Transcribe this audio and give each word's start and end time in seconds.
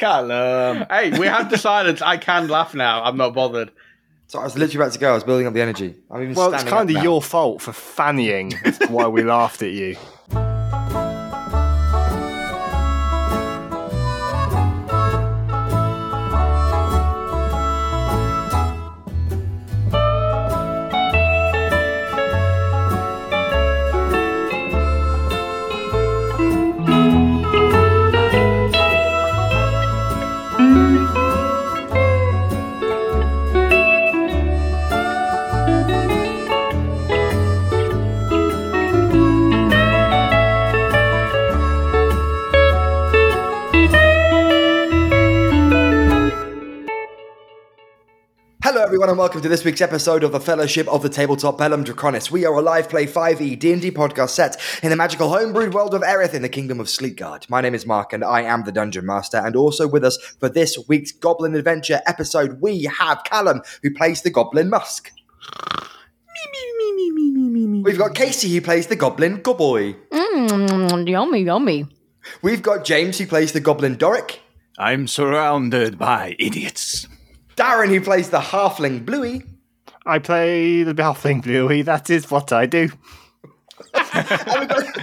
Callum. 0.00 0.86
Hey, 0.90 1.16
we 1.18 1.26
have 1.26 1.48
decided 1.48 2.02
I 2.02 2.16
can 2.16 2.48
laugh 2.48 2.74
now. 2.74 3.02
I'm 3.04 3.16
not 3.16 3.34
bothered. 3.34 3.70
So 4.26 4.38
I 4.38 4.44
was 4.44 4.56
literally 4.56 4.84
about 4.84 4.92
to 4.94 4.98
go. 4.98 5.10
I 5.10 5.14
was 5.14 5.24
building 5.24 5.46
up 5.46 5.54
the 5.54 5.60
energy. 5.60 5.94
I'm 6.10 6.22
even 6.22 6.34
Well, 6.34 6.52
it's 6.54 6.62
standing 6.62 6.72
up 6.72 6.78
kind 6.78 6.90
of 6.90 6.96
now. 6.96 7.02
your 7.02 7.20
fault 7.22 7.60
for 7.62 7.72
fannying 7.72 8.54
as 8.64 8.78
why 8.88 9.08
we 9.08 9.22
laughed 9.22 9.60
at 9.62 9.72
you. 9.72 9.96
Welcome 49.20 49.42
to 49.42 49.50
this 49.50 49.66
week's 49.66 49.82
episode 49.82 50.24
of 50.24 50.32
the 50.32 50.40
Fellowship 50.40 50.88
of 50.88 51.02
the 51.02 51.08
Tabletop 51.10 51.58
Bellum 51.58 51.84
Draconis. 51.84 52.30
We 52.30 52.46
are 52.46 52.54
a 52.54 52.62
live 52.62 52.88
play 52.88 53.04
5e 53.04 53.58
D&D 53.58 53.90
podcast 53.90 54.30
set 54.30 54.58
in 54.82 54.88
the 54.88 54.96
magical 54.96 55.28
homebrewed 55.28 55.74
world 55.74 55.92
of 55.92 56.02
Erith 56.02 56.32
in 56.32 56.40
the 56.40 56.48
kingdom 56.48 56.80
of 56.80 56.86
Sleekguard. 56.86 57.46
My 57.50 57.60
name 57.60 57.74
is 57.74 57.84
Mark, 57.84 58.14
and 58.14 58.24
I 58.24 58.40
am 58.40 58.64
the 58.64 58.72
Dungeon 58.72 59.04
Master. 59.04 59.36
And 59.36 59.56
also 59.56 59.86
with 59.86 60.04
us 60.04 60.16
for 60.40 60.48
this 60.48 60.78
week's 60.88 61.12
Goblin 61.12 61.54
Adventure 61.54 62.00
episode, 62.06 62.62
we 62.62 62.84
have 62.84 63.22
Callum, 63.24 63.60
who 63.82 63.92
plays 63.92 64.22
the 64.22 64.30
Goblin 64.30 64.70
Musk. 64.70 65.12
We've 67.84 67.98
got 67.98 68.14
Casey, 68.14 68.48
who 68.54 68.62
plays 68.62 68.86
the 68.86 68.96
Goblin 68.96 69.42
Goboy. 69.42 69.96
Mm, 70.10 71.06
yummy, 71.06 71.42
yummy. 71.42 71.86
We've 72.40 72.62
got 72.62 72.86
James, 72.86 73.18
who 73.18 73.26
plays 73.26 73.52
the 73.52 73.60
Goblin 73.60 73.98
Doric. 73.98 74.40
I'm 74.78 75.06
surrounded 75.06 75.98
by 75.98 76.36
idiots. 76.38 77.06
Darren, 77.60 77.88
who 77.88 78.00
plays 78.00 78.30
the 78.30 78.40
Halfling 78.40 79.04
Bluey. 79.04 79.42
I 80.06 80.18
play 80.18 80.82
the 80.82 80.94
Halfling 80.94 81.42
Bluey. 81.42 81.82
That 81.82 82.08
is 82.08 82.30
what 82.30 82.52
I 82.52 82.64
do. 82.64 82.88
And 83.92 84.60
we've 84.60 84.68
got, 84.68 84.96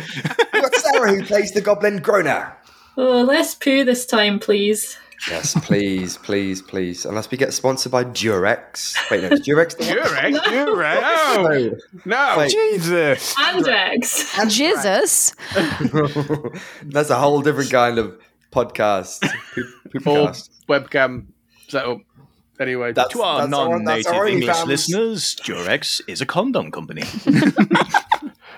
we've 0.53 0.61
got 0.63 0.73
Sarah, 0.75 1.13
who 1.15 1.23
plays 1.23 1.51
the 1.51 1.61
Goblin 1.61 2.01
Groner. 2.01 2.57
Oh, 2.97 3.21
less 3.21 3.53
poo 3.53 3.83
this 3.83 4.07
time, 4.07 4.39
please. 4.39 4.97
Yes, 5.29 5.53
please, 5.65 6.17
please, 6.17 6.63
please. 6.63 7.05
Unless 7.05 7.29
we 7.29 7.37
get 7.37 7.53
sponsored 7.53 7.91
by 7.91 8.03
Durex. 8.05 8.95
Wait, 9.11 9.21
no, 9.21 9.29
is 9.29 9.41
Durex 9.41 9.77
the 9.77 9.85
one? 9.85 9.97
Durex? 9.97 10.39
Durex? 10.39 11.73
No. 12.05 12.33
No. 12.33 12.35
Wait. 12.39 12.51
Jesus. 12.51 13.35
Andrex. 13.35 14.39
And 14.39 14.49
Jesus. 14.49 15.35
That's 16.83 17.11
a 17.11 17.15
whole 17.17 17.41
different 17.41 17.69
kind 17.71 17.99
of 17.99 18.19
podcast. 18.51 19.21
Poop- 19.91 20.03
Full 20.03 20.27
webcam 20.67 21.27
setup. 21.67 21.99
Anyway, 22.59 22.91
That's- 22.93 23.13
To 23.13 23.21
our 23.21 23.47
non-native 23.47 24.05
that's 24.05 24.07
our 24.07 24.27
English 24.27 24.49
OnlyFans. 24.49 24.65
listeners, 24.65 25.35
Durex 25.43 26.01
is 26.07 26.21
a 26.21 26.25
condom 26.25 26.71
company. 26.71 27.03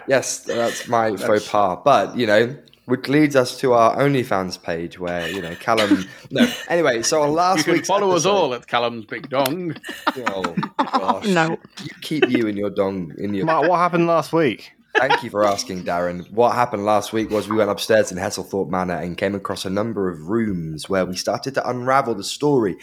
Yes, 0.07 0.39
that's 0.39 0.87
my 0.87 1.15
faux 1.15 1.47
pas. 1.47 1.77
But, 1.85 2.17
you 2.17 2.25
know, 2.25 2.55
which 2.85 3.07
leads 3.07 3.35
us 3.35 3.59
to 3.59 3.73
our 3.73 3.95
OnlyFans 3.97 4.59
page 4.61 4.97
where, 4.99 5.27
you 5.29 5.39
know, 5.41 5.53
Callum. 5.55 6.07
No. 6.31 6.47
Anyway, 6.67 7.03
so 7.03 7.21
on 7.21 7.33
last 7.33 7.59
you 7.59 7.63
can 7.65 7.73
week's. 7.73 7.87
follow 7.87 8.11
us 8.15 8.25
all 8.25 8.53
at 8.55 8.65
Callum's 8.65 9.05
Big 9.05 9.29
Dong. 9.29 9.75
Oh, 10.17 10.55
gosh. 10.77 11.27
No. 11.27 11.59
You 11.83 11.89
keep 12.01 12.27
you 12.29 12.47
and 12.47 12.57
your 12.57 12.71
dong 12.71 13.13
in 13.19 13.33
your. 13.35 13.45
Mark, 13.45 13.67
what 13.69 13.77
happened 13.77 14.07
last 14.07 14.33
week? 14.33 14.71
Thank 14.97 15.21
you 15.23 15.29
for 15.29 15.45
asking, 15.45 15.83
Darren. 15.83 16.29
What 16.31 16.55
happened 16.55 16.83
last 16.85 17.13
week 17.13 17.29
was 17.29 17.47
we 17.47 17.57
went 17.57 17.69
upstairs 17.69 18.11
in 18.11 18.17
Hesselthorpe 18.17 18.69
Manor 18.69 18.95
and 18.95 19.15
came 19.15 19.35
across 19.35 19.63
a 19.63 19.69
number 19.69 20.09
of 20.09 20.27
rooms 20.27 20.89
where 20.89 21.05
we 21.05 21.15
started 21.15 21.53
to 21.53 21.69
unravel 21.69 22.15
the 22.15 22.23
story 22.23 22.75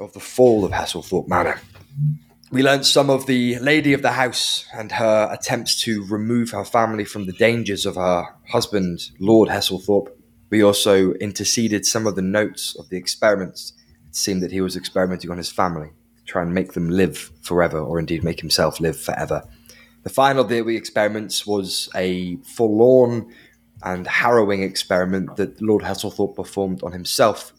of 0.00 0.12
the 0.12 0.20
fall 0.20 0.64
of 0.64 0.72
Hesselthorpe 0.72 1.28
Manor. 1.28 1.60
We 2.50 2.62
learned 2.62 2.84
some 2.84 3.10
of 3.10 3.26
the 3.26 3.58
lady 3.60 3.92
of 3.92 4.02
the 4.02 4.12
house 4.12 4.66
and 4.74 4.90
her 4.92 5.28
attempts 5.30 5.80
to 5.82 6.04
remove 6.06 6.50
her 6.50 6.64
family 6.64 7.04
from 7.04 7.26
the 7.26 7.32
dangers 7.32 7.86
of 7.86 7.94
her 7.94 8.24
husband, 8.48 9.10
Lord 9.20 9.48
Hesselthorpe. 9.48 10.08
We 10.50 10.64
also 10.64 11.12
interceded 11.14 11.86
some 11.86 12.08
of 12.08 12.16
the 12.16 12.22
notes 12.22 12.74
of 12.76 12.88
the 12.88 12.96
experiments. 12.96 13.72
It 14.08 14.16
seemed 14.16 14.42
that 14.42 14.50
he 14.50 14.60
was 14.60 14.76
experimenting 14.76 15.30
on 15.30 15.36
his 15.36 15.52
family, 15.52 15.90
to 16.16 16.24
try 16.24 16.42
and 16.42 16.52
make 16.52 16.72
them 16.72 16.88
live 16.88 17.30
forever, 17.42 17.78
or 17.78 18.00
indeed 18.00 18.24
make 18.24 18.40
himself 18.40 18.80
live 18.80 19.00
forever. 19.00 19.44
The 20.02 20.10
final 20.10 20.42
of 20.42 20.48
the 20.48 20.76
experiments 20.76 21.46
was 21.46 21.88
a 21.94 22.36
forlorn 22.38 23.32
and 23.82 24.06
harrowing 24.06 24.62
experiment 24.62 25.36
that 25.36 25.62
Lord 25.62 25.84
Hasselthorpe 25.84 26.34
performed 26.34 26.82
on 26.82 26.92
himself, 26.92 27.52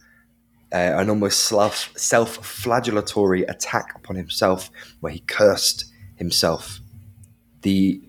uh, 0.74 0.96
an 0.98 1.10
almost 1.10 1.42
self 1.42 1.92
self-flagellatory 1.98 3.50
attack 3.50 3.94
upon 3.96 4.16
himself, 4.16 4.70
where 5.00 5.12
he 5.12 5.20
cursed 5.20 5.86
himself. 6.16 6.80
The 7.62 8.02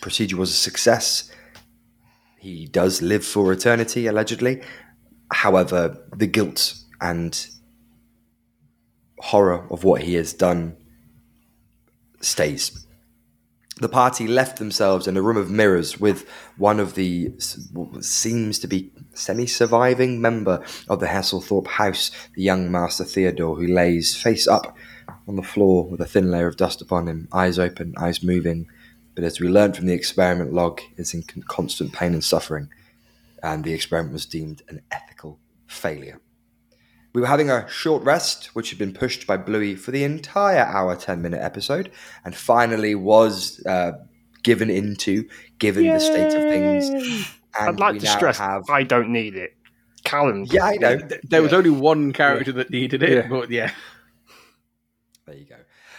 procedure 0.00 0.36
was 0.36 0.50
a 0.50 0.54
success. 0.54 1.30
He 2.38 2.66
does 2.66 3.00
live 3.00 3.24
for 3.24 3.52
eternity, 3.52 4.06
allegedly. 4.06 4.62
However, 5.32 6.06
the 6.16 6.26
guilt 6.26 6.74
and 7.00 7.46
horror 9.18 9.66
of 9.70 9.84
what 9.84 10.02
he 10.02 10.14
has 10.14 10.34
done 10.34 10.76
stays 12.20 12.83
the 13.80 13.88
party 13.88 14.28
left 14.28 14.58
themselves 14.58 15.08
in 15.08 15.16
a 15.16 15.22
room 15.22 15.36
of 15.36 15.50
mirrors 15.50 15.98
with 15.98 16.28
one 16.56 16.78
of 16.78 16.94
the 16.94 17.32
what 17.72 18.04
seems 18.04 18.58
to 18.60 18.68
be 18.68 18.92
semi-surviving 19.14 20.20
member 20.20 20.64
of 20.88 21.00
the 21.00 21.06
Hasselthorpe 21.06 21.66
house, 21.66 22.10
the 22.34 22.42
young 22.42 22.70
Master 22.70 23.04
Theodore, 23.04 23.56
who 23.56 23.66
lays 23.66 24.16
face 24.16 24.46
up 24.46 24.76
on 25.26 25.36
the 25.36 25.42
floor 25.42 25.88
with 25.88 26.00
a 26.00 26.06
thin 26.06 26.30
layer 26.30 26.46
of 26.46 26.56
dust 26.56 26.80
upon 26.80 27.08
him, 27.08 27.28
eyes 27.32 27.58
open, 27.58 27.94
eyes 27.98 28.22
moving. 28.22 28.68
But 29.14 29.24
as 29.24 29.40
we 29.40 29.48
learned 29.48 29.76
from 29.76 29.86
the 29.86 29.92
experiment 29.92 30.52
log, 30.52 30.80
is 30.96 31.14
in 31.14 31.24
constant 31.48 31.92
pain 31.92 32.14
and 32.14 32.24
suffering, 32.24 32.68
and 33.42 33.64
the 33.64 33.72
experiment 33.72 34.12
was 34.12 34.26
deemed 34.26 34.62
an 34.68 34.82
ethical 34.90 35.38
failure. 35.66 36.20
We 37.14 37.20
were 37.20 37.28
having 37.28 37.48
a 37.48 37.66
short 37.68 38.02
rest, 38.02 38.46
which 38.54 38.70
had 38.70 38.78
been 38.78 38.92
pushed 38.92 39.26
by 39.26 39.36
Bluey 39.36 39.76
for 39.76 39.92
the 39.92 40.02
entire 40.02 40.64
hour, 40.64 40.96
10 40.96 41.22
minute 41.22 41.40
episode, 41.40 41.92
and 42.24 42.34
finally 42.34 42.96
was 42.96 43.64
uh, 43.66 43.92
given 44.42 44.68
into, 44.68 45.28
given 45.60 45.86
the 45.86 46.00
state 46.00 46.26
of 46.26 46.42
things. 46.42 46.88
And 47.58 47.68
I'd 47.68 47.78
like 47.80 48.00
to 48.00 48.06
stress 48.06 48.38
have. 48.38 48.68
I 48.68 48.82
don't 48.82 49.10
need 49.10 49.36
it. 49.36 49.54
Callum. 50.02 50.44
Yeah, 50.50 50.64
I 50.64 50.74
know. 50.74 50.98
There 51.22 51.40
was 51.40 51.52
only 51.52 51.70
one 51.70 52.12
character 52.12 52.50
that 52.52 52.70
needed 52.70 53.02
it, 53.04 53.10
Yeah. 53.24 53.28
but 53.28 53.48
yeah. 53.48 53.70
There 55.26 55.36
you 55.36 55.44
go. 55.44 55.56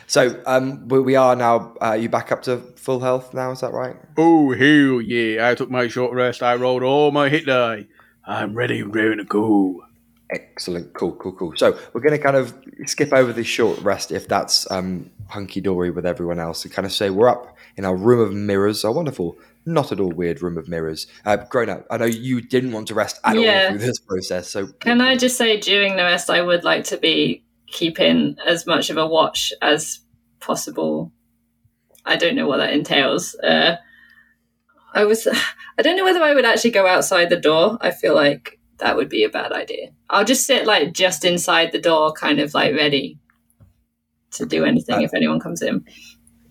So 0.08 0.40
um, 0.46 0.88
we, 0.90 1.00
we 1.00 1.16
are 1.16 1.36
now. 1.36 1.76
Uh, 1.82 1.94
you 1.94 2.10
back 2.10 2.32
up 2.32 2.44
to 2.44 2.58
full 2.76 3.00
health 3.00 3.34
now? 3.34 3.52
Is 3.52 3.62
that 3.62 3.72
right? 3.72 3.96
Oh, 4.18 4.52
hell 4.52 5.02
yeah. 5.02 5.50
I 5.50 5.56
took 5.56 5.72
my 5.72 5.88
short 5.88 6.14
rest. 6.14 6.44
I 6.44 6.56
rolled 6.56 6.84
all 6.84 7.12
my 7.12 7.30
hit 7.30 7.46
die. 7.46 7.88
I'm 8.28 8.54
ready 8.54 8.82
and 8.82 8.94
ready 8.94 9.16
to 9.16 9.24
go. 9.24 9.82
Excellent. 10.32 10.94
Cool, 10.94 11.14
cool, 11.14 11.34
cool. 11.34 11.54
So 11.56 11.78
we're 11.94 12.02
going 12.02 12.18
to 12.18 12.24
kind 12.24 12.36
of 12.36 12.58
skip 12.86 13.14
over 13.14 13.32
this 13.32 13.48
short 13.48 13.80
rest 13.82 14.12
if 14.12 14.28
that's 14.28 14.70
um, 14.72 15.12
hunky 15.28 15.62
dory 15.62 15.92
with 15.92 16.06
everyone 16.06 16.40
else 16.40 16.66
and 16.66 16.74
kind 16.74 16.86
of 16.86 16.92
say 16.92 17.10
we're 17.10 17.30
up 17.30 17.56
in 17.78 17.86
our 17.86 17.96
room 17.96 18.20
of 18.20 18.34
mirrors, 18.34 18.84
our 18.84 18.92
wonderful, 18.92 19.38
not 19.66 19.92
at 19.92 20.00
all 20.00 20.12
weird 20.12 20.42
room 20.42 20.58
of 20.58 20.68
mirrors. 20.68 21.06
Uh, 21.26 21.38
grown 21.38 21.70
up, 21.70 21.86
I 21.92 21.98
know 21.98 22.06
you 22.06 22.42
didn't 22.42 22.72
want 22.72 22.88
to 22.88 22.96
rest 22.96 23.20
at 23.24 23.38
all 23.38 23.70
through 23.70 23.78
this 23.78 24.00
process. 24.00 24.50
So 24.50 24.68
Can 24.80 25.00
I 25.00 25.16
just 25.16 25.38
say, 25.38 25.60
during 25.60 25.96
the 25.96 26.04
rest, 26.04 26.30
I 26.30 26.42
would 26.42 26.64
like 26.64 26.86
to 26.86 26.98
be 26.98 27.44
keeping 27.68 28.38
as 28.46 28.66
much 28.66 28.90
of 28.90 28.98
a 28.98 29.06
watch 29.06 29.54
as 29.62 30.00
possible. 30.40 31.12
I 32.06 32.16
don't 32.16 32.36
know 32.36 32.48
what 32.48 32.58
that 32.58 32.74
entails. 32.74 33.36
Uh, 33.36 33.78
I 34.94 35.06
was, 35.06 35.28
I 35.78 35.82
don't 35.84 35.98
know 35.98 36.04
whether 36.04 36.24
I 36.24 36.34
would 36.34 36.46
actually 36.46 36.72
go 36.72 36.88
outside 36.88 37.30
the 37.30 37.36
door. 37.36 37.78
I 37.82 37.92
feel 37.92 38.16
like 38.16 38.60
that 38.78 38.96
would 38.96 39.10
be 39.10 39.24
a 39.24 39.30
bad 39.30 39.52
idea. 39.52 39.90
I'll 40.10 40.26
just 40.26 40.46
sit 40.46 40.66
like 40.66 40.94
just 40.94 41.26
inside 41.26 41.72
the 41.72 41.80
door, 41.80 42.12
kind 42.14 42.40
of 42.40 42.54
like 42.54 42.76
ready 42.76 43.18
to 44.32 44.46
do 44.46 44.66
anything 44.66 45.02
if 45.02 45.14
anyone 45.14 45.40
comes 45.40 45.62
in. 45.62 45.86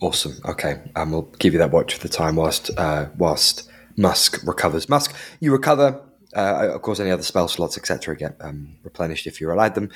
Awesome. 0.00 0.34
Okay, 0.44 0.80
and 0.96 1.12
we'll 1.12 1.30
give 1.38 1.52
you 1.52 1.58
that 1.58 1.70
watch 1.70 1.94
for 1.94 2.00
the 2.00 2.08
time 2.08 2.36
whilst 2.36 2.70
uh, 2.78 3.06
whilst 3.16 3.70
Musk 3.96 4.42
recovers. 4.46 4.88
Musk, 4.88 5.14
you 5.40 5.52
recover. 5.52 6.00
Uh, 6.36 6.70
of 6.74 6.82
course, 6.82 6.98
any 6.98 7.12
other 7.12 7.22
spell 7.22 7.46
slots, 7.46 7.78
etc., 7.78 8.16
get 8.16 8.36
um, 8.40 8.76
replenished 8.82 9.26
if 9.26 9.40
you're 9.40 9.52
allowed 9.52 9.76
them, 9.76 9.88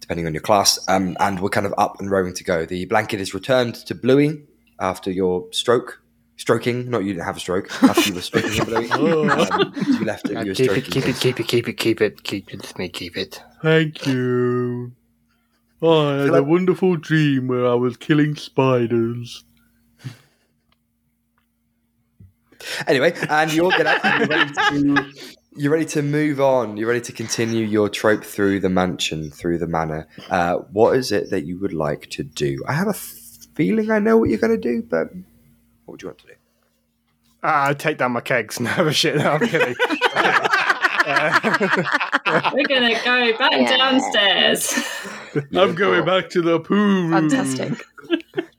depending 0.00 0.26
on 0.26 0.32
your 0.32 0.40
class. 0.40 0.78
Um, 0.88 1.16
and 1.20 1.40
we're 1.40 1.50
kind 1.50 1.66
of 1.66 1.74
up 1.76 2.00
and 2.00 2.10
raring 2.10 2.32
to 2.34 2.44
go. 2.44 2.64
The 2.64 2.86
blanket 2.86 3.20
is 3.20 3.34
returned 3.34 3.74
to 3.74 3.94
Bluey 3.94 4.42
after 4.80 5.10
your 5.10 5.48
stroke. 5.52 6.01
Stroking. 6.42 6.90
Not 6.90 7.04
you 7.04 7.12
didn't 7.14 7.24
have 7.24 7.36
a 7.36 7.40
stroke. 7.40 7.70
After 7.82 8.08
you 8.08 8.14
were 8.14 8.20
stroking 8.20 8.52
him, 8.52 8.64
Bluey. 8.66 8.90
Um, 8.90 9.72
you 9.86 10.04
left 10.04 10.28
it. 10.28 10.32
You 10.32 10.50
were 10.50 10.54
keep 10.54 10.70
stroking 10.70 10.84
it, 10.84 10.90
keep 10.90 11.06
it, 11.08 11.16
keep 11.18 11.38
it, 11.38 11.48
keep 11.48 11.68
it, 11.68 11.76
keep 11.78 12.00
it, 12.00 12.22
keep 12.22 12.52
it. 12.52 12.64
Let 12.64 12.78
me 12.78 12.88
keep 12.88 13.16
it. 13.16 13.42
Thank 13.62 14.06
you. 14.06 14.92
Oh, 15.80 16.08
I 16.08 16.12
had 16.18 16.26
Hello. 16.26 16.38
a 16.38 16.42
wonderful 16.42 16.96
dream 16.96 17.48
where 17.48 17.66
I 17.66 17.74
was 17.74 17.96
killing 17.96 18.34
spiders. 18.36 19.44
Anyway, 22.86 23.12
and 23.28 23.52
you're 23.52 23.70
gonna 23.70 23.98
you're 24.04 24.28
ready 24.28 24.52
to 24.52 25.12
you're 25.56 25.72
ready 25.72 25.86
to 25.86 26.02
move 26.02 26.40
on. 26.40 26.76
You're 26.76 26.88
ready 26.88 27.00
to 27.02 27.12
continue 27.12 27.64
your 27.66 27.88
trope 27.88 28.24
through 28.24 28.60
the 28.60 28.68
mansion, 28.68 29.30
through 29.30 29.58
the 29.58 29.66
manor. 29.66 30.06
Uh, 30.30 30.56
what 30.72 30.96
is 30.96 31.12
it 31.12 31.30
that 31.30 31.44
you 31.44 31.58
would 31.60 31.72
like 31.72 32.08
to 32.10 32.22
do? 32.22 32.62
I 32.68 32.72
have 32.74 32.86
a 32.86 32.90
f- 32.90 33.18
feeling 33.54 33.90
I 33.90 33.98
know 33.98 34.16
what 34.16 34.28
you're 34.28 34.38
going 34.38 34.58
to 34.60 34.68
do, 34.72 34.82
but 34.82 35.08
what 35.84 35.92
would 35.94 36.02
you 36.02 36.08
want 36.08 36.18
to 36.18 36.26
do? 36.28 36.32
Ah, 37.42 37.66
I'll 37.66 37.74
take 37.74 37.98
down 37.98 38.12
my 38.12 38.20
kegs. 38.20 38.60
No, 38.78 38.90
shit, 38.90 39.16
no, 39.16 39.32
I'm 39.32 39.40
kidding. 39.40 39.74
We're 42.52 42.64
gonna 42.68 42.94
go 43.04 43.36
back 43.38 43.52
Yeah. 43.52 43.76
downstairs. 43.76 44.72
I'm 45.56 45.74
going 45.74 46.04
back 46.04 46.28
to 46.30 46.42
the 46.42 46.60
poo 46.60 46.74
room. 46.74 47.10
Fantastic. 47.10 47.84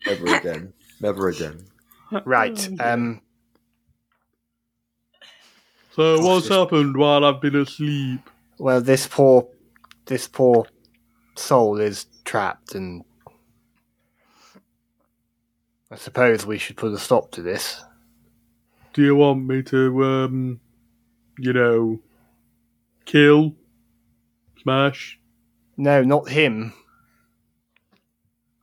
Never 0.05 0.35
again. 0.35 0.73
Never 0.99 1.29
again. 1.29 1.65
right. 2.25 2.69
Um, 2.81 3.21
So 5.95 6.19
what's 6.21 6.47
happened 6.47 6.97
while 6.97 7.23
I've 7.23 7.39
been 7.39 7.55
asleep? 7.55 8.29
well, 8.57 8.81
this 8.81 9.07
poor, 9.07 9.47
this 10.07 10.27
poor 10.27 10.65
soul 11.35 11.79
is 11.79 12.07
trapped, 12.25 12.73
and 12.75 13.03
I 15.94 15.95
suppose 15.95 16.44
we 16.44 16.57
should 16.57 16.75
put 16.75 16.92
a 16.92 16.98
stop 16.98 17.30
to 17.34 17.44
this. 17.44 17.84
Do 18.94 19.04
you 19.04 19.16
want 19.16 19.45
me 19.45 19.62
to, 19.62 20.04
um, 20.04 20.60
you 21.38 21.54
know, 21.54 22.00
kill, 23.06 23.54
smash? 24.60 25.19
No, 25.78 26.01
not 26.01 26.30
him. 26.30 26.74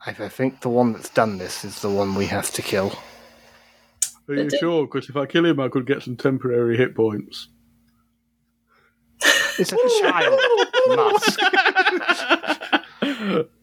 I 0.04 0.10
I 0.10 0.28
think 0.28 0.60
the 0.60 0.70
one 0.70 0.92
that's 0.92 1.10
done 1.10 1.38
this 1.38 1.64
is 1.64 1.80
the 1.82 1.88
one 1.88 2.16
we 2.16 2.26
have 2.26 2.50
to 2.50 2.62
kill. 2.62 2.98
Are 4.28 4.34
you 4.34 4.50
sure? 4.58 4.86
Because 4.86 5.08
if 5.08 5.14
I 5.14 5.26
kill 5.26 5.46
him, 5.46 5.60
I 5.60 5.68
could 5.68 5.86
get 5.86 6.02
some 6.02 6.16
temporary 6.16 6.76
hit 6.76 6.96
points. 6.96 7.46
It's 9.56 9.72
a 9.72 9.76
child, 10.00 10.40
Musk. 10.96 11.40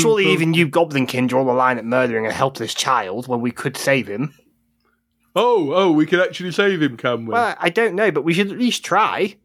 Surely 0.00 0.26
even 0.32 0.54
you 0.54 0.68
Goblinkin 0.68 1.28
draw 1.28 1.44
the 1.44 1.52
line 1.52 1.78
at 1.78 1.84
murdering 1.84 2.26
a 2.26 2.32
helpless 2.32 2.74
child 2.74 3.28
when 3.28 3.40
we 3.40 3.50
could 3.50 3.76
save 3.76 4.06
him. 4.06 4.34
Oh, 5.34 5.72
oh, 5.74 5.92
we 5.92 6.06
could 6.06 6.20
actually 6.20 6.52
save 6.52 6.80
him, 6.80 6.96
can 6.96 7.26
we? 7.26 7.32
Well, 7.32 7.54
I 7.58 7.68
don't 7.68 7.94
know, 7.94 8.10
but 8.10 8.24
we 8.24 8.32
should 8.32 8.50
at 8.50 8.58
least 8.58 8.84
try. 8.84 9.36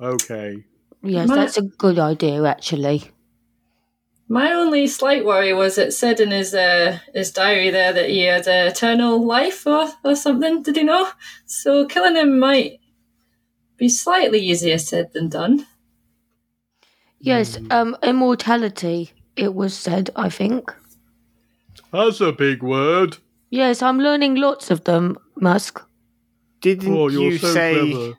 Okay. 0.00 0.64
Yes, 1.02 1.28
My- 1.28 1.36
that's 1.36 1.58
a 1.58 1.62
good 1.62 1.98
idea, 1.98 2.44
actually. 2.44 3.10
My 4.30 4.52
only 4.52 4.86
slight 4.86 5.24
worry 5.24 5.54
was 5.54 5.78
it 5.78 5.92
said 5.92 6.20
in 6.20 6.32
his 6.32 6.54
uh, 6.54 6.98
his 7.14 7.30
diary 7.30 7.70
there 7.70 7.94
that 7.94 8.10
he 8.10 8.24
had 8.24 8.46
uh, 8.46 8.68
eternal 8.70 9.24
life 9.24 9.66
or, 9.66 9.88
or 10.04 10.14
something. 10.14 10.62
Did 10.62 10.76
he 10.76 10.82
know? 10.82 11.08
So 11.46 11.86
killing 11.86 12.14
him 12.14 12.38
might 12.38 12.78
be 13.78 13.88
slightly 13.88 14.40
easier 14.40 14.76
said 14.76 15.14
than 15.14 15.30
done. 15.30 15.66
Yes, 17.20 17.58
um, 17.70 17.96
immortality, 18.02 19.12
it 19.38 19.54
was 19.54 19.74
said, 19.74 20.10
I 20.16 20.28
think. 20.28 20.74
That's 21.92 22.20
a 22.20 22.32
big 22.32 22.62
word. 22.62 23.18
Yes, 23.50 23.80
I'm 23.82 23.98
learning 23.98 24.34
lots 24.34 24.70
of 24.70 24.84
them, 24.84 25.16
Musk. 25.36 25.80
Didn't 26.60 26.94
Oh, 26.94 27.08
you're 27.08 27.38
so 27.38 27.52
say? 27.54 27.90
clever. 27.92 28.14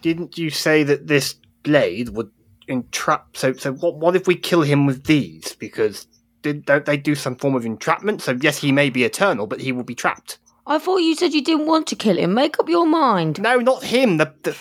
Didn't 0.00 0.38
you 0.38 0.48
say 0.50 0.82
that 0.84 1.06
this 1.06 1.34
blade 1.62 2.10
would 2.10 2.30
entrap? 2.68 3.36
So, 3.36 3.52
so 3.52 3.72
what? 3.74 3.96
What 3.96 4.16
if 4.16 4.26
we 4.26 4.36
kill 4.36 4.62
him 4.62 4.86
with 4.86 5.04
these? 5.04 5.54
Because 5.56 6.06
did, 6.42 6.64
don't 6.64 6.86
they 6.86 6.96
do 6.96 7.14
some 7.14 7.36
form 7.36 7.54
of 7.54 7.66
entrapment? 7.66 8.22
So 8.22 8.38
yes, 8.40 8.58
he 8.58 8.72
may 8.72 8.88
be 8.88 9.04
eternal, 9.04 9.46
but 9.46 9.60
he 9.60 9.72
will 9.72 9.82
be 9.84 9.94
trapped. 9.94 10.38
I 10.66 10.78
thought 10.78 10.98
you 10.98 11.14
said 11.16 11.34
you 11.34 11.42
didn't 11.44 11.66
want 11.66 11.86
to 11.88 11.96
kill 11.96 12.16
him. 12.16 12.32
Make 12.32 12.58
up 12.58 12.68
your 12.68 12.86
mind. 12.86 13.42
No, 13.42 13.56
not 13.56 13.82
him. 13.82 14.16
The 14.16 14.32
the 14.44 14.56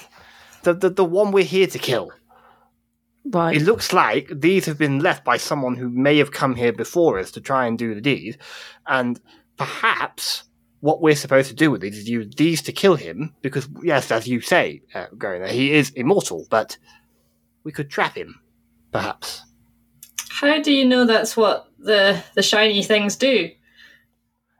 the, 0.63 0.73
the, 0.73 0.89
the 0.89 1.05
one 1.05 1.31
we're 1.31 1.45
here 1.45 1.67
to 1.67 1.79
kill. 1.79 2.11
Right. 3.31 3.55
It 3.55 3.63
looks 3.63 3.93
like 3.93 4.27
these 4.31 4.65
have 4.65 4.77
been 4.77 4.99
left 4.99 5.23
by 5.23 5.37
someone 5.37 5.75
who 5.75 5.89
may 5.89 6.17
have 6.17 6.31
come 6.31 6.55
here 6.55 6.73
before 6.73 7.19
us 7.19 7.29
to 7.31 7.41
try 7.41 7.67
and 7.67 7.77
do 7.77 7.93
the 7.93 8.01
deed, 8.01 8.39
and 8.87 9.19
perhaps 9.55 10.43
what 10.79 11.01
we're 11.01 11.15
supposed 11.15 11.49
to 11.49 11.55
do 11.55 11.69
with 11.69 11.81
these 11.81 11.97
is 11.97 12.09
use 12.09 12.33
these 12.35 12.61
to 12.63 12.71
kill 12.71 12.95
him 12.95 13.35
because, 13.41 13.67
yes, 13.83 14.11
as 14.11 14.27
you 14.27 14.41
say, 14.41 14.81
uh, 14.95 15.07
Garina, 15.15 15.49
he 15.49 15.73
is 15.73 15.91
immortal, 15.91 16.47
but 16.49 16.77
we 17.63 17.71
could 17.71 17.89
trap 17.89 18.15
him, 18.15 18.39
perhaps. 18.91 19.43
How 20.29 20.61
do 20.61 20.71
you 20.71 20.85
know 20.85 21.05
that's 21.05 21.35
what 21.35 21.67
the 21.77 22.23
the 22.33 22.41
shiny 22.41 22.81
things 22.81 23.15
do? 23.15 23.49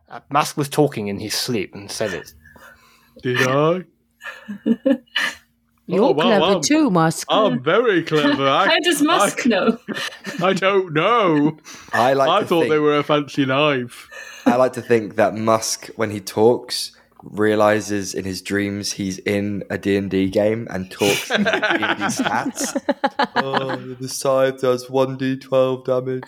Uh, 0.10 0.20
Musk 0.30 0.58
was 0.58 0.70
talking 0.70 1.08
in 1.08 1.20
his 1.20 1.34
sleep 1.34 1.74
and 1.74 1.90
said 1.90 2.14
it. 2.14 2.34
Did 3.24 3.48
I? 3.48 3.86
Oh, 5.90 5.96
You're 5.96 6.04
Oh, 6.06 6.12
wow, 6.12 6.24
clever 6.24 6.54
wow. 6.56 6.60
too, 6.60 6.90
Musk. 6.92 7.28
I'm 7.30 7.62
very 7.64 8.04
clever. 8.04 8.48
I, 8.48 8.68
How 8.68 8.80
does 8.84 9.02
Musk 9.02 9.46
know? 9.48 9.78
I, 9.88 9.94
I 10.50 10.54
don't 10.54 10.94
know. 10.94 11.58
I 11.94 12.14
like 12.14 12.30
I 12.30 12.40
to 12.42 12.46
thought 12.46 12.60
think, 12.62 12.72
they 12.72 12.80
were 12.80 12.98
a 12.98 13.04
fancy 13.04 13.46
knife. 13.46 14.08
I 14.46 14.56
like 14.56 14.74
to 14.74 14.82
think 14.82 15.16
that 15.16 15.36
Musk, 15.36 15.88
when 15.96 16.12
he 16.12 16.20
talks, 16.20 16.92
realizes 17.24 18.14
in 18.14 18.24
his 18.24 18.42
dreams 18.42 18.94
he's 18.94 19.18
in 19.20 19.64
a 19.70 19.78
D&D 19.78 20.30
game 20.30 20.68
and 20.70 20.90
talks 20.90 21.30
in 21.32 21.44
D&D 21.44 21.50
stats. 21.52 22.80
oh, 23.36 23.76
the 24.00 24.08
scythe 24.08 24.62
does 24.62 24.86
1d12 24.88 25.86
damage. 25.86 26.24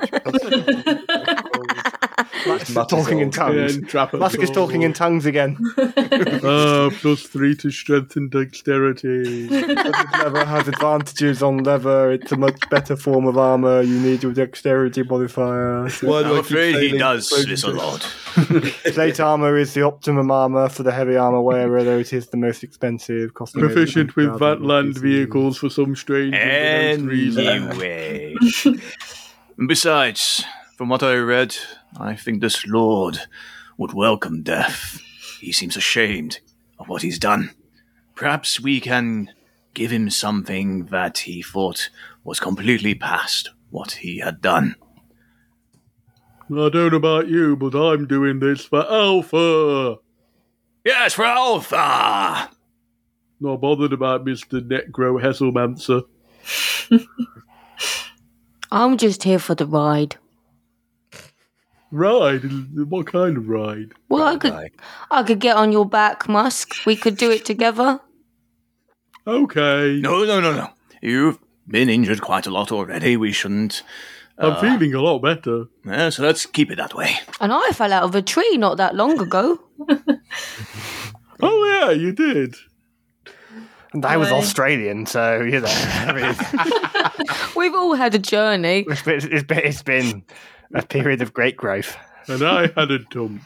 Musk 2.47 2.69
is 2.69 2.75
talking 2.87 3.19
in 3.19 3.31
tongues. 3.31 3.75
And 3.75 3.87
trap 3.87 4.13
Musk 4.13 4.39
is 4.39 4.51
talking 4.51 4.81
in 4.81 4.93
tongues 4.93 5.25
again. 5.25 5.57
Uh, 5.77 6.89
plus 7.01 7.23
three 7.23 7.55
to 7.55 7.71
strengthen 7.71 8.29
dexterity. 8.29 9.47
leather 9.47 10.45
has 10.45 10.67
advantages 10.67 11.43
on 11.43 11.63
leather. 11.63 12.11
It's 12.11 12.31
a 12.31 12.37
much 12.37 12.59
better 12.69 12.95
form 12.95 13.25
of 13.25 13.37
armor. 13.37 13.81
You 13.81 13.99
need 13.99 14.23
your 14.23 14.33
dexterity 14.33 15.03
modifier. 15.03 15.89
Why 16.01 16.23
do 16.23 16.33
I'm 16.33 16.39
afraid 16.39 16.75
he 16.91 16.97
does 16.97 17.29
focus? 17.29 17.45
this 17.45 17.63
a 17.63 17.69
lot. 17.69 18.01
Plate 18.93 19.19
armor 19.19 19.57
is 19.57 19.73
the 19.73 19.81
optimum 19.81 20.31
armor 20.31 20.69
for 20.69 20.83
the 20.83 20.91
heavy 20.91 21.17
armor 21.17 21.41
wearer, 21.41 21.83
though 21.83 21.99
it 21.99 22.13
is 22.13 22.27
the 22.27 22.37
most 22.37 22.63
expensive. 22.63 23.33
costing 23.33 23.61
Proficient 23.61 24.15
with 24.15 24.27
800,000 24.35 24.61
Vatland 24.61 24.97
vehicles 24.97 25.57
for 25.57 25.69
some 25.69 25.95
strange 25.95 26.33
unbeknownst 26.33 27.05
reason. 27.05 27.47
Anyway. 27.47 28.35
Besides, 29.67 30.43
from 30.77 30.89
what 30.89 31.03
I 31.03 31.15
read, 31.15 31.55
I 31.97 32.15
think 32.15 32.41
this 32.41 32.65
lord 32.65 33.19
would 33.77 33.93
welcome 33.93 34.43
death. 34.43 35.01
He 35.39 35.51
seems 35.51 35.75
ashamed 35.75 36.39
of 36.79 36.87
what 36.87 37.01
he's 37.01 37.19
done. 37.19 37.51
Perhaps 38.15 38.59
we 38.59 38.79
can 38.79 39.31
give 39.73 39.91
him 39.91 40.09
something 40.09 40.85
that 40.85 41.19
he 41.19 41.41
thought 41.41 41.89
was 42.23 42.39
completely 42.39 42.93
past 42.93 43.49
what 43.69 43.91
he 43.91 44.19
had 44.19 44.41
done. 44.41 44.75
I 46.49 46.69
don't 46.69 46.91
know 46.91 46.97
about 46.97 47.27
you, 47.27 47.55
but 47.55 47.73
I'm 47.73 48.07
doing 48.07 48.39
this 48.39 48.65
for 48.65 48.85
Alpha. 48.91 49.97
Yes, 50.83 51.13
for 51.13 51.25
Alpha! 51.25 52.51
Not 53.39 53.61
bothered 53.61 53.93
about 53.93 54.25
Mr. 54.25 54.59
Necro 54.61 55.21
Hesselmancer. 55.21 56.03
I'm 58.71 58.97
just 58.97 59.23
here 59.23 59.39
for 59.39 59.55
the 59.55 59.65
ride. 59.65 60.17
Ride? 61.91 62.43
What 62.89 63.07
kind 63.07 63.37
of 63.37 63.49
ride? 63.49 63.91
Well, 64.09 64.23
I 64.23 64.37
could, 64.37 64.53
Bye. 64.53 64.71
I 65.09 65.23
could 65.23 65.39
get 65.39 65.57
on 65.57 65.71
your 65.71 65.85
back, 65.85 66.29
Musk. 66.29 66.85
We 66.85 66.95
could 66.95 67.17
do 67.17 67.29
it 67.31 67.45
together. 67.45 67.99
Okay. 69.27 69.99
No, 70.01 70.23
no, 70.23 70.39
no, 70.39 70.53
no. 70.53 70.69
You've 71.01 71.39
been 71.67 71.89
injured 71.89 72.21
quite 72.21 72.47
a 72.47 72.51
lot 72.51 72.71
already. 72.71 73.17
We 73.17 73.31
shouldn't. 73.31 73.83
I'm 74.37 74.53
uh, 74.53 74.61
feeling 74.61 74.93
a 74.93 75.01
lot 75.01 75.19
better. 75.19 75.65
Yeah, 75.85 76.09
so 76.09 76.23
let's 76.23 76.45
keep 76.45 76.71
it 76.71 76.77
that 76.77 76.95
way. 76.95 77.15
And 77.39 77.51
I 77.53 77.69
fell 77.73 77.93
out 77.93 78.03
of 78.03 78.15
a 78.15 78.21
tree 78.21 78.57
not 78.57 78.77
that 78.77 78.95
long 78.95 79.19
ago. 79.19 79.59
Oh, 81.43 81.65
yeah, 81.65 81.91
you 81.91 82.11
did. 82.13 82.55
And 83.93 84.05
I 84.05 84.15
was 84.15 84.31
Australian, 84.31 85.05
so 85.05 85.41
you 85.41 85.59
know, 85.59 85.67
I 85.67 86.13
mean, 86.13 87.35
We've 87.57 87.73
all 87.73 87.93
had 87.93 88.15
a 88.15 88.19
journey. 88.19 88.85
it's 88.87 89.01
been, 89.01 89.19
it's 89.31 89.43
been 89.43 89.57
it's 89.59 89.83
been 89.83 90.23
a 90.75 90.81
period 90.83 91.21
of 91.21 91.33
great 91.33 91.57
growth. 91.57 91.97
And 92.27 92.43
I 92.43 92.67
had 92.75 92.91
a 92.91 92.99
dump. 92.99 93.41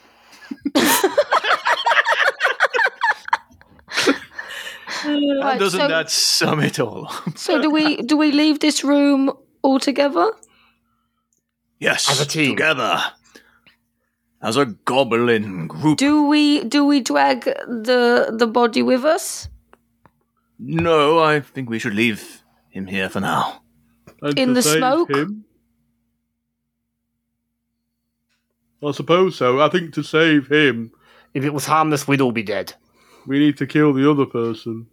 Uh, 5.08 5.12
right, 5.42 5.60
Doesn't 5.60 5.80
so, 5.80 5.88
that 5.88 6.10
sum 6.10 6.60
it 6.62 6.80
all 6.80 7.06
up? 7.08 7.38
so 7.38 7.62
do 7.62 7.70
we? 7.70 7.98
Do 7.98 8.18
we 8.18 8.32
leave 8.32 8.60
this 8.60 8.84
room 8.84 9.32
all 9.62 9.80
together? 9.80 10.32
Yes, 11.80 12.10
As 12.10 12.20
a 12.22 12.26
team. 12.26 12.56
together. 12.56 13.00
as 14.42 14.58
a 14.58 14.66
goblin 14.66 15.68
group. 15.68 15.98
Do 15.98 16.26
we 16.28 16.64
do 16.64 16.86
we 16.86 17.02
drag 17.02 17.44
the 17.44 18.34
the 18.36 18.48
body 18.48 18.82
with 18.82 19.04
us 19.06 19.50
No, 20.58 21.20
I 21.20 21.40
think 21.42 21.70
we 21.70 21.80
should 21.80 21.94
leave 21.96 22.42
him 22.70 22.88
here 22.88 23.10
for 23.10 23.20
now. 23.20 23.62
And 24.22 24.40
In 24.40 24.48
to 24.50 24.54
the 24.56 24.62
save 24.62 24.78
smoke? 24.78 25.10
Him, 25.12 25.46
I 28.84 28.92
suppose 28.92 29.36
so. 29.38 29.60
I 29.62 29.70
think 29.70 29.94
to 29.94 30.04
save 30.04 30.48
him, 30.48 30.92
If 31.34 31.44
it 31.44 31.54
was 31.54 31.66
harmless, 31.66 32.08
we'd 32.08 32.22
all 32.22 32.32
be 32.32 32.44
dead. 32.44 32.74
we 33.28 33.40
need 33.40 33.58
to 33.58 33.66
kill 33.68 33.92
the 33.94 34.10
other 34.10 34.26
person. 34.26 34.88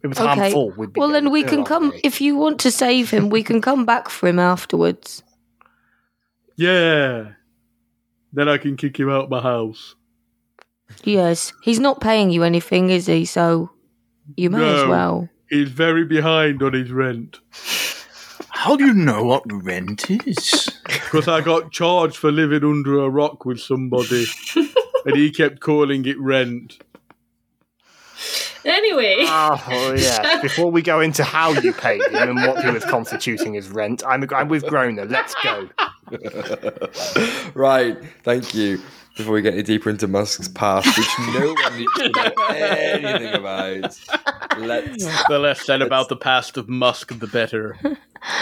If 0.00 0.04
it 0.04 0.08
was 0.08 0.20
Okay. 0.20 0.40
harmful, 0.40 0.72
we'd 0.76 0.92
be 0.92 1.00
well 1.00 1.08
dead. 1.08 1.14
then 1.24 1.30
we 1.30 1.42
can 1.44 1.58
not 1.60 1.66
come 1.68 1.88
really. 1.90 2.00
if 2.04 2.20
you 2.20 2.36
want 2.36 2.60
to 2.60 2.70
save 2.70 3.10
him 3.10 3.30
we 3.30 3.42
can 3.42 3.60
come 3.60 3.84
back 3.84 4.08
for 4.08 4.28
him 4.28 4.38
afterwards 4.38 5.22
Yeah. 6.56 7.32
Then 8.32 8.48
I 8.48 8.58
can 8.58 8.76
kick 8.76 8.98
him 8.98 9.08
out 9.10 9.30
my 9.30 9.40
house. 9.40 9.94
yes 11.04 11.52
he's 11.62 11.78
not 11.80 12.00
paying 12.00 12.30
you 12.30 12.42
anything 12.44 12.90
is 12.90 13.06
he 13.06 13.24
so 13.24 13.70
you 14.36 14.50
may 14.50 14.62
as 14.82 14.86
well 14.88 15.28
He's 15.50 15.70
very 15.70 16.04
behind 16.04 16.62
on 16.62 16.74
his 16.74 16.90
rent. 16.92 17.38
How 18.58 18.74
do 18.74 18.86
you 18.86 18.92
know 18.92 19.22
what 19.22 19.44
rent 19.46 20.10
is? 20.10 20.68
Because 20.84 21.28
I 21.28 21.40
got 21.42 21.70
charged 21.70 22.16
for 22.16 22.32
living 22.32 22.64
under 22.64 22.98
a 22.98 23.08
rock 23.08 23.44
with 23.44 23.60
somebody. 23.60 24.26
and 25.06 25.14
he 25.14 25.30
kept 25.30 25.60
calling 25.60 26.04
it 26.06 26.18
rent. 26.18 26.76
Anyway, 28.64 29.18
Oh, 29.20 29.94
yeah. 29.96 30.40
Before 30.42 30.72
we 30.72 30.82
go 30.82 31.00
into 31.00 31.22
how 31.22 31.52
you 31.52 31.72
paid 31.72 32.02
him 32.10 32.30
and 32.30 32.48
what 32.48 32.64
he 32.64 32.70
was 32.72 32.84
constituting 32.84 33.56
as 33.56 33.68
rent, 33.68 34.02
I'm, 34.04 34.26
I'm 34.34 34.48
with 34.48 34.66
Groner. 34.66 35.04
Let's 35.04 35.36
go. 35.36 35.68
right, 37.54 37.96
thank 38.24 38.56
you. 38.56 38.80
Before 39.18 39.34
we 39.34 39.42
get 39.42 39.54
any 39.54 39.64
deeper 39.64 39.90
into 39.90 40.06
Musk's 40.06 40.46
past, 40.46 40.96
which 40.96 41.08
no 41.34 41.52
one 41.52 41.76
needs 41.76 41.92
to 41.96 42.08
know 42.08 42.32
anything 42.54 43.34
about, 43.34 43.98
let's. 44.58 45.26
The 45.26 45.40
less 45.40 45.60
said 45.66 45.82
about 45.82 46.08
the 46.08 46.14
past 46.14 46.56
of 46.56 46.68
Musk, 46.68 47.18
the 47.18 47.26
better. 47.26 47.76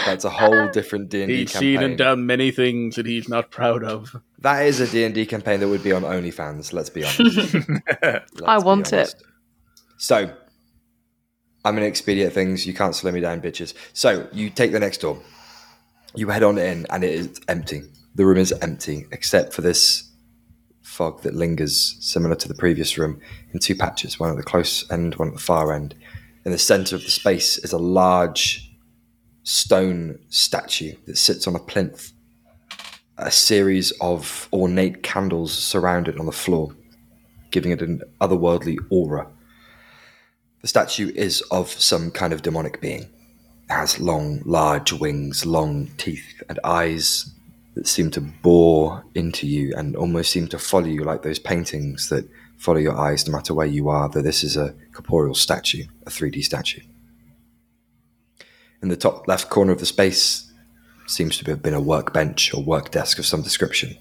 That's 0.05 0.23
a 0.23 0.29
whole 0.29 0.53
uh, 0.53 0.71
different 0.71 1.09
D 1.09 1.23
and 1.23 1.29
D 1.29 1.37
He's 1.37 1.51
seen 1.51 1.81
and 1.81 1.97
done 1.97 2.27
many 2.27 2.51
things 2.51 2.95
that 2.95 3.07
he's 3.07 3.27
not 3.27 3.49
proud 3.49 3.83
of. 3.83 4.15
That 4.37 4.67
is 4.67 4.79
a 4.79 4.87
D 4.87 5.03
and 5.03 5.15
D 5.15 5.25
campaign 5.25 5.61
that 5.61 5.67
would 5.67 5.83
be 5.83 5.91
on 5.91 6.03
OnlyFans. 6.03 6.73
Let's 6.73 6.91
be 6.91 7.03
honest. 7.03 7.55
Let's 8.03 8.41
I 8.45 8.59
be 8.59 8.63
want 8.63 8.93
it. 8.93 9.15
So, 9.97 10.31
I'm 11.65 11.73
going 11.73 11.81
to 11.81 11.87
expedite 11.87 12.33
things. 12.33 12.67
You 12.67 12.75
can't 12.75 12.93
slow 12.93 13.11
me 13.11 13.19
down, 13.19 13.41
bitches. 13.41 13.73
So, 13.93 14.27
you 14.31 14.51
take 14.51 14.71
the 14.71 14.79
next 14.79 14.99
door. 14.99 15.19
You 16.13 16.29
head 16.29 16.43
on 16.43 16.59
in, 16.59 16.85
and 16.91 17.03
it 17.03 17.15
is 17.15 17.41
empty. 17.47 17.81
The 18.13 18.27
room 18.27 18.37
is 18.37 18.51
empty, 18.51 19.07
except 19.11 19.53
for 19.53 19.63
this 19.63 20.06
fog 20.97 21.21
that 21.21 21.35
lingers, 21.35 21.95
similar 21.99 22.35
to 22.35 22.47
the 22.47 22.55
previous 22.55 22.97
room, 22.97 23.21
in 23.53 23.59
two 23.59 23.75
patches 23.75 24.19
one 24.19 24.31
at 24.31 24.35
the 24.35 24.41
close 24.41 24.89
end, 24.91 25.13
one 25.15 25.27
at 25.27 25.35
the 25.35 25.39
far 25.39 25.71
end. 25.71 25.93
In 26.43 26.51
the 26.51 26.57
center 26.57 26.95
of 26.95 27.03
the 27.03 27.11
space 27.11 27.59
is 27.59 27.71
a 27.71 27.77
large 27.77 28.71
stone 29.43 30.17
statue 30.29 30.95
that 31.05 31.17
sits 31.17 31.47
on 31.47 31.55
a 31.55 31.59
plinth. 31.59 32.13
A 33.19 33.29
series 33.29 33.91
of 34.01 34.49
ornate 34.51 35.03
candles 35.03 35.53
surround 35.53 36.07
it 36.07 36.19
on 36.19 36.25
the 36.25 36.31
floor, 36.31 36.75
giving 37.51 37.71
it 37.71 37.81
an 37.83 38.01
otherworldly 38.19 38.77
aura. 38.89 39.27
The 40.61 40.67
statue 40.67 41.11
is 41.15 41.41
of 41.51 41.69
some 41.69 42.09
kind 42.09 42.33
of 42.33 42.41
demonic 42.41 42.81
being. 42.81 43.03
It 43.69 43.73
has 43.73 43.99
long, 43.99 44.41
large 44.45 44.93
wings, 44.93 45.45
long 45.45 45.87
teeth, 45.97 46.41
and 46.49 46.59
eyes 46.63 47.36
that 47.77 47.87
seem 47.87 48.09
to 48.09 48.19
bore 48.19 49.05
into 49.13 49.45
you 49.45 49.71
and 49.77 49.95
almost 49.95 50.31
seem 50.31 50.47
to 50.47 50.57
follow 50.57 50.87
you 50.87 51.03
like 51.03 51.21
those 51.21 51.37
paintings 51.37 52.09
that 52.09 52.27
follow 52.57 52.79
your 52.79 52.97
eyes 52.97 53.27
no 53.27 53.31
matter 53.31 53.53
where 53.53 53.67
you 53.67 53.87
are, 53.87 54.09
that 54.09 54.23
this 54.23 54.43
is 54.43 54.57
a 54.57 54.73
corporeal 54.93 55.35
statue, 55.35 55.83
a 56.07 56.09
3D 56.09 56.43
statue. 56.43 56.81
In 58.81 58.89
the 58.89 58.97
top 58.97 59.27
left 59.27 59.51
corner 59.51 59.73
of 59.73 59.79
the 59.79 59.85
space 59.85 60.51
seems 61.05 61.37
to 61.37 61.51
have 61.51 61.61
been 61.61 61.75
a 61.75 61.79
workbench 61.79 62.51
or 62.51 62.63
work 62.63 62.89
desk 62.89 63.19
of 63.19 63.27
some 63.27 63.43
description. 63.43 63.95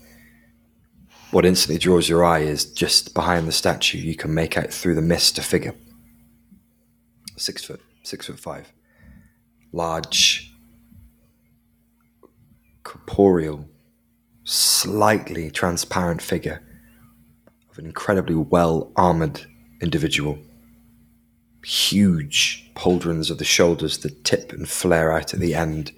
What 1.31 1.45
instantly 1.45 1.79
draws 1.79 2.09
your 2.09 2.25
eye 2.25 2.41
is 2.41 2.65
just 2.65 3.13
behind 3.13 3.47
the 3.47 3.53
statue, 3.53 3.99
you 3.99 4.17
can 4.17 4.33
make 4.33 4.57
out 4.57 4.73
through 4.73 4.95
the 4.95 5.03
mist 5.03 5.37
a 5.37 5.43
figure. 5.43 5.75
Six 7.37 7.63
foot, 7.63 7.83
six 8.03 8.27
foot 8.27 8.41
five. 8.41 8.73
Large, 9.71 10.46
corporeal, 13.07 13.69
slightly 14.45 15.51
transparent 15.51 16.23
figure 16.23 16.63
of 17.71 17.79
an 17.79 17.87
incredibly 17.87 18.35
well 18.35 18.93
armored 18.97 19.43
individual. 19.81 20.39
Huge 21.65 22.71
pauldrons 22.75 23.31
of 23.31 23.39
the 23.39 23.45
shoulders 23.45 23.99
that 23.99 24.25
tip 24.25 24.53
and 24.53 24.69
flare 24.69 25.13
out 25.13 25.35
at 25.35 25.41
the 25.41 25.55
end. 25.55 25.93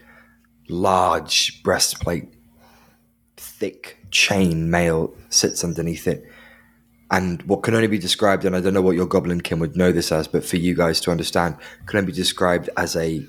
Large 0.69 1.63
breastplate, 1.63 2.29
thick 3.37 3.99
chain 4.11 4.71
mail 4.71 5.15
sits 5.29 5.65
underneath 5.65 6.07
it. 6.07 6.25
And 7.11 7.43
what 7.43 7.63
can 7.63 7.75
only 7.75 7.87
be 7.87 7.99
described, 7.99 8.45
and 8.45 8.55
I 8.55 8.61
don't 8.61 8.75
know 8.75 8.83
what 8.83 8.97
your 8.97 9.07
goblin 9.07 9.41
kin 9.41 9.61
would 9.61 9.77
know 9.77 9.93
this 9.93 10.13
as, 10.13 10.29
but 10.29 10.45
for 10.45 10.57
you 10.57 10.75
guys 10.75 11.01
to 11.03 11.11
understand, 11.11 11.57
can 11.87 11.99
only 11.99 12.13
be 12.13 12.17
described 12.17 12.69
as 12.77 12.97
a 12.97 13.27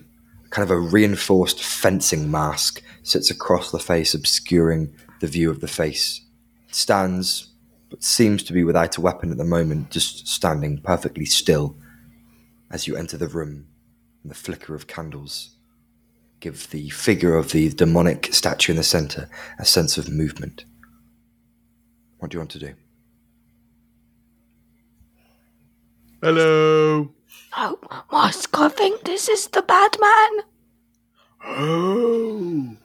kind 0.50 0.64
of 0.64 0.72
a 0.72 0.80
reinforced 0.80 1.64
fencing 1.64 2.30
mask 2.30 2.82
sits 3.04 3.30
across 3.30 3.72
the 3.72 3.80
face, 3.80 4.14
obscuring 4.14 4.94
the 5.20 5.28
view 5.28 5.50
of 5.50 5.62
the 5.62 5.68
face. 5.68 6.22
It 6.68 6.76
stands, 6.76 7.50
but 7.90 8.04
seems 8.04 8.44
to 8.44 8.54
be 8.54 8.64
without 8.64 8.98
a 8.98 9.02
weapon 9.02 9.32
at 9.32 9.38
the 9.38 9.44
moment, 9.44 9.92
just 9.92 10.28
standing 10.28 10.82
perfectly 10.82 11.26
still 11.26 11.76
as 12.72 12.88
you 12.88 12.96
enter 12.96 13.18
the 13.18 13.28
room. 13.28 13.68
And 14.24 14.32
the 14.32 14.36
flicker 14.36 14.76
of 14.76 14.88
candles 14.88 15.56
give 16.40 16.70
the 16.70 16.90
figure 16.90 17.36
of 17.36 17.52
the 17.52 17.70
demonic 17.70 18.34
statue 18.34 18.74
in 18.74 18.78
the 18.78 18.84
center 18.84 19.30
a 19.58 19.66
sense 19.66 19.98
of 19.98 20.10
movement. 20.10 20.66
What 22.20 22.32
do 22.32 22.36
you 22.36 22.40
want 22.40 22.52
to 22.52 22.60
do? 22.60 22.74
Hello. 26.22 27.14
Oh 27.58 27.80
musk 28.12 28.58
i 28.60 28.70
think 28.70 29.04
this 29.04 29.28
is 29.30 29.48
the 29.48 29.62
bad 29.62 29.96
man 30.00 30.44
Oh. 31.42 32.76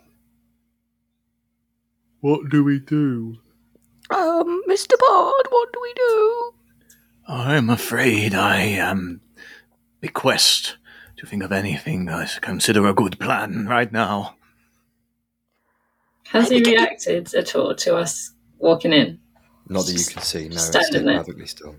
What 2.21 2.49
do 2.51 2.63
we 2.65 2.79
do? 2.79 3.39
um 4.11 4.63
mr 4.69 4.97
bard 4.99 5.45
what 5.51 5.73
do 5.73 5.79
we 5.83 5.93
do 5.95 6.51
I'm 7.27 7.71
afraid 7.71 8.35
I 8.35 8.79
um 8.79 9.21
bequest 10.01 10.77
to 11.17 11.27
think 11.27 11.43
of 11.43 11.53
anything 11.53 12.09
I 12.11 12.27
consider 12.43 12.87
a 12.87 12.93
good 12.95 13.19
plan 13.19 13.67
right 13.67 13.91
now. 13.91 14.37
has 16.29 16.51
he 16.51 16.63
reacted 16.63 17.35
at 17.35 17.55
all 17.57 17.75
to 17.77 17.97
us 17.97 18.33
walking 18.59 18.93
in? 18.93 19.19
Not 19.69 19.87
that 19.87 19.93
you 19.99 20.05
can 20.05 20.23
see, 20.23 20.49
no, 20.49 20.55
it's 20.57 20.65
Standing 20.67 20.91
stayed 20.93 21.07
there. 21.07 21.19
perfectly 21.19 21.47
still. 21.47 21.77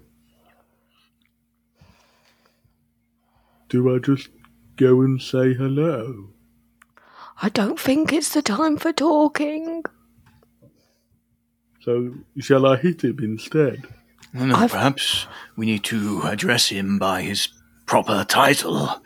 Do 3.70 3.94
I 3.96 4.00
just 4.00 4.30
go 4.78 5.02
and 5.02 5.22
say 5.22 5.54
hello? 5.54 6.30
i 7.42 7.50
don't 7.50 7.78
think 7.80 8.14
it's 8.14 8.34
the 8.34 8.42
time 8.42 8.78
for 8.78 8.94
talking 8.94 9.84
So 11.82 12.14
shall 12.40 12.66
I 12.66 12.78
hit 12.78 13.04
him 13.04 13.20
instead? 13.22 13.84
No, 14.34 14.46
no, 14.48 14.56
I've- 14.56 14.72
perhaps 14.72 15.28
we 15.58 15.66
need 15.66 15.84
to 15.86 16.22
address 16.24 16.70
him 16.70 16.98
by 16.98 17.22
his 17.22 17.50
proper 17.86 18.24
title. 18.28 19.02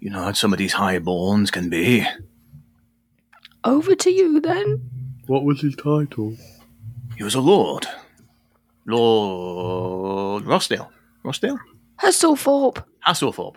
You 0.00 0.10
know 0.10 0.22
how 0.24 0.32
some 0.32 0.52
of 0.52 0.58
these 0.58 0.74
highborns 0.74 1.50
can 1.50 1.68
be. 1.70 2.06
over 3.64 3.94
to 3.94 4.10
you 4.10 4.40
then 4.40 4.90
What 5.26 5.44
was 5.44 5.60
his 5.60 5.74
title? 5.76 6.36
He 7.16 7.22
was 7.24 7.34
a 7.34 7.40
lord. 7.40 7.86
Lord 8.86 10.44
Rossdale. 10.44 10.88
Rossdale? 11.24 11.58
hasselthorpe 12.02 12.84
Hasselthorpe. 13.06 13.56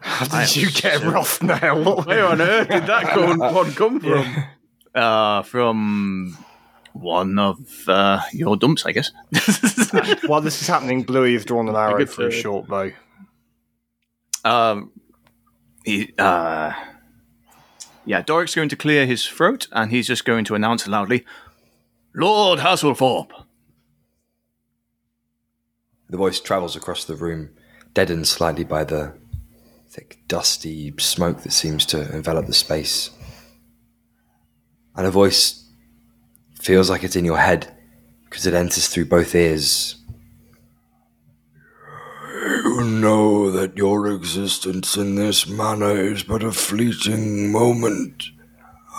How 0.00 0.24
did 0.24 0.34
I 0.34 0.46
you 0.52 0.70
get 0.70 1.00
so- 1.00 1.10
Roth 1.10 1.42
now? 1.42 1.78
What 1.82 2.06
Where 2.06 2.26
on 2.26 2.40
earth 2.40 2.68
did 2.68 2.86
that 2.86 3.14
go 3.14 3.34
one 3.36 3.72
come 3.72 4.00
from? 4.00 4.44
Uh, 4.94 5.42
from 5.42 6.36
one 6.92 7.38
of 7.38 7.58
uh, 7.88 8.20
your 8.32 8.56
dumps, 8.56 8.84
I 8.84 8.92
guess. 8.92 9.12
While 10.26 10.40
this 10.40 10.60
is 10.60 10.66
happening, 10.66 11.02
Bluey 11.04 11.34
has 11.34 11.44
drawn 11.44 11.68
an 11.68 11.76
arrow 11.76 12.04
for 12.06 12.26
a 12.26 12.30
short 12.32 12.66
bow. 12.66 12.90
um, 14.44 14.90
he, 15.84 16.12
uh, 16.18 16.72
yeah, 18.04 18.22
Doric's 18.22 18.54
going 18.56 18.68
to 18.70 18.76
clear 18.76 19.06
his 19.06 19.24
throat, 19.26 19.68
and 19.70 19.90
he's 19.92 20.06
just 20.08 20.24
going 20.24 20.44
to 20.46 20.54
announce 20.56 20.88
loudly, 20.88 21.24
Lord 22.14 22.58
Hasselthorpe. 22.58 23.30
The 26.08 26.16
voice 26.16 26.40
travels 26.40 26.74
across 26.74 27.04
the 27.04 27.14
room, 27.14 27.50
deadened 27.94 28.26
slightly 28.26 28.64
by 28.64 28.82
the 28.84 29.14
thick, 29.90 30.20
dusty 30.28 30.94
smoke 30.98 31.42
that 31.42 31.52
seems 31.52 31.84
to 31.84 32.14
envelop 32.14 32.46
the 32.46 32.52
space. 32.52 33.10
And 34.94 35.04
a 35.04 35.10
voice 35.10 35.68
feels 36.60 36.88
like 36.88 37.02
it's 37.02 37.16
in 37.16 37.24
your 37.24 37.38
head 37.38 37.74
because 38.24 38.46
it 38.46 38.54
enters 38.54 38.86
through 38.86 39.06
both 39.06 39.34
ears. 39.34 39.96
You 42.64 42.84
know 42.84 43.50
that 43.50 43.76
your 43.76 44.06
existence 44.06 44.96
in 44.96 45.16
this 45.16 45.48
manner 45.48 45.96
is 45.96 46.22
but 46.22 46.44
a 46.44 46.52
fleeting 46.52 47.50
moment, 47.50 48.26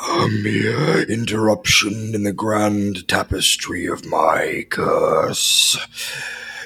a 0.10 0.28
mere 0.28 1.04
interruption 1.04 2.14
in 2.14 2.24
the 2.24 2.34
grand 2.34 3.08
tapestry 3.08 3.86
of 3.86 4.06
my 4.06 4.66
curse. 4.70 5.78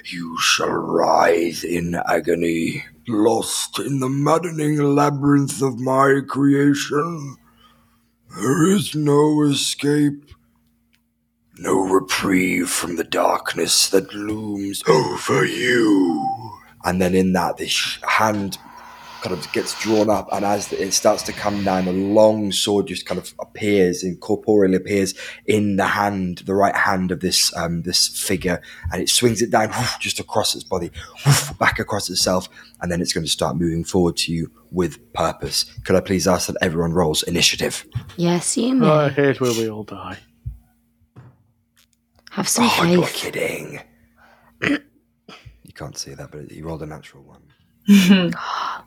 You 0.05 0.39
shall 0.39 0.70
writhe 0.70 1.63
in 1.63 1.96
agony, 2.08 2.86
lost 3.08 3.80
in 3.80 4.00
the 4.00 4.10
maddening 4.10 4.78
labyrinth 4.78 5.62
of 5.62 5.80
my 5.80 6.22
creation. 6.28 7.38
There 8.38 8.68
is 8.68 8.96
no 8.96 9.44
escape, 9.44 10.32
no 11.58 11.80
reprieve 11.82 12.70
from 12.70 12.96
the 12.98 13.04
darkness 13.04 13.90
that 13.90 14.14
looms 14.14 14.84
over 14.88 15.46
you. 15.46 16.26
And 16.84 17.02
then 17.02 17.16
in 17.16 17.34
that, 17.34 17.58
this 17.58 17.98
hand 18.08 18.58
kind 19.25 19.36
of 19.36 19.51
gets 19.53 19.79
drawn 19.82 20.08
up, 20.08 20.29
and 20.32 20.46
as 20.46 20.72
it 20.72 20.94
starts 20.94 21.24
to 21.24 21.34
come 21.34 21.63
down, 21.63 21.88
a 21.88 21.91
long 21.91 22.51
sword 22.51 22.86
just 22.86 23.08
kind 23.08 23.17
of 23.20 23.34
appears, 23.39 24.03
incorporeally 24.03 24.75
appears 24.75 25.15
in 25.48 25.77
the 25.77 25.86
hand, 25.86 26.44
the 26.46 26.53
right 26.53 26.75
hand 26.75 27.10
of 27.12 27.22
this 27.22 27.51
um, 27.58 27.82
this 27.82 28.08
figure, 28.08 28.62
and 28.94 29.01
it 29.01 29.10
swings 29.10 29.41
it 29.41 29.50
down 29.50 29.70
whoosh, 29.70 29.98
just 29.98 30.20
across 30.20 30.53
its 30.53 30.63
body, 30.63 30.91
whoosh, 31.25 31.51
back 31.53 31.79
across 31.79 32.08
itself, 32.08 32.48
and 32.82 32.91
then 32.91 33.01
it's 33.01 33.13
going 33.13 33.25
to 33.25 33.32
start 33.32 33.55
moving 33.55 33.84
forward 33.84 34.15
to 34.15 34.32
you 34.32 34.51
with 34.70 35.12
purpose. 35.13 35.65
Could 35.86 35.96
I 35.96 36.01
please 36.01 36.27
ask 36.27 36.46
that 36.46 36.58
everyone 36.62 36.94
rolls 36.94 37.24
initiative? 37.24 37.84
Yes, 38.17 38.55
you 38.55 38.75
may. 38.75 38.88
Oh, 38.88 39.10
here's 39.10 39.39
where 39.39 39.53
we 39.53 39.67
all 39.67 39.84
die. 39.86 40.20
Have 42.29 42.48
some 42.48 42.70
Oh, 42.70 42.84
you're 42.84 43.08
kidding. 43.08 43.79
you 44.62 45.74
can't 45.74 45.98
see 45.98 46.13
that, 46.13 46.29
but 46.29 46.51
you 46.51 46.63
rolled 46.67 46.84
a 46.84 46.86
natural 46.86 47.24
one. 47.24 47.41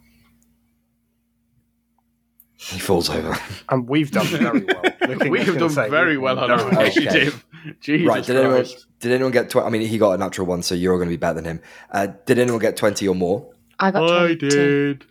He 2.69 2.79
falls 2.79 3.09
over. 3.09 3.37
And 3.71 3.89
we've 3.89 4.11
done 4.11 4.27
very 4.27 4.65
well. 4.65 5.19
we 5.31 5.41
have 5.41 5.59
done 5.59 5.71
say 5.71 5.89
very 5.89 6.19
well 6.19 6.39
on 6.39 6.51
our 6.51 6.59
very 6.59 6.89
Okay. 6.89 7.01
initiative. 7.03 7.45
Jesus 7.81 8.07
right, 8.07 8.25
did 8.25 8.37
anyone, 8.37 8.65
did 9.01 9.13
anyone 9.13 9.33
get 9.33 9.51
20? 9.51 9.67
I 9.67 9.71
mean, 9.71 9.83
he 9.83 9.99
got 9.99 10.13
a 10.13 10.19
natural 10.19 10.47
one, 10.47 10.63
so 10.63 10.75
you're 10.75 10.93
all 10.93 10.99
going 10.99 11.09
to 11.09 11.13
be 11.13 11.17
better 11.17 11.35
than 11.35 11.45
him. 11.45 11.61
Uh, 11.91 12.09
did 12.27 12.39
anyone 12.39 12.61
get 12.61 12.77
20 12.77 13.07
or 13.09 13.15
more? 13.15 13.51
I 13.79 13.91
got 13.91 14.11
I 14.11 14.35
did. 14.35 15.07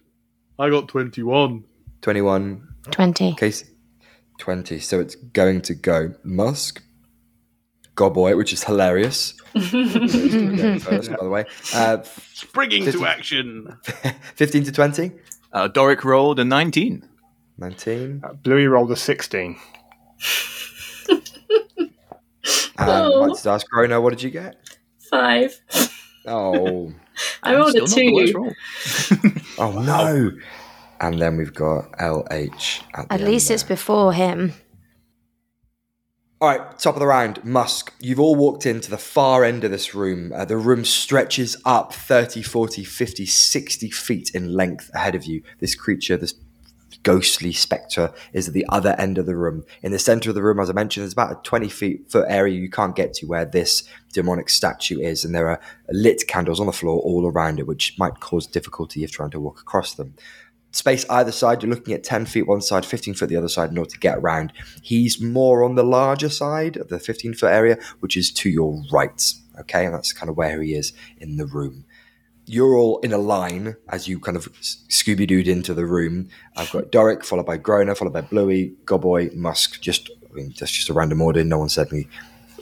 I 0.60 0.70
got 0.70 0.88
21. 0.88 1.64
21, 2.02 2.68
20. 2.92 3.34
case 3.36 3.64
20. 4.38 4.80
So 4.80 5.00
it's 5.00 5.16
going 5.16 5.62
to 5.62 5.74
go 5.74 6.14
Musk, 6.24 6.84
Godboy, 7.96 8.38
which 8.38 8.54
is 8.54 8.64
hilarious. 8.64 9.32
First, 9.54 9.72
by 11.12 11.18
the 11.22 11.30
way. 11.30 11.46
Uh, 11.74 12.02
Springing 12.34 12.86
Fifty- 12.86 13.00
to 13.00 13.06
action. 13.08 13.78
15 14.36 14.64
to 14.66 14.72
20? 14.72 15.12
Uh, 15.54 15.68
Doric 15.68 16.04
rolled 16.06 16.40
a 16.40 16.46
19. 16.46 17.08
19. 17.58 18.22
Uh, 18.24 18.34
Bluey 18.34 18.68
rolled 18.68 18.92
a 18.92 18.96
16. 18.96 19.58
And 21.10 21.22
Oh. 22.80 23.22
Mike 23.22 23.32
just 23.32 23.48
asked 23.48 23.68
Grono, 23.74 24.02
what 24.02 24.12
did 24.12 24.22
you 24.22 24.30
get? 24.30 24.58
Five. 25.10 25.60
Oh, 26.26 26.94
I 27.44 27.56
rolled 27.56 27.76
a 27.76 27.88
Still 27.88 28.06
not 28.12 28.34
the 28.34 28.34
worst 28.36 29.08
two. 29.10 29.32
oh 29.58 29.82
no. 29.82 30.32
And 31.00 31.20
then 31.20 31.38
we've 31.38 31.54
got 31.54 31.92
LH 31.94 32.84
at 32.94 33.08
the 33.08 33.14
At 33.14 33.22
end 33.22 33.30
least 33.30 33.52
it's 33.52 33.64
before 33.64 34.14
him. 34.14 34.54
All 36.40 36.50
right, 36.50 36.78
top 36.78 36.96
of 36.96 37.00
the 37.00 37.08
round, 37.08 37.44
Musk. 37.44 37.94
You've 38.00 38.20
all 38.20 38.36
walked 38.36 38.68
into 38.68 38.92
the 38.92 38.98
far 39.00 39.44
end 39.44 39.64
of 39.64 39.72
this 39.72 39.96
room. 39.96 40.32
Uh, 40.32 40.46
the 40.46 40.58
room 40.58 40.86
stretches 40.86 41.58
up 41.66 41.94
30, 41.94 42.44
40, 42.44 42.84
50, 42.84 43.26
60 43.26 43.90
feet 43.90 44.32
in 44.36 44.54
length 44.54 44.92
ahead 44.94 45.16
of 45.16 45.26
you. 45.26 45.42
This 45.60 45.74
creature, 45.74 46.16
this 46.16 46.34
ghostly 47.08 47.54
spectre, 47.54 48.12
is 48.34 48.50
at 48.50 48.54
the 48.54 48.66
other 48.68 48.94
end 49.00 49.18
of 49.18 49.26
the 49.26 49.36
room. 49.38 49.64
In 49.82 49.94
the 49.94 50.00
center 50.00 50.30
of 50.30 50.36
the 50.36 50.44
room, 50.44 50.60
as 50.60 50.70
I 50.70 50.74
mentioned, 50.74 51.04
there's 51.04 51.14
about 51.14 51.32
a 51.32 51.42
20 51.42 51.70
feet 51.70 52.12
foot 52.12 52.26
area 52.28 52.60
you 52.60 52.70
can't 52.70 52.98
get 52.98 53.14
to 53.16 53.26
where 53.26 53.46
this 53.46 53.88
demonic 54.12 54.50
statue 54.50 55.00
is. 55.00 55.24
And 55.24 55.34
there 55.34 55.48
are 55.48 55.62
lit 55.90 56.28
candles 56.28 56.60
on 56.60 56.66
the 56.66 56.74
floor 56.74 57.00
all 57.00 57.26
around 57.26 57.60
it, 57.60 57.68
which 57.68 57.98
might 57.98 58.20
cause 58.20 58.46
difficulty 58.46 59.06
if 59.06 59.12
trying 59.12 59.30
to 59.30 59.40
walk 59.40 59.62
across 59.62 59.94
them 59.94 60.16
space 60.72 61.06
either 61.10 61.32
side. 61.32 61.64
You're 61.64 61.72
looking 61.72 61.94
at 61.94 62.04
10 62.04 62.26
feet 62.26 62.46
one 62.46 62.62
side, 62.62 62.86
15 62.86 63.14
foot 63.14 63.30
the 63.30 63.38
other 63.38 63.48
side 63.48 63.72
in 63.72 63.78
order 63.78 63.90
to 63.90 64.00
get 64.00 64.18
around. 64.18 64.52
He's 64.82 65.22
more 65.22 65.64
on 65.64 65.76
the 65.76 65.84
larger 65.84 66.30
side 66.30 66.76
of 66.76 66.90
the 66.90 67.00
15 67.00 67.36
foot 67.36 67.52
area, 67.52 67.78
which 68.02 68.18
is 68.18 68.32
to 68.34 68.50
your 68.50 68.84
right. 68.92 69.34
Okay, 69.62 69.86
and 69.86 69.94
that's 69.94 70.14
kind 70.14 70.30
of 70.30 70.38
where 70.38 70.62
he 70.62 70.74
is 70.74 70.94
in 71.20 71.38
the 71.38 71.46
room. 71.46 71.86
You're 72.48 72.76
all 72.76 73.00
in 73.00 73.12
a 73.12 73.18
line 73.18 73.76
as 73.90 74.08
you 74.08 74.20
kind 74.20 74.38
of 74.38 74.52
Scooby 74.62 75.30
Dooed 75.30 75.48
into 75.48 75.74
the 75.74 75.86
room. 75.86 76.30
I've 76.56 76.72
got 76.72 76.92
Doric, 76.92 77.26
followed 77.26 77.46
by 77.46 77.58
Groner, 77.58 77.94
followed 77.94 78.14
by 78.14 78.22
Bluey, 78.22 78.74
Goboy, 78.86 79.36
Musk. 79.36 79.82
Just, 79.82 80.10
I 80.30 80.34
mean, 80.34 80.54
that's 80.58 80.72
just 80.72 80.90
a 80.90 80.94
random 80.94 81.22
order. 81.22 81.44
No 81.44 81.60
one 81.60 81.70
said 81.70 81.92
me 81.92 82.08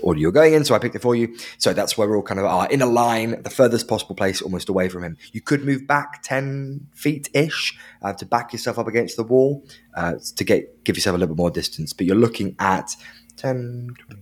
order 0.02 0.20
you're 0.20 0.32
going 0.32 0.54
in, 0.54 0.66
so 0.66 0.76
I 0.76 0.80
picked 0.80 0.96
it 0.96 1.02
for 1.02 1.16
you. 1.16 1.36
So 1.58 1.74
that's 1.74 1.98
where 1.98 2.08
we 2.08 2.16
all 2.16 2.24
kind 2.24 2.40
of 2.40 2.46
are 2.46 2.68
in 2.70 2.82
a 2.82 2.86
line, 2.86 3.42
the 3.44 3.50
furthest 3.50 3.88
possible 3.88 4.16
place, 4.16 4.42
almost 4.42 4.70
away 4.70 4.90
from 4.90 5.04
him. 5.04 5.18
You 5.32 5.42
could 5.42 5.64
move 5.64 5.88
back 5.88 6.22
ten 6.24 6.88
feet 6.94 7.30
ish 7.34 7.78
uh, 8.02 8.14
to 8.14 8.26
back 8.26 8.54
yourself 8.54 8.80
up 8.80 8.88
against 8.88 9.18
the 9.18 9.24
wall 9.24 9.66
uh, 9.96 10.16
to 10.36 10.44
get 10.44 10.84
give 10.84 10.96
yourself 10.96 11.16
a 11.16 11.20
little 11.20 11.36
bit 11.36 11.40
more 11.40 11.52
distance. 11.52 11.94
But 11.94 12.06
you're 12.06 12.16
looking 12.16 12.56
at 12.60 12.96
10, 13.38 13.90
20, 14.08 14.22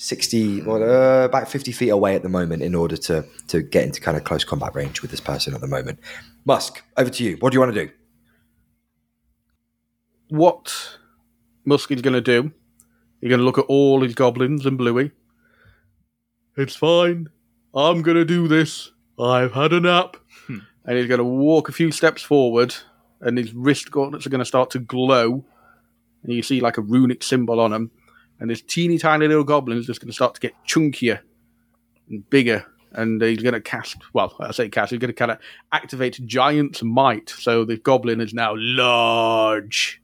60, 0.00 0.62
well, 0.62 0.80
uh, 0.80 1.24
about 1.24 1.48
50 1.48 1.72
feet 1.72 1.88
away 1.88 2.14
at 2.14 2.22
the 2.22 2.28
moment 2.28 2.62
in 2.62 2.76
order 2.76 2.96
to 2.96 3.26
to 3.48 3.62
get 3.62 3.84
into 3.84 4.00
kind 4.00 4.16
of 4.16 4.22
close 4.22 4.44
combat 4.44 4.72
range 4.76 5.02
with 5.02 5.10
this 5.10 5.20
person 5.20 5.54
at 5.54 5.60
the 5.60 5.66
moment. 5.66 5.98
Musk, 6.44 6.84
over 6.96 7.10
to 7.10 7.24
you. 7.24 7.36
What 7.40 7.50
do 7.50 7.56
you 7.56 7.60
want 7.60 7.74
to 7.74 7.86
do? 7.86 7.92
What 10.28 10.98
musk 11.64 11.90
is 11.90 12.00
going 12.00 12.14
to 12.14 12.20
do, 12.20 12.52
you're 13.20 13.28
going 13.28 13.40
to 13.40 13.44
look 13.44 13.58
at 13.58 13.64
all 13.64 14.02
his 14.02 14.14
goblins 14.14 14.66
and 14.66 14.78
Bluey. 14.78 15.10
It's 16.56 16.76
fine. 16.76 17.28
I'm 17.74 18.02
going 18.02 18.16
to 18.16 18.24
do 18.24 18.46
this. 18.46 18.92
I've 19.18 19.52
had 19.52 19.72
a 19.72 19.80
nap. 19.80 20.16
And 20.48 20.96
he's 20.96 21.06
going 21.06 21.18
to 21.18 21.24
walk 21.24 21.68
a 21.68 21.72
few 21.72 21.90
steps 21.90 22.22
forward, 22.22 22.74
and 23.20 23.36
his 23.36 23.52
wrist 23.52 23.90
gauntlets 23.90 24.26
are 24.26 24.30
going 24.30 24.38
to 24.38 24.44
start 24.46 24.70
to 24.70 24.78
glow. 24.78 25.44
And 26.22 26.32
you 26.32 26.42
see 26.42 26.60
like 26.60 26.78
a 26.78 26.82
runic 26.82 27.22
symbol 27.22 27.60
on 27.60 27.72
them. 27.72 27.90
And 28.40 28.48
this 28.50 28.62
teeny 28.62 28.98
tiny 28.98 29.26
little 29.28 29.44
goblin 29.44 29.78
is 29.78 29.86
just 29.86 30.00
going 30.00 30.08
to 30.08 30.14
start 30.14 30.34
to 30.34 30.40
get 30.40 30.54
chunkier 30.66 31.20
and 32.08 32.28
bigger. 32.30 32.64
And 32.92 33.20
he's 33.20 33.42
going 33.42 33.54
to 33.54 33.60
cast, 33.60 33.96
well, 34.14 34.34
I 34.40 34.50
say 34.52 34.68
cast, 34.68 34.90
he's 34.90 34.98
going 34.98 35.10
to 35.10 35.14
kind 35.14 35.30
of 35.30 35.38
activate 35.72 36.20
Giant's 36.26 36.82
Might. 36.82 37.28
So 37.30 37.64
the 37.64 37.76
goblin 37.76 38.20
is 38.20 38.32
now 38.32 38.54
large. 38.56 40.00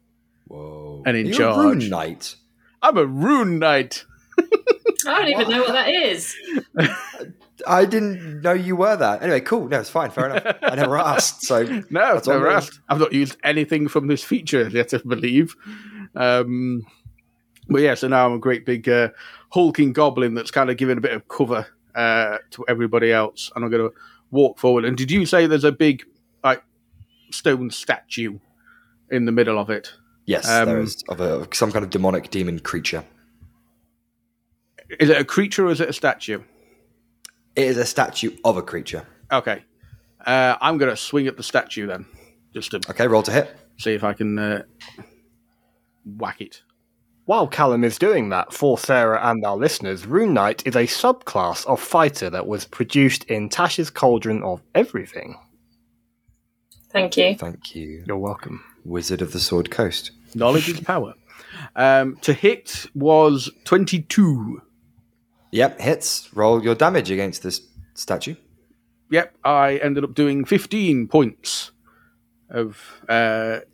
Whoa. 0.48 1.02
And 1.06 1.16
in 1.16 1.26
You're 1.26 1.34
a 1.34 1.38
charge. 1.38 1.56
rune 1.82 1.88
knight. 1.90 2.36
I'm 2.82 2.98
a 2.98 3.06
rune 3.06 3.58
knight. 3.58 4.04
I 5.06 5.20
don't 5.22 5.28
even 5.28 5.50
know 5.50 5.62
what 5.62 5.72
that 5.72 5.88
is. 5.88 6.34
I 7.66 7.84
didn't 7.84 8.42
know 8.42 8.52
you 8.52 8.74
were 8.76 8.96
that. 8.96 9.22
Anyway, 9.22 9.40
cool. 9.40 9.68
No, 9.68 9.80
it's 9.80 9.88
fine. 9.90 10.10
Fair 10.10 10.30
enough. 10.30 10.56
I 10.62 10.74
never 10.74 10.98
asked. 11.12 11.42
So 11.44 11.62
No, 11.90 12.14
That's 12.14 12.28
on 12.28 12.34
never 12.34 12.50
asked. 12.50 12.80
I've 12.88 12.98
not 12.98 13.12
used 13.12 13.36
anything 13.44 13.88
from 13.88 14.06
this 14.08 14.22
feature 14.24 14.68
yet, 14.68 14.92
I 14.92 14.98
believe. 14.98 15.54
Um, 16.14 16.84
but 17.68 17.80
yeah, 17.82 17.94
so 17.94 18.08
now 18.08 18.26
I'm 18.26 18.34
a 18.34 18.38
great 18.38 18.64
big 18.66 18.88
uh, 18.88 19.08
hulking 19.50 19.92
goblin 19.92 20.34
that's 20.34 20.50
kind 20.50 20.70
of 20.70 20.76
giving 20.76 20.98
a 20.98 21.00
bit 21.00 21.12
of 21.12 21.26
cover 21.28 21.66
uh, 21.94 22.38
to 22.50 22.64
everybody 22.68 23.12
else, 23.12 23.50
and 23.54 23.64
I'm 23.64 23.70
going 23.70 23.88
to 23.90 23.94
walk 24.30 24.58
forward. 24.58 24.84
And 24.84 24.96
did 24.96 25.10
you 25.10 25.26
say 25.26 25.46
there's 25.46 25.64
a 25.64 25.72
big 25.72 26.04
like 26.42 26.62
stone 27.30 27.70
statue 27.70 28.38
in 29.10 29.24
the 29.26 29.32
middle 29.32 29.58
of 29.58 29.70
it? 29.70 29.92
yes, 30.26 30.48
Um, 30.48 30.66
there 30.66 30.80
is 30.80 31.02
of, 31.08 31.20
a, 31.20 31.46
some 31.54 31.70
kind 31.72 31.84
of 31.84 31.90
demonic 31.90 32.30
demon 32.30 32.58
creature. 32.60 33.04
Is 35.00 35.08
it 35.10 35.20
a 35.20 35.24
creature 35.24 35.66
or 35.66 35.70
is 35.70 35.80
it 35.80 35.88
a 35.88 35.92
statue? 35.92 36.42
It 37.56 37.64
is 37.64 37.76
a 37.76 37.84
statue 37.86 38.36
of 38.44 38.56
a 38.56 38.62
creature. 38.62 39.06
Okay, 39.32 39.64
uh, 40.26 40.56
I'm 40.60 40.76
going 40.78 40.90
to 40.90 40.96
swing 40.96 41.26
at 41.26 41.36
the 41.36 41.42
statue 41.42 41.86
then, 41.86 42.06
just 42.52 42.72
to 42.72 42.80
Okay, 42.90 43.06
roll 43.06 43.22
to 43.22 43.32
hit. 43.32 43.56
see 43.78 43.92
if 43.94 44.04
I 44.04 44.12
can 44.12 44.38
uh, 44.38 44.62
whack 46.04 46.40
it. 46.40 46.62
While 47.26 47.48
Callum 47.48 47.84
is 47.84 47.98
doing 47.98 48.28
that, 48.28 48.52
for 48.52 48.76
Sarah 48.76 49.18
and 49.22 49.44
our 49.46 49.56
listeners, 49.56 50.04
Rune 50.04 50.34
Knight 50.34 50.62
is 50.66 50.76
a 50.76 50.86
subclass 50.86 51.64
of 51.66 51.80
fighter 51.80 52.28
that 52.28 52.46
was 52.46 52.66
produced 52.66 53.24
in 53.24 53.48
Tasha's 53.48 53.88
Cauldron 53.88 54.42
of 54.42 54.60
Everything. 54.74 55.38
Thank 56.90 57.16
you. 57.16 57.34
Thank 57.34 57.74
you, 57.74 58.04
You're 58.06 58.18
welcome. 58.18 58.62
Wizard 58.84 59.22
of 59.22 59.32
the 59.32 59.40
Sword 59.40 59.70
Coast. 59.70 60.10
Knowledge 60.34 60.68
is 60.68 60.80
power. 60.80 61.14
Um, 61.74 62.16
to 62.20 62.34
hit 62.34 62.84
was 62.94 63.50
22. 63.64 64.60
Yep, 65.50 65.80
hits. 65.80 66.28
Roll 66.34 66.62
your 66.62 66.74
damage 66.74 67.10
against 67.10 67.42
this 67.42 67.62
statue. 67.94 68.34
Yep, 69.10 69.34
I 69.44 69.76
ended 69.76 70.04
up 70.04 70.14
doing 70.14 70.44
15 70.44 71.08
points 71.08 71.70
of. 72.50 73.00
Uh, 73.08 73.60
what 73.60 73.73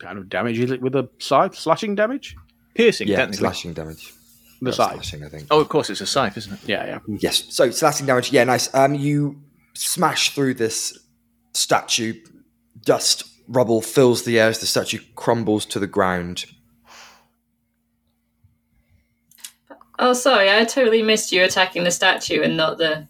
kind 0.00 0.18
of 0.18 0.28
damage 0.28 0.58
is 0.58 0.70
it 0.70 0.80
with 0.82 0.94
a 0.94 1.08
scythe? 1.18 1.54
Slashing 1.54 1.94
damage? 1.94 2.36
Piercing, 2.74 3.08
Yeah, 3.08 3.30
slashing 3.30 3.72
damage. 3.74 4.12
The 4.60 4.66
That's 4.66 4.76
side. 4.76 4.92
slashing, 4.94 5.24
I 5.24 5.28
think. 5.28 5.46
Oh, 5.50 5.60
of 5.60 5.68
course, 5.68 5.88
it's 5.90 6.00
a 6.00 6.06
scythe, 6.06 6.36
isn't 6.36 6.52
it? 6.52 6.60
Yeah, 6.68 6.84
yeah. 6.86 6.98
Yes. 7.18 7.44
So 7.54 7.70
slashing 7.70 8.06
damage. 8.06 8.30
Yeah, 8.32 8.44
nice. 8.44 8.72
Um, 8.74 8.94
you 8.94 9.40
smash 9.74 10.34
through 10.34 10.54
this 10.54 10.98
statue. 11.54 12.14
Dust, 12.84 13.24
rubble 13.48 13.80
fills 13.82 14.24
the 14.24 14.38
air 14.38 14.48
as 14.48 14.58
the 14.60 14.66
statue 14.66 15.00
crumbles 15.16 15.64
to 15.66 15.78
the 15.78 15.86
ground. 15.86 16.44
Oh, 19.98 20.12
sorry, 20.14 20.50
I 20.50 20.64
totally 20.64 21.02
missed 21.02 21.30
you 21.32 21.44
attacking 21.44 21.84
the 21.84 21.90
statue 21.90 22.42
and 22.42 22.56
not 22.56 22.78
the. 22.78 23.06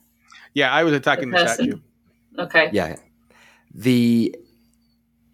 Yeah, 0.54 0.72
I 0.72 0.82
was 0.82 0.92
attacking 0.92 1.30
The 1.30 1.38
the, 1.38 1.46
statue. 1.48 1.80
Okay. 2.38 2.70
Yeah. 2.72 2.96
The 3.74 4.34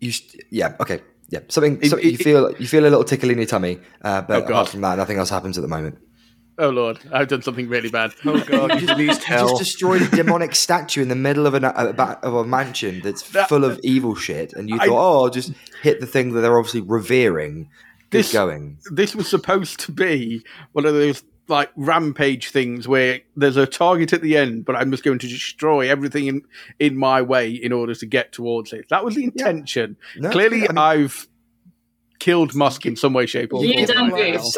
you. 0.00 0.12
st- 0.12 0.44
Yeah. 0.50 0.76
Okay. 0.80 1.00
Yeah. 1.28 1.40
Something. 1.48 1.78
It- 1.82 1.90
so 1.90 1.98
you 1.98 2.12
it- 2.12 2.22
feel 2.22 2.52
you 2.58 2.66
feel 2.66 2.82
a 2.82 2.88
little 2.90 3.04
tickle 3.04 3.30
in 3.30 3.38
your 3.38 3.46
tummy, 3.46 3.78
uh, 4.02 4.22
but 4.22 4.42
Oh, 4.42 4.46
apart 4.46 4.68
from 4.68 4.80
that, 4.82 4.96
nothing 4.96 5.18
else 5.18 5.30
happens 5.30 5.58
at 5.58 5.62
the 5.62 5.68
moment. 5.68 5.98
Oh 6.58 6.70
lord, 6.70 6.98
I've 7.12 7.28
done 7.28 7.42
something 7.42 7.68
really 7.68 7.90
bad. 7.90 8.12
Oh 8.24 8.40
god, 8.40 8.80
you 8.80 8.86
please 8.86 8.98
You 9.18 9.22
tell. 9.22 9.48
just 9.50 9.58
destroyed 9.58 10.00
a 10.02 10.08
demonic 10.08 10.54
statue 10.54 11.02
in 11.02 11.08
the 11.08 11.14
middle 11.14 11.46
of, 11.46 11.52
an, 11.52 11.64
a, 11.64 11.68
of 11.68 12.32
a 12.34 12.44
mansion 12.46 13.02
that's 13.04 13.28
That- 13.32 13.48
full 13.50 13.62
of 13.64 13.78
evil 13.82 14.14
shit, 14.14 14.54
and 14.54 14.70
you 14.70 14.76
I- 14.80 14.86
thought, 14.86 14.98
"Oh, 15.20 15.24
I'll 15.24 15.30
just 15.30 15.52
hit 15.82 16.00
the 16.00 16.06
thing 16.06 16.32
that 16.32 16.40
they're 16.40 16.56
obviously 16.58 16.80
revering." 16.80 17.68
Good 18.10 18.18
This- 18.20 18.32
going. 18.32 18.78
this 18.90 19.14
was 19.16 19.28
supposed 19.28 19.80
to 19.80 19.92
be 19.92 20.44
one 20.72 20.86
of 20.86 20.94
those 20.94 21.22
like 21.48 21.70
rampage 21.76 22.50
things 22.50 22.88
where 22.88 23.20
there's 23.36 23.56
a 23.56 23.66
target 23.66 24.12
at 24.12 24.20
the 24.22 24.36
end, 24.36 24.64
but 24.64 24.74
I'm 24.76 24.90
just 24.90 25.04
going 25.04 25.18
to 25.20 25.28
destroy 25.28 25.88
everything 25.88 26.26
in 26.26 26.42
in 26.78 26.96
my 26.96 27.22
way 27.22 27.50
in 27.50 27.72
order 27.72 27.94
to 27.94 28.06
get 28.06 28.32
towards 28.32 28.72
it. 28.72 28.88
That 28.90 29.04
was 29.04 29.14
the 29.14 29.24
intention. 29.24 29.96
No, 30.16 30.30
Clearly, 30.30 30.64
I 30.68 30.72
mean- 30.72 30.78
I've 30.78 31.28
killed 32.18 32.54
Musk 32.54 32.86
in 32.86 32.96
some 32.96 33.12
way, 33.12 33.26
shape, 33.26 33.52
or 33.52 33.64
You 33.64 33.86
form. 33.86 34.10
done 34.10 34.10
goofed. 34.10 34.56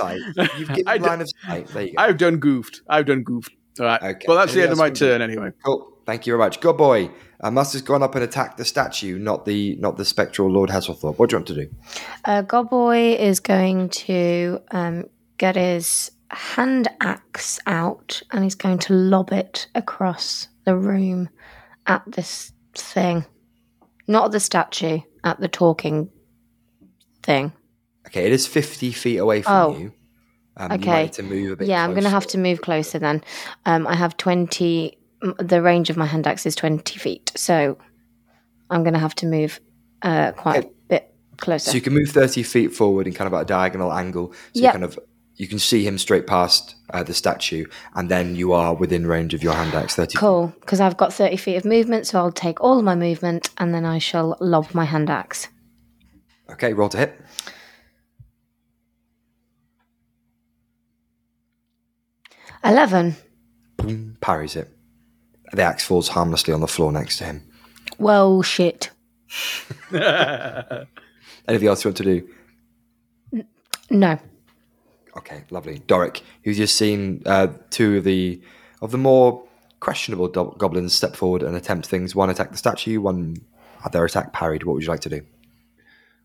You've 0.58 0.68
given 0.68 0.82
I 0.88 0.98
d- 0.98 1.04
line 1.04 1.20
of 1.20 1.28
sight. 1.28 1.66
There 1.68 1.82
you 1.82 1.92
go. 1.94 2.02
I've 2.02 2.16
done 2.18 2.36
goofed. 2.38 2.82
I've 2.88 3.06
done 3.06 3.22
goofed. 3.22 3.52
All 3.80 3.86
right, 3.86 4.02
Okay. 4.02 4.24
well 4.26 4.36
that's 4.36 4.54
the 4.54 4.62
end 4.62 4.72
of 4.72 4.78
my 4.78 4.88
else 4.88 5.00
you 5.00 5.06
wanna 5.08 5.18
turn 5.18 5.22
anyway. 5.30 5.50
Cool. 5.64 5.92
Thank 6.06 6.26
you 6.26 6.32
very 6.32 6.38
much. 6.38 6.60
Good 6.60 6.76
boy. 6.78 7.10
Uh, 7.40 7.50
Musk 7.50 7.72
has 7.74 7.82
gone 7.82 8.02
up 8.02 8.14
and 8.14 8.24
attacked 8.24 8.56
the 8.56 8.64
statue, 8.64 9.18
not 9.18 9.44
the 9.44 9.76
not 9.76 9.96
the 9.98 10.04
spectral 10.04 10.50
Lord 10.50 10.70
Hasselthorpe. 10.70 11.18
What 11.18 11.28
do 11.30 11.34
you 11.34 11.38
want 11.38 11.46
to 11.48 11.54
do? 11.54 11.70
Uh, 12.24 12.42
Godboy 12.42 13.16
is 13.18 13.38
going 13.40 13.90
to 13.90 14.60
um, 14.72 15.04
get 15.36 15.54
his 15.54 16.10
hand 16.30 16.88
axe 17.00 17.58
out 17.66 18.22
and 18.32 18.44
he's 18.44 18.54
going 18.54 18.78
to 18.80 18.92
lob 18.92 19.32
it 19.32 19.66
across 19.74 20.48
the 20.64 20.76
room 20.76 21.28
at 21.86 22.02
this 22.06 22.52
thing. 22.74 23.24
Not 24.06 24.32
the 24.32 24.40
statue, 24.40 25.00
at 25.24 25.40
the 25.40 25.48
talking 25.48 26.10
thing. 27.22 27.52
Okay, 28.06 28.24
it 28.24 28.32
is 28.32 28.46
fifty 28.46 28.90
feet 28.92 29.18
away 29.18 29.42
from 29.42 29.52
Oh. 29.54 29.76
you. 29.78 29.92
Um, 30.56 30.72
Okay. 30.72 31.02
need 31.04 31.12
to 31.14 31.22
move 31.22 31.52
a 31.52 31.56
bit. 31.56 31.68
Yeah, 31.68 31.84
I'm 31.84 31.90
going 31.92 32.02
to 32.04 32.10
have 32.10 32.26
to 32.28 32.38
move 32.38 32.62
closer 32.62 32.98
then. 32.98 33.22
Um, 33.64 33.86
I 33.86 33.94
have 33.94 34.16
20, 34.16 34.98
m- 35.22 35.34
the 35.38 35.62
range 35.62 35.88
of 35.88 35.96
my 35.96 36.06
hand 36.06 36.26
axe 36.26 36.46
is 36.46 36.56
20 36.56 36.98
feet. 36.98 37.30
So 37.36 37.78
I'm 38.70 38.82
going 38.82 38.94
to 38.94 38.98
have 38.98 39.14
to 39.16 39.26
move 39.26 39.60
uh, 40.02 40.32
quite 40.32 40.58
Okay. 40.58 40.68
a 40.68 40.70
bit 40.88 41.14
closer. 41.36 41.70
So 41.70 41.74
you 41.74 41.80
can 41.80 41.92
move 41.94 42.08
thirty 42.10 42.42
feet 42.42 42.68
forward 42.72 43.06
in 43.06 43.12
kind 43.14 43.32
of 43.32 43.38
a 43.40 43.44
diagonal 43.44 43.92
angle. 43.92 44.32
So 44.54 44.62
you 44.62 44.70
kind 44.70 44.84
of 44.84 44.98
you 45.38 45.46
can 45.46 45.60
see 45.60 45.86
him 45.86 45.98
straight 45.98 46.26
past 46.26 46.74
uh, 46.90 47.04
the 47.04 47.14
statue, 47.14 47.64
and 47.94 48.10
then 48.10 48.34
you 48.34 48.52
are 48.52 48.74
within 48.74 49.06
range 49.06 49.34
of 49.34 49.42
your 49.42 49.54
hand 49.54 49.72
axe. 49.72 49.94
Thirty. 49.94 50.18
Cool, 50.18 50.52
because 50.60 50.80
I've 50.80 50.96
got 50.96 51.12
30 51.12 51.36
feet 51.36 51.56
of 51.56 51.64
movement, 51.64 52.08
so 52.08 52.18
I'll 52.18 52.32
take 52.32 52.60
all 52.60 52.78
of 52.78 52.84
my 52.84 52.96
movement 52.96 53.50
and 53.56 53.72
then 53.72 53.84
I 53.84 53.98
shall 53.98 54.36
lob 54.40 54.74
my 54.74 54.84
hand 54.84 55.08
axe. 55.08 55.48
Okay, 56.50 56.72
roll 56.72 56.88
to 56.88 56.98
hit. 56.98 57.20
Eleven. 62.64 63.14
Boom, 63.76 64.16
parries 64.20 64.56
it. 64.56 64.68
The 65.52 65.62
axe 65.62 65.84
falls 65.84 66.08
harmlessly 66.08 66.52
on 66.52 66.60
the 66.60 66.66
floor 66.66 66.90
next 66.90 67.18
to 67.18 67.24
him. 67.24 67.48
Well, 67.98 68.42
shit. 68.42 68.90
Anything 69.92 71.68
else 71.68 71.84
you 71.84 71.88
want 71.90 71.96
to 71.98 72.02
do? 72.02 72.28
No. 73.90 74.18
Okay, 75.18 75.44
lovely. 75.50 75.80
Doric, 75.86 76.22
who's 76.44 76.56
just 76.56 76.76
seen 76.76 77.22
uh, 77.26 77.48
two 77.70 77.98
of 77.98 78.04
the 78.04 78.40
of 78.80 78.92
the 78.92 78.98
more 78.98 79.44
questionable 79.80 80.28
do- 80.28 80.54
goblins 80.58 80.94
step 80.94 81.16
forward 81.16 81.42
and 81.42 81.56
attempt 81.56 81.86
things. 81.86 82.14
One 82.14 82.30
attack 82.30 82.50
the 82.52 82.56
statue, 82.56 83.00
one 83.00 83.36
had 83.82 83.92
their 83.92 84.04
attack 84.04 84.32
parried. 84.32 84.62
What 84.62 84.74
would 84.74 84.82
you 84.84 84.88
like 84.88 85.00
to 85.00 85.08
do? 85.08 85.22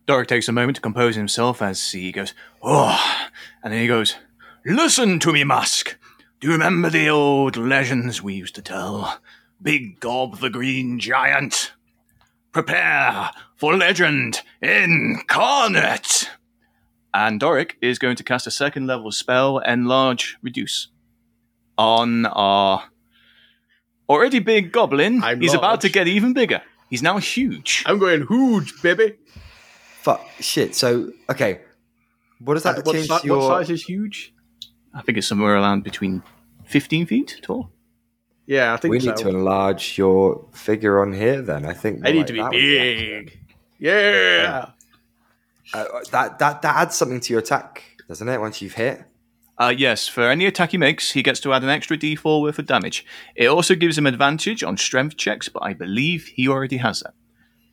Doric 0.06 0.28
takes 0.28 0.48
a 0.48 0.52
moment 0.52 0.76
to 0.76 0.82
compose 0.82 1.16
himself 1.16 1.60
as 1.62 1.90
he 1.92 2.12
goes, 2.12 2.34
Oh, 2.62 3.02
and 3.62 3.72
then 3.72 3.80
he 3.80 3.86
goes, 3.86 4.16
Listen 4.64 5.18
to 5.20 5.32
me, 5.32 5.44
Musk. 5.44 5.96
Do 6.40 6.46
you 6.46 6.52
remember 6.52 6.90
the 6.90 7.08
old 7.08 7.56
legends 7.56 8.22
we 8.22 8.34
used 8.34 8.54
to 8.56 8.62
tell? 8.62 9.18
Big 9.62 9.98
Gob 9.98 10.40
the 10.40 10.50
Green 10.50 11.00
Giant. 11.00 11.72
Prepare 12.52 13.30
for 13.56 13.74
legend 13.74 14.42
incarnate. 14.62 16.28
And 17.14 17.38
Doric 17.38 17.76
is 17.80 17.98
going 18.00 18.16
to 18.16 18.24
cast 18.24 18.46
a 18.48 18.50
second 18.50 18.88
level 18.88 19.12
spell, 19.12 19.58
Enlarge 19.58 20.36
Reduce, 20.42 20.88
on 21.78 22.26
our 22.26 22.84
already 24.08 24.40
big 24.40 24.72
goblin. 24.72 25.22
I'm 25.22 25.40
He's 25.40 25.54
about 25.54 25.80
to 25.82 25.88
get 25.88 26.08
even 26.08 26.32
bigger. 26.32 26.60
He's 26.90 27.02
now 27.02 27.18
huge. 27.18 27.84
I'm 27.86 27.98
going 28.00 28.26
huge, 28.26 28.82
baby. 28.82 29.14
Fuck 30.02 30.26
shit. 30.40 30.74
So 30.74 31.12
okay, 31.30 31.60
what 32.40 32.54
does 32.54 32.64
that 32.64 32.84
What, 32.84 32.92
change 32.94 33.06
si- 33.08 33.18
to 33.20 33.26
your? 33.26 33.38
what 33.38 33.48
size 33.60 33.70
is 33.70 33.84
huge? 33.84 34.34
I 34.92 35.00
think 35.02 35.16
it's 35.18 35.26
somewhere 35.26 35.54
around 35.54 35.84
between 35.84 36.22
15 36.64 37.06
feet 37.06 37.38
tall. 37.42 37.70
Yeah, 38.46 38.74
I 38.74 38.76
think 38.76 38.90
we 38.92 39.00
so. 39.00 39.06
need 39.10 39.16
to 39.18 39.28
enlarge 39.28 39.96
your 39.96 40.46
figure 40.52 41.00
on 41.00 41.12
here. 41.12 41.40
Then 41.42 41.64
I 41.64 41.72
think 41.74 42.00
I 42.04 42.10
need 42.10 42.18
like 42.18 42.26
to 42.26 42.32
be 42.32 42.38
that 42.40 42.50
would 42.50 42.60
big. 42.60 43.38
Yeah. 43.78 44.70
Uh, 45.72 45.84
that 46.10 46.38
that 46.38 46.62
that 46.62 46.76
adds 46.76 46.96
something 46.96 47.20
to 47.20 47.32
your 47.32 47.40
attack, 47.40 47.82
doesn't 48.08 48.28
it? 48.28 48.40
Once 48.40 48.60
you've 48.60 48.74
hit. 48.74 49.04
Uh, 49.56 49.72
yes, 49.76 50.08
for 50.08 50.22
any 50.22 50.46
attack 50.46 50.72
he 50.72 50.78
makes, 50.78 51.12
he 51.12 51.22
gets 51.22 51.38
to 51.38 51.52
add 51.52 51.62
an 51.62 51.68
extra 51.68 51.96
d4 51.96 52.42
worth 52.42 52.58
of 52.58 52.66
damage. 52.66 53.06
It 53.36 53.46
also 53.46 53.76
gives 53.76 53.96
him 53.96 54.06
advantage 54.06 54.64
on 54.64 54.76
strength 54.76 55.16
checks, 55.16 55.48
but 55.48 55.62
I 55.62 55.74
believe 55.74 56.26
he 56.26 56.48
already 56.48 56.78
has 56.78 57.00
that. 57.00 57.14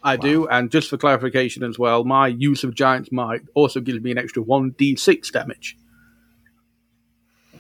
I 0.04 0.16
do, 0.16 0.48
and 0.48 0.72
just 0.72 0.90
for 0.90 0.98
clarification 0.98 1.64
as 1.64 1.78
well, 1.78 2.04
my 2.04 2.28
use 2.28 2.64
of 2.64 2.74
Giant's 2.74 3.12
Might 3.12 3.42
also 3.54 3.80
gives 3.80 4.02
me 4.02 4.12
an 4.12 4.18
extra 4.18 4.44
1d6 4.44 5.32
damage. 5.32 5.78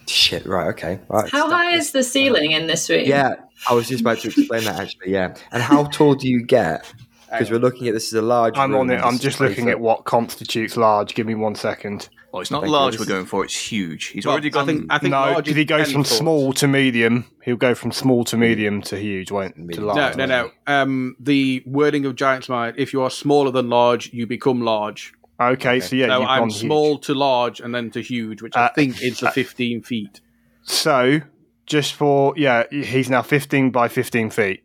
Shit. 0.08 0.46
Right. 0.46 0.68
Okay. 0.70 1.00
Right. 1.08 1.30
How 1.30 1.50
high 1.50 1.72
is 1.72 1.92
the 1.92 2.04
ceiling 2.04 2.52
in 2.52 2.68
this 2.68 2.90
room? 2.90 3.04
Yeah, 3.06 3.36
I 3.70 3.74
was 3.74 3.88
just 3.88 4.02
about 4.02 4.20
to 4.20 4.30
explain 4.30 4.64
that 4.66 4.80
actually. 4.80 5.12
Yeah, 5.12 5.36
and 5.52 5.62
how 5.62 5.86
tall 5.86 6.16
do 6.16 6.28
you 6.28 6.44
get? 6.44 6.92
Because 7.32 7.50
we're 7.52 7.60
looking 7.60 7.88
at 7.88 7.94
this 7.94 8.08
as 8.12 8.20
a 8.20 8.22
large. 8.22 8.58
I'm 8.58 8.72
room 8.72 8.82
on 8.82 8.90
it. 8.92 9.00
I'm 9.02 9.18
just 9.18 9.40
looking 9.40 9.70
at 9.70 9.80
what 9.80 10.04
constitutes 10.06 10.76
large. 10.78 11.16
Give 11.16 11.26
me 11.26 11.36
one 11.36 11.56
second. 11.56 12.10
Oh, 12.34 12.40
it's 12.40 12.50
not 12.52 12.62
Thank 12.62 12.72
large 12.72 12.94
This 12.98 13.02
we're 13.08 13.14
going 13.14 13.26
for, 13.26 13.44
it's 13.44 13.56
huge. 13.56 14.06
He's 14.08 14.26
Well, 14.26 14.34
already 14.34 14.54
I 14.56 14.66
think, 14.66 14.86
I 14.90 15.00
think 15.00 15.12
no, 15.12 15.20
large 15.20 15.36
because 15.46 15.52
is 15.52 15.58
he 15.58 15.66
goes 15.66 15.92
from 15.92 16.04
foot. 16.06 16.14
small 16.18 16.54
to 16.54 16.68
medium. 16.68 17.26
He'll 17.44 17.58
go 17.58 17.76
from 17.76 17.92
small 17.92 18.24
to 18.26 18.38
medium 18.38 18.82
to 18.84 18.98
huge. 18.98 19.32
Won't 19.32 19.56
to 19.74 19.82
large. 19.82 20.16
No, 20.16 20.26
no, 20.26 20.52
no. 20.68 20.74
Um, 20.74 21.16
the 21.20 21.62
wording 21.66 22.06
of 22.06 22.16
Giant's 22.16 22.48
Might: 22.48 22.76
if 22.78 22.94
you 22.94 23.02
are 23.02 23.10
smaller 23.10 23.52
than 23.52 23.70
large, 23.70 24.14
you 24.14 24.26
become 24.28 24.62
large. 24.62 25.14
Okay, 25.42 25.80
so 25.82 25.96
yeah, 25.96 26.08
so 26.08 26.20
you've 26.20 26.30
I'm 26.30 26.40
gone 26.40 26.50
huge. 26.50 26.60
small 26.62 26.98
to 27.00 27.14
large, 27.14 27.60
and 27.60 27.74
then 27.76 27.90
to 27.92 28.02
huge, 28.02 28.42
which 28.42 28.56
I 28.56 28.66
Uh, 28.68 28.74
think 28.76 29.02
is 29.04 29.20
the 29.20 29.32
15 29.32 29.82
feet. 29.82 30.22
So 30.64 31.22
just 31.66 31.94
for 31.94 32.34
yeah, 32.38 32.64
he's 32.72 33.10
now 33.10 33.22
15 33.24 33.72
by 33.72 33.88
15 33.88 34.30
feet. 34.30 34.64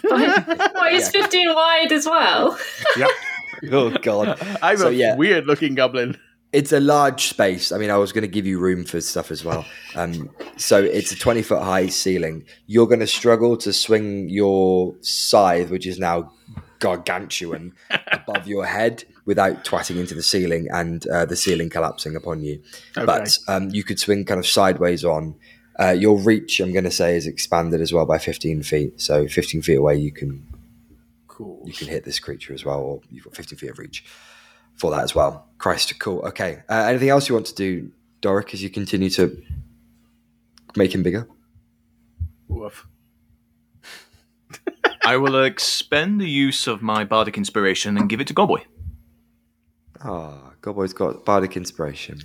What, 0.00 0.92
is 0.92 1.08
15 1.10 1.54
wide 1.54 1.92
as 1.92 2.06
well? 2.06 2.58
Yep. 2.96 3.10
Oh 3.70 3.90
god. 3.90 4.38
I'm 4.62 4.76
So, 4.78 4.88
a 4.88 4.92
yeah. 4.92 5.16
weird-looking 5.16 5.74
goblin. 5.74 6.16
It's 6.52 6.72
a 6.72 6.80
large 6.80 7.28
space. 7.28 7.72
I 7.72 7.78
mean, 7.78 7.90
I 7.90 7.96
was 7.96 8.12
going 8.12 8.22
to 8.22 8.28
give 8.28 8.46
you 8.46 8.58
room 8.58 8.84
for 8.84 9.00
stuff 9.00 9.30
as 9.30 9.42
well. 9.44 9.64
Um, 9.94 10.28
so 10.58 10.82
it's 10.82 11.10
a 11.12 11.16
20 11.16 11.42
foot 11.42 11.62
high 11.62 11.86
ceiling. 11.86 12.44
You're 12.66 12.86
going 12.86 13.00
to 13.00 13.06
struggle 13.06 13.56
to 13.58 13.72
swing 13.72 14.28
your 14.28 14.94
scythe, 15.00 15.70
which 15.70 15.86
is 15.86 15.98
now 15.98 16.32
gargantuan, 16.78 17.72
above 18.12 18.46
your 18.46 18.66
head 18.66 19.04
without 19.24 19.64
twatting 19.64 19.96
into 19.98 20.14
the 20.14 20.22
ceiling 20.22 20.66
and 20.72 21.06
uh, 21.08 21.24
the 21.24 21.36
ceiling 21.36 21.70
collapsing 21.70 22.16
upon 22.16 22.42
you. 22.42 22.60
But 22.94 23.38
um, 23.48 23.70
you 23.70 23.84
could 23.84 23.98
swing 23.98 24.24
kind 24.24 24.38
of 24.40 24.46
sideways 24.46 25.04
on. 25.04 25.36
Uh, 25.80 25.90
your 25.90 26.18
reach, 26.18 26.60
I'm 26.60 26.72
going 26.72 26.84
to 26.84 26.90
say, 26.90 27.16
is 27.16 27.26
expanded 27.26 27.80
as 27.80 27.92
well 27.92 28.04
by 28.06 28.18
15 28.18 28.62
feet. 28.62 29.00
So 29.00 29.26
15 29.26 29.62
feet 29.62 29.76
away, 29.76 29.96
you 29.96 30.12
can 30.12 30.46
Cool. 31.28 31.62
you 31.64 31.72
can 31.72 31.88
hit 31.88 32.04
this 32.04 32.18
creature 32.18 32.52
as 32.52 32.64
well, 32.64 32.80
or 32.80 33.00
you've 33.10 33.24
got 33.24 33.34
15 33.36 33.58
feet 33.58 33.70
of 33.70 33.78
reach 33.78 34.04
for 34.74 34.90
that 34.90 35.02
as 35.02 35.14
well. 35.14 35.46
Christ, 35.58 35.98
cool. 35.98 36.20
Okay. 36.26 36.62
Uh, 36.68 36.84
anything 36.88 37.08
else 37.08 37.28
you 37.28 37.34
want 37.34 37.46
to 37.46 37.54
do, 37.54 37.90
Doric, 38.20 38.52
as 38.52 38.62
you 38.62 38.68
continue 38.70 39.10
to 39.10 39.42
make 40.76 40.94
him 40.94 41.02
bigger? 41.02 41.26
Woof. 42.48 42.86
I 45.04 45.16
will 45.16 45.42
expend 45.42 46.20
the 46.20 46.28
use 46.28 46.66
of 46.66 46.82
my 46.82 47.04
bardic 47.04 47.36
inspiration 47.38 47.96
and 47.96 48.08
give 48.08 48.20
it 48.20 48.26
to 48.28 48.34
Goboy. 48.34 48.62
Ah, 50.04 50.52
Godboy's 50.60 50.92
got 50.92 51.24
bardic 51.24 51.56
inspiration. 51.56 52.20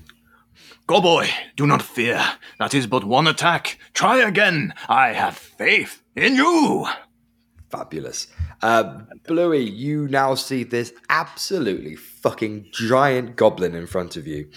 Go 0.88 1.02
boy, 1.02 1.30
do 1.58 1.68
not 1.68 1.82
fear. 1.82 2.24
That 2.60 2.74
is 2.74 2.88
but 2.88 3.04
one 3.04 3.28
attack. 3.28 3.78
Try 3.94 4.26
again. 4.26 4.74
I 4.88 5.10
have 5.10 5.38
faith 5.38 6.02
in 6.16 6.36
you. 6.36 6.88
Fabulous. 7.70 8.28
Uh, 8.62 9.02
Bluey, 9.28 9.70
you 9.70 10.08
now 10.08 10.34
see 10.36 10.64
this 10.64 10.94
absolutely 11.10 11.98
fucking 11.98 12.70
giant 12.72 13.36
goblin 13.36 13.76
in 13.76 13.86
front 13.86 14.16
of 14.16 14.26
you. 14.26 14.50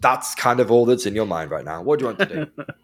That's 0.00 0.34
kind 0.34 0.58
of 0.58 0.72
all 0.72 0.84
that's 0.84 1.06
in 1.06 1.14
your 1.14 1.26
mind 1.26 1.52
right 1.52 1.64
now. 1.64 1.80
What 1.82 2.00
do 2.00 2.06
you 2.06 2.06
want 2.08 2.18
to 2.18 2.26
do? 2.26 2.64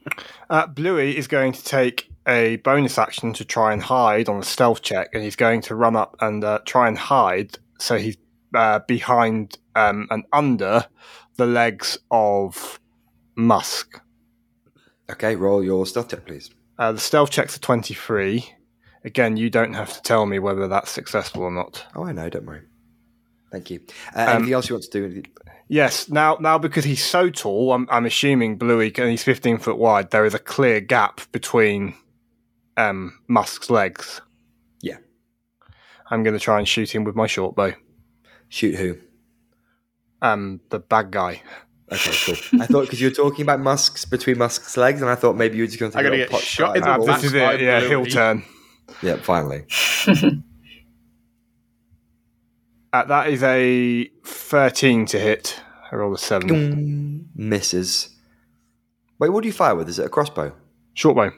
Uh, 0.50 0.66
Bluey 0.66 1.16
is 1.16 1.26
going 1.26 1.50
to 1.50 1.64
take 1.64 2.10
a 2.28 2.56
bonus 2.56 2.98
action 2.98 3.32
to 3.32 3.44
try 3.44 3.72
and 3.72 3.82
hide 3.82 4.28
on 4.28 4.38
a 4.38 4.42
stealth 4.42 4.82
check, 4.82 5.08
and 5.14 5.22
he's 5.22 5.36
going 5.36 5.62
to 5.62 5.74
run 5.74 5.96
up 5.96 6.14
and 6.20 6.44
uh, 6.44 6.58
try 6.66 6.86
and 6.86 6.98
hide 6.98 7.56
so 7.78 7.96
he's 7.96 8.18
uh, 8.54 8.80
behind 8.80 9.56
um, 9.74 10.06
and 10.10 10.24
under 10.32 10.84
the 11.36 11.46
legs 11.46 11.98
of 12.10 12.80
Musk. 13.34 14.00
okay, 15.10 15.36
roll 15.36 15.62
your 15.64 15.86
stealth 15.86 16.08
check, 16.08 16.26
please. 16.26 16.50
Uh, 16.78 16.92
the 16.92 16.98
stealth 17.00 17.30
check's 17.30 17.56
a 17.56 17.60
23. 17.60 18.44
Again, 19.04 19.36
you 19.36 19.50
don't 19.50 19.74
have 19.74 19.92
to 19.94 20.02
tell 20.02 20.26
me 20.26 20.38
whether 20.38 20.68
that's 20.68 20.90
successful 20.90 21.42
or 21.42 21.50
not. 21.50 21.84
Oh, 21.94 22.04
I 22.04 22.12
know. 22.12 22.28
Don't 22.30 22.46
worry. 22.46 22.62
Thank 23.50 23.70
you. 23.70 23.80
Uh, 24.14 24.20
Um, 24.22 24.28
anything 24.36 24.54
else 24.54 24.68
you 24.68 24.74
want 24.76 24.84
to 24.90 25.10
do? 25.10 25.22
Yes, 25.68 26.08
now 26.08 26.36
now 26.40 26.58
because 26.58 26.84
he's 26.84 27.04
so 27.04 27.30
tall, 27.30 27.72
I'm, 27.72 27.86
I'm 27.90 28.04
assuming 28.06 28.56
Bluey, 28.58 28.92
and 28.96 29.10
he's 29.10 29.22
15 29.22 29.58
foot 29.58 29.78
wide, 29.78 30.10
there 30.10 30.24
is 30.24 30.34
a 30.34 30.38
clear 30.38 30.80
gap 30.80 31.20
between 31.32 31.94
um, 32.76 33.18
Musk's 33.28 33.70
legs. 33.70 34.20
Yeah. 34.80 34.98
I'm 36.10 36.22
going 36.22 36.34
to 36.34 36.40
try 36.40 36.58
and 36.58 36.68
shoot 36.68 36.94
him 36.94 37.04
with 37.04 37.14
my 37.16 37.26
short 37.26 37.54
bow. 37.54 37.72
Shoot 38.48 38.74
who? 38.76 38.98
Um, 40.22 40.60
the 40.70 40.78
bad 40.78 41.10
guy. 41.10 41.42
Okay, 41.92 42.12
cool. 42.24 42.62
I 42.62 42.66
thought 42.66 42.82
because 42.82 43.00
you 43.02 43.08
were 43.08 43.14
talking 43.14 43.42
about 43.42 43.60
Musk's 43.60 44.06
between 44.06 44.38
Musk's 44.38 44.76
legs, 44.78 45.02
and 45.02 45.10
I 45.10 45.14
thought 45.14 45.36
maybe 45.36 45.56
you 45.58 45.64
were 45.64 45.66
just 45.66 45.78
going 45.78 45.92
to 45.92 45.98
I'm 45.98 46.04
take 46.04 46.08
a 46.08 46.16
gonna 46.16 46.22
get 46.24 46.30
pot 46.30 46.40
shot 46.40 46.66
shot. 46.68 46.76
in 46.76 46.82
the 46.82 46.98
the 46.98 47.06
back. 47.06 47.20
this 47.20 47.24
is 47.24 47.34
it. 47.34 47.60
Yeah, 47.60 47.78
Bluey. 47.80 47.88
he'll 47.90 48.06
turn. 48.06 48.44
Yeah, 49.02 49.16
finally. 49.16 49.66
Uh, 52.92 53.04
that 53.04 53.28
is 53.28 53.42
a 53.42 54.04
13 54.24 55.06
to 55.06 55.18
hit. 55.18 55.58
I 55.90 55.96
rolled 55.96 56.14
a 56.14 56.18
7. 56.18 57.30
Misses. 57.34 58.10
Wait, 59.18 59.30
what 59.30 59.40
do 59.42 59.46
you 59.46 59.52
fire 59.52 59.74
with? 59.74 59.88
Is 59.88 59.98
it 59.98 60.04
a 60.04 60.08
crossbow? 60.10 60.52
Short 60.92 61.16
bow. 61.16 61.30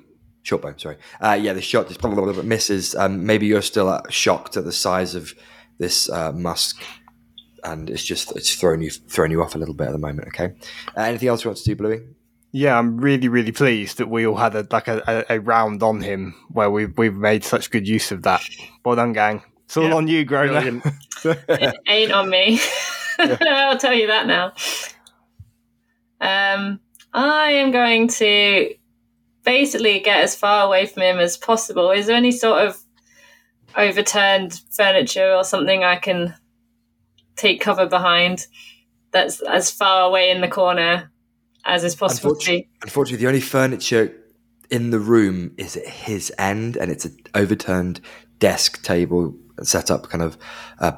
Short 0.43 0.63
bow, 0.63 0.75
sorry. 0.77 0.97
Uh, 1.21 1.39
yeah, 1.41 1.53
the 1.53 1.63
shot 1.63 1.87
just 1.87 2.03
misses. 2.45 2.97
Um, 2.97 3.25
maybe 3.25 3.47
you're 3.47 3.63
still 3.63 3.89
uh, 3.89 4.03
shocked 4.11 4.57
at 4.57 4.65
the 4.65 4.73
size 4.73 5.15
of 5.15 5.33
this 5.79 6.11
uh, 6.11 6.33
musk, 6.33 6.83
and 7.65 7.91
it's 7.91 8.05
just 8.05 8.37
it's 8.37 8.55
thrown 8.55 8.83
you 8.83 8.91
thrown 8.91 9.31
you 9.31 9.43
off 9.43 9.55
a 9.55 9.59
little 9.59 9.75
bit 9.75 9.89
at 9.89 9.93
the 9.93 9.99
moment. 9.99 10.29
Okay. 10.29 10.55
Uh, 10.97 11.03
anything 11.03 11.29
else 11.29 11.45
you 11.45 11.51
want 11.51 11.59
to 11.59 11.65
do, 11.65 11.75
Bluey? 11.77 12.01
Yeah, 12.53 12.79
I'm 12.79 12.99
really, 12.99 13.27
really 13.27 13.51
pleased 13.51 13.99
that 13.99 14.09
we 14.09 14.25
all 14.25 14.37
had 14.37 14.55
a, 14.55 14.65
like 14.71 14.87
a, 14.87 15.03
a, 15.29 15.39
a 15.39 15.41
round 15.41 15.83
on 15.83 16.01
him 16.01 16.37
where 16.53 16.71
we've, 16.71 16.97
we've 16.97 17.13
made 17.17 17.43
such 17.43 17.69
good 17.73 17.89
use 17.89 18.13
of 18.13 18.23
that. 18.23 18.43
Well 18.85 18.95
done, 18.95 19.13
gang. 19.13 19.43
It's 19.65 19.77
all 19.77 19.89
Yeah, 19.89 19.95
on 19.95 20.07
you, 20.07 20.25
Groner. 20.25 20.61
Brilliant. 20.61 20.85
it 21.25 21.75
ain't 21.89 22.13
on 22.13 22.31
me. 22.31 22.61
I'll 23.19 23.77
tell 23.77 23.93
you 23.93 24.07
that 24.07 24.29
now. 24.29 24.53
Um, 26.21 26.79
I 27.13 27.51
am 27.51 27.73
going 27.73 28.07
to 28.09 28.73
basically 29.43 29.99
get 29.99 30.23
as 30.23 30.37
far 30.37 30.65
away 30.65 30.87
from 30.87 31.03
him 31.03 31.19
as 31.19 31.37
possible. 31.37 31.91
Is 31.91 32.07
there 32.07 32.17
any 32.17 32.31
sort 32.31 32.63
of 32.69 32.81
overturned 33.77 34.61
furniture 34.71 35.35
or 35.35 35.43
something 35.43 35.83
I 35.83 35.97
can 35.97 36.37
take 37.37 37.61
cover 37.61 37.87
behind 37.87 38.47
that's 39.11 39.41
as 39.43 39.71
far 39.71 40.09
away 40.09 40.31
in 40.31 40.41
the 40.41 40.49
corner 40.49 41.11
as 41.65 41.85
is 41.85 41.95
possible 41.95 42.37
to 42.37 42.47
be? 42.47 42.69
Unfortunately, 42.83 43.23
the 43.23 43.29
only 43.29 43.41
furniture 43.41 44.15
in 44.71 44.91
the 44.91 44.99
room 44.99 45.53
is 45.57 45.77
at 45.77 45.87
his 45.87 46.33
end, 46.39 46.77
and 46.77 46.91
it's 46.91 47.05
an 47.05 47.17
overturned 47.35 48.01
desk 48.39 48.83
table 48.83 49.35
set 49.63 49.91
up, 49.91 50.09
kind 50.09 50.23
of. 50.23 50.37
Uh, 50.79 50.93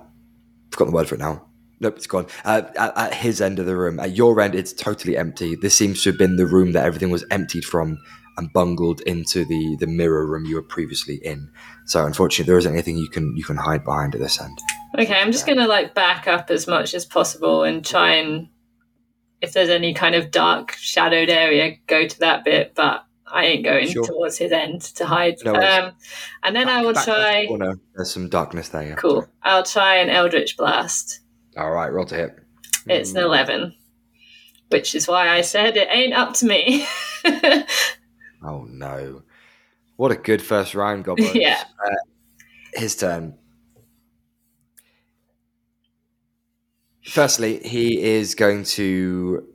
forgotten 0.70 0.92
the 0.92 0.96
word 0.96 1.09
for 1.09 1.14
it 1.14 1.18
now. 1.18 1.46
Nope, 1.81 1.96
it's 1.96 2.07
gone. 2.07 2.27
Uh, 2.44 2.62
at, 2.77 2.96
at 2.96 3.14
his 3.14 3.40
end 3.40 3.59
of 3.59 3.66
the 3.66 3.77
room, 3.77 4.01
at 4.01 4.16
your 4.16 4.40
end, 4.40 4.55
it's 4.55 4.72
totally 4.72 5.16
empty. 5.16 5.57
This 5.57 5.77
seems 5.77 6.03
to 6.03 6.11
have 6.11 6.18
been 6.18 6.37
the 6.37 6.46
room 6.46 6.72
that 6.72 6.85
everything 6.85 7.11
was 7.11 7.25
emptied 7.31 7.64
from 7.64 7.99
and 8.38 8.53
bungled 8.53 9.01
into 9.03 9.44
the 9.44 9.77
the 9.81 9.87
mirror 9.87 10.27
room 10.27 10.44
you 10.44 10.57
were 10.57 10.62
previously 10.62 11.16
in. 11.16 11.51
So, 11.87 12.05
unfortunately, 12.05 12.51
there 12.51 12.59
isn't 12.59 12.72
anything 12.72 12.96
you 12.99 13.09
can 13.09 13.37
you 13.37 13.44
can 13.44 13.57
hide 13.57 13.85
behind 13.85 14.14
at 14.14 14.20
this 14.20 14.40
end. 14.40 14.59
Okay, 14.99 15.14
I'm 15.20 15.33
just 15.33 15.46
going 15.46 15.59
to 15.59 15.66
like 15.66 15.94
back 15.94 16.27
up 16.29 16.51
as 16.51 16.66
much 16.66 16.94
as 16.94 17.05
possible 17.05 17.64
and 17.64 17.85
try 17.85 18.14
and, 18.14 18.49
if 19.42 19.53
there's 19.53 19.68
any 19.68 19.92
kind 19.94 20.14
of 20.14 20.31
dark 20.31 20.72
shadowed 20.72 21.29
area, 21.29 21.77
go 21.87 22.07
to 22.07 22.18
that 22.20 22.44
bit. 22.44 22.75
But 22.75 23.05
I 23.27 23.44
ain't 23.44 23.64
going 23.64 23.88
Sure. 23.88 24.07
towards 24.07 24.38
his 24.38 24.53
end 24.53 24.81
to 24.96 25.05
hide. 25.05 25.37
No 25.44 25.55
um, 25.55 25.92
and 26.42 26.55
then 26.57 26.68
I 26.68 26.83
will 26.83 26.94
Back 26.94 27.05
try. 27.05 27.46
there's 27.94 28.11
some 28.12 28.29
darkness 28.29 28.68
there. 28.70 28.83
Yeah. 28.88 28.94
Cool. 28.94 29.27
I'll 29.42 29.64
try 29.64 29.96
an 29.96 30.09
Eldritch 30.11 30.57
Blast. 30.57 31.20
All 31.57 31.70
right, 31.72 31.92
roll 31.92 32.07
to 32.07 32.14
hit. 32.14 32.38
It's 32.87 33.11
an 33.12 33.18
11, 33.18 33.75
which 34.68 34.94
is 34.94 35.09
why 35.09 35.29
I 35.29 35.40
said 35.40 35.77
it 35.77 35.88
ain't 35.90 36.14
up 36.14 36.35
to 36.35 36.46
me. 36.46 36.87
Oh 38.42 38.64
no! 38.64 39.22
What 39.96 40.12
a 40.12 40.16
good 40.16 40.42
first 40.42 40.75
round, 40.75 41.05
Goblins. 41.05 41.35
Yeah. 41.35 41.62
Uh, 41.85 41.94
his 42.75 42.96
turn. 42.96 43.35
Firstly, 47.05 47.61
he 47.61 48.03
is 48.03 48.35
going 48.35 48.64
to 48.64 49.46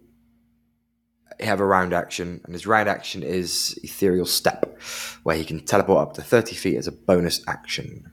have 1.40 1.60
a 1.60 1.66
round 1.66 1.94
action, 1.94 2.42
and 2.46 2.54
his 2.54 2.66
round 2.66 2.88
action 2.88 3.24
is 3.24 3.78
Ethereal 3.84 4.26
Step, 4.26 4.80
where 5.24 5.36
he 5.36 5.44
can 5.44 5.60
teleport 5.60 6.08
up 6.10 6.14
to 6.14 6.22
30 6.22 6.56
feet 6.56 6.78
as 6.78 6.88
a 6.88 6.92
bonus 6.92 7.44
action. 7.48 8.12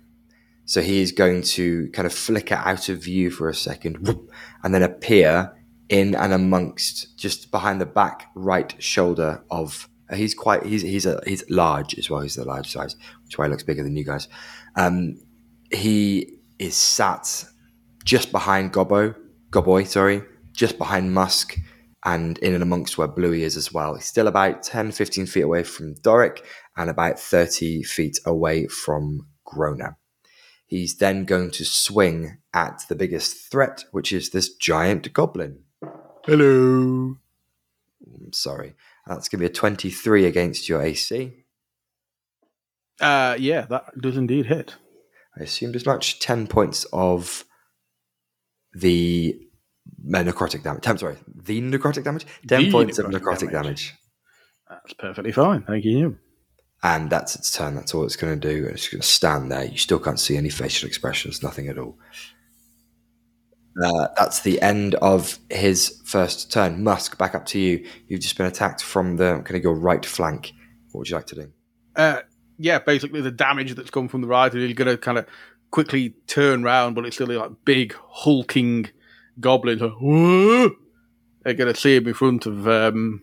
So 0.65 0.83
he 0.83 1.01
is 1.01 1.13
going 1.13 1.43
to 1.43 1.89
kind 1.93 2.05
of 2.05 2.13
flicker 2.13 2.57
out 2.57 2.89
of 2.89 3.03
view 3.03 3.31
for 3.31 3.49
a 3.49 3.55
second, 3.55 4.07
whoop, 4.07 4.31
and 4.63 4.75
then 4.75 4.83
appear 4.83 5.55
in 5.89 6.15
and 6.15 6.33
amongst, 6.33 7.17
just 7.17 7.51
behind 7.51 7.81
the 7.81 7.87
back 7.87 8.27
right 8.35 8.75
shoulder 8.83 9.43
of. 9.51 9.89
He's 10.15 10.35
quite. 10.35 10.65
He's 10.65 10.83
he's 10.83 11.07
a 11.07 11.21
he's 11.27 11.49
large 11.51 11.99
as 11.99 12.09
well. 12.09 12.21
He's 12.23 12.37
the 12.37 12.45
large 12.45 12.71
size, 12.71 12.97
which 13.25 13.35
is 13.35 13.39
why 13.39 13.47
he 13.47 13.51
looks 13.51 13.63
bigger 13.63 13.83
than 13.83 13.97
you 13.97 14.05
guys. 14.05 14.29
Um, 14.77 15.21
he 15.71 16.39
is 16.59 16.77
sat 16.77 17.45
just 18.05 18.33
behind 18.33 18.73
Gobbo, 18.73 19.15
Gobboy, 19.51 19.87
sorry, 19.87 20.23
just 20.53 20.79
behind 20.79 21.13
Musk, 21.13 21.59
and 22.05 22.39
in 22.39 22.55
and 22.55 22.63
amongst 22.63 22.97
where 22.97 23.07
Bluey 23.09 23.43
is 23.43 23.57
as 23.57 23.73
well. 23.73 23.95
He's 23.95 24.07
still 24.07 24.29
about 24.29 24.63
10, 24.63 24.93
15 24.93 25.27
feet 25.27 25.43
away 25.43 25.63
from 25.63 25.95
Doric 25.95 26.45
and 26.77 26.89
about 26.89 27.19
30 27.19 27.83
feet 27.83 28.19
away 28.25 28.67
from 28.67 29.27
Groner. 29.45 29.99
He's 30.67 30.97
then 30.97 31.25
going 31.25 31.51
to 31.53 31.65
swing 31.65 32.39
at 32.53 32.83
the 32.89 32.95
biggest 32.95 33.51
threat, 33.51 33.85
which 33.91 34.13
is 34.13 34.31
this 34.31 34.55
giant 34.55 35.13
goblin. 35.13 35.61
Hello. 36.25 37.17
I'm 38.07 38.33
sorry. 38.33 38.75
That's 39.09 39.29
going 39.29 39.39
to 39.41 39.49
be 39.49 39.51
a 39.51 39.55
23 39.55 40.27
against 40.27 40.69
your 40.69 40.83
AC. 40.83 41.33
Uh, 43.01 43.37
yeah, 43.39 43.63
that 43.71 43.85
does 44.01 44.17
indeed 44.17 44.47
hit. 44.47 44.75
I 45.39 45.45
assumed 45.45 45.77
as 45.77 45.87
much. 45.87 46.19
10 46.21 46.47
points 46.47 46.85
of 46.93 47.45
the 48.75 49.37
uh, 50.15 50.19
necrotic 50.19 50.63
damage. 50.63 50.87
I'm 50.87 50.99
sorry, 50.99 51.17
the 51.27 51.61
necrotic 51.61 52.05
damage? 52.05 52.27
10 52.47 52.65
The 52.65 52.71
points 52.71 52.99
of 52.99 53.07
necrotic 53.07 53.21
necrotic 53.21 53.53
damage. 53.53 53.53
damage. 53.53 53.95
That's 54.69 54.93
perfectly 54.95 55.33
fine. 55.33 55.63
Thank 55.63 55.85
you. 55.85 56.19
And 56.83 57.09
that's 57.11 57.35
its 57.35 57.51
turn. 57.51 57.75
That's 57.75 57.95
all 57.95 58.05
it's 58.05 58.17
going 58.17 58.39
to 58.39 58.49
do. 58.49 58.67
It's 58.67 58.89
going 58.89 59.01
to 59.01 59.07
stand 59.07 59.51
there. 59.51 59.65
You 59.65 59.79
still 59.79 59.99
can't 59.99 60.21
see 60.21 60.37
any 60.37 60.51
facial 60.51 60.87
expressions, 60.87 61.43
nothing 61.43 61.69
at 61.69 61.79
all. 61.79 61.99
Uh, 63.83 64.09
that's 64.17 64.41
the 64.41 64.61
end 64.61 64.95
of 64.97 65.39
his 65.51 66.01
first 66.05 66.51
turn. 66.51 66.83
Musk, 66.83 67.17
back 67.17 67.35
up 67.35 67.47
to 67.47 67.59
you. 67.59 67.87
You've 68.09 68.21
just 68.21 68.37
been 68.37 68.47
attacked 68.47 68.83
from 68.83 69.17
the 69.17 69.43
kind 69.45 69.57
of 69.57 69.63
your 69.63 69.75
right 69.75 70.05
flank. 70.05 70.53
What 70.91 71.01
would 71.01 71.09
you 71.09 71.17
like 71.17 71.27
to 71.27 71.35
do? 71.37 71.53
Uh, 71.95 72.21
yeah, 72.59 72.79
basically 72.81 73.21
the 73.21 73.31
damage 73.31 73.75
that's 73.75 73.91
come 73.91 74.09
from 74.09 74.21
the 74.21 74.27
right, 74.27 74.53
and 74.53 74.63
he's 74.63 74.75
going 74.75 74.89
to 74.89 74.99
kind 74.99 75.19
of 75.19 75.27
quickly 75.71 76.15
turn 76.27 76.63
round, 76.63 76.95
but 76.95 77.07
it's 77.07 77.17
still 77.17 77.29
like 77.29 77.53
big 77.65 77.95
hulking 78.09 78.91
goblins. 79.39 79.81
They're 79.81 81.55
going 81.55 81.73
to 81.73 81.81
see 81.81 81.97
him 81.97 82.09
in 82.09 82.15
front 82.15 82.47
of 82.47 82.67
um, 82.67 83.23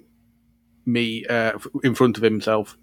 me, 0.86 1.26
uh, 1.26 1.58
in 1.84 1.96
front 1.96 2.18
of 2.18 2.24
himself 2.24 2.78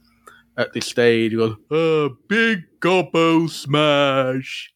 at 0.56 0.72
this 0.72 0.86
stage. 0.86 1.32
He 1.32 1.38
goes, 1.38 1.56
oh, 1.70 2.16
big 2.28 2.64
gobbo 2.80 3.48
smash. 3.48 4.72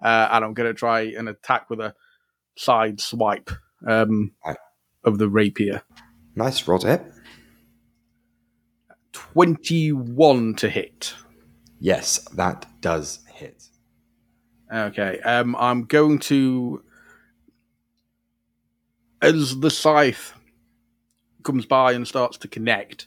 Uh, 0.00 0.28
and 0.30 0.44
I'm 0.44 0.54
going 0.54 0.70
to 0.70 0.74
try 0.74 1.00
and 1.00 1.28
attack 1.28 1.68
with 1.68 1.80
a 1.80 1.94
side 2.58 3.00
swipe 3.00 3.50
um, 3.86 4.32
of 5.04 5.18
the 5.18 5.28
rapier. 5.28 5.82
Nice. 6.34 6.66
rod 6.66 6.82
hit. 6.82 7.02
21 9.12 10.54
to 10.56 10.68
hit. 10.68 11.14
Yes, 11.80 12.18
that 12.34 12.66
does 12.80 13.20
hit. 13.32 13.64
Okay. 14.72 15.20
Um, 15.20 15.56
I'm 15.56 15.84
going 15.84 16.18
to 16.20 16.82
as 19.22 19.58
the 19.58 19.70
scythe 19.70 20.32
comes 21.42 21.66
by 21.66 21.92
and 21.92 22.06
starts 22.06 22.38
to 22.38 22.48
connect 22.48 23.06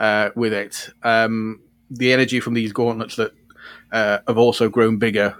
uh, 0.00 0.30
with 0.34 0.52
it, 0.52 0.90
um, 1.02 1.60
the 1.90 2.12
energy 2.12 2.40
from 2.40 2.54
these 2.54 2.72
gauntlets 2.72 3.16
that 3.16 3.32
uh, 3.92 4.18
have 4.26 4.38
also 4.38 4.68
grown 4.68 4.98
bigger 4.98 5.36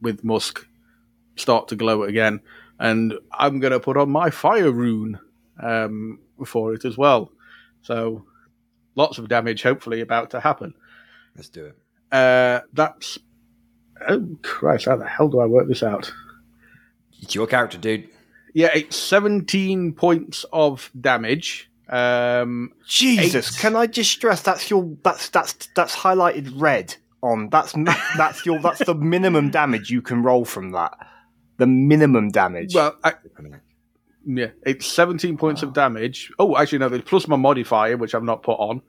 with 0.00 0.24
musk 0.24 0.66
start 1.36 1.68
to 1.68 1.76
glow 1.76 2.02
again. 2.02 2.40
And 2.78 3.14
I'm 3.32 3.58
going 3.58 3.72
to 3.72 3.80
put 3.80 3.96
on 3.96 4.10
my 4.10 4.30
fire 4.30 4.70
rune 4.70 5.18
um, 5.60 6.20
for 6.44 6.74
it 6.74 6.84
as 6.84 6.96
well. 6.96 7.32
So 7.82 8.24
lots 8.94 9.18
of 9.18 9.28
damage, 9.28 9.62
hopefully, 9.62 10.00
about 10.00 10.30
to 10.30 10.40
happen. 10.40 10.74
Let's 11.34 11.48
do 11.48 11.66
it. 11.66 11.78
Uh, 12.12 12.60
that's. 12.72 13.18
Oh, 14.08 14.36
Christ, 14.42 14.84
how 14.84 14.96
the 14.96 15.06
hell 15.06 15.28
do 15.28 15.40
I 15.40 15.46
work 15.46 15.66
this 15.66 15.82
out? 15.82 16.12
It's 17.20 17.34
your 17.34 17.46
character, 17.46 17.78
dude. 17.78 18.08
Yeah, 18.54 18.70
it's 18.74 18.96
17 18.96 19.92
points 19.94 20.44
of 20.52 20.90
damage. 20.98 21.70
Um, 21.88 22.72
Jesus, 22.86 23.56
Eight. 23.56 23.60
can 23.60 23.74
I 23.74 23.86
just 23.86 24.10
stress 24.10 24.42
that's 24.42 24.68
your 24.68 24.94
that's 25.02 25.30
that's 25.30 25.54
that's 25.74 25.96
highlighted 25.96 26.52
red 26.60 26.94
on 27.22 27.48
that's 27.48 27.72
that's 28.16 28.44
your 28.44 28.58
that's 28.58 28.84
the 28.84 28.94
minimum 28.94 29.50
damage 29.50 29.90
you 29.90 30.02
can 30.02 30.22
roll 30.22 30.44
from 30.44 30.72
that. 30.72 30.98
The 31.58 31.66
minimum 31.66 32.30
damage. 32.30 32.74
well, 32.74 32.96
I, 33.04 33.14
yeah, 34.24 34.50
it's 34.64 34.86
17 34.86 35.36
points 35.36 35.62
of 35.62 35.72
damage. 35.72 36.30
Oh, 36.38 36.56
actually, 36.56 36.78
no, 36.78 36.88
there's 36.88 37.02
plus 37.02 37.28
my 37.28 37.36
modifier, 37.36 37.96
which 37.96 38.14
I've 38.14 38.22
not 38.22 38.42
put 38.42 38.58
on. 38.58 38.82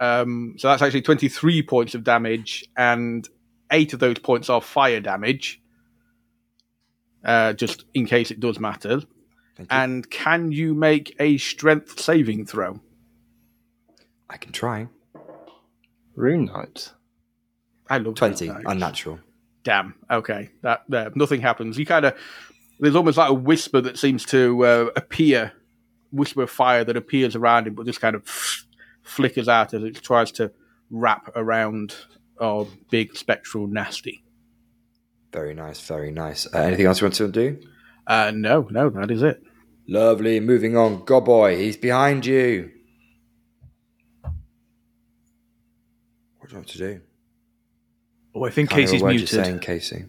Um, 0.00 0.54
so 0.58 0.68
that's 0.68 0.82
actually 0.82 1.02
23 1.02 1.62
points 1.62 1.94
of 1.94 2.04
damage, 2.04 2.64
and 2.76 3.28
eight 3.70 3.92
of 3.92 4.00
those 4.00 4.18
points 4.18 4.50
are 4.50 4.60
fire 4.60 5.00
damage. 5.00 5.60
Uh, 7.24 7.52
just 7.52 7.84
in 7.94 8.06
case 8.06 8.30
it 8.32 8.40
does 8.40 8.58
matter. 8.58 9.00
And 9.70 10.08
can 10.10 10.50
you 10.50 10.74
make 10.74 11.14
a 11.20 11.38
strength 11.38 12.00
saving 12.00 12.46
throw? 12.46 12.80
I 14.28 14.36
can 14.38 14.50
try. 14.50 14.88
Rune 16.16 16.46
Knight. 16.46 16.90
I 17.88 17.98
love 17.98 18.14
20, 18.14 18.50
unnatural. 18.66 19.20
Damn. 19.64 19.94
Okay. 20.10 20.50
That 20.62 20.82
there, 20.88 21.10
nothing 21.14 21.40
happens. 21.40 21.78
You 21.78 21.86
kind 21.86 22.04
of 22.04 22.14
there's 22.80 22.96
almost 22.96 23.18
like 23.18 23.30
a 23.30 23.34
whisper 23.34 23.80
that 23.80 23.98
seems 23.98 24.24
to 24.26 24.64
uh, 24.64 24.90
appear, 24.96 25.52
whisper 26.10 26.42
of 26.42 26.50
fire 26.50 26.84
that 26.84 26.96
appears 26.96 27.36
around 27.36 27.66
him, 27.66 27.74
but 27.74 27.86
just 27.86 28.00
kind 28.00 28.16
of 28.16 28.26
flickers 29.02 29.48
out 29.48 29.72
as 29.74 29.84
it 29.84 30.02
tries 30.02 30.32
to 30.32 30.50
wrap 30.90 31.30
around 31.36 31.94
our 32.40 32.66
big 32.90 33.16
spectral 33.16 33.66
nasty. 33.66 34.24
Very 35.32 35.54
nice, 35.54 35.80
very 35.80 36.10
nice. 36.10 36.46
Uh, 36.52 36.58
anything 36.58 36.86
else 36.86 37.00
you 37.00 37.06
want 37.06 37.14
to 37.14 37.28
do? 37.28 37.58
Uh, 38.06 38.32
no, 38.34 38.66
no, 38.70 38.90
that 38.90 39.10
is 39.10 39.22
it. 39.22 39.42
Lovely. 39.88 40.40
Moving 40.40 40.76
on. 40.76 41.04
Goboy, 41.04 41.56
he's 41.56 41.76
behind 41.76 42.26
you. 42.26 42.70
What 46.38 46.48
do 46.48 46.50
you 46.50 46.56
want 46.56 46.68
to 46.68 46.78
do? 46.78 47.00
Oh, 48.34 48.44
I 48.44 48.50
think 48.50 48.70
Can't 48.70 48.80
Casey's 48.82 49.02
word 49.02 49.10
you're 49.10 49.20
muted. 49.20 49.44
saying, 49.44 49.58
Casey. 49.60 50.04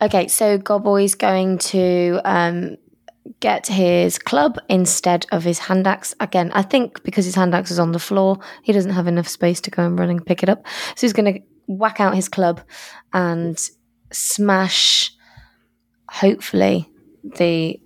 Okay, 0.00 0.28
so 0.28 0.58
Goboy's 0.58 1.14
going 1.14 1.58
to 1.58 2.20
um, 2.24 2.76
get 3.40 3.66
his 3.66 4.18
club 4.18 4.58
instead 4.68 5.26
of 5.32 5.44
his 5.44 5.58
hand 5.58 5.86
axe. 5.86 6.14
Again, 6.20 6.50
I 6.54 6.62
think 6.62 7.02
because 7.02 7.24
his 7.24 7.34
hand 7.34 7.54
axe 7.54 7.70
is 7.70 7.78
on 7.78 7.92
the 7.92 7.98
floor, 7.98 8.38
he 8.62 8.72
doesn't 8.72 8.92
have 8.92 9.06
enough 9.06 9.28
space 9.28 9.60
to 9.62 9.70
go 9.70 9.84
and 9.84 9.98
run 9.98 10.10
and 10.10 10.24
pick 10.24 10.42
it 10.42 10.48
up. 10.48 10.66
So 10.96 11.06
he's 11.06 11.12
going 11.12 11.34
to 11.34 11.40
whack 11.66 12.00
out 12.00 12.14
his 12.14 12.28
club 12.28 12.60
and 13.12 13.58
smash, 14.12 15.12
hopefully, 16.08 16.88
the 17.22 17.80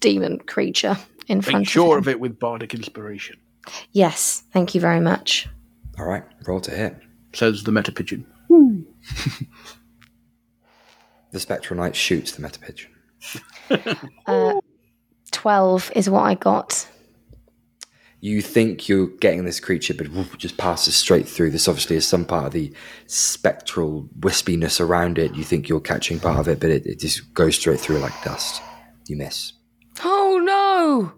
demon 0.00 0.38
creature 0.38 0.96
in 1.26 1.40
front 1.40 1.60
Make 1.60 1.68
sure 1.68 1.98
of 1.98 2.04
of 2.04 2.08
it 2.08 2.20
with 2.20 2.38
bardic 2.38 2.74
inspiration, 2.74 3.36
Yes, 3.92 4.42
thank 4.52 4.74
you 4.74 4.80
very 4.80 5.00
much. 5.00 5.48
All 5.98 6.06
right, 6.06 6.24
roll 6.46 6.60
to 6.60 6.70
hit. 6.70 6.96
says 7.32 7.62
the 7.64 7.72
meta 7.72 7.92
pigeon. 7.92 8.26
The 11.36 11.40
Spectral 11.40 11.78
Knight 11.78 11.94
shoots 11.94 12.32
the 12.32 12.40
Meta 12.40 12.58
Pigeon. 12.58 12.90
Uh, 14.26 14.54
12 15.32 15.92
is 15.94 16.08
what 16.08 16.22
I 16.22 16.34
got. 16.34 16.88
You 18.20 18.40
think 18.40 18.88
you're 18.88 19.08
getting 19.08 19.44
this 19.44 19.60
creature, 19.60 19.92
but 19.92 20.08
whoop, 20.08 20.38
just 20.38 20.56
passes 20.56 20.96
straight 20.96 21.28
through. 21.28 21.50
This 21.50 21.68
obviously 21.68 21.96
is 21.96 22.06
some 22.06 22.24
part 22.24 22.46
of 22.46 22.52
the 22.52 22.72
spectral 23.06 24.08
wispiness 24.18 24.80
around 24.80 25.18
it. 25.18 25.34
You 25.34 25.44
think 25.44 25.68
you're 25.68 25.80
catching 25.80 26.18
part 26.18 26.38
of 26.38 26.48
it, 26.48 26.58
but 26.58 26.70
it, 26.70 26.86
it 26.86 27.00
just 27.00 27.34
goes 27.34 27.56
straight 27.56 27.80
through 27.80 27.98
like 27.98 28.14
dust. 28.24 28.62
You 29.06 29.16
miss. 29.16 29.52
Oh 30.02 30.40
no! 30.42 31.12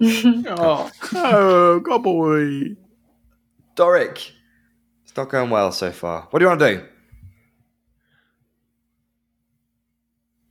Oh, 0.00 0.90
oh, 1.14 1.80
God 1.80 2.02
boy. 2.02 2.76
Doric, 3.74 4.32
it's 5.04 5.16
not 5.16 5.28
going 5.28 5.50
well 5.50 5.72
so 5.72 5.90
far. 5.92 6.28
What 6.30 6.38
do 6.38 6.44
you 6.44 6.48
want 6.48 6.60
to 6.60 6.76
do? 6.76 6.84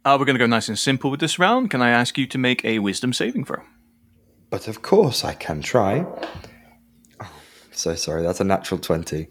Uh, 0.05 0.17
we're 0.19 0.25
going 0.25 0.35
to 0.35 0.39
go 0.39 0.47
nice 0.47 0.67
and 0.67 0.77
simple 0.77 1.09
with 1.09 1.21
this 1.21 1.39
round. 1.39 1.71
Can 1.71 1.81
I 1.81 1.89
ask 1.89 2.17
you 2.17 2.27
to 2.27 2.37
make 2.37 2.65
a 2.65 2.79
wisdom 2.79 3.13
saving 3.13 3.45
throw? 3.45 3.63
But 4.49 4.67
of 4.67 4.81
course, 4.81 5.23
I 5.23 5.33
can 5.33 5.61
try. 5.61 6.05
Oh, 7.21 7.31
so 7.71 7.95
sorry, 7.95 8.21
that's 8.21 8.41
a 8.41 8.43
natural 8.43 8.79
20. 8.79 9.27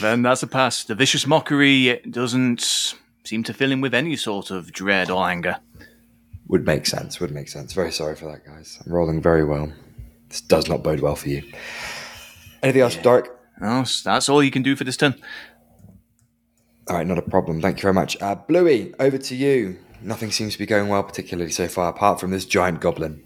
Then 0.00 0.22
that's 0.22 0.42
a 0.42 0.46
pass. 0.46 0.84
The 0.84 0.94
vicious 0.94 1.26
mockery 1.26 2.00
doesn't 2.10 2.94
seem 3.24 3.42
to 3.44 3.54
fill 3.54 3.72
him 3.72 3.80
with 3.80 3.94
any 3.94 4.16
sort 4.16 4.50
of 4.50 4.70
dread 4.72 5.10
or 5.10 5.26
anger. 5.26 5.58
Would 6.50 6.66
make 6.66 6.84
sense, 6.84 7.20
would 7.20 7.30
make 7.30 7.46
sense. 7.46 7.72
Very 7.74 7.92
sorry 7.92 8.16
for 8.16 8.26
that, 8.26 8.44
guys. 8.44 8.82
I'm 8.84 8.92
rolling 8.92 9.22
very 9.22 9.44
well. 9.44 9.72
This 10.28 10.40
does 10.40 10.68
not 10.68 10.82
bode 10.82 10.98
well 10.98 11.14
for 11.14 11.28
you. 11.28 11.44
Anything 12.60 12.82
else, 12.82 12.96
Doric? 12.96 13.30
No, 13.60 13.84
that's 14.04 14.28
all 14.28 14.42
you 14.42 14.50
can 14.50 14.64
do 14.64 14.74
for 14.74 14.82
this 14.82 14.96
turn. 14.96 15.14
All 16.88 16.96
right, 16.96 17.06
not 17.06 17.18
a 17.18 17.22
problem. 17.22 17.60
Thank 17.60 17.76
you 17.76 17.82
very 17.82 17.94
much. 17.94 18.20
Uh, 18.20 18.34
Bluey, 18.34 18.92
over 18.98 19.16
to 19.16 19.36
you. 19.36 19.78
Nothing 20.02 20.32
seems 20.32 20.54
to 20.54 20.58
be 20.58 20.66
going 20.66 20.88
well, 20.88 21.04
particularly 21.04 21.52
so 21.52 21.68
far, 21.68 21.88
apart 21.88 22.18
from 22.18 22.32
this 22.32 22.46
giant 22.46 22.80
goblin. 22.80 23.22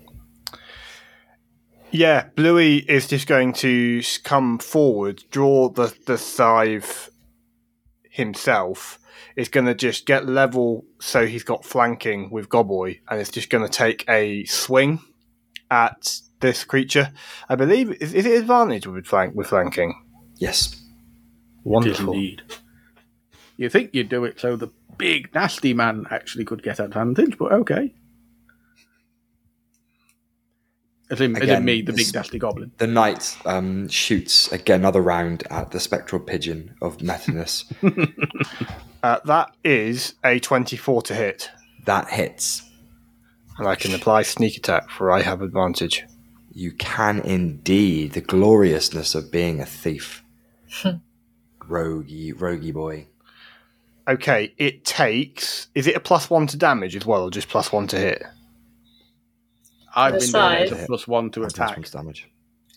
Yeah, 1.90 2.26
Bluey 2.36 2.78
is 2.78 3.08
just 3.08 3.26
going 3.26 3.54
to 3.54 4.02
come 4.22 4.58
forward, 4.58 5.24
draw 5.30 5.70
the, 5.70 5.94
the 6.04 6.18
scythe 6.18 7.08
himself. 8.10 8.98
Is 9.36 9.48
going 9.48 9.66
to 9.66 9.74
just 9.74 10.06
get 10.06 10.26
level 10.26 10.84
so 11.00 11.26
he's 11.26 11.44
got 11.44 11.64
flanking 11.64 12.30
with 12.30 12.48
Goboy, 12.48 13.00
and 13.08 13.20
it's 13.20 13.30
just 13.30 13.50
going 13.50 13.64
to 13.64 13.72
take 13.72 14.04
a 14.08 14.44
swing 14.44 15.00
at 15.70 16.20
this 16.40 16.64
creature. 16.64 17.12
I 17.48 17.56
believe 17.56 17.90
is, 18.00 18.14
is 18.14 18.26
it 18.26 18.38
advantage 18.40 18.86
with 18.86 19.06
flank 19.06 19.34
with 19.34 19.48
flanking? 19.48 19.94
Yes. 20.36 20.80
Wonderful. 21.64 22.12
indeed. 22.12 22.42
You 23.56 23.70
think 23.70 23.90
you'd 23.94 24.08
do 24.08 24.24
it 24.24 24.40
so 24.40 24.56
the 24.56 24.68
big 24.98 25.34
nasty 25.34 25.74
man 25.74 26.06
actually 26.10 26.44
could 26.44 26.62
get 26.62 26.80
advantage, 26.80 27.38
but 27.38 27.52
okay. 27.52 27.94
As 31.14 31.20
in, 31.20 31.36
as 31.36 31.42
in 31.42 31.48
Again, 31.48 31.64
me, 31.64 31.80
the 31.80 31.92
big 31.92 32.40
goblin. 32.40 32.72
The 32.78 32.88
knight 32.88 33.38
um, 33.44 33.86
shoots 33.86 34.50
again 34.50 34.80
another 34.80 35.00
round 35.00 35.44
at 35.48 35.70
the 35.70 35.78
spectral 35.78 36.20
pigeon 36.20 36.74
of 36.82 36.98
Metinus. 36.98 37.64
Uh, 39.04 39.20
that 39.26 39.54
is 39.62 40.14
a 40.24 40.40
twenty-four 40.40 41.02
to 41.02 41.14
hit, 41.14 41.50
that 41.84 42.08
hits. 42.08 42.62
and 43.58 43.68
I 43.68 43.74
can 43.74 43.94
apply 43.94 44.22
sneak 44.22 44.56
attack 44.56 44.88
for 44.88 45.12
I 45.12 45.20
have 45.20 45.42
advantage. 45.42 46.04
You 46.50 46.72
can 46.72 47.20
indeed. 47.20 48.14
The 48.14 48.22
gloriousness 48.22 49.14
of 49.14 49.30
being 49.30 49.60
a 49.60 49.66
thief. 49.66 50.24
roguey, 51.68 52.32
roguey 52.32 52.72
boy. 52.72 53.06
Okay, 54.08 54.54
it 54.56 54.86
takes. 54.86 55.68
Is 55.74 55.86
it 55.86 55.96
a 55.96 56.00
plus 56.00 56.30
one 56.30 56.46
to 56.46 56.56
damage 56.56 56.96
as 56.96 57.04
well, 57.04 57.24
or 57.24 57.30
just 57.30 57.48
plus 57.50 57.70
one 57.70 57.86
to 57.88 57.98
hit? 57.98 58.22
I've 59.94 60.14
The 60.14 60.18
been 60.20 60.32
doing 60.32 60.52
it 60.62 60.68
side. 60.68 60.72
as 60.80 60.86
plus 60.86 61.06
one 61.08 61.30
to 61.32 61.40
That's 61.40 61.54
attack 61.54 61.76
one's 61.76 61.90
damage. 61.90 62.28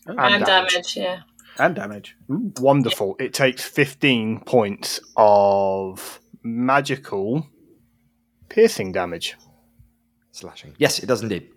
and 0.06 0.46
damage. 0.46 0.96
yeah. 0.96 1.22
and 1.60 1.76
damage. 1.76 2.16
Ooh. 2.32 2.52
Wonderful. 2.60 3.16
It 3.20 3.34
takes 3.34 3.64
15 3.64 4.42
points 4.42 5.00
of 5.16 6.20
magical 6.44 7.48
piercing 8.50 8.92
damage. 8.92 9.36
Slashing. 10.32 10.76
Yes, 10.78 11.00
it 11.00 11.08
does 11.08 11.24
indeed. 11.24 11.50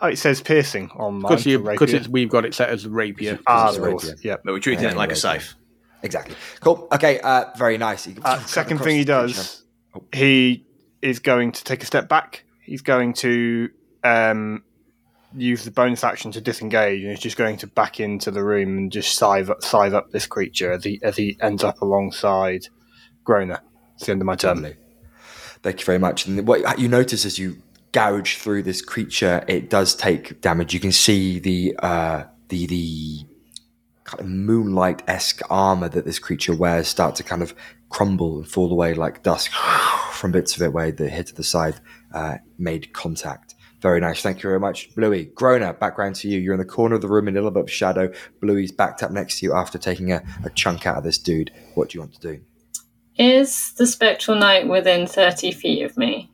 Oh, 0.00 0.06
it 0.06 0.16
says 0.16 0.40
piercing 0.40 0.90
on 0.94 1.14
mine. 1.14 1.22
Because 1.32 1.42
for 1.44 1.58
rapier. 1.58 1.96
it's 1.96 2.08
we've 2.08 2.28
got 2.30 2.44
it 2.44 2.54
set 2.54 2.68
as 2.70 2.86
rapier. 2.86 3.38
ah, 3.48 3.68
it's 3.68 3.78
of 3.78 3.82
course. 3.84 4.04
rapier. 4.08 4.30
Yep. 4.30 4.42
But 4.44 4.52
we're 4.52 4.60
treating 4.60 4.84
it 4.84 4.96
like 4.96 5.10
a 5.10 5.16
scythe. 5.16 5.54
Exactly. 6.04 6.36
Cool. 6.60 6.86
Okay, 6.92 7.18
uh, 7.18 7.46
very 7.56 7.76
nice. 7.78 8.08
Uh, 8.24 8.38
second 8.44 8.78
thing 8.78 8.98
he 8.98 9.02
the 9.04 9.12
creature. 9.22 9.34
does, 9.34 9.64
he 10.12 10.64
is 11.02 11.18
going 11.18 11.50
to 11.50 11.64
take 11.64 11.82
a 11.82 11.86
step 11.86 12.08
back. 12.08 12.44
He's 12.62 12.82
going 12.82 13.14
to 13.14 13.70
um, 14.04 14.62
use 15.36 15.64
the 15.64 15.70
bonus 15.70 16.04
action 16.04 16.32
to 16.32 16.40
disengage, 16.40 17.00
and 17.00 17.10
he's 17.10 17.20
just 17.20 17.36
going 17.36 17.56
to 17.58 17.66
back 17.66 18.00
into 18.00 18.30
the 18.30 18.42
room 18.42 18.78
and 18.78 18.92
just 18.92 19.16
scythe 19.16 19.50
up, 19.50 19.62
scythe 19.62 19.92
up 19.92 20.10
this 20.10 20.26
creature 20.26 20.72
as 20.72 20.84
he 20.84 21.00
as 21.02 21.16
he 21.16 21.36
ends 21.40 21.64
up 21.64 21.80
alongside 21.80 22.68
Groner. 23.24 23.60
It's 23.96 24.06
the 24.06 24.12
end 24.12 24.22
of 24.22 24.26
my 24.26 24.36
turn. 24.36 24.62
Lovely. 24.62 24.76
Thank 25.62 25.80
you 25.80 25.86
very 25.86 25.98
much. 25.98 26.26
And 26.26 26.46
what 26.46 26.78
you 26.78 26.88
notice 26.88 27.24
as 27.24 27.38
you 27.38 27.56
gouge 27.92 28.36
through 28.36 28.62
this 28.62 28.80
creature, 28.80 29.44
it 29.48 29.68
does 29.70 29.94
take 29.94 30.40
damage. 30.40 30.72
You 30.72 30.80
can 30.80 30.92
see 30.92 31.38
the 31.38 31.76
uh, 31.82 32.24
the 32.48 32.66
the 32.66 33.18
kind 34.04 34.20
of 34.20 34.26
moonlight 34.26 35.02
esque 35.06 35.42
armor 35.50 35.88
that 35.88 36.04
this 36.04 36.18
creature 36.18 36.54
wears 36.54 36.88
start 36.88 37.14
to 37.16 37.22
kind 37.22 37.42
of 37.42 37.54
crumble 37.90 38.38
and 38.38 38.48
fall 38.48 38.72
away 38.72 38.94
like 38.94 39.22
dust 39.22 39.50
from 40.12 40.32
bits 40.32 40.56
of 40.56 40.62
it 40.62 40.72
where 40.72 40.90
the 40.92 41.08
hit 41.08 41.30
of 41.30 41.36
the 41.36 41.44
scythe 41.44 41.80
uh, 42.14 42.36
made 42.58 42.92
contact. 42.92 43.54
Very 43.80 44.00
nice. 44.00 44.22
Thank 44.22 44.38
you 44.38 44.48
very 44.48 44.58
much. 44.58 44.92
Bluey, 44.96 45.26
Groner, 45.26 45.72
background 45.72 46.16
to 46.16 46.28
you. 46.28 46.40
You're 46.40 46.54
in 46.54 46.58
the 46.58 46.64
corner 46.64 46.96
of 46.96 47.00
the 47.00 47.08
room 47.08 47.28
in 47.28 47.34
a 47.34 47.38
little 47.38 47.52
bit 47.52 47.62
of 47.62 47.70
shadow. 47.70 48.12
Bluey's 48.40 48.72
backed 48.72 49.02
up 49.02 49.12
next 49.12 49.38
to 49.38 49.46
you 49.46 49.54
after 49.54 49.78
taking 49.78 50.10
a, 50.12 50.22
a 50.44 50.50
chunk 50.50 50.86
out 50.86 50.98
of 50.98 51.04
this 51.04 51.18
dude. 51.18 51.52
What 51.74 51.90
do 51.90 51.98
you 51.98 52.00
want 52.00 52.14
to 52.14 52.20
do? 52.20 52.40
Is 53.16 53.72
the 53.74 53.86
spectral 53.86 54.36
knight 54.36 54.68
within 54.68 55.06
30 55.06 55.52
feet 55.52 55.82
of 55.82 55.96
me? 55.96 56.30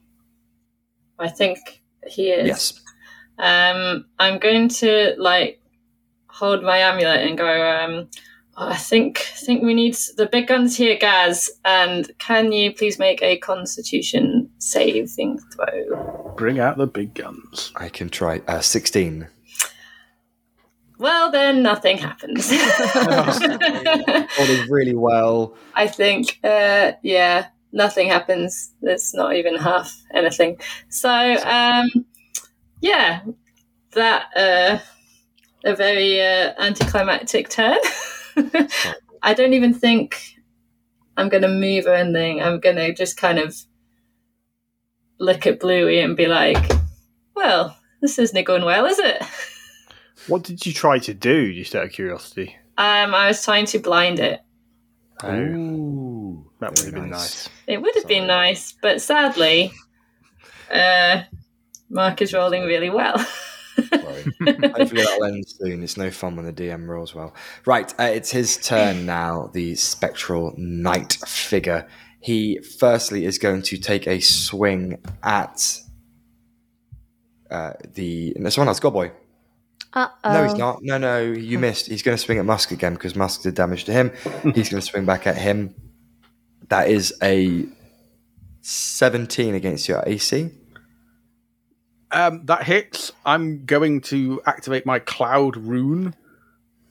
I 1.18 1.28
think 1.28 1.82
he 2.06 2.30
is. 2.30 2.46
Yes. 2.46 2.80
Um, 3.38 4.06
I'm 4.18 4.38
going 4.38 4.68
to 4.68 5.14
like 5.18 5.60
hold 6.28 6.62
my 6.62 6.78
amulet 6.78 7.26
and 7.26 7.38
go. 7.38 7.46
Um, 7.46 7.90
"Oh, 8.00 8.18
I 8.56 8.76
think 8.76 9.18
think 9.18 9.62
we 9.62 9.74
need 9.74 9.96
the 10.16 10.26
big 10.26 10.46
guns 10.46 10.76
here, 10.76 10.96
Gaz. 10.96 11.50
And 11.64 12.10
can 12.18 12.52
you 12.52 12.72
please 12.72 12.98
make 12.98 13.22
a 13.22 13.36
Constitution 13.38 14.50
saving 14.58 15.38
throw? 15.52 16.34
Bring 16.36 16.60
out 16.60 16.76
the 16.76 16.86
big 16.86 17.14
guns. 17.14 17.72
I 17.76 17.88
can 17.88 18.08
try. 18.08 18.42
Uh, 18.46 18.60
16. 18.60 19.28
Well, 20.98 21.32
then 21.32 21.62
nothing 21.62 21.98
happens. 21.98 22.50
Rolling 24.38 24.70
really 24.70 24.94
well. 24.94 25.56
I 25.74 25.88
think, 25.88 26.38
uh, 26.44 26.92
yeah, 27.02 27.48
nothing 27.72 28.08
happens. 28.08 28.72
There's 28.80 29.12
not 29.12 29.34
even 29.34 29.56
half 29.56 29.92
anything. 30.12 30.60
So, 30.88 31.10
um, 31.10 31.90
yeah, 32.80 33.22
that 33.92 34.26
uh, 34.36 34.78
a 35.64 35.74
very 35.74 36.20
uh, 36.20 36.52
anticlimactic 36.58 37.48
turn. 37.48 37.78
I 39.22 39.34
don't 39.34 39.54
even 39.54 39.74
think 39.74 40.20
I'm 41.16 41.28
going 41.28 41.42
to 41.42 41.48
move 41.48 41.86
or 41.86 41.94
anything. 41.94 42.42
I'm 42.42 42.60
going 42.60 42.76
to 42.76 42.92
just 42.92 43.16
kind 43.16 43.38
of 43.38 43.56
look 45.18 45.46
at 45.46 45.60
Bluey 45.60 46.00
and 46.00 46.16
be 46.16 46.26
like, 46.26 46.72
"Well, 47.34 47.76
this 48.00 48.18
isn't 48.18 48.44
going 48.44 48.64
well, 48.64 48.86
is 48.86 48.98
it?" 48.98 49.22
What 50.26 50.42
did 50.42 50.64
you 50.64 50.72
try 50.72 50.98
to 51.00 51.12
do, 51.12 51.52
just 51.52 51.74
out 51.74 51.84
of 51.84 51.92
curiosity? 51.92 52.56
Um, 52.78 53.14
I 53.14 53.28
was 53.28 53.44
trying 53.44 53.66
to 53.66 53.78
blind 53.78 54.20
it. 54.20 54.40
Ooh. 55.22 56.50
That 56.60 56.70
would 56.70 56.86
have 56.86 56.94
been 56.94 57.10
nice. 57.10 57.50
It 57.66 57.82
would 57.82 57.94
have 57.94 58.06
been 58.06 58.26
nice, 58.26 58.72
but 58.80 59.02
sadly, 59.02 59.72
uh, 60.70 61.24
Mark 61.90 62.22
is 62.22 62.32
rolling 62.32 62.62
really 62.62 62.88
well. 62.88 63.14
Sorry. 63.76 64.22
Hopefully 64.72 65.02
that'll 65.02 65.24
end 65.24 65.48
soon. 65.48 65.82
It's 65.82 65.96
no 65.96 66.10
fun 66.10 66.36
when 66.36 66.46
the 66.46 66.52
DM 66.52 66.86
rolls 66.86 67.14
well. 67.14 67.34
Right, 67.66 67.92
uh, 67.98 68.04
it's 68.04 68.30
his 68.30 68.56
turn 68.56 69.06
now, 69.06 69.50
the 69.52 69.74
spectral 69.74 70.54
knight 70.56 71.14
figure. 71.26 71.88
He 72.20 72.58
firstly 72.78 73.24
is 73.24 73.38
going 73.38 73.62
to 73.62 73.76
take 73.76 74.06
a 74.06 74.20
swing 74.20 75.02
at 75.22 75.80
uh, 77.50 77.72
the. 77.94 78.34
No, 78.36 78.48
someone 78.50 78.68
else, 78.68 78.80
Godboy. 78.80 79.12
Uh 79.92 80.08
oh. 80.24 80.32
No, 80.32 80.44
he's 80.44 80.54
not. 80.54 80.82
No, 80.82 80.98
no, 80.98 81.20
you 81.20 81.58
missed. 81.58 81.86
He's 81.86 82.02
going 82.02 82.16
to 82.16 82.22
swing 82.22 82.38
at 82.38 82.44
Musk 82.44 82.72
again 82.72 82.94
because 82.94 83.14
Musk 83.14 83.42
did 83.42 83.54
damage 83.54 83.84
to 83.84 83.92
him. 83.92 84.10
he's 84.54 84.68
going 84.68 84.80
to 84.80 84.82
swing 84.82 85.04
back 85.04 85.26
at 85.26 85.36
him. 85.36 85.74
That 86.68 86.88
is 86.88 87.14
a 87.22 87.66
17 88.62 89.54
against 89.54 89.88
your 89.88 90.02
AC. 90.06 90.50
Um, 92.14 92.46
that 92.46 92.62
hits. 92.62 93.12
I'm 93.26 93.64
going 93.66 94.00
to 94.02 94.40
activate 94.46 94.86
my 94.86 95.00
cloud 95.00 95.56
rune 95.56 96.14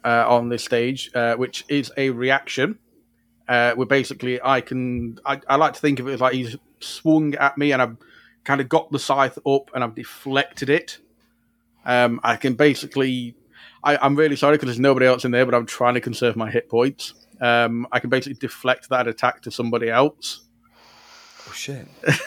uh, 0.04 0.26
on 0.28 0.50
this 0.50 0.64
stage, 0.64 1.10
uh, 1.16 1.36
which 1.36 1.66
is 1.70 1.92
a 1.98 2.10
reaction. 2.10 2.78
Uh, 3.48 3.74
where 3.76 3.86
basically 3.88 4.40
I 4.42 4.62
can. 4.62 5.20
I, 5.26 5.40
I 5.48 5.56
like 5.56 5.74
to 5.74 5.80
think 5.80 6.00
of 6.00 6.08
it 6.08 6.14
as 6.14 6.22
like 6.22 6.34
he's 6.34 6.56
swung 6.80 7.36
at 7.36 7.58
me 7.58 7.72
and 7.72 7.82
I've 7.82 7.98
kind 8.44 8.62
of 8.62 8.70
got 8.70 8.92
the 8.92 9.00
scythe 9.00 9.38
up 9.46 9.70
and 9.74 9.84
I've 9.84 9.96
deflected 9.96 10.70
it. 10.70 11.00
Um, 11.86 12.20
I 12.24 12.36
can 12.36 12.54
basically. 12.56 13.36
I, 13.84 13.98
I'm 13.98 14.16
really 14.16 14.38
sorry 14.38 14.56
because 14.56 14.68
there's 14.68 14.80
nobody 14.80 15.06
else 15.06 15.26
in 15.26 15.32
there, 15.32 15.46
but 15.46 15.54
I'm 15.54 15.66
trying 15.66 15.96
to 15.96 16.02
conserve 16.02 16.38
my 16.38 16.50
hit 16.50 16.70
points. 16.70 17.14
Um, 17.42 17.86
I 17.92 18.00
can 18.00 18.10
basically 18.10 18.36
deflect 18.40 18.88
that 18.90 19.10
attack 19.10 19.42
to 19.42 19.52
somebody 19.52 19.90
else. 19.90 20.42
Oh, 21.48 21.52
shit. 21.54 21.88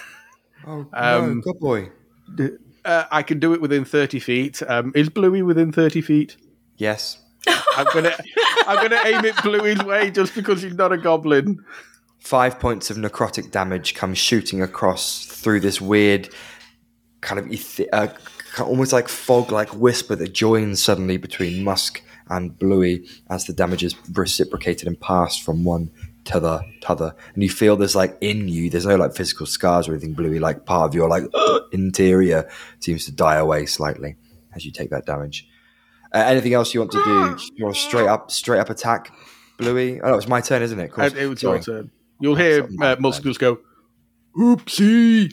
Oh, 0.66 0.84
Um, 0.92 1.36
no, 1.36 1.40
good 1.42 1.60
boy. 1.60 1.90
Uh, 2.86 3.04
I 3.10 3.22
can 3.22 3.38
do 3.38 3.52
it 3.52 3.60
within 3.60 3.84
30 3.84 4.20
feet. 4.20 4.62
Um, 4.66 4.92
is 4.94 5.08
Bluey 5.08 5.42
within 5.42 5.72
30 5.72 6.00
feet? 6.00 6.36
Yes. 6.76 7.18
I'm 7.76 7.86
gonna 7.92 8.12
I'm 8.66 8.76
gonna 8.76 9.00
aim 9.04 9.24
it 9.24 9.36
Bluey's 9.42 9.82
way 9.84 10.10
just 10.10 10.34
because 10.34 10.62
he's 10.62 10.74
not 10.74 10.92
a 10.92 10.96
goblin. 10.96 11.64
Five 12.18 12.58
points 12.58 12.90
of 12.90 12.96
necrotic 12.96 13.50
damage 13.50 13.94
comes 13.94 14.18
shooting 14.18 14.62
across 14.62 15.26
through 15.26 15.60
this 15.60 15.80
weird 15.80 16.28
kind 17.20 17.38
of 17.38 17.50
eth- 17.52 17.88
uh, 17.92 18.08
almost 18.60 18.92
like 18.92 19.08
fog 19.08 19.52
like 19.52 19.68
whisper 19.74 20.16
that 20.16 20.32
joins 20.32 20.82
suddenly 20.82 21.16
between 21.16 21.62
Musk 21.62 22.02
and 22.28 22.58
Bluey 22.58 23.06
as 23.30 23.44
the 23.44 23.52
damage 23.52 23.84
is 23.84 23.94
reciprocated 24.12 24.88
and 24.88 24.98
passed 25.00 25.42
from 25.42 25.64
one 25.64 25.90
to 26.26 26.40
the 26.40 26.60
t'other. 26.80 27.14
And 27.34 27.42
you 27.42 27.50
feel 27.50 27.76
there's 27.76 27.96
like 27.96 28.16
in 28.20 28.48
you, 28.48 28.70
there's 28.70 28.86
no 28.86 28.96
like 28.96 29.14
physical 29.14 29.46
scars 29.46 29.88
or 29.88 29.92
anything, 29.92 30.12
Bluey, 30.14 30.38
like 30.38 30.64
part 30.64 30.88
of 30.88 30.94
your 30.94 31.08
like 31.08 31.24
interior 31.72 32.48
seems 32.80 33.04
to 33.06 33.12
die 33.12 33.36
away 33.36 33.66
slightly 33.66 34.16
as 34.54 34.64
you 34.64 34.72
take 34.72 34.90
that 34.90 35.06
damage. 35.06 35.48
Uh, 36.12 36.18
anything 36.26 36.54
else 36.54 36.72
you 36.72 36.80
want 36.80 36.92
to 36.92 37.02
do? 37.04 37.36
You 37.56 37.64
want 37.64 37.76
straight 37.76 38.06
up, 38.08 38.30
straight 38.30 38.58
up 38.60 38.70
attack, 38.70 39.12
Bluey? 39.58 40.00
Oh, 40.00 40.10
no, 40.10 40.14
it's 40.16 40.28
my 40.28 40.40
turn, 40.40 40.62
isn't 40.62 40.78
it? 40.78 40.92
Of 40.96 41.16
it 41.16 41.26
was 41.26 41.40
Sorry. 41.40 41.56
your 41.58 41.62
turn. 41.64 41.90
You'll 42.20 42.34
hear 42.36 42.64
uh, 42.64 42.68
like 42.78 43.00
Musk 43.00 43.22
that. 43.22 43.28
just 43.28 43.40
go, 43.40 43.58
"Oopsie!" 44.38 45.30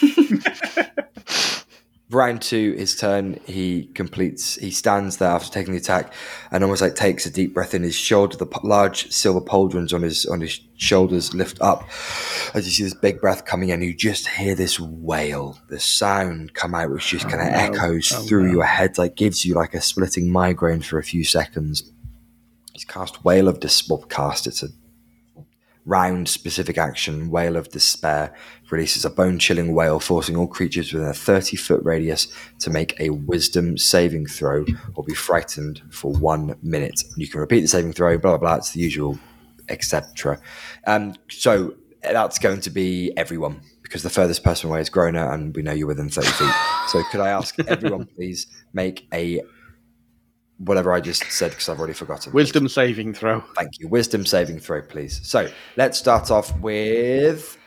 Round 2.08 2.40
two, 2.40 2.72
his 2.74 2.94
turn. 2.94 3.40
He 3.46 3.86
completes. 3.86 4.54
He 4.54 4.70
stands 4.70 5.16
there 5.16 5.30
after 5.30 5.52
taking 5.52 5.72
the 5.72 5.80
attack, 5.80 6.12
and 6.52 6.62
almost 6.62 6.80
like 6.80 6.94
takes 6.94 7.26
a 7.26 7.30
deep 7.32 7.52
breath 7.52 7.74
in. 7.74 7.82
His 7.82 7.96
shoulder, 7.96 8.36
the 8.36 8.46
large 8.62 9.10
silver 9.10 9.40
pauldrons 9.40 9.92
on 9.92 10.02
his 10.02 10.24
on 10.24 10.40
his 10.40 10.60
shoulders 10.76 11.34
lift 11.34 11.60
up 11.60 11.82
as 12.54 12.64
you 12.64 12.70
see 12.70 12.84
this 12.84 12.94
big 12.94 13.20
breath 13.20 13.44
coming 13.44 13.70
in. 13.70 13.82
You 13.82 13.92
just 13.92 14.28
hear 14.28 14.54
this 14.54 14.78
wail, 14.78 15.58
the 15.68 15.80
sound 15.80 16.54
come 16.54 16.76
out, 16.76 16.92
which 16.92 17.08
just 17.08 17.28
kind 17.28 17.42
of 17.42 17.48
oh, 17.48 17.74
echoes 17.74 18.12
oh, 18.14 18.22
through 18.22 18.52
your 18.52 18.64
head, 18.64 18.98
like 18.98 19.16
gives 19.16 19.44
you 19.44 19.54
like 19.54 19.74
a 19.74 19.80
splitting 19.80 20.30
migraine 20.30 20.82
for 20.82 21.00
a 21.00 21.04
few 21.04 21.24
seconds. 21.24 21.90
He's 22.72 22.84
cast 22.84 23.24
Wail 23.24 23.48
of 23.48 23.58
Despair. 23.58 23.98
Cast. 24.08 24.46
It's 24.46 24.62
a 24.62 24.68
round 25.86 26.28
specific 26.28 26.76
action, 26.76 27.30
Wail 27.30 27.56
of 27.56 27.70
Despair, 27.70 28.34
releases 28.70 29.04
a 29.04 29.10
bone 29.10 29.38
chilling 29.38 29.72
wail, 29.72 30.00
forcing 30.00 30.36
all 30.36 30.48
creatures 30.48 30.92
within 30.92 31.08
a 31.08 31.14
30 31.14 31.56
foot 31.56 31.82
radius 31.84 32.26
to 32.58 32.70
make 32.70 32.98
a 33.00 33.10
wisdom 33.10 33.78
saving 33.78 34.26
throw 34.26 34.66
or 34.96 35.04
be 35.04 35.14
frightened 35.14 35.80
for 35.90 36.12
one 36.12 36.56
minute. 36.62 37.04
You 37.16 37.28
can 37.28 37.40
repeat 37.40 37.60
the 37.60 37.68
saving 37.68 37.92
throw, 37.92 38.18
blah, 38.18 38.32
blah, 38.32 38.38
blah. 38.38 38.54
It's 38.56 38.72
the 38.72 38.80
usual, 38.80 39.18
etc. 39.68 40.40
Um, 40.86 41.14
so 41.30 41.74
that's 42.02 42.38
going 42.38 42.60
to 42.60 42.70
be 42.70 43.12
everyone 43.16 43.62
because 43.82 44.02
the 44.02 44.10
furthest 44.10 44.42
person 44.42 44.68
away 44.68 44.80
is 44.80 44.90
Groner 44.90 45.32
and 45.32 45.54
we 45.54 45.62
know 45.62 45.72
you're 45.72 45.86
within 45.86 46.08
30 46.08 46.26
feet. 46.26 46.54
So 46.88 47.02
could 47.10 47.20
I 47.20 47.28
ask 47.28 47.56
everyone, 47.68 48.06
please, 48.06 48.48
make 48.72 49.06
a 49.14 49.42
whatever 50.58 50.92
I 50.92 51.00
just 51.00 51.24
said 51.30 51.50
because 51.50 51.68
I've 51.68 51.78
already 51.78 51.92
forgotten. 51.94 52.32
Wisdom 52.32 52.68
saving 52.68 53.14
throw. 53.14 53.40
Thank 53.56 53.78
you. 53.78 53.88
Wisdom 53.88 54.24
saving 54.26 54.58
throw, 54.60 54.82
please. 54.82 55.20
So 55.26 55.48
let's 55.76 55.98
start 55.98 56.30
off 56.30 56.56
with. 56.60 57.58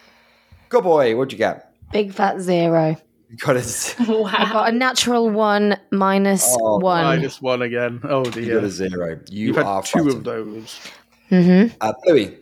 Good 0.69 0.83
boy. 0.83 1.15
What'd 1.15 1.31
you 1.31 1.37
get? 1.37 1.73
Big 1.91 2.13
fat 2.13 2.39
zero. 2.39 2.95
You 3.29 3.37
got 3.37 3.57
it. 3.57 3.95
I 3.99 4.49
got 4.51 4.69
a 4.69 4.71
natural 4.71 5.29
one 5.29 5.77
minus 5.91 6.45
Oh, 6.59 6.79
one. 6.79 7.03
Minus 7.03 7.41
one 7.41 7.61
again. 7.61 7.99
Oh 8.03 8.25
You 8.25 8.31
dear. 8.31 8.55
got 8.55 8.63
a 8.63 8.69
zero. 8.69 9.19
You 9.29 9.47
You've 9.47 9.55
had 9.55 9.65
are 9.65 9.83
two 9.83 9.99
frightened. 10.03 10.17
of 10.17 10.23
those. 10.23 10.79
Mm-hmm. 11.29 11.75
Uh, 11.79 11.93
Bluey, 12.03 12.37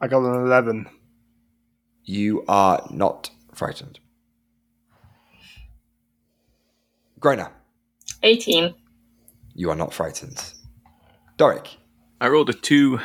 I 0.00 0.06
got 0.06 0.18
an 0.20 0.46
11. 0.46 0.86
you 2.04 2.44
are 2.46 2.86
not 2.90 3.30
frightened. 3.54 3.98
Groner, 7.18 7.50
18. 8.22 8.74
You 9.54 9.70
are 9.70 9.76
not 9.76 9.92
frightened. 9.94 10.42
Doric, 11.36 11.68
I 12.20 12.28
rolled 12.28 12.50
a 12.50 12.52
two. 12.52 13.00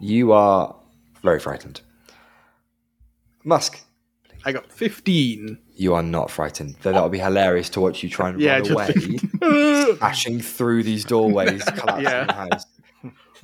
you 0.00 0.32
are 0.32 0.74
very 1.22 1.38
frightened. 1.40 1.80
Musk, 3.44 3.80
I 4.44 4.52
got 4.52 4.70
15. 4.72 5.58
you 5.76 5.94
are 5.94 6.02
not 6.02 6.30
frightened. 6.30 6.76
Though 6.82 6.92
that 6.92 7.02
would 7.02 7.12
be 7.12 7.18
hilarious 7.18 7.68
to 7.70 7.80
watch 7.80 8.02
you 8.02 8.08
try 8.08 8.28
and 8.30 8.40
Yeah, 8.40 8.58
run 8.58 8.64
just 8.64 8.96
away, 9.40 9.94
smashing 9.98 10.40
through 10.40 10.82
these 10.84 11.04
doorways, 11.04 11.62
collapsing 11.76 12.04
Yeah. 12.04 12.24
the 12.24 12.32
house. 12.32 12.64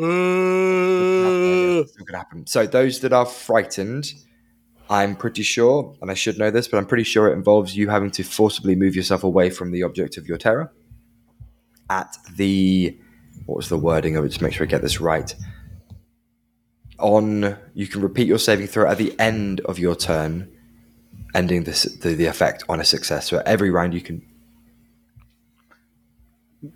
Uh, 0.00 1.84
Still 1.88 2.04
gonna 2.06 2.18
happen. 2.18 2.46
So 2.46 2.66
those 2.66 3.00
that 3.00 3.12
are 3.12 3.26
frightened, 3.26 4.12
I'm 4.90 5.16
pretty 5.16 5.42
sure, 5.42 5.96
and 6.00 6.10
I 6.10 6.14
should 6.14 6.38
know 6.38 6.50
this, 6.50 6.68
but 6.68 6.78
I'm 6.78 6.86
pretty 6.86 7.04
sure 7.04 7.28
it 7.28 7.34
involves 7.34 7.76
you 7.76 7.88
having 7.88 8.10
to 8.12 8.22
forcibly 8.22 8.74
move 8.76 8.94
yourself 8.96 9.22
away 9.24 9.50
from 9.50 9.70
the 9.72 9.82
object 9.82 10.16
of 10.16 10.26
your 10.28 10.38
terror. 10.38 10.72
At 11.90 12.16
the 12.36 12.96
what 13.46 13.56
was 13.56 13.68
the 13.68 13.78
wording 13.78 14.16
of 14.16 14.24
it? 14.24 14.28
Just 14.28 14.42
make 14.42 14.52
sure 14.52 14.66
I 14.66 14.68
get 14.68 14.82
this 14.82 15.00
right. 15.00 15.34
On 16.98 17.56
you 17.74 17.86
can 17.86 18.02
repeat 18.02 18.26
your 18.26 18.38
saving 18.38 18.66
throw 18.66 18.90
at 18.90 18.98
the 18.98 19.18
end 19.18 19.60
of 19.60 19.78
your 19.78 19.94
turn, 19.94 20.50
ending 21.34 21.64
this 21.64 21.84
the, 21.84 22.14
the 22.14 22.26
effect 22.26 22.64
on 22.68 22.80
a 22.80 22.84
success. 22.84 23.28
So 23.28 23.42
every 23.46 23.70
round 23.70 23.94
you 23.94 24.00
can 24.00 24.22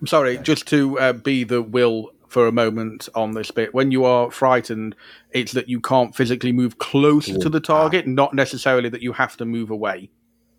Sorry, 0.06 0.38
just 0.38 0.66
to 0.68 0.98
uh, 0.98 1.12
be 1.12 1.42
the 1.44 1.60
will 1.60 2.12
for 2.28 2.46
a 2.46 2.52
moment 2.52 3.08
on 3.14 3.32
this 3.32 3.50
bit. 3.50 3.74
When 3.74 3.90
you 3.90 4.04
are 4.04 4.30
frightened, 4.30 4.94
it's 5.32 5.52
that 5.52 5.68
you 5.68 5.80
can't 5.80 6.14
physically 6.14 6.52
move 6.52 6.78
closer 6.78 7.36
to 7.36 7.48
the 7.48 7.60
target, 7.60 8.06
not 8.06 8.32
necessarily 8.32 8.88
that 8.90 9.02
you 9.02 9.12
have 9.12 9.36
to 9.38 9.44
move 9.44 9.70
away. 9.70 10.10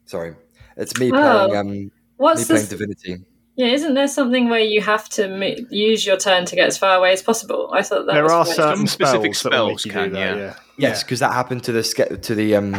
sorry. 0.05 0.35
It's 0.75 0.99
me 0.99 1.11
Oh. 1.13 1.47
playing 1.47 1.55
um 1.55 1.71
me 1.71 1.91
What's 2.17 2.45
playing 2.45 2.61
this? 2.61 2.69
Divinity. 2.69 3.23
Yeah, 3.55 3.67
isn't 3.67 3.93
there 3.93 4.07
something 4.07 4.49
where 4.49 4.59
you 4.59 4.81
have 4.81 5.07
to 5.09 5.27
mo- 5.27 5.55
use 5.69 6.05
your 6.05 6.17
turn 6.17 6.45
to 6.45 6.55
get 6.55 6.67
as 6.67 6.77
far 6.77 6.97
away 6.97 7.13
as 7.13 7.21
possible? 7.21 7.69
I 7.71 7.83
thought 7.83 8.07
that 8.07 8.13
there 8.13 8.23
was 8.23 8.31
are 8.31 8.45
certain 8.45 8.77
Some 8.77 8.87
specific 8.87 9.35
spells, 9.35 9.43
that 9.43 9.49
spells 9.51 9.85
you 9.85 9.91
can, 9.91 10.09
do 10.09 10.15
that, 10.15 10.37
yeah. 10.37 10.55
Yes, 10.77 11.03
because 11.03 11.19
that 11.19 11.33
happened 11.33 11.63
to 11.65 11.71
the 11.71 11.83
ske- 11.83 12.21
to 12.21 12.33
the 12.35 12.55
um 12.55 12.75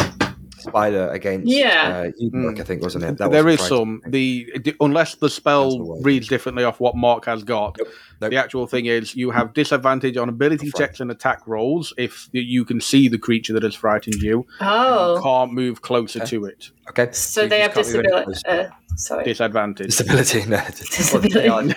spider 0.64 1.08
against 1.10 1.46
Yeah. 1.46 2.04
uh, 2.06 2.22
Udmark, 2.22 2.60
I 2.60 2.64
think 2.64 2.82
wasn't 2.82 3.04
it? 3.04 3.18
That 3.18 3.30
there 3.30 3.44
wasn't 3.44 3.60
is 3.60 3.68
some. 3.68 4.02
The 4.06 4.74
unless 4.80 5.14
the 5.14 5.20
That's 5.26 5.34
the 5.34 5.40
spell 5.40 5.98
reads 6.02 6.28
differently 6.28 6.64
off 6.64 6.80
what 6.80 6.96
Mark 6.96 7.24
has 7.26 7.44
got. 7.44 7.76
Nope. 7.78 7.88
The 8.20 8.36
actual 8.36 8.66
thing 8.66 8.86
is 8.86 9.14
you 9.14 9.30
have 9.32 9.52
disadvantage 9.52 10.16
on 10.16 10.28
ability 10.30 10.66
right. 10.68 10.74
checks 10.76 11.00
and 11.00 11.10
attack 11.10 11.46
rolls 11.46 11.92
if 11.98 12.28
you 12.32 12.64
can 12.64 12.80
see 12.80 13.06
the 13.08 13.18
creature 13.18 13.52
that 13.52 13.62
has 13.62 13.74
frightened 13.74 14.14
you. 14.22 14.38
You 14.38 14.46
Oh, 14.62 15.20
can't 15.22 15.52
move 15.52 15.82
closer 15.82 16.20
Okay. 16.20 16.30
to 16.30 16.44
it. 16.46 16.70
Okay, 16.88 17.08
so 17.12 17.42
you 17.42 17.48
they 17.48 17.60
have 17.60 17.74
can't 17.74 17.86
move 17.86 17.96
any 17.96 18.24
disability. 18.32 18.68
Uh, 18.68 18.70
sorry, 18.96 19.24
Disadvantage. 19.24 19.86
disability. 19.88 20.44
No, 20.48 20.56
Disability. 20.68 21.74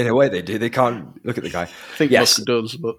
In 0.00 0.06
a 0.06 0.14
way, 0.14 0.28
they 0.30 0.40
do. 0.42 0.56
They 0.56 0.70
can't 0.70 1.24
look 1.26 1.36
at 1.36 1.44
the 1.44 1.50
guy. 1.50 1.62
I 1.64 1.96
think 1.96 2.10
Yes. 2.10 2.38
Musk 2.38 2.46
does, 2.46 2.76
but 2.76 2.96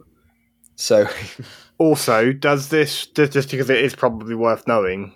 So 0.75 1.07
Also, 1.77 2.33
does 2.33 2.69
this 2.69 3.05
just 3.07 3.51
because 3.51 3.69
it 3.69 3.83
is 3.83 3.95
probably 3.95 4.35
worth 4.35 4.67
knowing? 4.67 5.13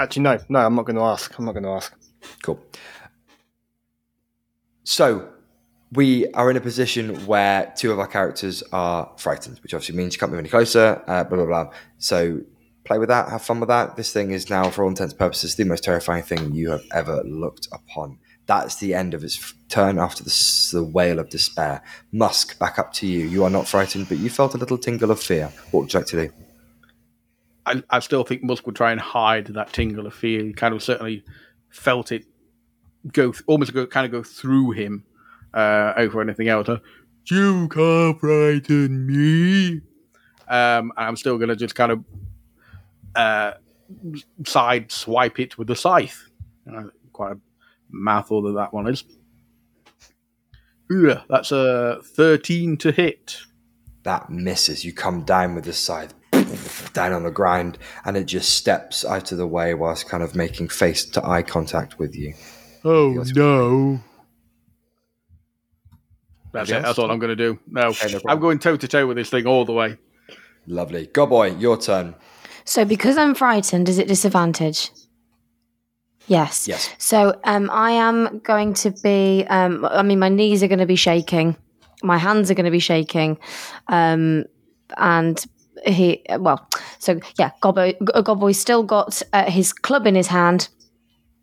Actually, 0.00 0.22
no, 0.22 0.38
no, 0.48 0.58
I'm 0.60 0.74
not 0.74 0.86
going 0.86 0.96
to 0.96 1.02
ask. 1.02 1.38
I'm 1.38 1.44
not 1.44 1.52
going 1.52 1.64
to 1.64 1.70
ask. 1.70 1.94
Cool. 2.42 2.60
So 4.82 5.28
we 5.92 6.26
are 6.32 6.50
in 6.50 6.56
a 6.56 6.60
position 6.60 7.26
where 7.26 7.72
two 7.76 7.92
of 7.92 7.98
our 8.00 8.08
characters 8.08 8.62
are 8.72 9.12
frightened, 9.16 9.60
which 9.62 9.72
obviously 9.72 9.96
means 9.96 10.14
you 10.14 10.18
can't 10.18 10.32
move 10.32 10.40
any 10.40 10.48
closer. 10.48 11.02
Uh, 11.06 11.24
blah 11.24 11.38
blah 11.38 11.46
blah. 11.46 11.70
So 11.98 12.40
play 12.84 12.98
with 12.98 13.08
that, 13.08 13.28
have 13.28 13.42
fun 13.42 13.60
with 13.60 13.68
that. 13.68 13.96
This 13.96 14.12
thing 14.12 14.30
is 14.30 14.50
now, 14.50 14.70
for 14.70 14.82
all 14.82 14.90
intents 14.90 15.12
and 15.12 15.18
purposes, 15.18 15.54
the 15.54 15.64
most 15.64 15.84
terrifying 15.84 16.22
thing 16.22 16.54
you 16.54 16.70
have 16.70 16.84
ever 16.92 17.22
looked 17.24 17.68
upon. 17.72 18.18
That's 18.46 18.76
the 18.76 18.94
end 18.94 19.14
of 19.14 19.24
its 19.24 19.54
turn 19.68 19.98
after 19.98 20.22
the, 20.22 20.68
the 20.72 20.84
wail 20.84 21.18
of 21.18 21.30
despair. 21.30 21.82
Musk, 22.12 22.58
back 22.58 22.78
up 22.78 22.92
to 22.94 23.06
you. 23.06 23.26
You 23.26 23.44
are 23.44 23.50
not 23.50 23.66
frightened, 23.66 24.08
but 24.08 24.18
you 24.18 24.28
felt 24.28 24.54
a 24.54 24.58
little 24.58 24.76
tingle 24.76 25.10
of 25.10 25.20
fear. 25.20 25.50
What 25.70 25.80
would 25.82 25.92
you 25.92 26.00
like 26.00 26.06
to 26.08 26.26
do? 26.26 26.32
I, 27.66 27.82
I 27.88 28.00
still 28.00 28.24
think 28.24 28.42
Musk 28.42 28.66
would 28.66 28.76
try 28.76 28.92
and 28.92 29.00
hide 29.00 29.46
that 29.46 29.72
tingle 29.72 30.06
of 30.06 30.14
fear. 30.14 30.44
He 30.44 30.52
kind 30.52 30.74
of 30.74 30.82
certainly 30.82 31.24
felt 31.70 32.12
it 32.12 32.24
go 33.12 33.32
th- 33.32 33.44
almost 33.46 33.72
go, 33.72 33.86
kind 33.86 34.04
of 34.04 34.12
go 34.12 34.22
through 34.22 34.72
him 34.72 35.04
uh, 35.54 35.94
over 35.96 36.20
anything 36.20 36.48
else. 36.48 36.68
Uh, 36.68 36.78
you 37.26 37.68
can't 37.68 38.20
frighten 38.20 39.06
me. 39.06 39.80
Um, 40.48 40.92
I'm 40.96 41.16
still 41.16 41.38
going 41.38 41.48
to 41.48 41.56
just 41.56 41.74
kind 41.74 41.92
of 41.92 42.04
uh, 43.14 43.52
side 44.44 44.92
swipe 44.92 45.40
it 45.40 45.56
with 45.56 45.68
the 45.68 45.76
scythe. 45.76 46.28
Uh, 46.70 46.84
quite 47.12 47.32
a 47.32 47.38
mouthful 47.94 48.42
that 48.42 48.52
that 48.52 48.74
one 48.74 48.86
is. 48.88 49.04
Yeah, 50.90 51.22
that's 51.28 51.50
a 51.50 52.00
13 52.02 52.76
to 52.78 52.92
hit. 52.92 53.38
that 54.02 54.28
misses. 54.28 54.84
You 54.84 54.92
come 54.92 55.22
down 55.22 55.54
with 55.54 55.64
the 55.64 55.72
scythe 55.72 56.12
down 56.92 57.12
on 57.12 57.22
the 57.22 57.30
ground, 57.30 57.78
and 58.04 58.16
it 58.16 58.24
just 58.24 58.50
steps 58.50 59.04
out 59.04 59.32
of 59.32 59.38
the 59.38 59.46
way 59.46 59.72
whilst 59.74 60.08
kind 60.08 60.22
of 60.22 60.34
making 60.34 60.68
face 60.68 61.04
to 61.06 61.26
eye 61.26 61.42
contact 61.42 61.98
with 61.98 62.14
you. 62.14 62.34
Oh 62.84 63.14
Feels 63.14 63.32
no! 63.32 64.00
That's 66.52 66.70
Anything 66.70 66.84
it. 66.84 66.86
That's 66.86 66.98
all 66.98 67.10
I'm 67.10 67.18
going 67.18 67.30
to 67.30 67.36
do. 67.36 67.58
No, 67.66 67.88
Okay, 67.88 68.12
no 68.12 68.20
I'm 68.28 68.38
going 68.40 68.58
toe 68.58 68.76
to 68.76 68.86
toe 68.86 69.06
with 69.06 69.16
this 69.16 69.30
thing 69.30 69.46
all 69.46 69.64
the 69.64 69.72
way. 69.72 69.96
Lovely. 70.66 71.06
Go 71.06 71.26
boy, 71.26 71.52
your 71.56 71.80
turn. 71.80 72.14
So 72.64 72.84
because 72.84 73.16
I'm 73.16 73.34
frightened, 73.34 73.88
is 73.88 73.98
it 73.98 74.06
disadvantage? 74.08 74.90
Yes. 76.26 76.66
Yes. 76.66 76.88
So 76.98 77.38
um, 77.44 77.70
I 77.70 77.92
am 77.92 78.38
going 78.40 78.74
to 78.74 78.90
be. 78.90 79.44
Um, 79.48 79.84
I 79.84 80.02
mean, 80.02 80.18
my 80.18 80.28
knees 80.28 80.62
are 80.62 80.68
going 80.68 80.78
to 80.78 80.86
be 80.86 80.96
shaking. 80.96 81.56
My 82.02 82.18
hands 82.18 82.50
are 82.50 82.54
going 82.54 82.64
to 82.64 82.70
be 82.70 82.78
shaking, 82.78 83.38
um, 83.88 84.44
and 84.96 85.44
he. 85.86 86.24
Well, 86.38 86.68
so 86.98 87.20
yeah, 87.38 87.50
Gobbo. 87.62 87.92
G- 87.92 88.22
Gobboy's 88.22 88.60
still 88.60 88.82
got 88.82 89.22
uh, 89.32 89.50
his 89.50 89.72
club 89.72 90.06
in 90.06 90.14
his 90.14 90.26
hand, 90.26 90.68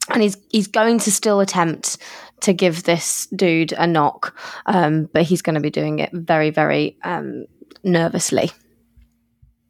and 0.09 0.21
he's 0.21 0.37
he's 0.49 0.67
going 0.67 0.99
to 0.99 1.11
still 1.11 1.39
attempt 1.39 1.97
to 2.41 2.53
give 2.53 2.83
this 2.83 3.27
dude 3.35 3.71
a 3.73 3.87
knock, 3.87 4.35
um, 4.65 5.09
but 5.13 5.23
he's 5.23 5.41
going 5.41 5.55
to 5.55 5.61
be 5.61 5.69
doing 5.69 5.99
it 5.99 6.09
very, 6.11 6.49
very 6.49 6.97
um, 7.03 7.45
nervously. 7.83 8.51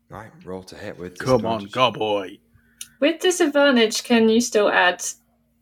Right, 0.09 0.32
roll 0.43 0.64
to 0.64 0.76
hit 0.76 0.97
with. 0.97 1.18
Come 1.20 1.45
on, 1.45 1.59
disadvantage. 1.66 1.72
Go 3.02 3.08
boy. 3.08 3.12
with 3.14 3.22
disadvantage, 3.22 4.04
can 4.04 4.30
you 4.30 4.41
still 4.41 4.70
add 4.70 5.04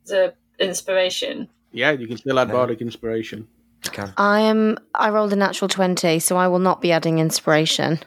the 0.06 0.34
inspiration? 0.60 1.48
Yeah, 1.72 1.92
you 1.92 2.08
can 2.08 2.18
still 2.18 2.40
add 2.40 2.52
bardic 2.52 2.82
inspiration. 2.82 3.48
You 3.86 3.92
can. 3.92 4.14
I 4.18 4.42
am. 4.42 4.78
I 4.94 5.10
rolled 5.10 5.34
a 5.34 5.36
natural 5.36 5.70
twenty, 5.70 6.20
so 6.20 6.36
I 6.38 6.48
will 6.48 6.60
not 6.60 6.82
be 6.82 6.92
adding 6.92 7.20
inspiration. 7.20 8.00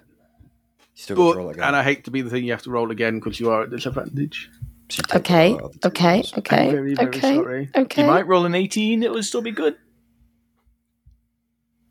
You 0.94 1.02
still 1.02 1.16
got 1.16 1.22
But 1.24 1.32
to 1.32 1.38
roll 1.38 1.50
again. 1.50 1.64
and 1.64 1.76
I 1.76 1.82
hate 1.82 2.04
to 2.04 2.10
be 2.10 2.20
the 2.22 2.28
thing 2.30 2.44
you 2.44 2.52
have 2.52 2.62
to 2.62 2.70
roll 2.70 2.90
again 2.90 3.18
because 3.18 3.40
you 3.40 3.50
are 3.50 3.62
at 3.62 3.70
disadvantage. 3.70 4.50
So 4.90 4.98
you 4.98 5.02
take 5.08 5.16
Okay. 5.20 5.48
the 5.52 5.56
roll 5.58 5.66
of 5.66 5.80
the 5.80 5.88
Okay. 5.88 6.14
rolls. 6.16 6.34
Okay. 6.38 6.64
I'm 6.66 6.70
very, 6.70 6.94
very 6.94 7.08
okay. 7.08 7.34
sorry. 7.36 7.70
Okay. 7.74 8.02
You 8.02 8.08
might 8.08 8.26
roll 8.26 8.44
an 8.44 8.54
18, 8.54 9.02
it 9.02 9.10
would 9.10 9.24
still 9.24 9.40
be 9.40 9.52
good. 9.52 9.76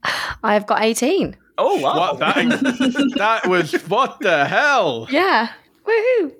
I 0.43 0.53
have 0.53 0.67
got 0.67 0.83
eighteen. 0.83 1.37
Oh, 1.57 1.79
wow. 1.79 1.95
What 2.15 2.19
that? 2.19 3.13
that 3.17 3.47
was 3.47 3.73
what 3.87 4.19
the 4.19 4.45
hell? 4.45 5.07
Yeah. 5.09 5.49
Woohoo! 5.85 6.33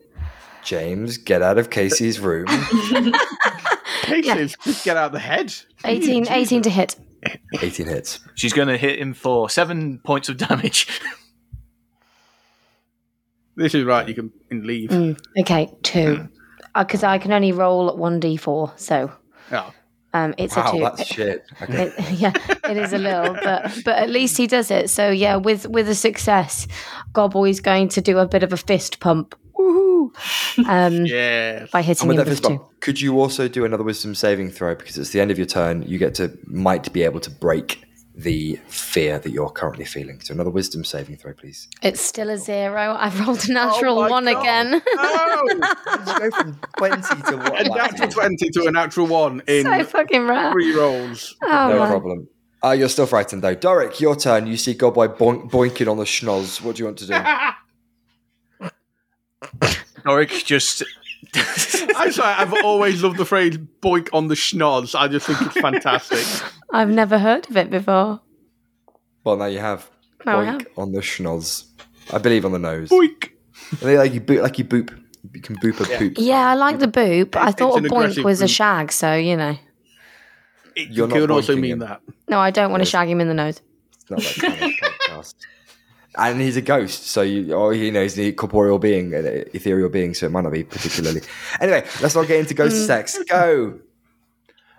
James, 0.64 1.18
get 1.18 1.42
out 1.42 1.58
of 1.58 1.70
Casey's 1.70 2.20
room. 2.20 2.48
Cases, 4.04 4.56
just 4.64 4.84
get 4.86 4.98
out 4.98 5.08
of 5.08 5.12
the 5.14 5.20
head. 5.20 5.54
18, 5.86 6.28
18 6.30 6.62
to 6.64 6.70
hit. 6.70 6.96
18 7.62 7.88
hits. 7.88 8.20
She's 8.36 8.54
going 8.54 8.68
to 8.68 8.78
hit 8.78 9.00
him 9.00 9.14
for 9.14 9.50
seven 9.50 10.00
points 10.00 10.30
of 10.30 10.38
damage. 10.38 10.88
This 13.56 13.76
is 13.76 13.84
right. 13.84 14.08
You 14.08 14.14
can 14.16 14.32
leave. 14.66 14.90
Mm, 14.90 15.20
okay, 15.42 15.70
two. 15.84 16.30
Because 16.76 17.04
I 17.04 17.18
can 17.18 17.34
only 17.34 17.52
roll 17.52 17.96
one 17.98 18.22
d4, 18.22 18.80
so 18.80 19.12
Oh, 19.52 19.74
um, 20.14 20.34
it's 20.38 20.56
Wow, 20.56 20.70
a 20.70 20.72
two. 20.72 20.80
that's 20.80 21.06
shit. 21.06 21.46
Okay. 21.62 21.84
It- 21.88 22.12
yeah, 22.14 22.32
it 22.70 22.78
is 22.78 22.94
a 22.94 22.98
little, 22.98 23.34
but 23.44 23.78
but 23.84 23.98
at 23.98 24.10
least 24.10 24.38
he 24.38 24.48
does 24.48 24.72
it. 24.72 24.90
So 24.90 25.10
yeah, 25.10 25.36
with 25.36 25.68
with 25.68 25.90
a 25.90 25.96
success, 25.96 26.66
Gobboy's 27.12 27.60
going 27.60 27.90
to 27.90 28.02
do 28.02 28.20
a 28.20 28.28
bit 28.28 28.42
of 28.42 28.54
a 28.54 28.58
fist 28.58 29.02
pump. 29.02 29.36
Woohoo! 29.72 30.66
Um, 30.68 31.06
yeah. 31.06 31.66
by 31.72 31.80
And 31.80 31.86
hitting 31.88 32.08
with 32.08 32.20
him 32.20 32.26
that 32.26 32.30
with 32.30 32.42
two. 32.42 32.66
could 32.80 33.00
you 33.02 33.20
also 33.20 33.48
do 33.48 33.66
another 33.66 33.84
wisdom 33.84 34.16
saving 34.16 34.52
throw? 34.52 34.76
Because 34.76 34.98
it's 34.98 35.12
the 35.12 35.22
end 35.22 35.32
of 35.32 35.38
your 35.38 35.48
turn. 35.48 35.84
You 35.84 35.98
get 35.98 36.16
to, 36.16 36.38
might 36.46 36.92
be 36.94 37.04
able 37.04 37.20
to 37.22 37.30
break 37.32 37.84
the 38.14 38.60
fear 38.68 39.18
that 39.20 39.32
you're 39.32 39.50
currently 39.50 39.86
feeling. 39.86 40.20
So 40.20 40.34
another 40.34 40.50
wisdom 40.50 40.84
saving 40.84 41.16
throw, 41.18 41.34
please. 41.34 41.70
It's 41.82 42.02
still 42.02 42.30
a 42.30 42.38
zero. 42.38 42.96
I've 43.00 43.18
rolled 43.26 43.48
a 43.48 43.54
natural 43.54 44.02
my 44.02 44.10
one 44.10 44.26
God. 44.26 44.42
again. 44.42 44.82
Oh, 44.86 45.50
Let's 45.88 46.20
go 46.20 46.32
from 46.32 46.60
20 46.78 47.02
to 47.02 47.38
what? 47.38 47.66
a 47.66 47.70
natural 47.70 48.10
20 48.10 48.50
to 48.50 48.66
a 48.66 48.72
natural 48.72 49.08
1 49.08 49.44
in 49.48 49.64
so 49.64 49.84
fucking 49.86 50.28
rare. 50.28 50.52
three 50.52 50.76
rolls. 50.76 51.36
Oh, 51.42 51.70
No 51.70 51.80
man. 51.80 51.88
problem. 51.90 52.28
Uh, 52.64 52.72
you're 52.72 52.90
still 52.90 53.08
frightened 53.08 53.42
though. 53.42 53.56
Doric, 53.56 54.00
your 54.02 54.16
turn. 54.16 54.46
You 54.46 54.56
see 54.58 54.76
Godboy 54.76 55.18
boink, 55.18 55.50
boinking 55.50 55.90
on 55.90 55.98
the 55.98 56.04
schnoz. 56.04 56.62
What 56.62 56.76
do 56.76 56.82
you 56.82 56.86
want 56.86 57.00
to 57.00 57.08
do? 57.08 57.14
Doric 60.04 60.46
just. 60.46 60.84
I'm 61.96 62.12
sorry, 62.12 62.34
I've 62.34 62.54
always 62.64 63.04
loved 63.04 63.18
the 63.18 63.26
phrase 63.26 63.58
boink 63.82 64.10
on 64.14 64.28
the 64.28 64.36
schnoz. 64.36 64.98
I 65.00 65.08
just 65.08 65.28
think 65.28 65.42
it's 65.42 65.60
fantastic. 65.60 66.26
I've 66.74 66.90
never 66.90 67.18
heard 67.20 67.50
of 67.50 67.56
it 67.58 67.70
before. 67.70 68.22
well, 69.24 69.38
now 69.38 69.46
you 69.46 69.60
have. 69.60 69.90
Now 70.26 70.40
I 70.40 70.46
boink 70.46 70.62
have. 70.62 70.68
on 70.78 70.92
the 70.92 71.00
schnoz. 71.02 71.66
I 72.14 72.18
believe 72.18 72.46
on 72.46 72.52
the 72.52 72.60
nose. 72.60 72.90
boink. 72.90 73.30
And 73.72 73.80
they 73.82 73.98
like 73.98 74.14
you 74.14 74.22
boop, 74.22 74.42
like 74.42 74.58
you 74.60 74.66
boop. 74.66 74.98
You 75.34 75.42
can 75.42 75.56
boop 75.58 75.80
a 75.80 75.98
poop. 75.98 76.14
Yeah, 76.18 76.50
I 76.50 76.56
like 76.56 76.80
the 76.80 76.88
boop. 76.88 77.36
I 77.36 77.50
It's 77.50 77.60
thought 77.60 77.78
an 77.78 77.86
a 77.86 77.90
boink 77.90 77.96
aggressive 77.98 78.24
was 78.26 78.42
a 78.42 78.48
shag, 78.48 78.92
so 78.92 79.14
you 79.16 79.38
know. 79.38 79.56
It 80.76 80.90
You're 80.90 81.08
not 81.08 81.16
could 81.20 81.32
also 81.32 81.56
boinking 81.56 81.60
mean 81.62 81.72
him. 81.74 81.80
that. 81.80 82.02
No, 82.28 82.40
I 82.40 82.50
don't 82.50 82.72
want 82.72 82.82
to 82.82 82.86
Yes. 82.86 82.92
shag 82.92 83.10
him 83.10 83.22
in 83.22 83.28
the 83.28 83.34
nose. 83.34 83.62
It's 83.94 84.10
not 84.10 84.20
that 84.22 84.36
kind 84.60 84.64
of 84.64 84.72
podcast. 85.10 85.36
And 86.16 86.42
he's 86.42 86.58
a 86.58 86.62
ghost, 86.62 87.08
so 87.08 87.22
you, 87.22 87.54
or 87.54 87.74
you 87.74 87.92
know, 87.92 88.02
he's 88.02 88.20
a 88.20 88.32
corporeal 88.34 88.80
being, 88.80 89.14
an 89.14 89.26
ethereal 89.54 89.90
being, 89.90 90.14
so 90.14 90.26
it 90.26 90.32
might 90.32 90.42
not 90.42 90.52
be 90.52 90.64
particularly. 90.64 91.22
Anyway, 91.60 91.86
let's 92.02 92.16
not 92.16 92.28
get 92.28 92.40
into 92.40 92.54
ghost 92.54 92.86
sex. 92.86 93.18
Go. 93.30 93.80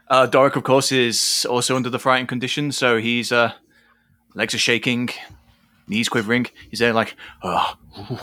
Uh, 0.09 0.26
Doric, 0.26 0.57
of 0.57 0.64
course, 0.64 0.93
is 0.93 1.47
also 1.49 1.74
under 1.74 1.89
the 1.89 1.99
frightened 1.99 2.28
condition, 2.28 2.70
so 2.70 2.99
he's 2.99 3.33
uh, 3.33 3.53
legs 4.35 4.55
are 4.55 4.59
shaking, 4.59 5.09
knees 5.89 6.09
quivering. 6.09 6.47
He's 6.68 6.80
there 6.80 6.93
like, 6.93 7.16
oh, 7.43 7.76
ooh, 7.99 8.18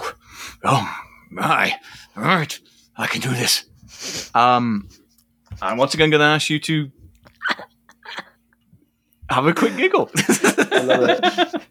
oh 0.64 0.96
my, 1.32 1.76
all 2.16 2.24
right, 2.24 2.60
I 2.96 3.08
can 3.08 3.22
do 3.22 3.30
this. 3.30 3.66
Um, 4.36 4.88
I'm 5.62 5.78
once 5.78 5.94
again 5.96 6.12
going 6.12 6.22
to 6.22 6.26
ask 6.26 6.50
you 6.50 6.60
to 6.60 6.92
have 9.30 9.48
a 9.48 9.54
quick 9.54 9.76
giggle. 9.78 10.10
I 10.18 10.84
love 10.84 11.10
it. 11.10 11.62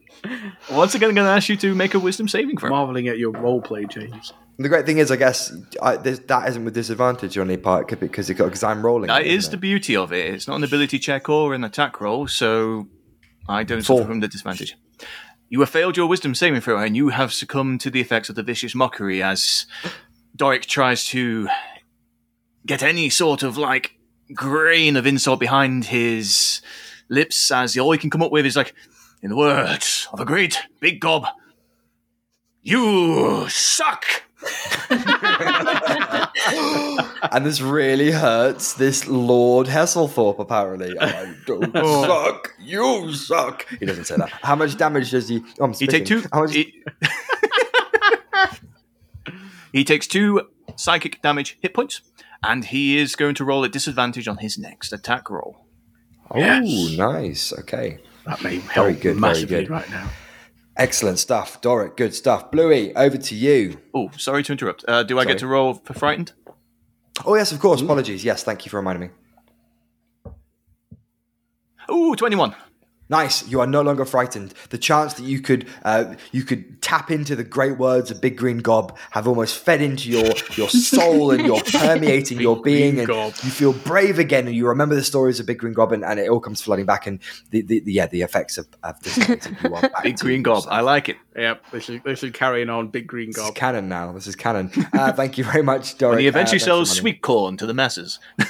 Once 0.70 0.94
again, 0.94 1.10
I'm 1.10 1.14
going 1.14 1.26
to 1.26 1.32
ask 1.32 1.48
you 1.48 1.56
to 1.58 1.74
make 1.74 1.94
a 1.94 1.98
wisdom 1.98 2.28
saving 2.28 2.56
throw. 2.58 2.70
Marveling 2.70 3.08
at 3.08 3.18
your 3.18 3.32
roleplay, 3.32 3.90
James. 3.90 4.32
The 4.58 4.68
great 4.68 4.86
thing 4.86 4.98
is, 4.98 5.10
I 5.10 5.16
guess 5.16 5.52
I, 5.80 5.96
this, 5.96 6.18
that 6.26 6.48
isn't 6.48 6.64
with 6.64 6.74
disadvantage 6.74 7.38
on 7.38 7.48
any 7.48 7.56
part 7.56 7.86
could 7.86 8.00
be 8.00 8.08
because 8.08 8.28
because 8.28 8.64
I'm 8.64 8.84
rolling. 8.84 9.06
That 9.06 9.22
it, 9.22 9.28
is 9.28 9.48
the 9.48 9.56
it? 9.56 9.60
beauty 9.60 9.94
of 9.94 10.12
it. 10.12 10.34
It's 10.34 10.48
not 10.48 10.56
an 10.56 10.64
ability 10.64 10.98
check 10.98 11.28
or 11.28 11.54
an 11.54 11.62
attack 11.62 12.00
roll, 12.00 12.26
so 12.26 12.88
I 13.48 13.62
don't 13.62 13.82
Four. 13.82 13.98
suffer 13.98 14.08
from 14.08 14.20
the 14.20 14.28
disadvantage. 14.28 14.76
You 15.48 15.60
have 15.60 15.70
failed 15.70 15.96
your 15.96 16.08
wisdom 16.08 16.34
saving 16.34 16.60
throw, 16.60 16.78
and 16.78 16.96
you 16.96 17.10
have 17.10 17.32
succumbed 17.32 17.80
to 17.82 17.90
the 17.90 18.00
effects 18.00 18.28
of 18.28 18.34
the 18.34 18.42
vicious 18.42 18.74
mockery 18.74 19.22
as 19.22 19.66
Doric 20.36 20.66
tries 20.66 21.04
to 21.06 21.48
get 22.66 22.82
any 22.82 23.08
sort 23.10 23.42
of 23.42 23.56
like 23.56 23.94
grain 24.34 24.96
of 24.96 25.06
insult 25.06 25.40
behind 25.40 25.86
his 25.86 26.60
lips. 27.08 27.50
As 27.50 27.78
all 27.78 27.92
he 27.92 27.98
can 27.98 28.10
come 28.10 28.22
up 28.22 28.32
with 28.32 28.44
is 28.44 28.56
like, 28.56 28.74
in 29.22 29.30
the 29.30 29.36
words 29.36 30.08
of 30.12 30.20
a 30.20 30.24
great 30.24 30.62
big 30.80 31.00
gob, 31.00 31.26
"You 32.62 33.46
suck." 33.48 34.04
and 37.32 37.44
this 37.44 37.60
really 37.60 38.10
hurts 38.12 38.74
this 38.74 39.06
Lord 39.08 39.66
Hesselthorpe, 39.66 40.38
apparently. 40.38 40.96
I 40.98 41.34
don't 41.46 41.70
oh. 41.74 42.06
suck. 42.06 42.54
You 42.60 43.12
suck. 43.12 43.66
He 43.78 43.86
doesn't 43.86 44.04
say 44.04 44.16
that. 44.16 44.28
How 44.30 44.54
much 44.54 44.76
damage 44.76 45.10
does 45.10 45.28
he? 45.28 45.42
Oh, 45.60 45.64
I'm 45.64 45.72
He 45.72 45.86
take 45.86 46.06
two. 46.06 46.22
How 46.32 46.42
much, 46.42 46.54
He, 46.54 46.82
he 49.72 49.84
takes 49.84 50.06
two 50.06 50.48
psychic 50.76 51.20
damage 51.22 51.58
hit 51.60 51.74
points, 51.74 52.02
and 52.42 52.64
he 52.66 52.98
is 52.98 53.16
going 53.16 53.34
to 53.36 53.44
roll 53.44 53.64
at 53.64 53.72
disadvantage 53.72 54.28
on 54.28 54.38
his 54.38 54.58
next 54.58 54.92
attack 54.92 55.30
roll. 55.30 55.66
oh, 56.30 56.38
Yes. 56.38 56.96
nice. 56.96 57.52
Okay. 57.52 57.98
That 58.28 58.42
may 58.44 58.56
help 58.60 58.74
Very 58.74 58.92
good, 58.92 59.02
very 59.02 59.14
massively 59.20 59.60
good. 59.62 59.70
right 59.70 59.90
now. 59.90 60.08
Excellent 60.76 61.18
stuff. 61.18 61.60
Doric, 61.60 61.96
good 61.96 62.14
stuff. 62.14 62.50
Bluey, 62.52 62.94
over 62.94 63.16
to 63.18 63.34
you. 63.34 63.80
Oh, 63.94 64.10
sorry 64.16 64.42
to 64.44 64.52
interrupt. 64.52 64.84
Uh, 64.86 65.02
do 65.02 65.18
I 65.18 65.22
Sorry. 65.22 65.34
get 65.34 65.38
to 65.40 65.46
roll 65.48 65.74
for 65.74 65.94
frightened? 65.94 66.32
Oh, 67.24 67.34
yes, 67.34 67.50
of 67.50 67.58
course. 67.58 67.80
Apologies. 67.80 68.22
Yes, 68.24 68.44
thank 68.44 68.64
you 68.64 68.70
for 68.70 68.76
reminding 68.76 69.10
me. 69.10 70.32
Ooh, 71.90 72.14
21. 72.14 72.54
Nice. 73.10 73.48
You 73.48 73.60
are 73.60 73.66
no 73.66 73.82
longer 73.82 74.04
frightened. 74.04 74.52
The 74.70 74.78
chance 74.78 75.14
that 75.14 75.24
you 75.24 75.40
could 75.40 75.66
uh, 75.82 76.14
you 76.32 76.42
could 76.42 76.82
tap 76.82 77.10
into 77.10 77.34
the 77.34 77.44
great 77.44 77.78
words 77.78 78.10
of 78.10 78.20
Big 78.20 78.36
Green 78.36 78.58
Gob 78.58 78.96
have 79.10 79.26
almost 79.26 79.58
fed 79.58 79.80
into 79.80 80.10
your 80.10 80.32
your 80.56 80.68
soul 80.68 81.30
and 81.30 81.46
you're 81.46 81.60
permeating 81.72 82.40
your 82.40 82.60
being, 82.60 82.94
Green 82.94 82.98
and 83.00 83.08
Gob. 83.08 83.34
you 83.42 83.50
feel 83.50 83.72
brave 83.72 84.18
again. 84.18 84.46
And 84.46 84.54
you 84.54 84.68
remember 84.68 84.94
the 84.94 85.04
stories 85.04 85.40
of 85.40 85.46
Big 85.46 85.58
Green 85.58 85.72
Gob, 85.72 85.92
and, 85.92 86.04
and 86.04 86.20
it 86.20 86.28
all 86.28 86.40
comes 86.40 86.60
flooding 86.60 86.86
back. 86.86 87.06
And 87.06 87.20
the, 87.50 87.62
the, 87.62 87.80
the 87.80 87.92
yeah, 87.92 88.06
the 88.06 88.22
effects 88.22 88.58
of, 88.58 88.68
of 88.82 89.00
this. 89.00 89.16
you 89.62 89.74
are 89.74 89.82
back 89.82 90.02
Big 90.02 90.16
to 90.16 90.24
green 90.24 90.42
gob. 90.42 90.64
I 90.68 90.80
like 90.82 91.08
it. 91.08 91.16
Yep, 91.38 91.70
this 91.70 91.88
is 91.88 92.00
this 92.04 92.22
is 92.24 92.32
carrying 92.32 92.68
on. 92.68 92.88
Big 92.88 93.06
green 93.06 93.30
goblin. 93.30 93.44
This 93.46 93.54
is 93.54 93.58
canon 93.58 93.88
now. 93.88 94.12
This 94.12 94.26
is 94.26 94.34
canon. 94.36 94.70
Uh, 94.92 95.12
thank 95.12 95.38
you 95.38 95.44
very 95.44 95.62
much, 95.62 95.96
Doric. 95.96 96.16
When 96.16 96.20
he 96.20 96.26
eventually 96.26 96.60
Uh, 96.60 96.64
sells 96.64 96.90
sweet 96.90 97.22
corn 97.22 97.56
to 97.58 97.66
the 97.66 97.74
masses. 97.74 98.18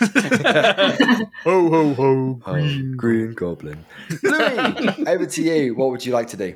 Ho 1.44 1.68
ho 1.70 1.94
ho! 1.94 2.40
reminding 2.46 2.88
me. 2.88 2.92
Oh, 2.94 2.96
Green 2.96 3.32
Goblin. 3.34 3.84
Bluey, 4.22 4.56
over 5.06 5.26
to 5.26 5.42
you. 5.42 5.74
What 5.74 5.90
would 5.90 6.04
you 6.06 6.12
like 6.12 6.28
to 6.28 6.36
do? 6.36 6.54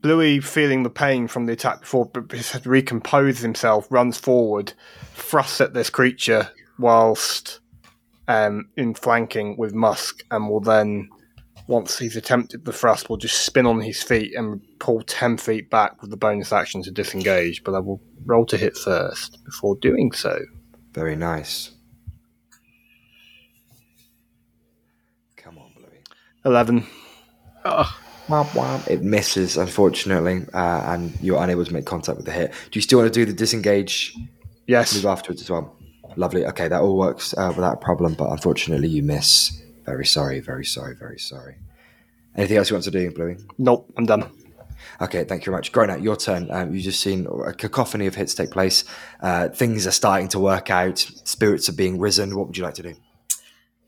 Bluey, 0.00 0.38
feeling 0.40 0.84
the 0.84 0.90
pain 0.90 1.26
from 1.26 1.46
the 1.46 1.52
attack 1.54 1.80
before, 1.80 2.06
but 2.06 2.30
has 2.30 2.52
recomposes 2.66 3.40
himself, 3.42 3.86
runs 3.90 4.16
forward, 4.16 4.72
thrusts 5.14 5.60
at 5.60 5.74
this 5.74 5.90
creature 5.90 6.50
whilst 6.78 7.58
um, 8.28 8.68
in 8.76 8.94
flanking 8.94 9.56
with 9.56 9.74
Musk, 9.74 10.22
and 10.30 10.48
will 10.48 10.60
then, 10.60 11.08
once 11.68 11.98
he's 11.98 12.16
attempted 12.16 12.64
the 12.64 12.72
thrust, 12.72 13.08
will 13.08 13.16
just 13.18 13.44
spin 13.44 13.66
on 13.66 13.80
his 13.80 14.02
feet 14.02 14.34
and 14.34 14.60
pull 14.80 15.02
10 15.02 15.36
feet 15.36 15.70
back 15.70 16.00
with 16.00 16.10
the 16.10 16.16
bonus 16.16 16.52
action 16.52 16.82
to 16.82 16.90
disengage. 16.90 17.62
But 17.62 17.74
I 17.74 17.78
will 17.78 18.00
roll 18.24 18.46
to 18.46 18.56
hit 18.56 18.76
first 18.76 19.38
before 19.44 19.76
doing 19.76 20.10
so. 20.12 20.40
Very 20.94 21.14
nice. 21.14 21.70
Come 25.36 25.58
on, 25.58 25.70
Bluey. 25.76 25.98
11. 26.44 26.86
Oh, 27.64 27.98
Womp 28.28 28.46
womp. 28.48 28.88
It 28.88 29.02
misses, 29.02 29.56
unfortunately, 29.56 30.44
uh, 30.52 30.82
and 30.86 31.12
you're 31.22 31.42
unable 31.42 31.64
to 31.64 31.72
make 31.72 31.86
contact 31.86 32.16
with 32.16 32.26
the 32.26 32.32
hit. 32.32 32.50
Do 32.70 32.78
you 32.78 32.82
still 32.82 32.98
want 32.98 33.12
to 33.12 33.20
do 33.20 33.24
the 33.24 33.32
disengage 33.32 34.14
Yes. 34.66 34.94
move 34.94 35.06
afterwards 35.06 35.40
as 35.42 35.50
well? 35.50 35.74
Lovely. 36.16 36.44
Okay, 36.46 36.68
that 36.68 36.80
all 36.80 36.96
works 36.98 37.34
uh, 37.38 37.52
without 37.54 37.74
a 37.74 37.76
problem, 37.78 38.14
but 38.14 38.30
unfortunately, 38.30 38.88
you 38.88 39.02
miss. 39.02 39.62
Very 39.88 40.04
sorry, 40.04 40.40
very 40.40 40.66
sorry, 40.66 40.94
very 40.94 41.18
sorry. 41.18 41.56
Anything 42.36 42.58
else 42.58 42.68
you 42.68 42.74
want 42.74 42.84
to 42.84 42.90
do, 42.90 43.10
Bluey? 43.10 43.38
Nope, 43.56 43.90
I'm 43.96 44.04
done. 44.04 44.30
Okay, 45.00 45.24
thank 45.24 45.40
you 45.42 45.46
very 45.46 45.56
much. 45.56 45.72
Groner, 45.72 45.96
your 45.96 46.14
turn. 46.14 46.50
Um, 46.50 46.74
you've 46.74 46.84
just 46.84 47.00
seen 47.00 47.26
a 47.26 47.54
cacophony 47.54 48.06
of 48.06 48.14
hits 48.14 48.34
take 48.34 48.50
place. 48.50 48.84
Uh, 49.22 49.48
things 49.48 49.86
are 49.86 49.90
starting 49.90 50.28
to 50.28 50.38
work 50.38 50.70
out. 50.70 50.98
Spirits 50.98 51.70
are 51.70 51.72
being 51.72 51.98
risen. 51.98 52.36
What 52.36 52.48
would 52.48 52.58
you 52.58 52.64
like 52.64 52.74
to 52.74 52.82
do? 52.82 52.96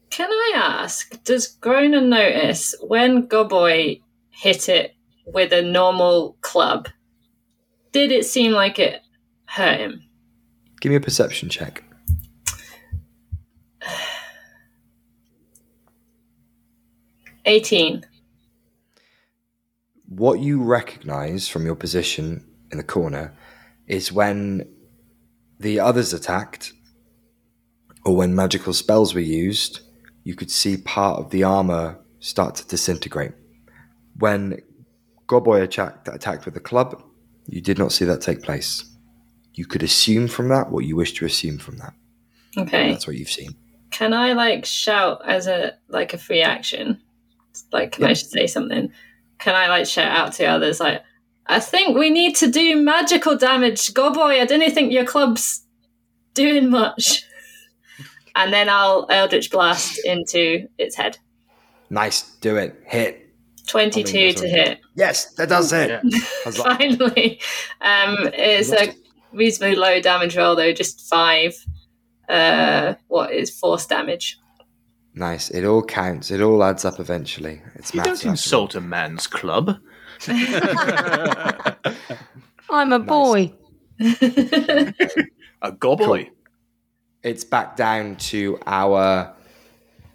Can 0.08 0.30
I 0.30 0.52
ask, 0.56 1.22
does 1.24 1.46
Groner 1.46 2.00
notice 2.00 2.74
when 2.80 3.28
Goboy 3.28 4.00
hit 4.30 4.70
it 4.70 4.94
with 5.26 5.52
a 5.52 5.60
normal 5.60 6.38
club, 6.40 6.88
did 7.92 8.10
it 8.10 8.24
seem 8.24 8.52
like 8.52 8.78
it 8.78 9.02
hurt 9.44 9.80
him? 9.80 10.02
Give 10.80 10.88
me 10.88 10.96
a 10.96 11.00
perception 11.00 11.50
check. 11.50 11.84
Eighteen. 17.44 18.04
what 20.10 20.40
you 20.40 20.60
recognize 20.60 21.48
from 21.48 21.64
your 21.64 21.76
position 21.76 22.44
in 22.72 22.78
the 22.78 22.84
corner 22.84 23.32
is 23.86 24.10
when 24.12 24.68
the 25.60 25.78
others 25.78 26.12
attacked 26.12 26.72
or 28.04 28.16
when 28.16 28.34
magical 28.34 28.72
spells 28.72 29.14
were 29.14 29.20
used, 29.20 29.80
you 30.24 30.34
could 30.34 30.50
see 30.50 30.76
part 30.76 31.20
of 31.20 31.30
the 31.30 31.44
armor 31.44 31.96
start 32.18 32.56
to 32.56 32.66
disintegrate. 32.66 33.32
When 34.18 34.60
Goboy 35.28 35.62
attacked, 35.62 36.08
attacked 36.08 36.44
with 36.44 36.54
the 36.54 36.60
club, 36.60 37.02
you 37.46 37.60
did 37.60 37.78
not 37.78 37.92
see 37.92 38.04
that 38.06 38.20
take 38.20 38.42
place. 38.42 38.84
You 39.54 39.64
could 39.64 39.82
assume 39.84 40.26
from 40.26 40.48
that 40.48 40.70
what 40.70 40.84
you 40.84 40.96
wish 40.96 41.12
to 41.14 41.24
assume 41.24 41.58
from 41.58 41.76
that. 41.78 41.94
Okay. 42.58 42.90
That's 42.90 43.06
what 43.06 43.16
you've 43.16 43.30
seen. 43.30 43.54
Can 43.90 44.12
I 44.12 44.32
like 44.32 44.64
shout 44.64 45.22
as 45.24 45.46
a 45.46 45.74
like 45.88 46.14
a 46.14 46.18
free 46.18 46.42
action? 46.42 47.00
Like, 47.72 47.92
can 47.92 48.04
I 48.04 48.12
say 48.14 48.46
something? 48.46 48.92
Can 49.38 49.54
I 49.54 49.68
like 49.68 49.86
shout 49.86 50.10
out 50.16 50.32
to 50.34 50.44
others 50.46 50.80
like, 50.80 51.02
I 51.46 51.58
think 51.58 51.96
we 51.96 52.10
need 52.10 52.36
to 52.36 52.50
do 52.50 52.80
magical 52.80 53.36
damage. 53.36 53.92
Go 53.92 54.12
boy, 54.12 54.40
I 54.40 54.44
don't 54.44 54.72
think 54.72 54.92
your 54.92 55.04
club's 55.04 55.64
doing 56.34 56.70
much. 56.70 57.24
And 58.36 58.52
then 58.52 58.68
I'll 58.68 59.06
Eldritch 59.10 59.50
Blast 59.50 59.98
into 60.04 60.68
its 60.78 60.94
head. 60.94 61.18
Nice, 61.90 62.22
do 62.36 62.56
it. 62.56 62.80
Hit. 62.86 63.28
22 63.66 64.08
I 64.18 64.22
mean, 64.22 64.34
to 64.36 64.48
hit. 64.48 64.80
Yes, 64.94 65.34
that 65.34 65.48
does 65.48 65.72
hit. 65.72 65.90
yeah. 65.90 66.00
I 66.04 66.48
was 66.48 66.58
like, 66.60 66.78
Finally. 66.78 67.40
Um, 67.80 68.16
it's 68.32 68.72
a 68.72 68.94
reasonably 69.32 69.76
low 69.76 70.00
damage 70.00 70.36
roll 70.36 70.54
though, 70.54 70.72
just 70.72 71.08
five. 71.08 71.54
Uh, 72.28 72.94
what 73.08 73.32
is 73.32 73.50
force 73.50 73.86
damage? 73.86 74.38
Nice. 75.14 75.50
It 75.50 75.64
all 75.64 75.82
counts. 75.82 76.30
It 76.30 76.40
all 76.40 76.62
adds 76.62 76.84
up 76.84 77.00
eventually. 77.00 77.62
It's 77.74 77.92
You 77.92 77.98
maths 77.98 78.22
don't 78.22 78.30
insult 78.32 78.74
a 78.74 78.80
man's 78.80 79.26
club. 79.26 79.78
I'm 82.70 82.92
a 82.92 82.98
boy. 82.98 83.52
A 84.00 85.72
gobboy. 85.72 86.30
It's 87.22 87.44
back 87.44 87.76
down 87.76 88.16
to 88.16 88.58
our 88.66 89.34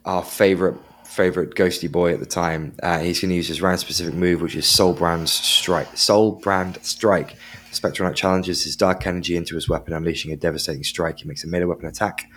our 0.05 0.23
favorite 0.23 0.75
favorite 1.03 1.55
ghosty 1.55 1.91
boy 1.91 2.13
at 2.13 2.19
the 2.19 2.25
time. 2.25 2.73
Uh, 2.81 2.99
he's 2.99 3.19
going 3.21 3.29
to 3.29 3.35
use 3.35 3.47
his 3.47 3.61
round 3.61 3.79
specific 3.79 4.13
move, 4.13 4.41
which 4.41 4.55
is 4.55 4.67
Soul 4.67 4.93
Brand 4.93 5.29
Strike. 5.29 5.95
Soul 5.97 6.33
Brand 6.33 6.77
Strike. 6.81 7.35
Spectral 7.71 8.07
Knight 8.07 8.15
challenges 8.15 8.63
his 8.63 8.75
dark 8.75 9.05
energy 9.05 9.35
into 9.35 9.55
his 9.55 9.67
weapon, 9.67 9.93
unleashing 9.93 10.31
a 10.31 10.37
devastating 10.37 10.83
strike. 10.83 11.19
He 11.19 11.27
makes 11.27 11.43
a 11.43 11.47
melee 11.47 11.65
weapon 11.65 11.87
attack, 11.87 12.29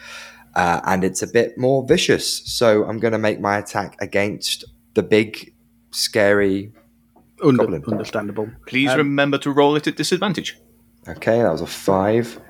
uh, 0.54 0.80
and 0.84 1.04
it's 1.04 1.22
a 1.22 1.26
bit 1.26 1.56
more 1.58 1.86
vicious. 1.86 2.42
So 2.50 2.84
I'm 2.84 2.98
going 2.98 3.12
to 3.12 3.18
make 3.18 3.40
my 3.40 3.58
attack 3.58 3.96
against 4.00 4.64
the 4.94 5.02
big, 5.02 5.52
scary 5.90 6.72
Under, 7.44 7.64
Goblin. 7.64 7.84
understandable. 7.86 8.50
Please 8.66 8.90
Um, 8.90 8.98
remember 8.98 9.38
to 9.38 9.50
roll 9.50 9.76
it 9.76 9.86
at 9.86 9.96
disadvantage. 9.96 10.58
Okay, 11.06 11.40
that 11.42 11.50
was 11.52 11.60
a 11.62 11.66
five. 11.66 12.40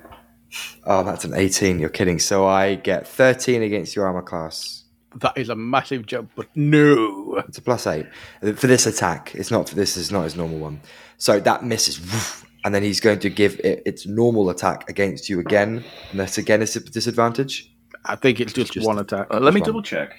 Oh, 0.87 1.03
that's 1.05 1.25
an 1.25 1.35
18. 1.35 1.79
You're 1.79 1.91
kidding. 1.91 2.19
So 2.19 2.47
I 2.47 2.77
get 2.77 3.07
13 3.07 3.63
against 3.63 3.95
your 3.95 4.07
armor 4.07 4.23
class. 4.23 4.85
That 5.17 5.37
is 5.37 5.49
a 5.49 5.55
massive 5.57 6.07
jump, 6.07 6.31
but 6.37 6.49
no. 6.55 7.43
It's 7.49 7.59
a 7.59 7.63
plus 7.63 7.87
eight 7.87 8.07
for 8.41 8.67
this 8.67 8.87
attack. 8.87 9.35
It's 9.35 9.51
not 9.51 9.69
for 9.69 9.75
this. 9.75 9.97
Is 9.97 10.13
not 10.13 10.25
his 10.25 10.37
normal 10.37 10.59
one. 10.59 10.81
So 11.17 11.41
that 11.41 11.65
misses, 11.65 11.99
and 12.65 12.75
then 12.75 12.83
he's 12.83 13.01
going 13.01 13.19
to 13.21 13.31
give 13.31 13.59
it 13.65 13.83
its 13.87 14.07
normal 14.07 14.51
attack 14.51 14.89
against 14.89 15.29
you 15.29 15.41
again, 15.41 15.83
and 16.11 16.21
that's 16.21 16.37
again 16.39 16.61
a 16.63 16.67
disadvantage. 16.67 17.73
I 18.09 18.17
think 18.17 18.41
it's 18.41 18.53
just, 18.53 18.73
Just- 18.73 18.87
one 18.87 18.99
attack. 18.99 19.29
Uh, 19.31 19.39
let 19.39 19.53
me 19.55 19.61
one. 19.61 19.67
double 19.69 19.83
check. 19.83 20.17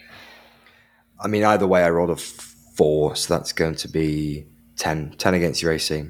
I 1.20 1.28
mean, 1.28 1.44
either 1.44 1.68
way, 1.68 1.84
I 1.84 1.90
rolled 1.90 2.12
a 2.12 2.16
four, 2.16 3.16
so 3.16 3.34
that's 3.34 3.52
going 3.52 3.76
to 3.76 3.88
be 3.90 4.46
10. 4.78 5.16
10 5.18 5.34
against 5.34 5.62
your 5.62 5.72
AC. 5.74 6.06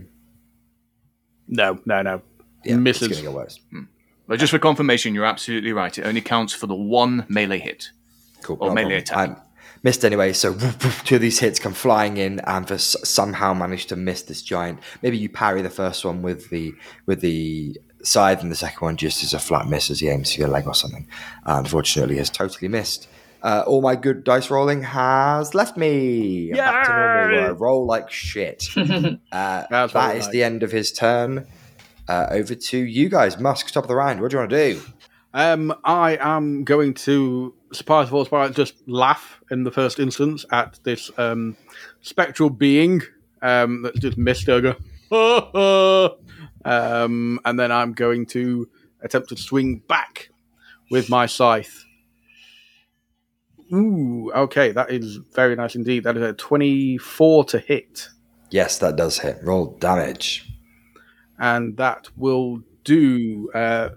no, 1.48 1.80
no, 1.86 2.02
no. 2.02 2.22
Yeah, 2.66 2.74
it's 2.74 2.80
Misses. 2.82 3.08
going 3.08 3.20
to 3.22 3.28
get 3.30 3.34
worse. 3.34 3.60
But 4.28 4.38
just 4.40 4.52
for 4.52 4.60
confirmation, 4.60 5.16
you're 5.16 5.26
absolutely 5.26 5.72
right. 5.74 5.98
It 5.98 6.06
only 6.06 6.22
counts 6.22 6.54
for 6.54 6.68
the 6.68 6.76
one 6.76 7.26
melee 7.30 7.60
hit. 7.60 7.90
Cool. 8.44 8.58
Or 8.60 8.70
no 8.70 8.76
melee 8.76 9.02
problem. 9.02 9.38
I 9.38 9.42
missed 9.82 10.04
anyway, 10.06 10.34
so 10.34 10.52
woof, 10.52 10.84
woof, 10.84 11.04
two 11.06 11.16
of 11.16 11.22
these 11.22 11.40
hits 11.40 11.60
come 11.60 11.74
flying 11.74 12.18
in, 12.18 12.40
and 12.42 12.68
for 12.68 12.74
s- 12.76 12.96
somehow 13.04 13.54
managed 13.54 13.90
to 13.90 13.96
miss 13.96 14.22
this 14.24 14.42
giant. 14.44 14.80
Maybe 15.02 15.18
you 15.18 15.30
parry 15.30 15.62
the 15.62 15.70
first 15.70 16.04
one 16.06 16.22
with 16.22 16.50
the 16.50 16.74
with 17.06 17.22
the 17.22 17.80
scythe, 18.04 18.42
and 18.42 18.52
the 18.52 18.56
second 18.56 18.82
one 18.86 18.98
just 18.98 19.24
is 19.24 19.34
a 19.34 19.40
flat 19.40 19.68
miss 19.68 19.90
as 19.90 20.00
he 20.00 20.08
aims 20.10 20.34
for 20.34 20.42
your 20.42 20.50
leg 20.50 20.68
or 20.68 20.76
something. 20.76 21.08
Uh, 21.46 21.56
unfortunately, 21.64 22.18
has 22.18 22.30
totally 22.30 22.68
missed. 22.68 23.08
Uh, 23.42 23.64
all 23.66 23.82
my 23.82 23.96
good 23.96 24.24
dice 24.26 24.50
rolling 24.50 24.84
has 24.84 25.54
left 25.56 25.78
me. 25.78 26.50
I'm 26.52 26.58
back 26.58 26.86
to 26.88 26.92
normal. 26.92 27.38
where 27.38 27.48
I 27.48 27.52
roll 27.52 27.86
like 27.86 28.12
shit. 28.12 28.66
Uh, 28.76 29.18
That's 29.32 29.94
that 29.94 30.08
very 30.08 30.18
is 30.20 30.26
nice. 30.26 30.32
the 30.34 30.44
end 30.44 30.64
of 30.64 30.72
his 30.72 30.92
turn. 30.92 31.48
Uh, 32.08 32.26
over 32.32 32.56
to 32.56 32.78
you 32.78 33.08
guys, 33.08 33.40
Musk, 33.40 33.72
top 33.72 33.84
of 33.84 33.88
the 33.88 33.96
round. 33.96 34.20
What 34.20 34.32
do 34.32 34.36
you 34.38 34.40
want 34.40 34.50
to 34.50 34.74
do? 34.74 34.82
Um, 35.34 35.74
I 35.84 36.18
am 36.20 36.64
going 36.64 36.96
to 36.96 37.54
surprise 37.72 38.08
of 38.08 38.16
all 38.16 38.26
surprise, 38.26 38.56
just 38.56 38.74
laugh 38.88 39.40
in 39.52 39.64
the 39.64 39.72
first 39.72 40.00
instance 40.00 40.44
at 40.52 40.80
this 40.84 41.12
um, 41.20 41.56
spectral 42.02 42.50
being 42.50 43.02
um, 43.44 43.84
that's 43.84 44.00
just 44.00 44.18
missed 44.18 44.50
over. 44.50 44.76
um, 46.66 47.40
and 47.46 47.60
then 47.60 47.72
I'm 47.72 47.94
going 47.94 48.26
to 48.28 48.68
attempt 49.02 49.30
to 49.30 49.38
swing 49.38 49.82
back 49.88 50.30
with 50.92 51.10
my 51.10 51.26
scythe. 51.26 51.86
Ooh, 53.74 54.32
okay, 54.36 54.72
that 54.72 54.92
is 54.92 55.18
very 55.36 55.56
nice 55.56 55.76
indeed. 55.76 56.04
That 56.04 56.18
is 56.18 56.24
a 56.24 56.34
24 56.34 57.44
to 57.46 57.60
hit. 57.60 58.10
Yes, 58.50 58.80
that 58.80 58.96
does 58.96 59.20
hit. 59.20 59.38
Roll 59.44 59.78
damage. 59.80 60.46
and 61.40 61.78
that 61.78 62.08
will 62.18 62.62
do 62.84 63.50
uh, 63.54 63.90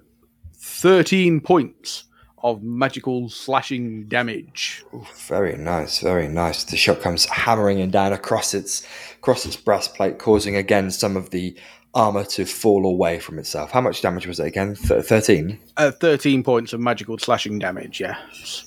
13 0.57 1.41
points 1.41 2.05
of 2.43 2.63
magical 2.63 3.29
slashing 3.29 4.07
damage. 4.09 4.85
Very 5.29 5.57
nice, 5.57 6.01
very 6.01 6.29
nice. 6.29 6.65
The 6.65 6.77
shot 6.77 7.01
comes 7.01 7.25
hammering 7.27 7.79
in 7.79 7.91
down 7.91 8.13
across 8.13 8.53
its 8.55 8.87
across 9.19 9.47
its 9.47 9.57
breastplate, 9.57 10.19
causing 10.19 10.57
again 10.57 10.91
some 10.91 11.17
of 11.17 11.31
the 11.31 11.57
armor 11.95 12.25
to 12.25 12.45
fall 12.45 12.87
away 12.87 13.19
from 13.19 13.39
itself. 13.39 13.71
How 13.71 13.81
much 13.81 14.01
damage 14.01 14.27
was 14.27 14.41
it 14.41 14.47
again? 14.47 14.75
Thirteen. 14.75 15.59
Uh, 15.77 15.91
13 15.91 16.43
points 16.43 16.73
of 16.73 16.81
magical 16.81 17.19
slashing 17.19 17.59
damage, 17.59 18.01
yeah. 18.01 18.17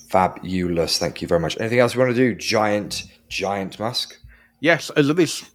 Fabulous. 0.08 0.98
Thank 0.98 1.22
you 1.22 1.28
very 1.28 1.40
much. 1.40 1.58
Anything 1.58 1.80
else 1.80 1.94
you 1.94 2.00
want 2.00 2.14
to 2.14 2.16
do? 2.16 2.34
Giant, 2.34 3.04
giant 3.28 3.78
musk. 3.78 4.18
Yes, 4.60 4.90
as 4.90 5.08
this 5.14 5.50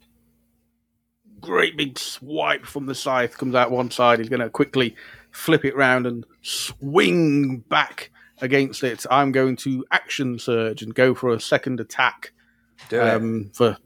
great 1.39 1.75
big 1.75 1.97
swipe 1.97 2.65
from 2.65 2.85
the 2.85 2.95
scythe 2.95 3.37
comes 3.37 3.55
out 3.55 3.71
one 3.71 3.89
side, 3.89 4.19
he's 4.19 4.29
going 4.29 4.41
to 4.41 4.49
quickly 4.49 4.95
flip 5.31 5.65
it 5.65 5.75
round 5.75 6.05
and 6.05 6.25
swing 6.41 7.59
back 7.69 8.11
against 8.41 8.83
it. 8.83 9.05
I'm 9.09 9.31
going 9.31 9.55
to 9.57 9.85
action 9.91 10.37
surge 10.37 10.81
and 10.81 10.93
go 10.93 11.15
for 11.15 11.29
a 11.29 11.39
second 11.39 11.79
attack. 11.79 12.31
Do 12.89 12.99
it. 12.99 13.07
Um, 13.09 13.51
for 13.53 13.77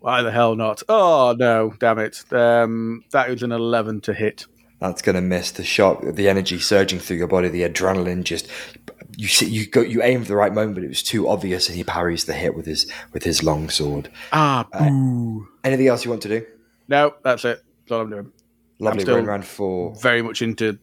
why 0.00 0.22
the 0.22 0.30
hell 0.30 0.54
not? 0.56 0.82
Oh 0.88 1.34
no, 1.38 1.74
damn 1.78 1.98
it! 1.98 2.24
Um, 2.32 3.04
that 3.10 3.30
is 3.30 3.42
an 3.42 3.52
eleven 3.52 4.00
to 4.02 4.14
hit. 4.14 4.46
That's 4.80 5.02
going 5.02 5.16
to 5.16 5.20
miss 5.20 5.50
the 5.50 5.64
shot. 5.64 6.14
The 6.14 6.28
energy 6.28 6.60
surging 6.60 7.00
through 7.00 7.16
your 7.16 7.26
body, 7.26 7.48
the 7.48 7.62
adrenaline 7.62 8.22
just. 8.24 8.48
You 9.16 9.26
see, 9.26 9.48
you 9.48 9.66
go, 9.66 9.80
you 9.80 10.02
aim 10.02 10.22
for 10.22 10.28
the 10.28 10.36
right 10.36 10.54
moment, 10.54 10.76
but 10.76 10.84
it 10.84 10.88
was 10.88 11.02
too 11.02 11.28
obvious, 11.28 11.68
and 11.68 11.76
he 11.76 11.82
parries 11.82 12.26
the 12.26 12.34
hit 12.34 12.54
with 12.54 12.66
his 12.66 12.90
with 13.12 13.24
his 13.24 13.42
long 13.42 13.68
sword. 13.70 14.10
Ah, 14.32 14.66
boo! 14.72 15.48
Anything 15.64 15.88
else 15.88 16.04
you 16.04 16.10
want 16.10 16.22
to 16.22 16.28
do? 16.28 16.46
no, 16.86 17.14
that's 17.24 17.44
it. 17.44 17.62
That's 17.80 17.92
all 17.92 18.02
I'm 18.02 18.10
doing. 18.10 18.32
Lovely. 18.78 19.04
Run 19.04 19.24
round 19.24 19.44
for 19.44 19.94
Very 19.96 20.22
much 20.22 20.40
into 20.42 20.78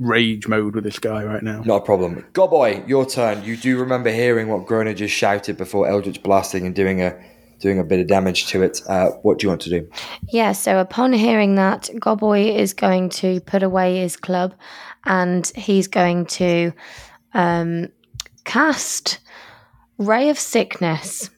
rage 0.00 0.48
mode 0.48 0.74
with 0.74 0.84
this 0.84 0.98
guy 0.98 1.22
right 1.24 1.42
now. 1.42 1.60
Not 1.62 1.82
a 1.82 1.84
problem. 1.84 2.26
Godboy, 2.32 2.88
your 2.88 3.06
turn. 3.06 3.44
You 3.44 3.56
do 3.56 3.78
remember 3.78 4.10
hearing 4.10 4.48
what 4.48 4.66
Groner 4.66 4.94
just 4.94 5.14
shouted 5.14 5.56
before 5.56 5.88
Eldritch 5.88 6.22
blasting 6.22 6.66
and 6.66 6.74
doing 6.74 7.00
a 7.00 7.16
doing 7.58 7.78
a 7.78 7.84
bit 7.84 8.00
of 8.00 8.06
damage 8.06 8.46
to 8.48 8.62
it. 8.62 8.80
Uh, 8.88 9.10
what 9.22 9.38
do 9.38 9.44
you 9.44 9.48
want 9.48 9.60
to 9.62 9.70
do? 9.70 9.88
Yeah, 10.30 10.52
so 10.52 10.78
upon 10.78 11.12
hearing 11.12 11.56
that, 11.56 11.90
Goboy 11.94 12.54
is 12.56 12.72
going 12.72 13.10
to 13.10 13.40
put 13.40 13.62
away 13.62 13.98
his 13.98 14.16
club 14.16 14.54
and 15.04 15.46
he's 15.54 15.88
going 15.88 16.26
to 16.26 16.72
um, 17.34 17.88
cast 18.44 19.20
Ray 19.98 20.28
of 20.28 20.38
Sickness. 20.38 21.30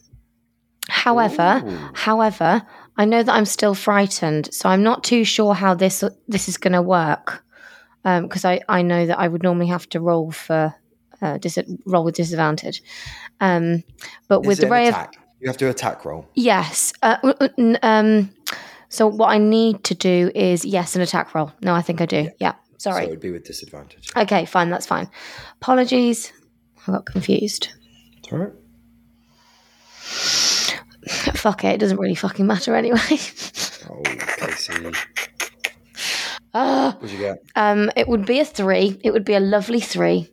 However, 0.88 1.90
however, 1.94 2.62
I 2.96 3.04
know 3.04 3.22
that 3.22 3.32
I'm 3.32 3.46
still 3.46 3.74
frightened, 3.74 4.52
so 4.52 4.68
I'm 4.68 4.82
not 4.82 5.04
too 5.04 5.24
sure 5.24 5.54
how 5.54 5.74
this 5.74 6.02
this 6.28 6.48
is 6.48 6.56
going 6.58 6.72
to 6.72 6.82
work. 6.82 7.44
Because 8.02 8.44
I, 8.44 8.60
I 8.68 8.82
know 8.82 9.06
that 9.06 9.18
I 9.18 9.28
would 9.28 9.42
normally 9.42 9.68
have 9.68 9.88
to 9.90 10.00
roll 10.00 10.30
for 10.32 10.74
uh, 11.22 11.38
dis- 11.38 11.58
roll 11.86 12.04
with 12.04 12.16
disadvantage. 12.16 12.82
Um, 13.40 13.84
but 14.26 14.40
with 14.40 14.58
Is 14.58 14.58
it 14.58 14.62
the 14.66 14.70
ray 14.70 14.88
of? 14.88 14.94
You 15.40 15.48
have 15.48 15.56
to 15.58 15.68
attack 15.70 16.04
roll. 16.04 16.28
Yes. 16.34 16.92
Uh, 17.02 17.16
uh, 17.22 17.48
uh, 17.58 17.76
um, 17.82 18.30
so 18.88 19.06
what 19.06 19.28
I 19.30 19.38
need 19.38 19.84
to 19.84 19.94
do 19.94 20.30
is 20.34 20.64
yes, 20.64 20.94
an 20.96 21.02
attack 21.02 21.34
roll. 21.34 21.52
No, 21.62 21.74
I 21.74 21.82
think 21.82 22.00
I 22.00 22.06
do. 22.06 22.28
Yeah. 22.38 22.52
So 22.78 22.90
Sorry. 22.90 23.04
So 23.04 23.08
it 23.08 23.10
would 23.10 23.20
be 23.20 23.30
with 23.30 23.44
disadvantage. 23.44 24.10
Okay, 24.16 24.44
fine. 24.44 24.70
That's 24.70 24.86
fine. 24.86 25.08
Apologies. 25.60 26.32
I 26.86 26.92
got 26.92 27.06
confused. 27.06 27.68
It's 28.18 28.32
all 28.32 28.38
right. 28.38 28.52
Fuck 31.36 31.64
it. 31.64 31.74
It 31.74 31.78
doesn't 31.80 31.98
really 31.98 32.14
fucking 32.14 32.46
matter 32.46 32.74
anyway. 32.74 32.98
Oh, 33.88 34.02
Casey. 34.04 34.72
Ah, 36.52 36.96
What'd 36.98 37.12
you 37.12 37.18
get? 37.18 37.44
um, 37.54 37.92
it 37.94 38.08
would 38.08 38.26
be 38.26 38.40
a 38.40 38.44
three. 38.44 38.98
It 39.04 39.12
would 39.12 39.24
be 39.24 39.34
a 39.34 39.40
lovely 39.40 39.78
three. 39.78 40.28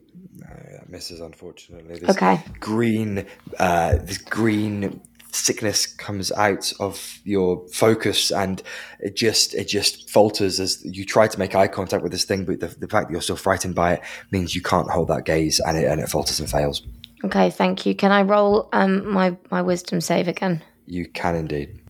No, 0.87 0.91
that 0.91 0.91
misses, 0.91 1.19
unfortunately. 1.19 1.99
This 1.99 2.09
Okay. 2.09 2.39
green, 2.59 3.25
uh, 3.59 3.97
this 3.97 4.17
green 4.17 5.01
sickness 5.31 5.85
comes 5.85 6.31
out 6.31 6.71
of 6.79 7.19
your 7.23 7.67
focus 7.67 8.31
and 8.31 8.63
it 9.01 9.15
just 9.15 9.53
it 9.53 9.67
just 9.67 10.09
falters 10.09 10.59
as 10.59 10.83
you 10.83 11.05
try 11.05 11.27
to 11.27 11.37
make 11.37 11.53
eye 11.53 11.67
contact 11.67 12.01
with 12.01 12.11
this 12.11 12.23
thing 12.23 12.43
but 12.43 12.59
the, 12.59 12.67
the 12.79 12.87
fact 12.87 13.07
that 13.07 13.11
you're 13.11 13.21
still 13.21 13.35
frightened 13.35 13.75
by 13.75 13.93
it 13.93 14.01
means 14.31 14.55
you 14.55 14.61
can't 14.61 14.89
hold 14.89 15.09
that 15.09 15.25
gaze 15.25 15.59
and 15.59 15.77
it, 15.77 15.83
and 15.85 16.01
it 16.01 16.09
falters 16.09 16.39
and 16.39 16.49
fails 16.49 16.81
Okay, 17.25 17.49
thank 17.51 17.85
you. 17.85 17.93
Can 17.93 18.11
I 18.11 18.21
roll 18.23 18.69
um 18.73 19.11
my 19.11 19.37
my 19.51 19.61
wisdom 19.61 20.01
save 20.01 20.27
again? 20.27 20.63
you 20.87 21.05
can 21.07 21.35
indeed 21.35 21.81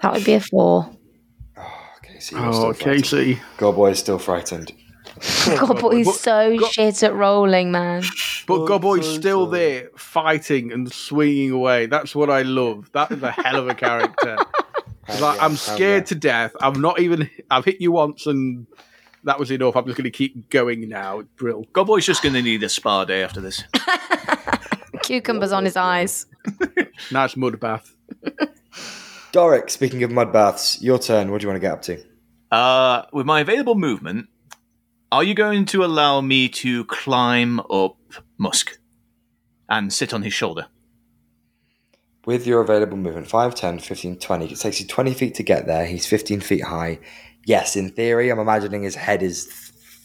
That 0.00 0.12
would 0.14 0.24
be 0.24 0.34
a 0.34 0.40
four. 0.40 0.88
okay 1.98 2.18
so 2.20 2.36
you're 2.36 2.46
Oh, 2.48 2.52
still 2.52 2.72
frightened. 2.72 3.04
Casey. 3.04 3.40
Godboy 3.58 3.90
is 3.90 3.98
still 3.98 4.18
frightened 4.18 4.72
God, 5.46 5.80
but 5.80 6.04
so 6.14 6.58
God- 6.58 6.72
shit 6.72 7.02
at 7.02 7.14
rolling, 7.14 7.70
man. 7.70 8.02
But 8.46 8.66
Godboy's 8.66 9.12
still 9.14 9.46
there, 9.46 9.90
fighting 9.96 10.72
and 10.72 10.92
swinging 10.92 11.50
away. 11.50 11.86
That's 11.86 12.14
what 12.14 12.30
I 12.30 12.42
love. 12.42 12.90
That 12.92 13.10
is 13.10 13.22
a 13.22 13.30
hell 13.32 13.56
of 13.56 13.68
a 13.68 13.74
character. 13.74 14.36
It's 15.08 15.20
like, 15.20 15.40
I'm 15.40 15.54
scared 15.54 16.06
to 16.06 16.16
death. 16.16 16.50
I'm 16.60 16.80
not 16.80 16.98
even. 16.98 17.30
I've 17.48 17.64
hit 17.64 17.80
you 17.80 17.92
once, 17.92 18.26
and 18.26 18.66
that 19.22 19.38
was 19.38 19.52
enough. 19.52 19.76
I'm 19.76 19.84
just 19.84 19.96
going 19.96 20.02
to 20.02 20.10
keep 20.10 20.50
going 20.50 20.88
now. 20.88 21.20
It's 21.20 21.28
brill. 21.36 21.64
Godboy's 21.72 22.04
just 22.04 22.24
going 22.24 22.32
to 22.34 22.42
need 22.42 22.60
a 22.64 22.68
spa 22.68 23.04
day 23.04 23.22
after 23.22 23.40
this. 23.40 23.62
Cucumbers 25.02 25.52
on 25.52 25.64
his 25.64 25.76
eyes. 25.76 26.26
Nice 27.12 27.36
mud 27.36 27.60
bath. 27.60 27.94
Doric 29.30 29.68
speaking 29.70 30.02
of 30.02 30.10
mud 30.10 30.32
baths 30.32 30.82
your 30.82 30.98
turn 30.98 31.30
what 31.30 31.40
do 31.40 31.44
you 31.44 31.48
want 31.48 31.56
to 31.56 31.60
get 31.60 31.72
up 31.72 31.82
to 31.82 32.02
Uh, 32.50 33.02
with 33.12 33.26
my 33.26 33.40
available 33.40 33.74
movement, 33.74 34.28
are 35.12 35.22
you 35.22 35.34
going 35.34 35.64
to 35.66 35.84
allow 35.84 36.20
me 36.20 36.48
to 36.48 36.84
climb 36.86 37.60
up 37.70 37.96
Musk 38.38 38.78
and 39.68 39.92
sit 39.92 40.12
on 40.12 40.22
his 40.22 40.32
shoulder? 40.32 40.66
With 42.24 42.46
your 42.46 42.60
available 42.60 42.96
movement, 42.96 43.28
5, 43.28 43.54
10, 43.54 43.78
15, 43.78 44.18
20, 44.18 44.46
it 44.46 44.58
takes 44.58 44.80
you 44.80 44.86
20 44.86 45.14
feet 45.14 45.34
to 45.36 45.44
get 45.44 45.66
there. 45.66 45.86
He's 45.86 46.06
15 46.06 46.40
feet 46.40 46.64
high. 46.64 46.98
Yes, 47.44 47.76
in 47.76 47.90
theory, 47.90 48.30
I'm 48.30 48.40
imagining 48.40 48.82
his 48.82 48.96
head 48.96 49.22
is 49.22 49.46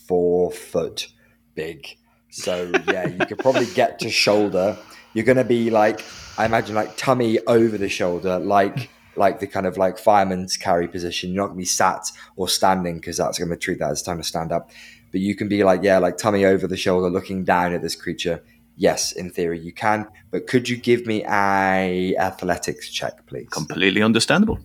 four 0.07 0.51
foot 0.51 1.07
big. 1.55 1.87
So, 2.29 2.71
yeah, 2.87 3.07
you 3.07 3.25
could 3.25 3.39
probably 3.39 3.65
get 3.73 3.97
to 3.99 4.09
shoulder. 4.11 4.77
you're 5.13 5.25
going 5.25 5.37
to 5.37 5.43
be 5.43 5.71
like, 5.71 6.05
I 6.37 6.45
imagine, 6.45 6.75
like 6.75 6.95
tummy 6.95 7.39
over 7.47 7.75
the 7.75 7.89
shoulder, 7.89 8.37
like 8.37 8.91
like 9.15 9.39
the 9.39 9.47
kind 9.47 9.65
of 9.65 9.77
like 9.77 9.97
fireman's 9.97 10.57
carry 10.57 10.87
position. 10.87 11.31
You're 11.31 11.43
not 11.43 11.47
going 11.47 11.57
to 11.57 11.61
be 11.61 11.65
sat 11.65 12.11
or 12.35 12.47
standing 12.47 12.95
because 12.95 13.17
that's 13.17 13.37
going 13.37 13.49
to 13.49 13.57
treat 13.57 13.79
that 13.79 13.91
as 13.91 14.01
time 14.01 14.17
to 14.17 14.23
stand 14.23 14.51
up. 14.51 14.71
But 15.11 15.21
you 15.21 15.35
can 15.35 15.49
be 15.49 15.63
like, 15.63 15.83
yeah, 15.83 15.97
like 15.97 16.17
tummy 16.17 16.45
over 16.45 16.67
the 16.67 16.77
shoulder, 16.77 17.09
looking 17.09 17.43
down 17.43 17.73
at 17.73 17.81
this 17.81 17.95
creature. 17.95 18.43
Yes, 18.77 19.11
in 19.11 19.29
theory 19.29 19.59
you 19.59 19.73
can. 19.73 20.07
But 20.31 20.47
could 20.47 20.69
you 20.69 20.77
give 20.77 21.05
me 21.05 21.23
a 21.25 22.15
athletics 22.15 22.89
check, 22.89 23.25
please? 23.27 23.49
Completely 23.49 24.01
understandable. 24.01 24.59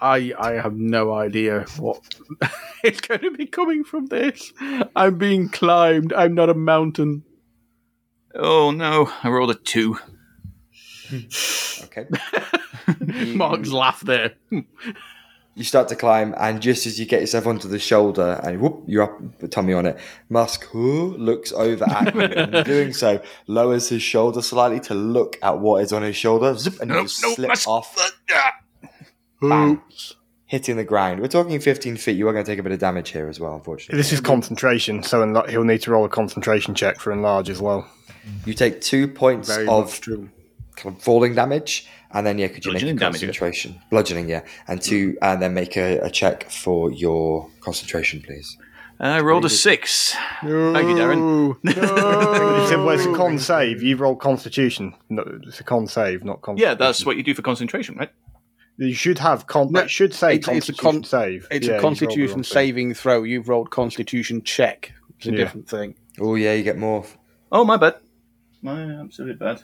I 0.00 0.32
I 0.38 0.52
have 0.52 0.74
no 0.74 1.12
idea 1.12 1.64
what 1.78 2.00
is 2.84 3.00
going 3.00 3.20
to 3.20 3.30
be 3.32 3.46
coming 3.46 3.84
from 3.84 4.06
this. 4.06 4.52
I'm 4.94 5.18
being 5.18 5.48
climbed. 5.48 6.12
I'm 6.12 6.34
not 6.34 6.50
a 6.50 6.54
mountain. 6.54 7.24
Oh 8.34 8.70
no, 8.70 9.10
I 9.22 9.28
rolled 9.28 9.50
a 9.50 9.54
two. 9.54 9.98
Okay. 11.84 12.06
Mark's 13.34 13.70
laugh 13.70 14.00
there. 14.00 14.34
You 15.56 15.62
start 15.62 15.86
to 15.90 15.94
climb, 15.94 16.34
and 16.36 16.60
just 16.60 16.84
as 16.84 16.98
you 16.98 17.06
get 17.06 17.20
yourself 17.20 17.46
onto 17.46 17.68
the 17.68 17.78
shoulder, 17.78 18.40
and 18.42 18.60
whoop, 18.60 18.82
you're 18.88 19.04
up, 19.04 19.38
the 19.38 19.46
tummy 19.46 19.72
on 19.72 19.86
it. 19.86 19.96
Musk 20.28 20.74
whoo, 20.74 21.16
looks 21.16 21.52
over 21.52 21.84
at 21.88 22.12
you, 22.12 22.20
and 22.22 22.52
in 22.56 22.64
doing 22.64 22.92
so, 22.92 23.22
lowers 23.46 23.88
his 23.88 24.02
shoulder 24.02 24.42
slightly 24.42 24.80
to 24.80 24.94
look 24.94 25.38
at 25.42 25.60
what 25.60 25.80
is 25.84 25.92
on 25.92 26.02
his 26.02 26.16
shoulder. 26.16 26.56
Zip, 26.56 26.80
and 26.80 26.90
you 26.90 26.96
Nope, 26.96 27.04
just 27.06 27.22
nope, 27.22 27.34
slip 27.36 27.48
Musk. 27.50 27.68
off. 27.68 28.12
Bang. 29.40 29.70
Oops. 29.74 30.16
hitting 30.46 30.76
the 30.76 30.82
ground. 30.82 31.20
We're 31.20 31.28
talking 31.28 31.60
15 31.60 31.98
feet. 31.98 32.16
You 32.16 32.26
are 32.26 32.32
going 32.32 32.44
to 32.44 32.50
take 32.50 32.58
a 32.58 32.62
bit 32.64 32.72
of 32.72 32.80
damage 32.80 33.10
here 33.10 33.28
as 33.28 33.38
well, 33.38 33.54
unfortunately. 33.54 33.96
This 33.96 34.12
is 34.12 34.20
concentration, 34.20 35.04
so 35.04 35.24
enla- 35.24 35.48
he'll 35.48 35.62
need 35.62 35.82
to 35.82 35.92
roll 35.92 36.04
a 36.04 36.08
concentration 36.08 36.74
check 36.74 36.98
for 36.98 37.12
enlarge 37.12 37.48
as 37.48 37.60
well. 37.60 37.88
You 38.44 38.54
take 38.54 38.80
two 38.80 39.06
points 39.06 39.48
Very 39.54 39.68
of 39.68 40.00
kind 40.00 40.96
of 40.96 41.00
falling 41.00 41.36
damage, 41.36 41.86
and 42.14 42.26
then 42.26 42.38
yeah, 42.38 42.48
could 42.48 42.64
you 42.64 42.72
make 42.72 42.82
a 42.82 42.86
Bludgeoning 42.86 42.96
damage, 42.96 43.20
concentration? 43.20 43.80
Bludgeoning, 43.90 44.28
yeah, 44.28 44.42
and 44.68 44.80
two, 44.80 45.18
and 45.20 45.36
hmm. 45.36 45.36
uh, 45.36 45.36
then 45.36 45.54
make 45.54 45.76
a, 45.76 45.98
a 45.98 46.10
check 46.10 46.50
for 46.50 46.90
your 46.90 47.50
concentration, 47.60 48.22
please. 48.22 48.56
I 49.00 49.20
rolled 49.20 49.44
a 49.44 49.50
six. 49.50 50.12
Thank 50.40 50.88
you, 50.88 50.94
Darren. 50.94 51.18
No. 51.18 51.56
It's 52.62 52.72
a, 52.72 52.78
well, 52.78 52.90
it's 52.90 53.04
a 53.04 53.12
con 53.14 53.38
save. 53.38 53.82
You 53.82 53.96
roll 53.96 54.16
Constitution. 54.16 54.94
No, 55.10 55.24
it's 55.42 55.60
a 55.60 55.64
con 55.64 55.86
save, 55.86 56.24
not 56.24 56.40
con. 56.42 56.56
Yeah, 56.56 56.74
that's 56.74 57.04
what 57.04 57.16
you 57.16 57.22
do 57.22 57.34
for 57.34 57.42
concentration, 57.42 57.96
right? 57.96 58.10
you 58.76 58.94
should 58.94 59.18
have. 59.18 59.46
Con- 59.46 59.70
No, 59.70 59.80
it 59.80 59.90
should 59.90 60.14
say 60.14 60.34
it's- 60.34 60.48
it's 60.48 60.68
a 60.68 60.72
Constitution 60.72 61.02
con- 61.02 61.04
save. 61.04 61.46
It's 61.50 61.66
Yeah, 61.66 61.74
a 61.74 61.76
you've 61.76 61.82
rolled 61.82 61.96
the 61.96 62.06
Constitution 62.06 62.44
saving 62.44 62.94
throw. 62.94 63.22
You've 63.22 63.48
rolled 63.48 63.70
Constitution 63.70 64.42
check. 64.42 64.92
It's 65.18 65.26
a 65.26 65.30
Yeah. 65.30 65.36
different 65.36 65.68
thing. 65.68 65.94
Oh 66.20 66.34
yeah, 66.34 66.54
you 66.54 66.62
get 66.62 66.78
more. 66.78 67.04
Oh, 67.52 67.64
my 67.64 67.76
bad. 67.76 67.96
My 68.62 69.00
absolute 69.00 69.38
bad. 69.38 69.62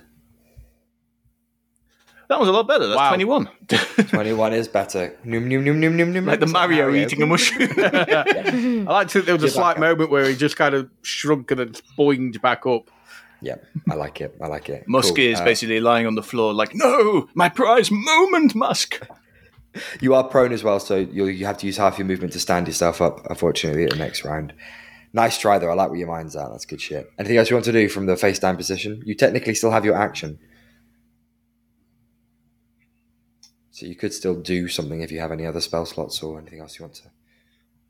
That 2.31 2.39
was 2.41 2.49
a 2.49 2.53
lot 2.53 2.67
better. 2.69 2.87
That's 2.87 2.97
Wow. 2.97 3.09
21. 3.09 3.49
21 4.09 4.53
is 4.53 4.69
better. 4.69 5.15
Noom, 5.27 5.49
noom, 5.49 5.65
noom, 5.65 5.79
noom, 5.81 5.97
noom, 5.97 6.13
noom. 6.15 6.27
like 6.27 6.39
the 6.39 6.45
It's 6.45 6.53
like 6.53 6.71
Mario 6.71 6.95
eating 6.95 7.21
a 7.23 7.27
mushroom. 7.27 7.69
I 7.77 8.83
like 8.87 9.09
to 9.09 9.13
think 9.15 9.25
there 9.27 9.35
was 9.35 9.43
a 9.43 9.47
You're 9.47 9.51
slight 9.51 9.79
moment 9.81 10.11
where 10.11 10.27
he 10.29 10.37
just 10.37 10.57
kind 10.57 10.75
of 10.77 10.89
shrunk 11.03 11.51
and 11.51 11.59
then 11.61 11.73
boinged 11.99 12.41
back 12.41 12.65
up. 12.67 12.89
Yeah, 13.43 13.57
I 13.91 13.95
like 13.95 14.21
it. 14.21 14.37
I 14.41 14.47
like 14.47 14.69
it. 14.69 14.87
Musk 14.87 15.17
Cool. 15.17 15.25
is 15.25 15.41
Uh, 15.41 15.45
basically 15.45 15.81
lying 15.81 16.07
on 16.07 16.15
the 16.15 16.23
floor, 16.23 16.53
like, 16.55 16.73
no, 16.75 17.29
my 17.35 17.49
prize 17.49 17.91
moment, 17.91 18.55
Musk. 18.55 19.01
You 20.01 20.15
are 20.15 20.23
prone 20.25 20.53
as 20.53 20.63
well, 20.63 20.79
so 20.79 20.97
you 20.99 21.27
you 21.27 21.47
have 21.47 21.59
to 21.59 21.67
use 21.67 21.77
half 21.79 21.99
your 21.99 22.07
movement 22.07 22.33
to 22.35 22.39
stand 22.41 22.67
yourself 22.69 23.01
up. 23.03 23.27
Unfortunately, 23.31 23.85
at 23.85 23.91
the 23.91 23.97
next 23.97 24.25
round. 24.25 24.53
Nice 25.13 25.39
try 25.39 25.59
though. 25.59 25.71
I 25.71 25.75
like 25.75 25.91
where 25.91 25.99
your 25.99 26.09
mind's 26.09 26.37
at. 26.37 26.51
That's 26.51 26.65
good 26.67 26.81
shit. 26.81 27.11
Anything 27.19 27.39
else 27.39 27.51
you 27.51 27.57
want 27.57 27.65
to 27.67 27.73
do 27.73 27.89
from 27.89 28.07
the 28.07 28.17
face 28.17 28.39
down 28.39 28.57
position? 28.57 29.03
You 29.05 29.15
technically 29.17 29.55
still 29.55 29.71
have 29.73 29.85
your 29.85 29.97
action, 29.97 30.39
so 33.81 33.87
you 33.87 33.95
could 33.95 34.13
still 34.13 34.35
do 34.35 34.69
something 34.69 35.01
if 35.01 35.11
you 35.11 35.21
have 35.21 35.33
any 35.33 35.47
other 35.47 35.61
spell 35.61 35.87
slots 35.87 36.23
or 36.23 36.39
anything 36.39 36.61
else 36.61 36.79
you 36.79 36.85
want 36.85 36.97
to 36.97 37.11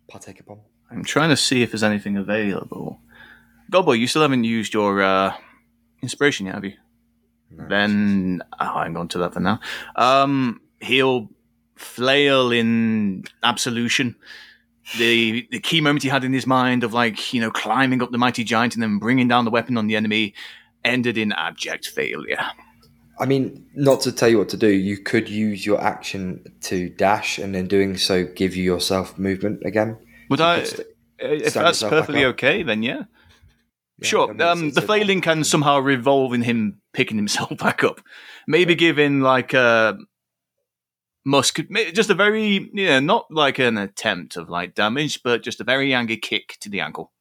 partake 0.06 0.38
upon. 0.38 0.60
I'm 0.88 1.02
trying 1.02 1.30
to 1.30 1.36
see 1.36 1.62
if 1.62 1.72
there's 1.72 1.82
anything 1.82 2.16
available. 2.16 3.00
Gobbo, 3.72 3.98
you 3.98 4.06
still 4.06 4.22
haven't 4.22 4.44
used 4.44 4.72
your 4.72 5.02
uh, 5.02 5.34
inspiration 6.00 6.46
yet, 6.46 6.54
have 6.54 6.64
you? 6.64 6.74
Then 7.50 8.40
oh, 8.60 8.64
I'm 8.64 8.94
going 8.94 9.08
to 9.08 9.18
that 9.18 9.34
for 9.34 9.40
now. 9.40 9.58
Um, 9.96 10.60
he'll 10.80 11.28
flail 11.74 12.52
in 12.52 13.24
absolution. 13.42 14.14
The 14.96 15.48
the 15.50 15.58
key 15.58 15.80
moment 15.80 16.04
he 16.04 16.08
had 16.08 16.22
in 16.22 16.32
his 16.32 16.46
mind 16.46 16.84
of 16.84 16.92
like 16.92 17.34
you 17.34 17.40
know 17.40 17.50
climbing 17.50 18.00
up 18.00 18.12
the 18.12 18.18
mighty 18.18 18.44
giant 18.44 18.74
and 18.74 18.82
then 18.82 18.98
bringing 18.98 19.26
down 19.26 19.44
the 19.44 19.50
weapon 19.50 19.76
on 19.76 19.88
the 19.88 19.96
enemy 19.96 20.34
ended 20.84 21.18
in 21.18 21.32
abject 21.32 21.88
failure. 21.88 22.44
I 23.20 23.26
mean, 23.26 23.66
not 23.74 24.00
to 24.02 24.12
tell 24.12 24.28
you 24.28 24.38
what 24.38 24.48
to 24.48 24.56
do, 24.56 24.68
you 24.68 24.96
could 24.98 25.28
use 25.28 25.66
your 25.66 25.80
action 25.80 26.42
to 26.62 26.88
dash, 26.88 27.38
and 27.38 27.54
in 27.54 27.68
doing 27.68 27.96
so, 27.98 28.24
give 28.24 28.56
you 28.56 28.64
yourself 28.64 29.18
movement 29.18 29.62
again. 29.64 29.98
Would 30.30 30.40
I? 30.40 30.64
st- 30.64 30.86
if 31.18 31.52
that's 31.52 31.82
perfectly 31.82 32.24
okay, 32.24 32.62
then 32.62 32.82
yeah. 32.82 33.02
Yeah, 33.98 34.08
Sure. 34.08 34.30
I 34.30 34.32
mean, 34.32 34.40
Um, 34.40 34.70
the 34.70 34.80
failing 34.80 35.20
can 35.20 35.44
somehow 35.44 35.78
revolve 35.78 36.32
in 36.32 36.42
him 36.42 36.80
picking 36.94 37.18
himself 37.18 37.50
back 37.58 37.84
up. 37.84 38.00
Maybe 38.46 38.74
giving 38.74 39.20
like 39.20 39.52
a 39.52 39.98
Musk, 41.26 41.60
just 41.92 42.08
a 42.08 42.14
very 42.14 42.70
yeah, 42.72 43.00
not 43.00 43.26
like 43.30 43.58
an 43.58 43.76
attempt 43.76 44.38
of 44.38 44.48
like 44.48 44.74
damage, 44.74 45.22
but 45.22 45.42
just 45.42 45.60
a 45.60 45.64
very 45.64 45.92
angry 45.92 46.16
kick 46.16 46.56
to 46.60 46.70
the 46.70 46.80
ankle. 46.80 47.12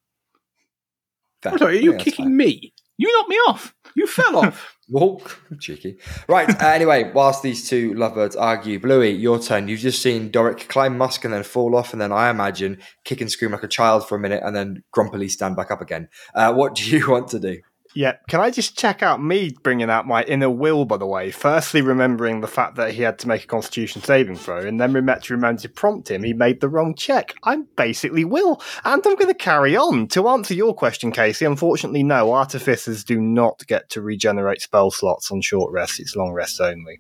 Fair. 1.42 1.58
Sorry, 1.58 1.80
are 1.80 1.82
you 1.82 1.92
Yeah, 1.94 1.98
kicking 1.98 2.38
me? 2.38 2.74
You 3.00 3.10
knocked 3.18 3.30
me 3.30 3.36
off. 3.48 3.74
You 3.96 4.06
fell 4.08 4.36
off. 4.36 4.76
Walk, 4.90 5.42
cheeky. 5.62 5.98
Right. 6.28 6.50
Uh, 6.62 6.68
anyway, 6.68 7.12
whilst 7.14 7.42
these 7.42 7.70
two 7.70 7.94
lovebirds 7.94 8.36
argue, 8.36 8.78
Bluey, 8.78 9.12
your 9.12 9.40
turn. 9.40 9.70
You've 9.70 9.80
just 9.80 10.02
seen 10.02 10.30
Doric 10.32 10.68
climb 10.68 10.98
Musk 10.98 11.24
and 11.24 11.34
then 11.34 11.44
fall 11.44 11.78
off, 11.78 11.94
and 11.94 12.02
then 12.02 12.12
I 12.12 12.30
imagine 12.30 12.80
kick 13.06 13.22
and 13.22 13.32
scream 13.32 13.52
like 13.52 13.64
a 13.64 13.70
child 13.70 14.06
for 14.06 14.16
a 14.18 14.20
minute, 14.20 14.44
and 14.44 14.54
then 14.54 14.84
grumpily 14.92 15.30
stand 15.30 15.56
back 15.56 15.72
up 15.72 15.80
again. 15.80 16.10
Uh, 16.36 16.54
what 16.54 16.76
do 16.76 16.84
you 16.90 17.10
want 17.10 17.30
to 17.30 17.40
do? 17.40 17.62
Yeah, 17.96 18.18
can 18.28 18.40
I 18.40 18.52
just 18.52 18.78
check 18.78 19.02
out 19.02 19.22
me 19.22 19.56
bringing 19.64 19.90
out 19.90 20.06
my 20.06 20.24
inner 20.24 20.50
will, 20.50 20.86
by 20.86 20.98
the 20.98 21.08
way? 21.08 21.32
Firstly, 21.32 21.82
remembering 21.82 22.42
the 22.42 22.48
fact 22.48 22.76
that 22.76 22.94
he 22.94 23.02
had 23.02 23.18
to 23.20 23.28
make 23.28 23.44
a 23.44 23.48
constitution 23.48 24.04
saving 24.04 24.36
throw, 24.38 24.60
and 24.60 24.80
then 24.80 24.94
remember 24.94 25.22
to 25.22 25.34
remember 25.34 25.62
to 25.62 25.70
prompt 25.70 26.12
him 26.12 26.22
he 26.22 26.34
made 26.34 26.62
the 26.62 26.70
wrong 26.70 26.94
check. 26.94 27.34
I'm 27.44 27.68
basically 27.76 28.26
Will, 28.26 28.62
and 28.86 29.02
I'm 29.04 29.16
going 29.16 29.28
to 29.28 29.34
carry 29.34 29.76
on. 29.76 30.08
To 30.10 30.28
answer 30.28 30.54
your 30.54 30.76
question, 30.76 31.12
Casey, 31.12 31.46
unfortunately, 31.46 32.04
no, 32.04 32.32
artificers 32.32 33.04
do 33.04 33.20
not 33.20 33.66
get 33.66 33.90
to 33.90 34.02
regenerate 34.02 34.62
spell 34.62 34.92
slots 34.92 35.32
on 35.32 35.42
short 35.42 35.74
rests, 35.74 36.00
it's 36.00 36.16
long 36.16 36.32
rests 36.32 36.60
only. 36.60 37.00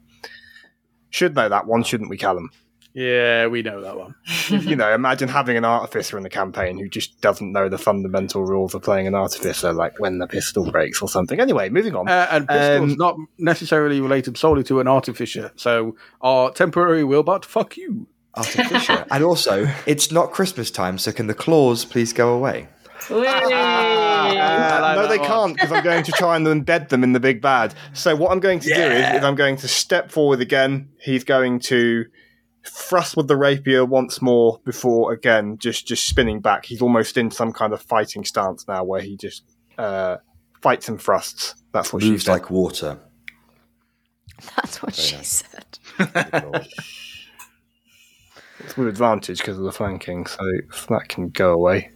Should 1.11 1.35
know 1.35 1.49
that 1.49 1.67
one, 1.67 1.83
shouldn't 1.83 2.09
we, 2.09 2.17
Callum? 2.17 2.49
Yeah, 2.93 3.47
we 3.47 3.61
know 3.61 3.81
that 3.81 3.97
one. 3.97 4.15
you 4.49 4.75
know, 4.75 4.93
imagine 4.93 5.29
having 5.29 5.57
an 5.57 5.65
artificer 5.65 6.17
in 6.17 6.23
the 6.23 6.29
campaign 6.29 6.77
who 6.77 6.89
just 6.89 7.21
doesn't 7.21 7.51
know 7.51 7.69
the 7.69 7.77
fundamental 7.77 8.43
rules 8.43 8.73
of 8.73 8.81
playing 8.81 9.07
an 9.07 9.15
artificer, 9.15 9.71
like 9.73 9.99
when 9.99 10.17
the 10.17 10.27
pistol 10.27 10.71
breaks 10.71 11.01
or 11.01 11.07
something. 11.07 11.39
Anyway, 11.39 11.69
moving 11.69 11.95
on. 11.95 12.09
Uh, 12.09 12.27
and 12.31 12.47
pistol's 12.47 12.91
Um, 12.91 12.97
not 12.97 13.15
necessarily 13.37 14.01
related 14.01 14.37
solely 14.37 14.63
to 14.63 14.79
an 14.79 14.87
artificer. 14.87 15.51
So 15.55 15.95
our 16.21 16.51
temporary 16.51 17.03
willbot, 17.03 17.45
fuck 17.45 17.77
you. 17.77 18.07
Artificer. 18.35 19.05
and 19.11 19.23
also, 19.23 19.67
it's 19.85 20.11
not 20.11 20.31
Christmas 20.31 20.71
time, 20.71 20.97
so 20.97 21.11
can 21.11 21.27
the 21.27 21.33
claws 21.33 21.85
please 21.85 22.11
go 22.11 22.33
away? 22.33 22.67
Whee! 23.09 23.15
Like 23.21 24.95
no, 24.95 25.07
they 25.07 25.17
one. 25.17 25.27
can't 25.27 25.53
because 25.53 25.71
I'm 25.71 25.83
going 25.83 26.03
to 26.03 26.11
try 26.11 26.35
and 26.35 26.45
embed 26.45 26.89
them 26.89 27.03
in 27.03 27.13
the 27.13 27.19
big 27.19 27.41
bad. 27.41 27.73
So 27.93 28.15
what 28.15 28.31
I'm 28.31 28.39
going 28.39 28.59
to 28.59 28.67
do 28.67 28.81
is, 28.81 29.15
is 29.15 29.23
I'm 29.23 29.35
going 29.35 29.55
to 29.57 29.67
step 29.67 30.11
forward 30.11 30.41
again. 30.41 30.89
He's 30.99 31.23
going 31.23 31.59
to 31.61 32.05
thrust 32.65 33.15
with 33.17 33.27
the 33.27 33.37
rapier 33.37 33.85
once 33.85 34.21
more 34.21 34.59
before 34.65 35.11
again 35.13 35.57
just 35.57 35.87
just 35.87 36.07
spinning 36.07 36.39
back. 36.39 36.65
He's 36.65 36.81
almost 36.81 37.17
in 37.17 37.31
some 37.31 37.53
kind 37.53 37.73
of 37.73 37.81
fighting 37.81 38.23
stance 38.25 38.67
now 38.67 38.83
where 38.83 39.01
he 39.01 39.15
just 39.17 39.43
uh, 39.77 40.17
fights 40.61 40.89
and 40.89 41.01
thrusts. 41.01 41.55
That's 41.71 41.93
what 41.93 42.03
she 42.03 42.11
Moves 42.11 42.25
said. 42.25 42.31
like 42.33 42.49
water. 42.49 42.99
That's 44.55 44.81
what 44.81 44.95
Very 44.95 45.07
she 45.07 45.15
nice. 45.17 45.43
said. 45.97 46.65
It's 48.61 48.75
with 48.75 48.89
advantage 48.89 49.37
because 49.37 49.57
of 49.57 49.63
the 49.63 49.71
flanking, 49.71 50.25
so 50.25 50.39
that 50.89 51.07
can 51.07 51.29
go 51.29 51.53
away. 51.53 51.91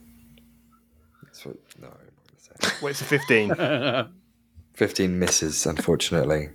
That's 1.24 1.46
what, 1.46 1.58
no, 1.80 1.88
I'm 1.88 1.94
not 1.94 2.62
gonna 2.62 2.72
say. 2.72 2.78
Well, 2.82 2.90
it's 2.92 3.02
a 3.02 3.04
15. 3.04 3.56
15 4.74 5.20
misses, 5.20 5.66
unfortunately. 5.66 6.50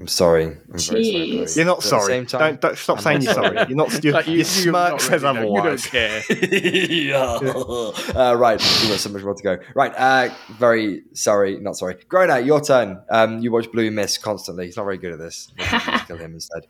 I'm 0.00 0.06
sorry. 0.08 0.44
I'm 0.46 0.56
very 0.66 0.78
sorry. 0.78 1.46
You're 1.54 1.66
not 1.66 1.76
But 1.76 1.76
at 1.76 1.82
the 1.82 1.82
sorry. 1.82 2.26
time- 2.26 2.40
Don't, 2.40 2.60
don't 2.62 2.78
stop 2.78 3.00
saying 3.00 3.20
you're 3.20 3.34
sorry. 3.34 3.56
You're 3.68 3.76
not. 3.76 4.02
Your, 4.04 4.14
Like, 4.14 4.26
you- 4.28 4.32
your 4.32 4.38
you- 4.38 4.44
smirk 4.44 4.90
not 4.92 5.00
says 5.02 5.22
really, 5.22 5.34
no, 5.50 5.56
otherwise. 5.58 5.92
You 5.92 7.10
don't 7.12 7.42
care. 7.42 8.16
uh, 8.16 8.34
right, 8.36 8.58
we've 8.58 8.90
got 8.90 8.98
so 8.98 9.10
much 9.10 9.22
more 9.22 9.34
to 9.34 9.42
go. 9.42 9.58
Right, 9.74 9.92
uh, 9.94 10.30
very 10.58 11.02
sorry, 11.12 11.60
not 11.60 11.76
sorry. 11.76 11.96
Groner, 12.08 12.38
your 12.38 12.62
turn. 12.62 12.98
Um, 13.10 13.40
you 13.40 13.52
watch 13.52 13.70
Blue 13.70 13.90
miss 13.90 14.16
constantly. 14.16 14.64
He's 14.66 14.76
not 14.78 14.84
very 14.84 14.96
good 14.98 15.12
at 15.12 15.18
this. 15.18 15.52
Maybe 15.58 15.68
kill 16.06 16.16
him 16.16 16.32
instead. 16.32 16.62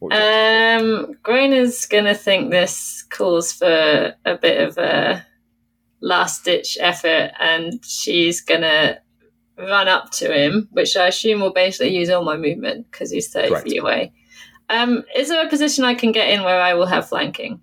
What 0.00 0.12
would 0.12 0.16
you 0.16 0.24
like 0.24 0.80
to 0.80 0.84
do? 0.84 1.06
Um, 1.06 1.14
Groner's 1.22 1.86
gonna 1.86 2.14
think 2.14 2.50
this 2.50 3.04
calls 3.08 3.52
for 3.52 4.14
a 4.24 4.36
bit 4.36 4.66
of 4.66 4.78
a 4.78 5.24
last 6.00 6.44
ditch 6.44 6.76
effort, 6.80 7.30
and 7.38 7.84
she's 7.84 8.40
gonna 8.40 8.98
run 9.58 9.88
up 9.88 10.10
to 10.12 10.32
him, 10.32 10.68
which 10.72 10.96
I 10.96 11.08
assume 11.08 11.40
will 11.40 11.52
basically 11.52 11.94
use 11.96 12.10
all 12.10 12.24
my 12.24 12.36
movement 12.36 12.90
because 12.90 13.10
he's 13.10 13.28
30 13.28 13.48
Correct. 13.48 13.68
feet 13.68 13.80
away. 13.80 14.12
Um, 14.70 15.02
is 15.16 15.28
there 15.28 15.44
a 15.44 15.48
position 15.48 15.84
I 15.84 15.94
can 15.94 16.12
get 16.12 16.28
in 16.30 16.42
where 16.44 16.60
I 16.60 16.74
will 16.74 16.86
have 16.86 17.08
flanking? 17.08 17.60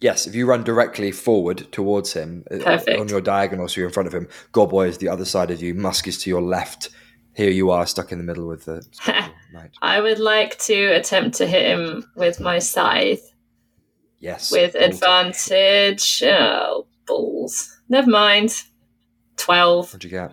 Yes, 0.00 0.26
if 0.26 0.34
you 0.34 0.46
run 0.46 0.64
directly 0.64 1.12
forward 1.12 1.70
towards 1.72 2.12
him 2.14 2.44
uh, 2.50 2.58
Perfect. 2.58 2.98
on 2.98 3.08
your 3.08 3.20
diagonal, 3.20 3.68
so 3.68 3.80
you're 3.80 3.88
in 3.88 3.92
front 3.92 4.06
of 4.06 4.14
him, 4.14 4.28
Godboy 4.52 4.88
is 4.88 4.98
the 4.98 5.08
other 5.08 5.24
side 5.26 5.50
of 5.50 5.62
you, 5.62 5.74
Musk 5.74 6.08
is 6.08 6.18
to 6.22 6.30
your 6.30 6.40
left. 6.42 6.88
Here 7.34 7.50
you 7.50 7.70
are, 7.70 7.86
stuck 7.86 8.10
in 8.10 8.18
the 8.18 8.24
middle 8.24 8.48
with 8.48 8.64
the 8.64 8.84
knight. 9.52 9.70
I 9.82 10.00
would 10.00 10.18
like 10.18 10.58
to 10.60 10.86
attempt 10.92 11.36
to 11.36 11.46
hit 11.46 11.66
him 11.66 12.04
with 12.16 12.40
my 12.40 12.58
scythe 12.58 13.22
Yes. 14.18 14.50
with 14.50 14.72
to- 14.72 14.84
advantage. 14.84 16.22
Oh, 16.24 16.86
balls. 17.06 17.78
Never 17.88 18.10
mind. 18.10 18.54
12. 19.36 19.86
What'd 19.86 20.04
you 20.04 20.10
get? 20.10 20.32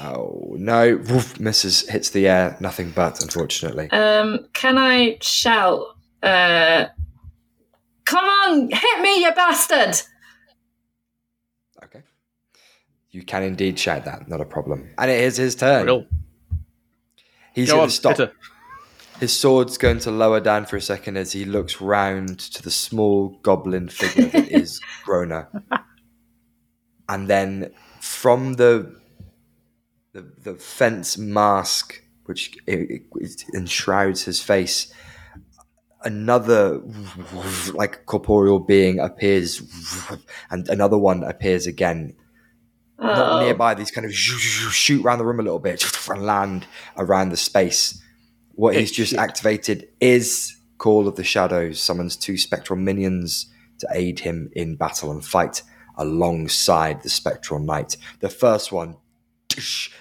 Oh 0.00 0.54
no! 0.58 0.96
Woof, 0.96 1.38
misses, 1.38 1.88
hits 1.88 2.10
the 2.10 2.26
air. 2.28 2.56
Nothing 2.60 2.90
but, 2.90 3.22
unfortunately. 3.22 3.90
Um, 3.90 4.46
can 4.52 4.78
I 4.78 5.18
shout, 5.20 5.96
uh, 6.22 6.86
come 8.04 8.24
on, 8.24 8.70
hit 8.70 9.00
me, 9.00 9.22
you 9.22 9.32
bastard! 9.32 10.00
Okay. 11.84 12.02
You 13.10 13.22
can 13.22 13.42
indeed 13.42 13.78
shout 13.78 14.04
that. 14.06 14.28
Not 14.28 14.40
a 14.40 14.46
problem. 14.46 14.90
And 14.96 15.10
it 15.10 15.20
is 15.20 15.36
his 15.36 15.54
turn. 15.54 15.86
Real. 15.86 16.06
He's 17.54 17.68
Go 17.68 17.74
going 17.74 17.82
on, 17.82 17.88
to 17.88 17.94
stop. 17.94 18.32
His 19.20 19.38
sword's 19.38 19.78
going 19.78 19.98
to 20.00 20.10
lower 20.10 20.40
down 20.40 20.64
for 20.66 20.76
a 20.76 20.80
second 20.80 21.16
as 21.16 21.32
he 21.32 21.44
looks 21.44 21.80
round 21.80 22.38
to 22.40 22.62
the 22.62 22.70
small 22.70 23.38
goblin 23.42 23.88
figure 23.88 24.24
that 24.30 24.50
is 24.50 24.80
Groner. 25.04 25.48
And 27.08 27.28
then 27.28 27.72
from 28.00 28.54
the 28.54 29.00
the, 30.12 30.30
the 30.42 30.54
fence 30.54 31.16
mask, 31.16 32.02
which 32.24 32.56
it, 32.66 33.02
it 33.14 33.44
enshrouds 33.54 34.24
his 34.24 34.42
face, 34.42 34.92
another 36.04 36.80
like 37.72 38.04
corporeal 38.06 38.58
being 38.58 38.98
appears, 38.98 39.62
and 40.50 40.68
another 40.68 40.98
one 40.98 41.22
appears 41.24 41.66
again 41.66 42.14
not 42.98 43.32
Oh, 43.32 43.44
nearby. 43.44 43.74
These 43.74 43.90
kind 43.90 44.06
of 44.06 44.14
shoot 44.14 45.04
around 45.04 45.18
the 45.18 45.24
room 45.24 45.40
a 45.40 45.42
little 45.42 45.58
bit 45.58 45.84
and 46.08 46.24
land 46.24 46.66
around 46.96 47.30
the 47.30 47.36
space. 47.36 48.00
What 48.52 48.76
he's 48.76 48.92
just 48.92 49.14
activated 49.14 49.88
is 50.00 50.56
Call 50.78 51.08
of 51.08 51.16
the 51.16 51.24
Shadows, 51.24 51.80
summons 51.80 52.16
two 52.16 52.36
spectral 52.36 52.78
minions 52.78 53.52
to 53.78 53.88
aid 53.92 54.20
him 54.20 54.50
in 54.54 54.76
battle 54.76 55.10
and 55.10 55.24
fight 55.24 55.62
alongside 55.96 57.02
the 57.02 57.10
spectral 57.10 57.58
knight. 57.58 57.96
The 58.20 58.28
first 58.28 58.70
one 58.70 58.96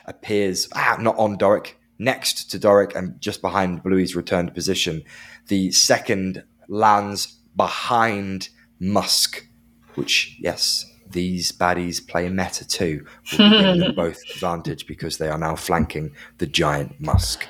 appears 0.06 0.68
ah, 0.76 0.98
not 1.00 1.18
on 1.18 1.38
Doric, 1.38 1.78
next 2.02 2.50
to 2.52 2.60
Doric 2.60 2.96
and 2.96 3.20
just 3.22 3.42
behind 3.42 3.84
Bluey's 3.84 4.16
returned 4.16 4.54
position. 4.54 5.04
The 5.48 5.72
second 5.72 6.44
lands 6.68 7.40
behind 7.56 8.50
Musk, 8.80 9.48
which, 9.96 10.36
yes, 10.40 10.86
these 11.08 11.52
baddies 11.52 12.06
play 12.06 12.28
meta 12.30 12.68
too. 12.68 13.06
Giving 13.30 13.94
both 13.96 14.20
advantage 14.34 14.88
because 14.88 15.18
they 15.18 15.28
are 15.28 15.38
now 15.38 15.56
flanking 15.56 16.16
the 16.40 16.48
giant 16.48 17.00
Musk. 17.00 17.48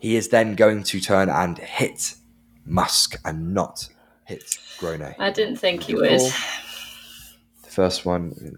He 0.00 0.16
is 0.16 0.28
then 0.28 0.54
going 0.54 0.82
to 0.84 1.00
turn 1.00 1.28
and 1.28 1.58
hit 1.58 2.14
Musk 2.64 3.20
and 3.24 3.54
not 3.54 3.88
hit 4.24 4.58
Groner. 4.78 5.14
I 5.18 5.30
didn't 5.30 5.56
think 5.56 5.84
he 5.84 5.94
would. 5.94 6.20
The 6.20 7.70
first 7.70 8.04
one, 8.04 8.56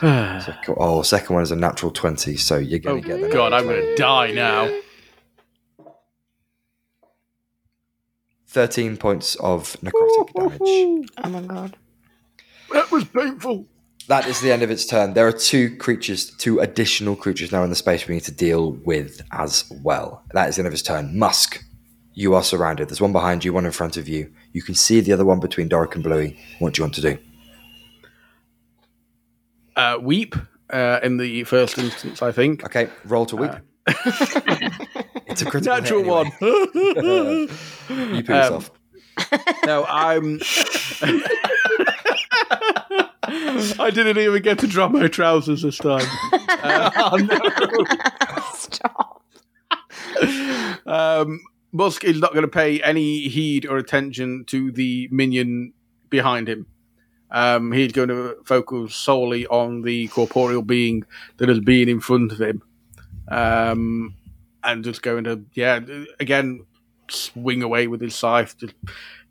second, 0.00 0.76
oh, 0.78 1.02
second 1.02 1.34
one 1.34 1.42
is 1.42 1.50
a 1.50 1.56
natural 1.56 1.90
20, 1.90 2.36
so 2.36 2.56
you're 2.56 2.80
Oh 2.80 2.82
going 2.82 3.02
to 3.02 3.08
get 3.08 3.20
the 3.20 3.28
god, 3.28 3.52
I'm 3.52 3.64
gonna 3.64 3.96
die 3.96 4.32
now. 4.32 4.70
13 8.48 8.96
points 8.96 9.34
of 9.36 9.76
necrotic 9.82 10.32
damage. 10.32 11.10
Oh 11.22 11.28
my 11.28 11.42
god. 11.42 11.76
That 12.72 12.90
was 12.90 13.04
painful. 13.04 13.66
That 14.08 14.26
is 14.26 14.40
the 14.40 14.52
end 14.52 14.62
of 14.62 14.70
its 14.70 14.86
turn. 14.86 15.14
There 15.14 15.26
are 15.26 15.32
two 15.32 15.76
creatures, 15.76 16.30
two 16.30 16.60
additional 16.60 17.16
creatures 17.16 17.52
now 17.52 17.64
in 17.64 17.70
the 17.70 17.76
space 17.76 18.06
we 18.06 18.14
need 18.14 18.24
to 18.24 18.32
deal 18.32 18.72
with 18.84 19.20
as 19.32 19.70
well. 19.82 20.22
That 20.32 20.48
is 20.48 20.56
the 20.56 20.60
end 20.60 20.68
of 20.68 20.72
its 20.72 20.82
turn. 20.82 21.18
Musk, 21.18 21.62
you 22.14 22.34
are 22.34 22.42
surrounded. 22.42 22.88
There's 22.88 23.00
one 23.00 23.12
behind 23.12 23.44
you, 23.44 23.52
one 23.52 23.66
in 23.66 23.72
front 23.72 23.96
of 23.96 24.08
you. 24.08 24.32
You 24.52 24.62
can 24.62 24.74
see 24.74 25.00
the 25.00 25.12
other 25.12 25.24
one 25.24 25.40
between 25.40 25.68
Doric 25.68 25.94
and 25.94 26.04
Bluey. 26.04 26.38
What 26.60 26.72
do 26.72 26.80
you 26.80 26.84
want 26.84 26.94
to 26.94 27.02
do? 27.02 27.18
Uh, 29.76 29.98
weep 30.00 30.34
uh, 30.70 30.98
in 31.02 31.18
the 31.18 31.44
first 31.44 31.76
instance, 31.78 32.22
I 32.22 32.32
think. 32.32 32.64
Okay, 32.64 32.88
roll 33.04 33.26
to 33.26 33.36
weep. 33.36 33.50
it's 33.86 35.42
a 35.42 35.44
critical 35.46 35.74
Natural 35.76 36.00
anyway. 36.00 36.32
one. 36.40 37.48
You 38.16 38.22
put 38.24 38.30
Um, 38.30 38.36
yourself. 38.36 38.70
no, 39.64 39.84
I'm. 39.84 40.40
I 43.78 43.90
didn't 43.92 44.18
even 44.18 44.42
get 44.42 44.58
to 44.60 44.66
drop 44.66 44.92
my 44.92 45.08
trousers 45.08 45.62
this 45.62 45.78
time. 45.78 46.06
Stop. 48.54 49.22
Um, 50.86 51.40
Musk 51.72 52.04
is 52.04 52.20
not 52.20 52.32
going 52.32 52.42
to 52.42 52.48
pay 52.48 52.80
any 52.82 53.28
heed 53.28 53.66
or 53.66 53.76
attention 53.78 54.44
to 54.46 54.70
the 54.72 55.08
minion 55.10 55.72
behind 56.10 56.48
him. 56.48 56.66
Um, 57.30 57.72
he's 57.72 57.92
going 57.92 58.08
to 58.08 58.36
focus 58.44 58.94
solely 58.94 59.46
on 59.46 59.82
the 59.82 60.08
corporeal 60.08 60.62
being 60.62 61.04
that 61.38 61.48
has 61.48 61.60
been 61.60 61.88
in 61.88 62.00
front 62.00 62.32
of 62.32 62.40
him. 62.40 62.62
Um, 63.28 64.14
and 64.62 64.84
just 64.84 65.02
going 65.02 65.24
to, 65.24 65.44
yeah, 65.54 65.80
again, 66.20 66.64
swing 67.10 67.62
away 67.62 67.86
with 67.88 68.00
his 68.00 68.14
scythe 68.14 68.56
to 68.58 68.68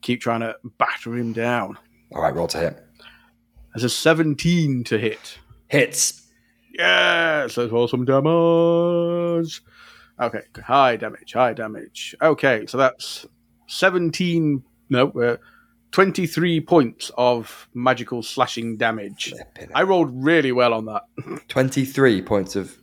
keep 0.01 0.21
trying 0.21 0.41
to 0.41 0.55
batter 0.77 1.15
him 1.15 1.33
down. 1.33 1.77
All 2.13 2.21
right, 2.21 2.33
roll 2.33 2.47
to 2.47 2.59
hit. 2.59 2.85
There's 3.73 3.83
a 3.83 3.89
17 3.89 4.83
to 4.85 4.97
hit. 4.97 5.39
Hits. 5.67 6.27
Yes, 6.71 7.57
let's 7.57 7.71
roll 7.71 7.87
some 7.87 8.05
damage. 8.05 9.61
Okay, 10.19 10.41
high 10.63 10.95
damage, 10.95 11.33
high 11.33 11.53
damage. 11.53 12.15
Okay, 12.21 12.65
so 12.67 12.77
that's 12.77 13.25
17, 13.67 14.63
no, 14.89 15.09
uh, 15.11 15.37
23 15.91 16.61
points 16.61 17.11
of 17.17 17.69
magical 17.73 18.21
slashing 18.21 18.77
damage. 18.77 19.33
I 19.73 19.83
rolled 19.83 20.11
really 20.13 20.51
well 20.51 20.73
on 20.73 20.85
that. 20.85 21.03
23 21.47 22.21
points 22.21 22.55
of. 22.55 22.77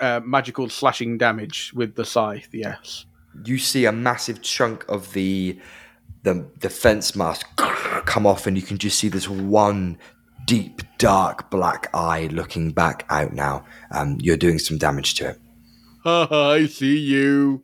Uh, 0.00 0.20
magical 0.24 0.68
slashing 0.68 1.16
damage 1.16 1.72
with 1.74 1.94
the 1.94 2.04
scythe, 2.04 2.48
yes. 2.52 3.06
You 3.44 3.58
see 3.58 3.84
a 3.84 3.92
massive 3.92 4.42
chunk 4.42 4.84
of 4.88 5.12
the 5.12 5.60
the 6.24 6.44
the 6.60 6.70
fence 6.70 7.14
mask 7.14 7.46
come 7.56 8.26
off, 8.26 8.46
and 8.46 8.56
you 8.56 8.62
can 8.62 8.78
just 8.78 8.98
see 8.98 9.08
this 9.08 9.28
one 9.28 9.98
deep, 10.44 10.82
dark 10.98 11.50
black 11.50 11.88
eye 11.94 12.28
looking 12.32 12.72
back 12.72 13.06
out 13.10 13.32
now. 13.32 13.64
Um, 13.90 14.18
you're 14.20 14.36
doing 14.36 14.58
some 14.58 14.78
damage 14.78 15.14
to 15.14 15.30
it. 15.30 15.40
I 16.04 16.66
see 16.66 16.98
you. 16.98 17.62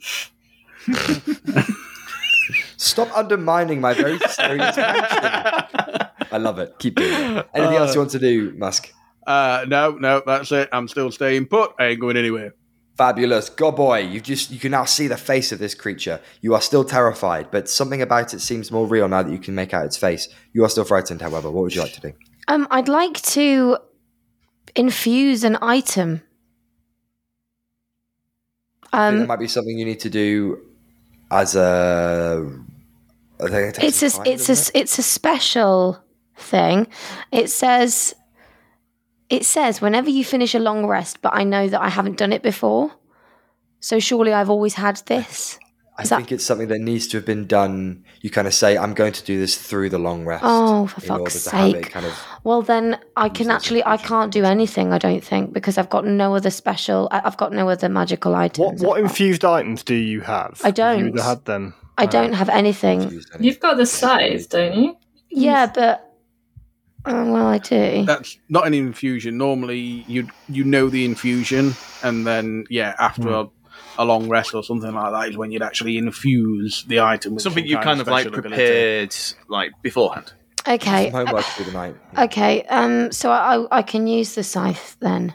Stop 2.79 3.15
undermining 3.17 3.81
my 3.81 3.93
very 3.93 4.19
serious 4.29 4.77
mansion. 4.77 6.09
I 6.31 6.39
love 6.39 6.59
it. 6.61 6.79
Keep 6.79 6.95
doing 6.97 7.13
it. 7.13 7.49
Anything 7.53 7.77
else 7.77 7.93
you 7.95 8.01
want 8.01 8.13
to 8.13 8.19
do, 8.19 8.53
Musk? 8.57 8.93
Uh, 9.27 9.65
no, 9.69 9.91
no, 9.93 10.23
that's 10.25 10.51
it. 10.53 10.69
I'm 10.73 10.89
still 10.89 11.11
staying 11.11 11.47
put. 11.47 11.73
I 11.79 11.87
ain't 11.87 12.01
going 12.01 12.17
anywhere. 12.17 12.55
Fabulous. 12.97 13.51
God 13.51 13.77
boy, 13.77 13.99
you 14.01 14.21
just 14.21 14.51
you 14.51 14.59
can 14.59 14.71
now 14.71 14.85
see 14.85 15.07
the 15.09 15.17
face 15.17 15.51
of 15.53 15.59
this 15.59 15.75
creature. 15.75 16.21
You 16.41 16.55
are 16.55 16.61
still 16.61 16.85
terrified, 16.85 17.51
but 17.51 17.69
something 17.69 18.01
about 18.01 18.33
it 18.33 18.41
seems 18.41 18.71
more 18.73 18.87
real 18.87 19.09
now 19.09 19.23
that 19.25 19.31
you 19.31 19.39
can 19.39 19.55
make 19.55 19.75
out 19.75 19.85
its 19.85 19.97
face. 19.97 20.29
You 20.53 20.65
are 20.65 20.69
still 20.69 20.85
frightened, 20.85 21.21
however. 21.21 21.51
What 21.51 21.63
would 21.63 21.75
you 21.75 21.83
like 21.83 21.93
to 21.95 22.01
do? 22.01 22.13
Um, 22.49 22.67
I'd 22.71 22.89
like 22.89 23.21
to 23.23 23.79
infuse 24.77 25.45
an 25.45 25.59
item. 25.61 26.23
I 28.93 29.11
think 29.11 29.15
Um, 29.15 29.19
that 29.21 29.29
might 29.29 29.39
be 29.39 29.49
something 29.49 29.79
you 29.79 29.85
need 29.85 30.01
to 30.01 30.11
do 30.11 30.59
as 31.31 31.55
a. 31.55 32.51
it's 33.41 34.03
a 34.03 34.11
time, 34.11 34.23
it's 34.27 34.49
a 34.49 34.79
it's 34.79 34.99
a 34.99 35.03
special 35.03 36.03
thing. 36.37 36.87
It 37.33 37.51
says 37.51 38.15
it 39.29 39.45
says 39.45 39.81
whenever 39.81 40.11
you 40.11 40.25
finish 40.25 40.55
a 40.55 40.59
long 40.59 40.87
rest, 40.87 41.21
but 41.23 41.35
I 41.35 41.45
know 41.45 41.69
that 41.69 41.81
I 41.81 41.89
haven't 41.89 42.19
done 42.19 42.33
it 42.33 42.43
before. 42.43 42.93
So 43.81 43.99
surely 43.99 44.33
I've 44.33 44.51
always 44.51 44.75
had 44.75 44.97
this. 45.07 45.59
I 45.99 46.05
that- 46.05 46.17
think 46.17 46.33
it's 46.33 46.45
something 46.45 46.69
that 46.69 46.79
needs 46.79 47.09
to 47.09 47.17
have 47.17 47.27
been 47.27 47.47
done. 47.47 48.05
You 48.21 48.31
kind 48.31 48.47
of 48.47 48.55
say, 48.55 48.79
"I'm 48.79 48.95
going 48.95 49.13
to 49.13 49.25
do 49.25 49.39
this 49.39 49.59
through 49.59 49.91
the 49.91 49.99
long 49.99 50.25
rest." 50.25 50.45
Oh, 50.47 50.87
for 50.87 51.01
fuck's 51.01 51.45
to 51.45 51.51
have 51.57 51.69
it 51.71 51.73
sake. 51.73 51.91
kind 51.91 52.07
of 52.07 52.13
Well, 52.45 52.63
then 52.63 52.99
I 53.17 53.29
can 53.29 53.51
actually 53.51 53.85
I 53.85 53.97
can't 53.97 54.33
do 54.33 54.45
anything. 54.45 54.93
I 54.93 54.99
don't 54.99 55.25
think 55.25 55.53
because 55.53 55.77
I've 55.77 55.91
got 55.91 56.07
no 56.07 56.37
other 56.37 56.51
special. 56.51 57.09
I- 57.11 57.23
I've 57.25 57.37
got 57.37 57.53
no 57.53 57.69
other 57.69 57.89
magical 57.89 58.33
What 58.33 58.41
items. 58.41 58.83
what 58.83 59.01
infused 59.01 59.45
items 59.45 59.83
do 59.83 59.95
you 59.95 60.21
have? 60.21 60.61
I 60.63 60.71
don't. 60.71 61.11
would 61.11 61.19
have 61.19 61.29
had 61.29 61.45
them. 61.47 61.75
I 61.99 62.07
don't 62.07 62.33
have 62.33 62.49
anything. 62.49 63.11
used 63.11 63.31
You've 63.41 63.59
got 63.59 63.77
the 63.77 63.87
scythe, 63.87 64.49
don't 64.51 64.77
you? 64.77 64.97
Yeah, 65.31 65.67
but 65.67 66.09
Oh, 67.05 67.33
well, 67.33 67.47
I 67.47 67.59
do. 67.59 68.05
That's 68.05 68.37
not 68.49 68.67
an 68.67 68.75
infusion. 68.75 69.39
Normally, 69.39 70.05
you 70.07 70.29
you 70.49 70.63
know 70.65 70.89
the 70.89 71.05
infusion, 71.05 71.75
and 72.03 72.27
then 72.27 72.65
yeah, 72.71 72.95
after 72.99 73.23
hmm. 73.23 73.29
a, 73.29 73.49
a 73.99 74.05
long 74.05 74.29
rest 74.29 74.55
or 74.55 74.63
something 74.63 74.95
like 74.95 75.13
that 75.13 75.29
is 75.29 75.37
when 75.37 75.51
you'd 75.51 75.63
actually 75.63 75.99
infuse 75.99 76.85
the 76.85 77.01
item. 77.01 77.35
With 77.35 77.43
Something 77.43 77.65
some 77.65 77.69
you 77.69 77.79
kind 77.79 78.01
of 78.01 78.07
like 78.07 78.23
special 78.23 78.39
ability. 78.39 78.63
prepared 78.63 79.17
like 79.49 79.73
beforehand. 79.83 80.33
Okay. 80.67 81.11
Some 81.11 81.27
homework 81.27 81.45
through 81.45 81.67
the 81.67 81.73
night. 81.73 81.97
Okay. 82.17 82.63
Um. 82.65 83.13
So 83.13 83.31
I 83.31 83.67
I 83.71 83.83
can 83.83 84.07
use 84.07 84.35
the 84.35 84.45
scythe 84.45 84.97
then. 85.01 85.35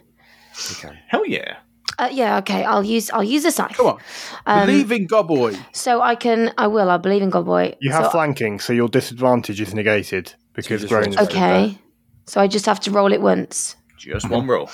Okay. 0.72 0.98
Hell 1.08 1.26
yeah. 1.26 1.58
Uh, 2.00 2.10
yeah. 2.12 2.38
Okay. 2.38 2.64
I'll 2.64 2.84
use 2.84 3.10
I'll 3.12 3.24
use 3.24 3.44
the 3.44 3.52
scythe. 3.52 3.76
Come 3.76 3.88
on, 3.88 4.00
Um, 4.46 4.66
believe 4.66 4.92
in 4.92 5.08
Godboy. 5.08 5.58
So 5.74 6.02
I 6.02 6.16
can. 6.16 6.54
I 6.58 6.68
will. 6.68 6.90
I 6.90 6.98
believe 6.98 7.22
in 7.22 7.32
Godboy. 7.32 7.76
You 7.82 7.92
have 7.92 8.06
so, 8.06 8.12
flanking, 8.12 8.60
so 8.60 8.74
your 8.74 8.88
disadvantage 8.88 9.60
is 9.60 9.74
negated 9.74 10.34
because 10.54 10.82
just 10.82 10.92
grown 10.92 11.12
roll 11.12 11.26
Okay. 11.26 11.78
So 12.26 12.40
I 12.40 12.48
just 12.48 12.66
have 12.66 12.80
to 12.82 12.92
roll 12.92 13.12
it 13.12 13.22
once. 13.22 13.76
Just 13.98 14.30
one 14.30 14.48
roll. 14.48 14.70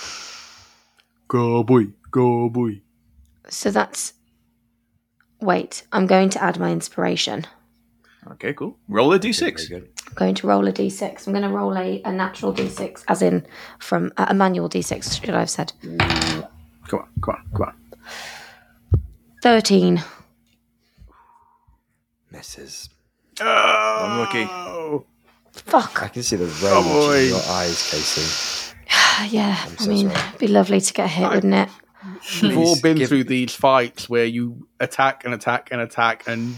Godboy, 1.28 1.94
Godboy. 2.12 2.82
So 3.50 3.72
that's. 3.72 4.14
Wait. 5.42 5.84
I'm 5.92 6.06
going 6.08 6.30
to 6.32 6.44
add 6.44 6.60
my 6.60 6.72
inspiration. 6.72 7.46
Okay, 8.32 8.54
cool. 8.54 8.78
Roll 8.88 9.14
a 9.14 9.20
Very 9.20 9.34
d6. 9.34 9.70
good. 9.70 9.90
I'm 10.08 10.14
going 10.16 10.36
to 10.36 10.48
roll 10.48 10.68
a 10.68 10.74
d6. 10.74 11.26
I'm 11.28 11.34
going 11.34 11.44
to 11.48 11.50
roll 11.56 11.76
a, 11.78 12.02
a 12.04 12.12
natural 12.12 12.54
d6, 12.54 13.06
as 13.08 13.22
in 13.22 13.46
from 13.80 14.12
uh, 14.18 14.26
a 14.30 14.34
manual 14.34 14.70
d6. 14.70 15.22
Should 15.24 15.34
I 15.34 15.40
have 15.40 15.50
said 15.50 15.72
Come 15.82 17.00
on, 17.00 17.08
come 17.22 17.36
on, 17.36 17.50
come 17.56 17.62
on. 17.62 17.76
thirteen? 19.42 20.04
Misses. 22.32 22.90
Unlucky. 23.40 24.44
Oh, 24.50 25.06
Fuck. 25.54 26.04
I 26.04 26.08
can 26.10 26.24
see 26.24 26.36
the 26.36 26.46
rage 26.46 26.62
boy. 26.84 27.20
in 27.24 27.30
your 27.30 27.42
eyes, 27.50 27.90
Casey. 27.92 28.76
Yeah. 29.30 29.58
I 29.62 29.68
so 29.84 29.90
mean, 29.90 30.10
sorry. 30.10 30.28
it'd 30.28 30.40
be 30.40 30.48
lovely 30.48 30.80
to 30.82 30.94
get 30.94 31.10
hit, 31.10 31.30
wouldn't 31.30 31.54
it? 31.54 31.70
We've 32.42 32.58
all 32.58 32.80
been 32.82 32.98
give- 32.98 33.10
through 33.10 33.26
these 33.26 33.54
fights 33.54 34.08
where 34.10 34.26
you 34.26 34.68
attack 34.80 35.26
and 35.26 35.34
attack 35.34 35.70
and 35.72 35.82
attack, 35.82 36.24
and 36.28 36.56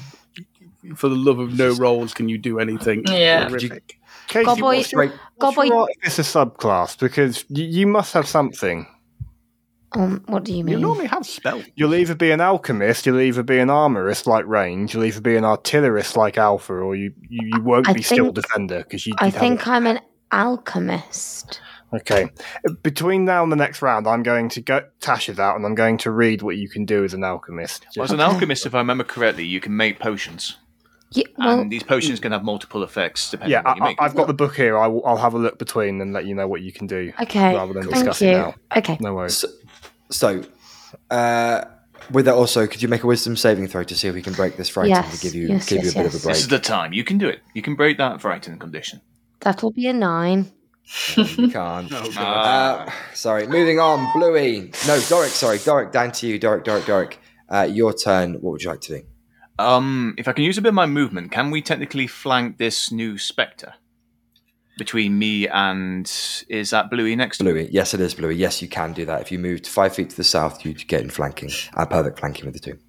for 0.96 1.10
the 1.10 1.16
love 1.16 1.40
of 1.40 1.58
no 1.58 1.74
rolls, 1.76 2.14
can 2.14 2.30
you 2.30 2.38
do 2.38 2.60
anything? 2.60 3.04
Yeah. 3.08 3.48
horrific? 3.50 4.00
Casey, 4.28 4.46
God 4.46 4.60
boy- 4.60 4.78
what's 4.78 4.92
your, 4.92 5.08
Great. 5.08 5.20
what's 5.38 5.56
God 5.56 5.68
boy- 5.70 5.88
subclass? 6.06 6.98
Because 7.00 7.44
you, 7.50 7.66
you 7.66 7.88
must 7.88 8.14
have 8.14 8.28
something. 8.28 8.88
Um, 9.94 10.24
what 10.28 10.46
do 10.46 10.54
you 10.54 10.64
mean? 10.64 10.76
You 10.76 10.80
normally 10.80 11.08
have 11.08 11.26
spells. 11.26 11.66
You'll 11.76 11.96
either 11.96 12.16
be 12.16 12.32
an 12.32 12.40
alchemist, 12.40 13.06
you'll 13.06 13.20
either 13.20 13.44
be 13.44 13.60
an 13.60 13.70
armorist 13.70 14.26
like 14.26 14.46
Range, 14.46 14.94
you'll 14.94 15.04
either 15.04 15.20
be 15.20 15.36
an 15.36 15.44
artillerist 15.44 16.16
like 16.16 16.38
Alpha, 16.38 16.74
or 16.74 16.96
you, 16.96 17.14
you, 17.28 17.50
you 17.56 17.62
won't 17.62 17.90
I 17.90 17.94
be 17.94 18.02
still 18.02 18.26
think- 18.26 18.36
defender 18.36 18.78
because 18.84 19.06
you. 19.06 19.14
I 19.18 19.26
you'd 19.26 19.34
have 19.34 19.40
think 19.42 19.68
a- 19.68 19.72
I'm 19.72 19.88
an 19.88 20.00
alchemist. 20.32 21.60
Okay. 21.94 22.30
Between 22.84 23.26
now 23.26 23.44
and 23.44 23.52
the 23.52 23.58
next 23.58 23.82
round, 23.82 24.08
I'm 24.08 24.24
going 24.24 24.50
to 24.50 24.62
go. 24.62 24.86
Tasha's 25.02 25.40
out, 25.40 25.56
and 25.58 25.66
I'm 25.66 25.76
going 25.76 25.98
to 26.00 26.12
read 26.12 26.42
what 26.42 26.56
you 26.56 26.70
can 26.70 26.86
do 26.86 27.04
as 27.04 27.14
an 27.14 27.24
alchemist. 27.24 27.86
Well, 27.96 28.06
as 28.06 28.12
an 28.12 28.22
alchemist, 28.22 28.66
if 28.66 28.74
I 28.74 28.78
remember 28.78 29.04
correctly, 29.04 29.46
you 29.46 29.60
can 29.60 29.76
make 29.76 30.00
potions. 30.00 30.58
Yeah, 31.14 31.26
well, 31.38 31.60
and 31.60 31.70
these 31.70 31.84
potions 31.84 32.22
can 32.22 32.32
have 32.32 32.42
multiple 32.42 32.84
effects 32.84 33.32
depending 33.32 33.52
yeah, 33.52 33.60
on 33.60 33.66
what 33.66 33.78
you 33.78 33.84
I, 33.84 33.88
make. 33.90 34.02
I- 34.02 34.06
I've 34.06 34.16
got 34.16 34.28
the 34.28 34.34
book 34.34 34.56
here. 34.56 34.78
I 34.78 34.88
will, 34.88 35.06
I'll 35.06 35.18
have 35.18 35.34
a 35.34 35.38
look 35.38 35.60
between 35.60 36.00
and 36.00 36.14
let 36.14 36.26
you 36.26 36.34
know 36.34 36.48
what 36.48 36.62
you 36.62 36.72
can 36.72 36.88
do. 36.88 37.12
okay. 37.22 37.54
rather 37.54 37.74
than 37.74 37.84
Thank 37.84 37.96
discuss 37.96 38.22
it 38.22 38.28
you. 38.28 38.32
now. 38.32 38.56
Okay. 38.74 38.98
No 39.02 39.14
worries. 39.16 39.40
So, 39.40 39.48
so 40.10 40.44
uh, 41.10 41.66
with 42.12 42.26
that 42.26 42.36
also, 42.36 42.66
could 42.66 42.82
you 42.82 42.88
make 42.88 43.04
a 43.04 43.08
wisdom 43.08 43.36
saving 43.36 43.68
throw 43.68 43.84
to 43.84 43.96
see 43.96 44.08
if 44.08 44.16
we 44.16 44.22
can 44.22 44.32
break 44.34 44.56
this 44.56 44.70
frighten 44.70 44.92
Yes, 44.92 45.20
to 45.20 45.22
give 45.22 45.36
you 45.36 45.50
yes, 45.50 45.68
give 45.68 45.84
yes, 45.84 45.86
you 45.86 45.92
a 45.92 46.04
bit 46.06 46.14
yes. 46.14 46.16
of 46.16 46.24
a 46.24 46.28
this 46.30 46.40
is 46.40 46.48
the 46.48 46.60
time. 46.60 46.94
You 46.94 47.04
can 47.04 47.18
do 47.18 47.28
it. 47.28 47.42
You 47.54 47.62
can 47.62 47.76
break 47.76 47.98
that 47.98 48.22
frightened 48.22 48.62
condition. 48.62 49.02
That'll 49.42 49.72
be 49.72 49.88
a 49.88 49.94
nine. 49.94 50.52
You 51.16 51.50
can't. 51.50 51.92
Oh, 51.94 52.12
Uh, 52.18 52.92
sorry. 53.14 53.48
Moving 53.48 53.80
on, 53.80 54.12
Bluey. 54.14 54.72
No, 54.88 55.00
Doric. 55.10 55.30
Sorry, 55.32 55.58
Doric. 55.60 55.92
Down 55.92 56.12
to 56.14 56.28
you, 56.28 56.40
Doric. 56.40 56.64
Doric. 56.64 56.86
Doric. 56.86 57.20
Uh, 57.50 57.68
your 57.70 57.94
turn. 57.94 58.34
What 58.36 58.52
would 58.52 58.64
you 58.64 58.70
like 58.70 58.82
to 58.82 59.00
do? 59.00 59.06
Um, 59.60 60.16
if 60.18 60.28
I 60.28 60.34
can 60.34 60.44
use 60.44 60.58
a 60.58 60.62
bit 60.62 60.70
of 60.70 60.76
my 60.76 60.86
movement, 60.88 61.32
can 61.32 61.52
we 61.52 61.62
technically 61.62 62.08
flank 62.08 62.58
this 62.58 62.92
new 62.92 63.18
spectre 63.18 63.74
between 64.78 65.20
me 65.20 65.48
and 65.48 66.12
is 66.50 66.72
that 66.72 66.90
Bluey 66.90 67.16
next? 67.16 67.38
Bluey. 67.40 67.70
Yes, 67.72 67.94
it 67.94 68.00
is 68.00 68.16
Bluey. 68.16 68.36
Yes, 68.36 68.62
you 68.62 68.68
can 68.68 68.94
do 68.94 69.06
that. 69.06 69.22
If 69.22 69.32
you 69.32 69.38
moved 69.38 69.68
five 69.68 69.94
feet 69.94 70.10
to 70.10 70.18
the 70.18 70.24
south, 70.24 70.66
you'd 70.66 70.88
get 70.88 71.02
in 71.02 71.10
flanking. 71.10 71.52
Uh, 71.76 71.86
perfect 71.86 72.20
flanking 72.20 72.46
with 72.46 72.54
the 72.56 72.60
two. 72.60 72.80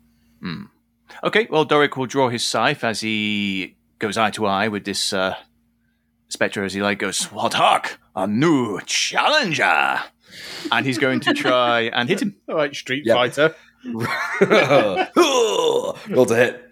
Okay, 1.25 1.47
well, 1.51 1.65
Doric 1.67 1.97
will 1.97 2.07
draw 2.07 2.31
his 2.31 2.43
scythe 2.45 2.83
as 2.85 3.01
he 3.01 3.77
goes 3.99 4.17
eye 4.17 4.31
to 4.31 4.47
eye 4.47 4.69
with 4.69 4.85
this 4.85 5.13
uh, 5.13 5.37
spectre 6.33 6.65
as 6.65 6.73
he 6.75 6.83
like 6.83 6.99
goes, 6.99 7.25
What 7.33 7.55
hark? 7.55 8.01
A 8.17 8.27
new 8.27 8.81
challenger! 8.87 10.01
And 10.71 10.87
he's 10.87 10.99
going 10.99 11.21
to 11.21 11.35
try 11.35 11.83
and 11.83 12.09
hit 12.09 12.23
him. 12.23 12.37
All 12.49 12.55
right, 12.57 12.75
Street 12.75 13.05
Yep. 13.07 13.17
Fighter. 13.17 13.55
Roll 16.11 16.27
to 16.27 16.35
hit. 16.37 16.71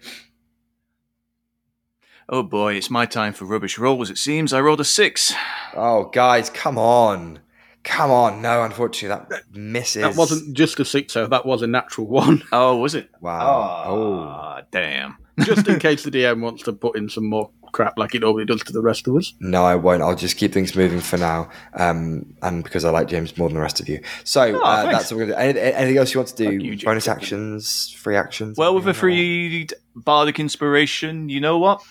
Oh 2.29 2.43
boy, 2.43 2.75
it's 2.75 2.89
my 2.89 3.05
time 3.05 3.33
for 3.33 3.43
rubbish 3.45 3.77
rolls, 3.77 4.09
it 4.09 4.17
seems. 4.17 4.53
I 4.53 4.61
rolled 4.61 4.79
a 4.79 4.85
six. 4.85 5.33
Oh, 5.75 6.05
guys, 6.05 6.49
come 6.49 6.77
on. 6.77 7.39
Come 7.83 8.09
on. 8.11 8.41
No, 8.41 8.63
unfortunately, 8.63 9.25
that 9.29 9.53
misses. 9.53 10.03
That 10.03 10.15
wasn't 10.15 10.53
just 10.55 10.79
a 10.79 10.85
six, 10.85 11.11
sixer. 11.13 11.27
That 11.27 11.45
was 11.45 11.61
a 11.61 11.67
natural 11.67 12.07
one. 12.07 12.43
Oh, 12.53 12.77
was 12.77 12.95
it? 12.95 13.09
Wow. 13.19 13.83
Oh. 13.87 14.19
Ah, 14.21 14.61
damn. 14.71 15.17
Just 15.45 15.67
in 15.67 15.79
case 15.79 16.03
the 16.03 16.11
DM 16.11 16.41
wants 16.41 16.63
to 16.63 16.73
put 16.73 16.95
in 16.97 17.09
some 17.09 17.25
more 17.25 17.49
crap 17.71 17.97
like 17.97 18.13
it 18.13 18.19
normally 18.21 18.43
does 18.45 18.61
to 18.63 18.73
the 18.73 18.81
rest 18.81 19.07
of 19.07 19.15
us. 19.15 19.33
No, 19.39 19.63
I 19.63 19.75
won't. 19.75 20.01
I'll 20.01 20.15
just 20.15 20.35
keep 20.37 20.51
things 20.53 20.75
moving 20.75 20.99
for 20.99 21.17
now. 21.17 21.49
Um, 21.75 22.35
and 22.41 22.63
because 22.63 22.83
I 22.83 22.89
like 22.89 23.07
James 23.07 23.37
more 23.37 23.47
than 23.47 23.55
the 23.55 23.61
rest 23.61 23.79
of 23.79 23.87
you. 23.87 24.01
So 24.25 24.41
Oh, 24.41 24.61
uh, 24.61 24.91
that's 24.91 25.09
what 25.11 25.17
we're 25.19 25.27
going 25.27 25.37
to 25.37 25.53
do. 25.53 25.59
Any- 25.59 25.73
Anything 25.75 25.97
else 25.97 26.13
you 26.13 26.19
want 26.19 26.27
to 26.29 26.35
do? 26.35 26.51
Fuck 26.57 26.61
you, 26.81 26.85
Bonus 26.85 27.07
actions, 27.07 27.91
free 27.97 28.17
actions? 28.17 28.57
Well, 28.57 28.75
with 28.75 28.83
a 28.85 28.89
Anything 28.89 28.99
free 28.99 29.67
bardic 29.95 30.39
inspiration, 30.39 31.29
you 31.29 31.39
know 31.39 31.57
what? 31.57 31.81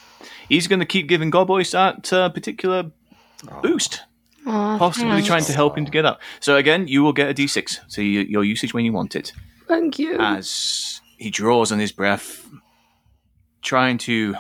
He's 0.49 0.67
going 0.67 0.81
to 0.81 0.87
keep 0.87 1.09
giving 1.09 1.31
Godboys 1.31 1.71
that 1.73 2.13
uh, 2.13 2.29
particular 2.29 2.91
boost, 3.63 4.01
Oh, 4.47 4.77
possibly 4.79 5.11
thanks. 5.13 5.27
trying 5.27 5.45
to 5.45 5.53
help 5.53 5.79
him 5.79 5.85
to 5.87 5.91
get 5.91 6.05
up. 6.05 6.21
So 6.41 6.57
again, 6.57 6.89
you 6.89 7.03
will 7.03 7.13
get 7.13 7.31
a 7.31 7.35
d6. 7.35 7.79
So 7.89 8.03
you, 8.03 8.21
your 8.21 8.45
usage 8.45 8.75
when 8.75 8.85
you 8.85 8.93
want 8.93 9.17
it. 9.17 9.33
Thank 9.69 9.99
you. 9.99 10.19
As 10.19 11.01
he 11.19 11.31
draws 11.31 11.71
on 11.73 11.79
his 11.79 11.93
breath, 11.93 12.47
trying 13.63 13.99
to 13.99 14.35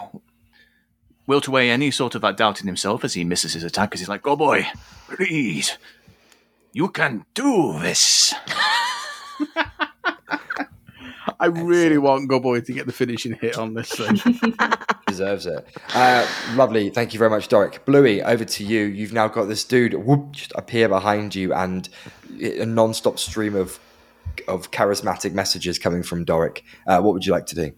wilt 1.26 1.46
away 1.46 1.70
any 1.70 1.90
sort 1.90 2.14
of 2.14 2.22
that 2.22 2.36
doubt 2.36 2.60
in 2.60 2.66
himself 2.66 3.04
as 3.04 3.14
he 3.14 3.24
misses 3.24 3.52
his 3.54 3.64
attack. 3.64 3.90
Because 3.90 4.00
he's 4.00 4.08
like, 4.08 4.22
"Go 4.22 4.36
boy, 4.36 4.66
please, 5.08 5.78
you 6.72 6.88
can 6.88 7.24
do 7.34 7.78
this." 7.80 8.34
I 11.40 11.46
really 11.46 11.96
want 11.96 12.28
Goboy 12.28 12.64
to 12.66 12.72
get 12.72 12.84
the 12.84 12.92
finishing 12.92 13.32
hit 13.32 13.56
on 13.56 13.72
this 13.72 13.90
thing. 13.90 14.20
Deserves 15.06 15.46
it. 15.46 15.66
Uh, 15.94 16.26
lovely. 16.54 16.90
Thank 16.90 17.14
you 17.14 17.18
very 17.18 17.30
much, 17.30 17.48
Doric. 17.48 17.86
Bluey, 17.86 18.22
over 18.22 18.44
to 18.44 18.64
you. 18.64 18.84
You've 18.84 19.14
now 19.14 19.26
got 19.28 19.46
this 19.46 19.64
dude 19.64 19.94
whoop, 19.94 20.32
just 20.32 20.52
appear 20.54 20.86
behind 20.88 21.34
you 21.34 21.54
and 21.54 21.88
a 22.40 22.66
non-stop 22.66 23.18
stream 23.18 23.54
of 23.56 23.80
of 24.46 24.70
charismatic 24.70 25.32
messages 25.32 25.78
coming 25.78 26.02
from 26.02 26.24
Doric. 26.24 26.62
Uh, 26.86 27.00
what 27.00 27.14
would 27.14 27.26
you 27.26 27.32
like 27.32 27.46
to 27.46 27.54
do? 27.54 27.72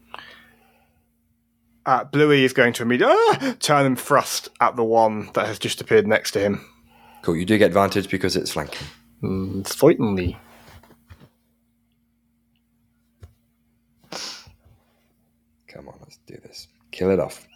Uh, 1.85 2.05
Bluey 2.05 2.45
is 2.45 2.53
going 2.53 2.73
to 2.75 2.83
immediately 2.83 3.15
ah! 3.17 3.57
turn 3.59 3.87
and 3.87 3.99
thrust 3.99 4.49
at 4.61 4.77
the 4.77 4.85
one 4.85 5.31
that 5.35 5.47
has 5.47 5.59
just 5.59 5.81
appeared 5.81 6.07
next 6.07 6.31
to 6.33 6.41
him. 6.41 6.65
Cool. 7.23 7.37
You 7.37 7.45
do 7.45 7.59
get 7.59 7.67
advantage 7.67 8.09
because 8.09 8.37
it's 8.37 8.53
flanking. 8.53 8.87
Mm, 9.23 9.67
Certainly. 9.67 10.39
Come 15.69 15.89
on, 15.89 15.95
let's 16.03 16.19
do 16.27 16.37
this. 16.43 16.69
Kill 16.91 17.11
it 17.11 17.19
off. 17.19 17.47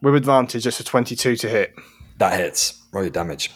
With 0.00 0.14
advantage, 0.14 0.66
it's 0.66 0.80
a 0.80 0.84
22 0.84 1.36
to 1.36 1.48
hit. 1.48 1.74
That 2.18 2.38
hits. 2.38 2.82
Roll 2.92 3.04
your 3.04 3.10
damage. 3.10 3.50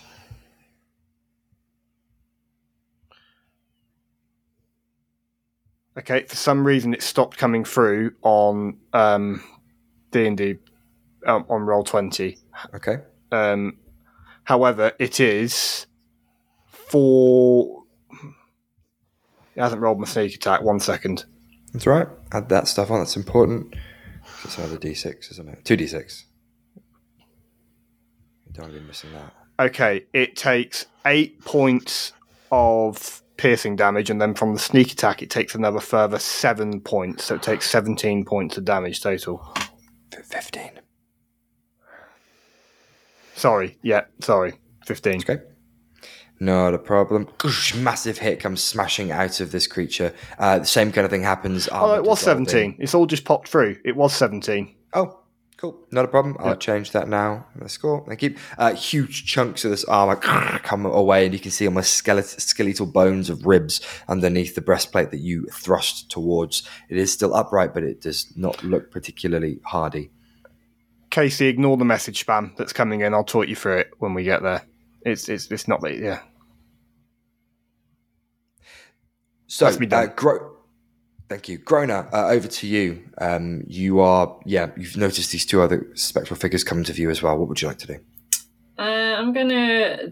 Okay, 5.99 6.25
for 6.25 6.37
some 6.37 6.67
reason 6.67 6.93
it 6.93 7.03
stopped 7.03 7.39
coming 7.39 7.65
through 7.65 8.13
on 8.23 8.77
um, 8.93 9.43
D&D 10.11 10.57
um, 11.27 11.47
on 11.49 11.63
Roll20. 11.63 12.39
Okay. 12.75 12.99
Um, 13.33 13.79
however, 14.45 14.93
it 14.99 15.21
is 15.21 15.87
for. 16.69 17.85
It 19.55 19.61
hasn't 19.63 19.81
rolled 19.81 19.99
my 19.99 20.07
sneak 20.07 20.35
attack. 20.35 20.63
One 20.63 20.81
second. 20.81 21.25
That's 21.73 21.87
right. 21.87 22.09
Add 22.33 22.51
that 22.51 22.69
stuff 22.69 22.91
on. 22.91 23.01
That's 23.01 23.17
important. 23.17 23.75
It's 24.45 24.59
another 24.59 24.77
d6, 24.77 25.31
isn't 25.33 25.49
it? 25.49 25.65
Two 25.65 25.77
d6. 25.77 26.25
Don't 28.53 28.73
be 28.73 28.81
missing 28.81 29.11
that. 29.13 29.35
Okay, 29.59 30.07
it 30.13 30.37
takes 30.37 30.87
eight 31.07 31.43
points 31.45 32.13
of 32.51 33.23
piercing 33.37 33.77
damage, 33.77 34.11
and 34.11 34.21
then 34.21 34.35
from 34.35 34.53
the 34.55 34.59
sneak 34.59 34.93
attack, 34.93 35.23
it 35.23 35.31
takes 35.31 35.55
another 35.55 35.81
further 35.81 36.19
seven 36.19 36.81
points. 36.81 37.25
So 37.25 37.35
it 37.37 37.43
takes 37.43 37.69
17 37.71 38.25
points 38.25 38.57
of 38.57 38.65
damage 38.65 39.01
total. 39.01 39.55
Fifteen. 40.25 40.71
Sorry. 43.35 43.79
Yeah. 43.83 44.05
Sorry. 44.21 44.55
Fifteen. 44.87 45.17
Okay. 45.21 45.39
Not 46.41 46.75
a 46.75 46.79
problem. 46.79 47.29
Massive 47.77 48.19
hit 48.19 48.41
comes 48.41 48.63
smashing 48.63 49.11
out 49.11 49.41
of 49.41 49.53
this 49.53 49.67
creature. 49.67 50.15
Uh, 50.39 50.59
the 50.59 50.67
same 50.67 50.93
kind 50.93 51.05
of 51.05 51.11
thing 51.11 51.23
happens. 51.23 51.69
Oh, 51.73 51.95
it 51.95 52.03
was 52.05 52.19
dissolving. 52.19 52.47
seventeen. 52.47 52.77
It's 52.79 52.95
all 52.95 53.07
just 53.07 53.25
popped 53.25 53.49
through. 53.49 53.77
It 53.85 53.97
was 53.97 54.15
seventeen. 54.15 54.75
Oh, 54.93 55.21
cool. 55.57 55.79
Not 55.91 56.05
a 56.05 56.09
problem. 56.09 56.37
I'll 56.39 56.49
Yeah. 56.51 56.55
change 56.57 56.93
that 56.93 57.09
now. 57.09 57.47
Let's 57.59 57.77
go. 57.79 58.05
Thank 58.07 58.23
you. 58.23 58.37
Uh, 58.59 58.75
huge 58.75 59.25
chunks 59.27 59.65
of 59.65 59.71
this 59.71 59.85
armor 59.85 60.17
come 60.63 60.85
away, 60.87 61.25
and 61.25 61.33
you 61.35 61.41
can 61.41 61.51
see 61.51 61.67
almost 61.67 61.95
skeletal, 61.95 62.39
skeletal 62.41 62.87
bones 62.87 63.31
of 63.31 63.47
ribs 63.47 63.81
underneath 64.09 64.55
the 64.55 64.61
breastplate 64.61 65.11
that 65.11 65.21
you 65.21 65.47
thrust 65.53 66.11
towards. 66.11 66.63
It 66.89 66.97
is 66.99 67.13
still 67.13 67.35
upright, 67.35 67.73
but 67.75 67.83
it 67.85 68.01
does 68.01 68.33
not 68.37 68.63
look 68.63 68.91
particularly 68.91 69.61
hardy. 69.65 70.11
Casey, 71.11 71.47
ignore 71.47 71.77
the 71.77 71.85
message 71.85 72.27
spam 72.27 72.55
that's 72.57 72.73
coming 72.73 73.01
in. 73.01 73.15
I'll 73.15 73.25
talk 73.25 73.49
you 73.49 73.57
through 73.57 73.79
it 73.79 73.91
when 73.99 74.13
we 74.13 74.25
get 74.25 74.43
there. 74.43 74.63
It's 75.03 75.29
it's 75.29 75.51
it's 75.51 75.69
not 75.69 75.81
that. 75.83 75.97
Yeah. 75.99 76.21
So, 79.47 79.79
be 79.79 79.87
done. 79.87 80.09
uh, 80.09 80.13
Gro- 80.15 80.56
thank 81.29 81.49
you, 81.49 81.59
Groner. 81.59 82.09
Uh, 82.13 82.29
over 82.29 82.49
to 82.49 82.67
you. 82.67 83.03
Um, 83.19 83.65
you 83.67 84.01
are, 84.01 84.39
yeah. 84.45 84.71
You've 84.77 84.97
noticed 84.97 85.33
these 85.33 85.47
two 85.47 85.61
other 85.63 85.87
spectral 85.95 86.39
figures 86.39 86.65
come 86.65 86.85
to 86.85 86.93
view 86.93 87.11
as 87.11 87.23
well. 87.23 87.37
What 87.39 87.49
would 87.49 87.61
you 87.63 87.69
like 87.69 87.79
to 87.79 87.87
do? 87.87 87.99
Uh, 88.79 88.83
I'm 89.19 89.33
gonna 89.33 90.11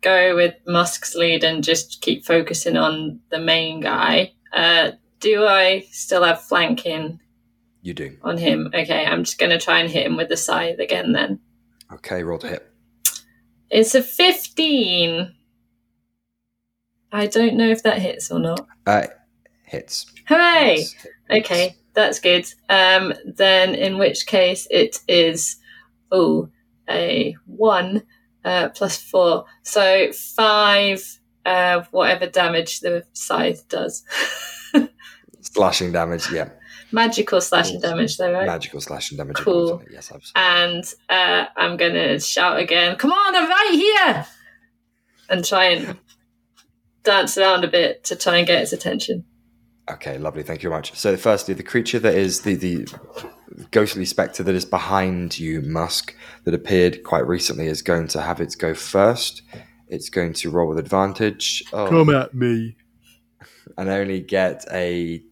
go 0.00 0.34
with 0.34 0.54
Musk's 0.66 1.14
lead 1.14 1.44
and 1.44 1.62
just 1.62 2.00
keep 2.00 2.24
focusing 2.24 2.76
on 2.76 3.20
the 3.30 3.38
main 3.38 3.80
guy. 3.80 4.32
Uh, 4.52 4.92
do 5.20 5.44
I 5.46 5.86
still 5.92 6.24
have 6.24 6.40
flanking 6.42 7.20
You 7.82 7.94
do. 7.94 8.16
on 8.22 8.38
him? 8.38 8.70
Okay, 8.74 9.04
I'm 9.06 9.22
just 9.24 9.38
gonna 9.38 9.58
try 9.60 9.78
and 9.80 9.90
hit 9.90 10.06
him 10.06 10.16
with 10.16 10.28
the 10.30 10.36
scythe 10.36 10.78
again 10.80 11.12
then. 11.12 11.38
Okay, 11.92 12.22
roll 12.24 12.38
to 12.38 12.48
hit. 12.48 12.66
It's 13.70 13.94
a 13.94 14.02
15. 14.02 15.32
I 17.12 17.26
don't 17.26 17.54
know 17.56 17.68
if 17.68 17.82
that 17.84 17.98
hits 18.00 18.30
or 18.30 18.38
not. 18.40 18.66
Uh, 18.86 19.06
hits. 19.70 20.06
Hooray! 20.28 20.76
Yes, 20.78 20.92
hits. 20.92 21.14
Okay, 21.30 21.76
that's 21.94 22.20
good. 22.20 22.46
Um, 22.68 23.14
then 23.24 23.74
in 23.74 23.98
which 23.98 24.26
case 24.26 24.66
it 24.70 24.98
is 25.08 25.56
oh 26.12 26.48
a 26.88 27.36
one 27.46 28.02
uh, 28.44 28.68
plus 28.70 28.96
four, 28.98 29.44
so 29.62 30.12
five. 30.12 31.18
Uh, 31.46 31.82
whatever 31.90 32.26
damage 32.26 32.80
the 32.80 33.02
scythe 33.14 33.66
does. 33.68 34.04
Slashing 35.40 35.90
damage. 35.90 36.30
Yeah. 36.30 36.50
Magical 36.92 37.40
slashing 37.40 37.80
damage, 37.80 38.18
though, 38.18 38.32
right? 38.32 38.46
Magical 38.46 38.80
slashing 38.80 39.16
damage. 39.16 39.36
Cool. 39.36 39.82
Yes, 39.90 40.12
absolutely. 40.12 40.32
and 40.34 40.84
uh, 41.08 41.46
I'm 41.56 41.76
gonna 41.76 42.18
shout 42.20 42.58
again, 42.58 42.96
"Come 42.96 43.12
on, 43.12 43.36
I'm 43.36 43.48
right 43.48 43.70
here!" 43.72 44.26
and 45.30 45.44
try 45.44 45.66
and 45.66 45.96
dance 47.04 47.38
around 47.38 47.64
a 47.64 47.68
bit 47.68 48.04
to 48.04 48.16
try 48.16 48.38
and 48.38 48.46
get 48.46 48.62
its 48.62 48.72
attention. 48.72 49.24
Okay, 49.88 50.18
lovely. 50.18 50.42
Thank 50.42 50.62
you 50.62 50.68
very 50.68 50.78
much. 50.78 50.94
So, 50.96 51.16
firstly, 51.16 51.54
the 51.54 51.62
creature 51.62 51.98
that 51.98 52.14
is 52.14 52.40
the, 52.42 52.54
the 52.54 52.86
ghostly 53.70 54.04
spectre 54.04 54.42
that 54.42 54.54
is 54.54 54.64
behind 54.64 55.38
you, 55.38 55.62
Musk, 55.62 56.14
that 56.44 56.54
appeared 56.54 57.02
quite 57.02 57.26
recently, 57.26 57.66
is 57.66 57.82
going 57.82 58.06
to 58.08 58.20
have 58.20 58.40
its 58.40 58.54
go 58.54 58.72
first. 58.74 59.42
It's 59.88 60.08
going 60.08 60.34
to 60.34 60.50
roll 60.50 60.68
with 60.68 60.78
advantage. 60.78 61.64
Oh, 61.72 61.88
Come 61.88 62.14
at 62.14 62.34
me. 62.34 62.76
and 63.76 63.88
only 63.88 64.20
get 64.20 64.64
a 64.70 65.22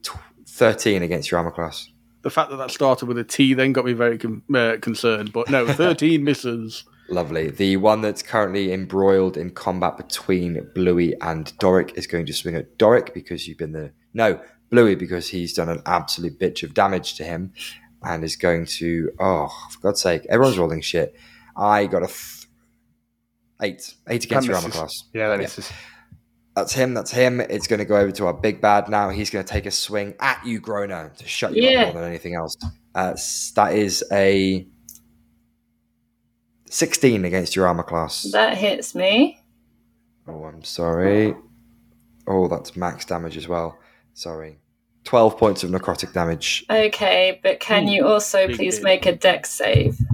13 0.48 1.02
against 1.02 1.30
your 1.30 1.38
armor 1.38 1.52
class. 1.52 1.88
The 2.22 2.30
fact 2.30 2.50
that 2.50 2.56
that 2.56 2.72
started 2.72 3.06
with 3.06 3.16
a 3.18 3.24
T 3.24 3.54
then 3.54 3.72
got 3.72 3.84
me 3.84 3.92
very 3.92 4.18
con- 4.18 4.42
uh, 4.52 4.76
concerned. 4.80 5.32
But 5.32 5.48
no, 5.50 5.66
13 5.72 6.24
misses. 6.24 6.82
Lovely. 7.08 7.50
The 7.50 7.76
one 7.76 8.00
that's 8.02 8.22
currently 8.22 8.72
embroiled 8.72 9.36
in 9.36 9.50
combat 9.50 9.96
between 9.96 10.68
Bluey 10.74 11.14
and 11.20 11.56
Doric 11.58 11.96
is 11.96 12.06
going 12.08 12.26
to 12.26 12.32
swing 12.32 12.56
at 12.56 12.76
Doric 12.76 13.14
because 13.14 13.46
you've 13.46 13.58
been 13.58 13.72
the. 13.72 13.92
No, 14.14 14.40
Bluey 14.70 14.94
because 14.94 15.28
he's 15.28 15.52
done 15.54 15.68
an 15.68 15.82
absolute 15.86 16.38
bitch 16.38 16.62
of 16.62 16.74
damage 16.74 17.14
to 17.14 17.24
him 17.24 17.52
and 18.02 18.24
is 18.24 18.36
going 18.36 18.66
to. 18.66 19.10
Oh, 19.18 19.48
for 19.70 19.80
God's 19.80 20.00
sake. 20.00 20.26
Everyone's 20.28 20.58
rolling 20.58 20.80
shit. 20.80 21.14
I 21.56 21.86
got 21.86 22.02
a. 22.02 22.06
Th- 22.06 22.46
eight. 23.62 23.94
Eight 24.08 24.24
against 24.24 24.46
your 24.46 24.56
armor 24.56 24.70
class. 24.70 25.04
Yeah, 25.12 25.28
that 25.28 25.34
Yeah. 25.36 25.42
misses. 25.42 25.70
That's 26.54 26.72
him. 26.72 26.94
That's 26.94 27.10
him. 27.12 27.40
It's 27.40 27.66
going 27.68 27.78
to 27.78 27.84
go 27.84 27.96
over 27.96 28.10
to 28.12 28.26
our 28.26 28.32
big 28.34 28.60
bad 28.60 28.88
now. 28.88 29.10
He's 29.10 29.30
going 29.30 29.44
to 29.44 29.52
take 29.52 29.66
a 29.66 29.70
swing 29.70 30.14
at 30.20 30.44
you, 30.44 30.58
Groner, 30.58 31.12
to 31.16 31.26
shut 31.28 31.54
you 31.54 31.62
Yeah. 31.62 31.82
up 31.84 31.94
more 31.94 32.02
than 32.02 32.10
anything 32.10 32.34
else. 32.34 32.56
Uh, 32.96 33.14
that 33.54 33.74
is 33.74 34.02
a 34.10 34.66
16 36.70 37.24
against 37.24 37.56
your 37.56 37.66
armor 37.66 37.82
class. 37.82 38.26
That 38.32 38.58
hits 38.58 38.94
me. 38.94 39.40
Oh, 40.26 40.44
I'm 40.44 40.62
sorry. 40.64 41.34
Oh, 42.26 42.48
that's 42.48 42.76
max 42.76 43.04
damage 43.04 43.36
as 43.36 43.48
well. 43.48 43.78
Sorry. 44.18 44.58
12 45.04 45.38
points 45.38 45.62
of 45.62 45.70
necrotic 45.70 46.12
damage. 46.12 46.66
Okay, 46.68 47.38
but 47.40 47.60
can 47.60 47.86
Ooh, 47.86 47.92
you 47.92 48.06
also 48.08 48.48
please 48.48 48.74
hit. 48.78 48.82
make 48.82 49.06
a 49.06 49.14
dex 49.14 49.48
save? 49.48 50.00
You're 50.00 50.08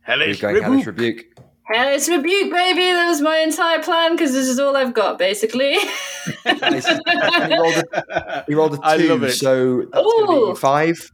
Hellish 0.00 0.40
going 0.40 0.60
Hellish 0.60 0.84
Rebuke. 0.84 1.16
Rebuke. 1.18 1.38
Hellish 1.62 2.08
rebuke, 2.08 2.50
baby! 2.52 2.90
That 2.90 3.06
was 3.08 3.20
my 3.20 3.38
entire 3.38 3.80
plan 3.84 4.16
because 4.16 4.32
this 4.32 4.48
is 4.48 4.58
all 4.58 4.76
I've 4.76 4.94
got, 4.94 5.18
basically. 5.18 5.76
Nice. 6.44 6.86
he, 6.88 7.56
rolled 7.56 7.84
a, 7.92 8.44
he 8.48 8.54
rolled 8.54 8.74
a 8.74 8.76
two, 8.78 8.82
I 8.82 8.96
love 8.96 9.22
it. 9.22 9.32
so 9.32 9.82
that's 9.92 10.02
going 10.02 10.26
to 10.26 10.32
Ooh. 10.32 10.52
be 10.54 10.58
five. 10.58 11.12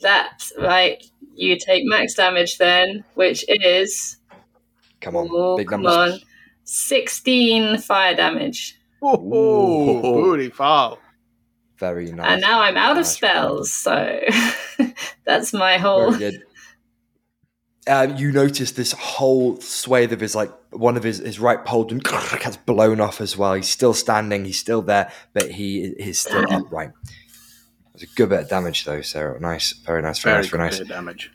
That's 0.00 0.52
right. 0.56 1.02
You 1.34 1.58
take 1.58 1.82
max 1.86 2.14
damage 2.14 2.58
then, 2.58 3.02
which 3.14 3.44
is 3.48 4.18
Come 5.00 5.16
on, 5.16 5.28
oh, 5.32 5.56
big 5.56 5.66
come 5.68 5.86
on, 5.86 6.20
sixteen 6.62 7.78
fire 7.78 8.14
damage, 8.14 8.78
Oh, 9.02 9.16
Ooh. 9.16 10.02
booty 10.02 10.50
foul. 10.50 10.98
Very 11.78 12.12
nice. 12.12 12.30
and 12.32 12.40
now 12.40 12.60
I'm 12.62 12.76
out 12.76 12.92
of 12.92 12.98
Nice. 12.98 13.12
spells. 13.16 13.70
So 13.72 14.20
that's 15.24 15.52
my 15.52 15.76
whole. 15.78 16.12
Very. 16.12 16.42
Um, 17.86 18.16
you 18.16 18.32
notice 18.32 18.72
this 18.72 18.92
whole 18.92 19.60
swathe 19.60 20.12
of 20.12 20.20
his 20.20 20.34
like 20.34 20.50
one 20.70 20.96
of 20.96 21.02
his, 21.02 21.18
his 21.18 21.38
right 21.38 21.62
pauldron 21.66 22.02
gets 22.40 22.56
blown 22.56 22.98
off 23.00 23.20
as 23.20 23.36
well. 23.36 23.52
He's 23.54 23.68
still 23.68 23.92
standing, 23.92 24.46
he's 24.46 24.58
still 24.58 24.80
there, 24.80 25.12
but 25.34 25.50
he 25.50 25.80
is 25.82 26.18
still 26.18 26.46
Damn. 26.46 26.62
upright. 26.64 26.92
There's 27.92 28.10
a 28.10 28.14
good 28.14 28.30
bit 28.30 28.40
of 28.40 28.48
damage 28.48 28.84
though, 28.86 29.02
Sarah. 29.02 29.38
Nice, 29.38 29.72
very 29.72 30.00
nice, 30.00 30.18
very, 30.20 30.34
Very 30.34 30.42
nice, 30.42 30.50
very 30.50 30.62
nice. 30.64 30.78
good 30.78 30.88
damage. 30.88 31.30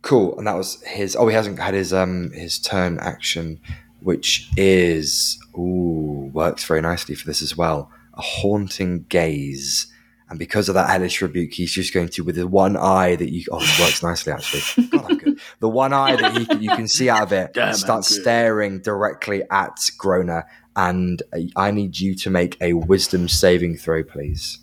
Cool. 0.00 0.38
And 0.38 0.46
that 0.46 0.54
was 0.54 0.80
his. 0.84 1.14
Oh, 1.16 1.28
he 1.28 1.34
hasn't 1.34 1.58
had 1.58 1.74
his 1.74 1.92
um 1.92 2.30
his 2.32 2.58
turn 2.58 2.98
action, 3.00 3.60
which 4.00 4.48
is 4.56 5.38
ooh 5.58 6.30
works 6.32 6.64
very 6.64 6.80
nicely 6.80 7.14
for 7.14 7.26
this 7.26 7.42
as 7.42 7.56
well. 7.56 7.90
A 8.16 8.22
haunting 8.22 9.04
gaze, 9.08 9.86
and 10.28 10.38
because 10.38 10.68
of 10.68 10.74
that 10.74 10.88
hellish 10.88 11.20
rebuke, 11.20 11.52
he's 11.52 11.72
just 11.72 11.92
going 11.92 12.08
to 12.08 12.22
with 12.22 12.36
the 12.36 12.46
one 12.46 12.76
eye 12.76 13.14
that 13.16 13.30
you. 13.30 13.44
Oh, 13.50 13.60
this 13.60 13.78
works 13.80 14.02
nicely 14.02 14.32
actually. 14.32 14.86
God. 14.90 15.22
The 15.60 15.68
one 15.68 15.92
eye 15.92 16.16
that 16.16 16.36
he, 16.36 16.64
you 16.64 16.70
can 16.70 16.88
see 16.88 17.08
out 17.10 17.22
of 17.24 17.32
it 17.32 17.52
Damn, 17.52 17.74
starts 17.74 18.08
staring 18.08 18.80
directly 18.80 19.42
at 19.50 19.78
Groner, 19.98 20.44
and 20.74 21.22
I 21.54 21.70
need 21.70 21.98
you 22.00 22.14
to 22.16 22.30
make 22.30 22.56
a 22.60 22.72
wisdom 22.72 23.28
saving 23.28 23.76
throw, 23.76 24.02
please. 24.02 24.60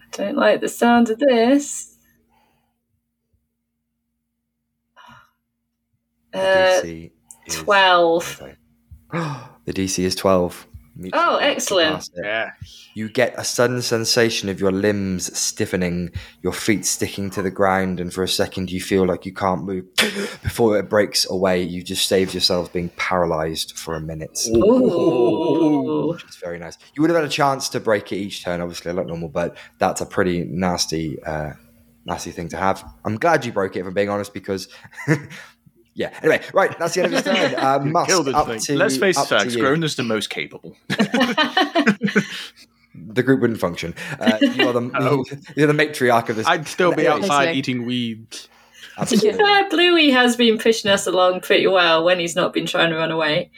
I 0.00 0.04
don't 0.16 0.36
like 0.36 0.60
the 0.60 0.68
sound 0.68 1.10
of 1.10 1.18
this. 1.18 1.96
Uh, 6.32 6.38
DC 6.38 7.10
is- 7.46 7.54
Twelve. 7.54 8.42
the 9.12 9.72
DC 9.72 10.04
is 10.04 10.14
12. 10.14 10.66
Meets 10.96 11.16
Oh, 11.16 11.36
excellent. 11.36 12.10
Yeah. 12.14 12.50
You 12.94 13.08
get 13.08 13.34
a 13.38 13.44
sudden 13.44 13.80
sensation 13.80 14.48
of 14.48 14.60
your 14.60 14.72
limbs 14.72 15.36
stiffening, 15.38 16.10
your 16.42 16.52
feet 16.52 16.84
sticking 16.84 17.30
to 17.30 17.42
the 17.42 17.50
ground, 17.50 18.00
and 18.00 18.12
for 18.12 18.22
a 18.22 18.28
second 18.28 18.70
you 18.70 18.80
feel 18.80 19.06
like 19.06 19.24
you 19.24 19.32
can't 19.32 19.64
move. 19.64 19.84
Before 20.42 20.78
it 20.78 20.88
breaks 20.88 21.28
away, 21.30 21.62
you 21.62 21.82
just 21.82 22.06
saved 22.06 22.34
yourselves 22.34 22.68
being 22.68 22.90
paralyzed 22.90 23.78
for 23.78 23.94
a 23.94 24.00
minute. 24.00 24.38
Ooh. 24.48 26.08
Which 26.12 26.24
is 26.24 26.36
very 26.36 26.58
nice. 26.58 26.76
You 26.94 27.02
would 27.02 27.10
have 27.10 27.20
had 27.20 27.28
a 27.28 27.32
chance 27.32 27.68
to 27.70 27.80
break 27.80 28.12
it 28.12 28.16
each 28.16 28.44
turn, 28.44 28.60
obviously, 28.60 28.92
like 28.92 29.06
normal, 29.06 29.28
but 29.28 29.56
that's 29.78 30.00
a 30.00 30.06
pretty 30.06 30.44
nasty, 30.44 31.22
uh, 31.22 31.52
nasty 32.04 32.32
thing 32.32 32.48
to 32.48 32.56
have. 32.56 32.84
I'm 33.04 33.16
glad 33.16 33.44
you 33.44 33.52
broke 33.52 33.76
it, 33.76 33.80
if 33.80 33.86
I'm 33.86 33.94
being 33.94 34.10
honest, 34.10 34.34
because. 34.34 34.68
yeah. 35.94 36.10
Anyway, 36.22 36.40
right. 36.54 36.76
That's 36.78 36.94
the 36.94 37.02
end 37.02 37.14
of 37.14 37.24
his 37.24 37.34
turn. 37.34 37.54
Uh, 37.58 37.78
Musk, 37.80 38.08
Killed 38.08 38.26
this 38.26 38.34
up 38.34 38.46
thing. 38.46 38.60
to, 38.60 38.76
Let's 38.76 38.96
face 38.96 39.16
up 39.18 39.28
facts, 39.28 39.54
you. 39.54 39.60
Groner's 39.62 39.96
the 39.96 40.02
most 40.02 40.30
capable. 40.30 40.76
the 40.88 42.24
group 43.22 43.40
wouldn't 43.40 43.60
function. 43.60 43.94
Uh, 44.18 44.38
you 44.40 44.68
are 44.68 44.72
the 44.72 44.90
Oh. 44.94 45.24
you're 45.56 45.66
the 45.66 45.72
matriarch 45.72 46.28
of 46.28 46.36
this. 46.36 46.46
I'd 46.46 46.66
still 46.66 46.92
be 46.94 47.06
outside 47.06 47.48
exactly. 47.48 47.58
eating 47.58 47.86
weeds. 47.86 48.42
To 48.42 48.48
be 48.96 49.02
Absolutely. 49.02 49.38
fair, 49.44 49.68
Bluey 49.70 50.10
has 50.10 50.36
been 50.36 50.58
pushing 50.58 50.90
us 50.90 51.06
along 51.06 51.40
pretty 51.40 51.66
well 51.66 52.04
when 52.04 52.18
he's 52.18 52.36
not 52.36 52.52
been 52.52 52.66
trying 52.66 52.90
to 52.90 52.96
run 52.96 53.10
away. 53.10 53.50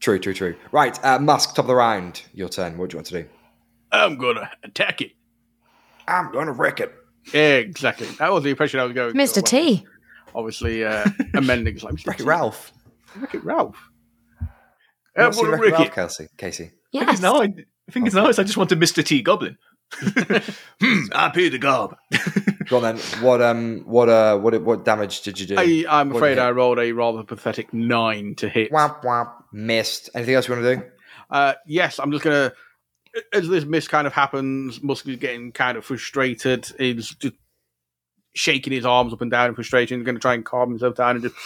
True, 0.00 0.18
true, 0.18 0.34
true. 0.34 0.56
Right, 0.72 0.98
uh, 1.04 1.20
Musk, 1.20 1.50
top 1.54 1.64
of 1.64 1.68
the 1.68 1.76
round. 1.76 2.22
Your 2.34 2.48
turn. 2.48 2.76
What 2.76 2.90
do 2.90 2.94
you 2.94 2.98
want 2.98 3.06
to 3.08 3.22
do? 3.22 3.28
I'm 3.92 4.16
gonna 4.16 4.50
attack 4.64 5.00
it. 5.00 5.12
I'm 6.08 6.32
going 6.32 6.46
to 6.46 6.52
wreck 6.52 6.80
it. 6.80 6.92
Yeah, 7.32 7.58
exactly. 7.58 8.08
That 8.18 8.32
was 8.32 8.42
the 8.42 8.50
impression 8.50 8.80
I 8.80 8.84
was 8.84 8.92
going. 8.92 9.14
Mr. 9.14 9.44
T. 9.44 9.86
obviously 10.34 10.84
uh, 10.84 11.04
amending 11.34 11.78
slightly. 11.78 12.02
Wreck 12.06 12.20
It 12.20 12.26
Ralph. 12.26 12.72
Wreck 13.16 13.34
It 13.34 13.44
Ralph. 13.44 13.76
You 14.40 14.46
Uh, 15.16 15.24
want 15.24 15.34
to 15.34 15.42
well, 15.42 15.50
Wreck-It 15.52 15.64
Ricky, 15.64 15.72
Ralph, 15.82 15.94
Kelsey? 15.94 16.26
Casey. 16.38 16.64
I 16.64 16.68
think 16.68 16.76
Yes. 16.92 17.12
it's 17.14 17.20
now. 17.22 17.34
I, 17.40 17.44
I 17.44 17.92
think 17.92 18.06
it's 18.06 18.14
now. 18.14 18.26
I 18.26 18.32
just 18.32 18.56
wanted 18.56 18.78
Mr. 18.80 19.04
T 19.04 19.22
Goblin. 19.22 19.56
hmm, 20.80 21.04
I 21.14 21.28
pay 21.34 21.50
the 21.50 21.58
gob. 21.58 21.96
Go 22.68 22.78
on 22.78 22.82
then. 22.82 22.98
What 23.22 23.42
um 23.42 23.82
what 23.84 24.08
uh 24.08 24.38
what 24.38 24.60
what 24.62 24.84
damage 24.86 25.20
did 25.20 25.38
you 25.38 25.46
do? 25.46 25.56
I, 25.58 25.84
I'm 25.88 26.08
What 26.08 26.16
afraid 26.16 26.38
I 26.38 26.50
rolled 26.52 26.78
a 26.78 26.92
rather 26.92 27.22
pathetic 27.24 27.74
nine 27.74 28.34
to 28.36 28.48
hit. 28.48 28.72
Whap 28.72 29.04
whap. 29.04 29.44
Missed. 29.52 30.08
Anything 30.14 30.34
else 30.36 30.48
you 30.48 30.54
want 30.54 30.64
to 30.64 30.76
do? 30.76 30.82
Uh, 31.30 31.52
yes, 31.66 31.98
I'm 31.98 32.10
just 32.10 32.24
gonna. 32.24 32.52
As 33.34 33.46
this 33.48 33.66
miss 33.66 33.86
kind 33.88 34.06
of 34.06 34.14
happens, 34.14 34.82
Musky's 34.82 35.18
getting 35.18 35.52
kind 35.52 35.76
of 35.76 35.84
frustrated. 35.84 36.66
He's 36.78 37.10
just 37.10 37.34
shaking 38.34 38.72
his 38.72 38.86
arms 38.86 39.12
up 39.12 39.20
and 39.20 39.30
down 39.30 39.48
in 39.48 39.54
frustration. 39.54 39.98
He's 39.98 40.04
going 40.04 40.16
to 40.16 40.20
try 40.20 40.34
and 40.34 40.44
calm 40.44 40.70
himself 40.70 40.94
down 40.94 41.16
and 41.16 41.24
just 41.24 41.36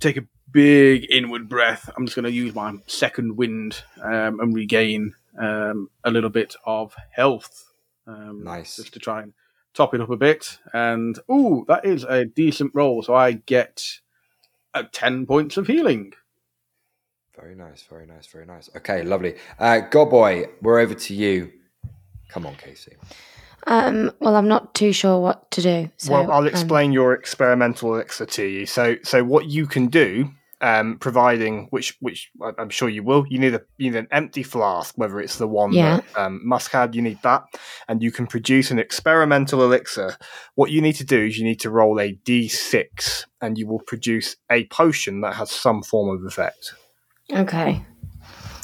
take 0.00 0.16
a 0.16 0.26
big 0.50 1.06
inward 1.10 1.48
breath. 1.48 1.90
I'm 1.96 2.06
just 2.06 2.16
going 2.16 2.24
to 2.24 2.32
use 2.32 2.54
my 2.54 2.74
second 2.86 3.36
wind 3.36 3.82
um, 4.02 4.40
and 4.40 4.54
regain 4.54 5.14
um, 5.38 5.90
a 6.04 6.10
little 6.10 6.30
bit 6.30 6.56
of 6.64 6.94
health. 7.10 7.70
Um, 8.06 8.42
Nice. 8.44 8.76
Just 8.76 8.94
to 8.94 8.98
try 8.98 9.22
and 9.22 9.32
top 9.74 9.94
it 9.94 10.00
up 10.00 10.10
a 10.10 10.16
bit. 10.16 10.58
And 10.72 11.18
ooh, 11.30 11.64
that 11.68 11.84
is 11.84 12.04
a 12.04 12.24
decent 12.24 12.72
roll. 12.74 13.02
So 13.02 13.14
I 13.14 13.32
get 13.32 13.84
uh, 14.74 14.84
ten 14.90 15.26
points 15.26 15.56
of 15.56 15.66
healing. 15.66 16.14
Very 17.38 17.54
nice, 17.54 17.82
very 17.82 18.06
nice, 18.06 18.26
very 18.26 18.46
nice. 18.46 18.68
Okay, 18.76 19.02
lovely. 19.02 19.36
Uh 19.60 19.82
Godboy, 19.88 20.50
we're 20.60 20.80
over 20.80 20.94
to 20.94 21.14
you. 21.14 21.52
Come 22.30 22.46
on, 22.46 22.56
Casey. 22.56 22.96
Um, 23.66 24.12
well, 24.20 24.36
I'm 24.36 24.48
not 24.48 24.74
too 24.74 24.92
sure 24.92 25.20
what 25.20 25.50
to 25.52 25.62
do. 25.62 25.90
So, 25.96 26.12
well, 26.12 26.30
I'll 26.30 26.38
um, 26.38 26.46
explain 26.46 26.92
your 26.92 27.12
experimental 27.12 27.94
elixir 27.94 28.26
to 28.26 28.44
you. 28.44 28.66
So, 28.66 28.96
so 29.02 29.24
what 29.24 29.46
you 29.46 29.66
can 29.66 29.88
do, 29.88 30.30
um, 30.60 30.98
providing 30.98 31.66
which 31.70 31.96
which 32.00 32.30
I'm 32.58 32.70
sure 32.70 32.88
you 32.88 33.02
will, 33.02 33.24
you 33.28 33.38
need 33.38 33.54
a 33.54 33.62
you 33.76 33.90
need 33.90 33.98
an 33.98 34.08
empty 34.10 34.42
flask, 34.42 34.96
whether 34.96 35.20
it's 35.20 35.38
the 35.38 35.46
one 35.46 35.72
Yeah. 35.72 35.96
that 35.98 36.20
um, 36.20 36.40
Musk 36.44 36.72
had, 36.72 36.94
you 36.94 37.02
need 37.02 37.18
that, 37.22 37.44
and 37.88 38.02
you 38.02 38.10
can 38.10 38.26
produce 38.26 38.70
an 38.70 38.78
experimental 38.78 39.62
elixir. 39.62 40.16
What 40.54 40.70
you 40.70 40.80
need 40.80 40.94
to 40.94 41.04
do 41.04 41.24
is 41.26 41.38
you 41.38 41.44
need 41.44 41.60
to 41.60 41.70
roll 41.70 42.00
a 42.00 42.14
d6, 42.24 43.24
and 43.40 43.56
you 43.58 43.66
will 43.66 43.80
produce 43.80 44.36
a 44.50 44.66
potion 44.66 45.20
that 45.20 45.34
has 45.34 45.50
some 45.50 45.82
form 45.82 46.16
of 46.16 46.24
effect. 46.24 46.74
Okay. 47.32 47.84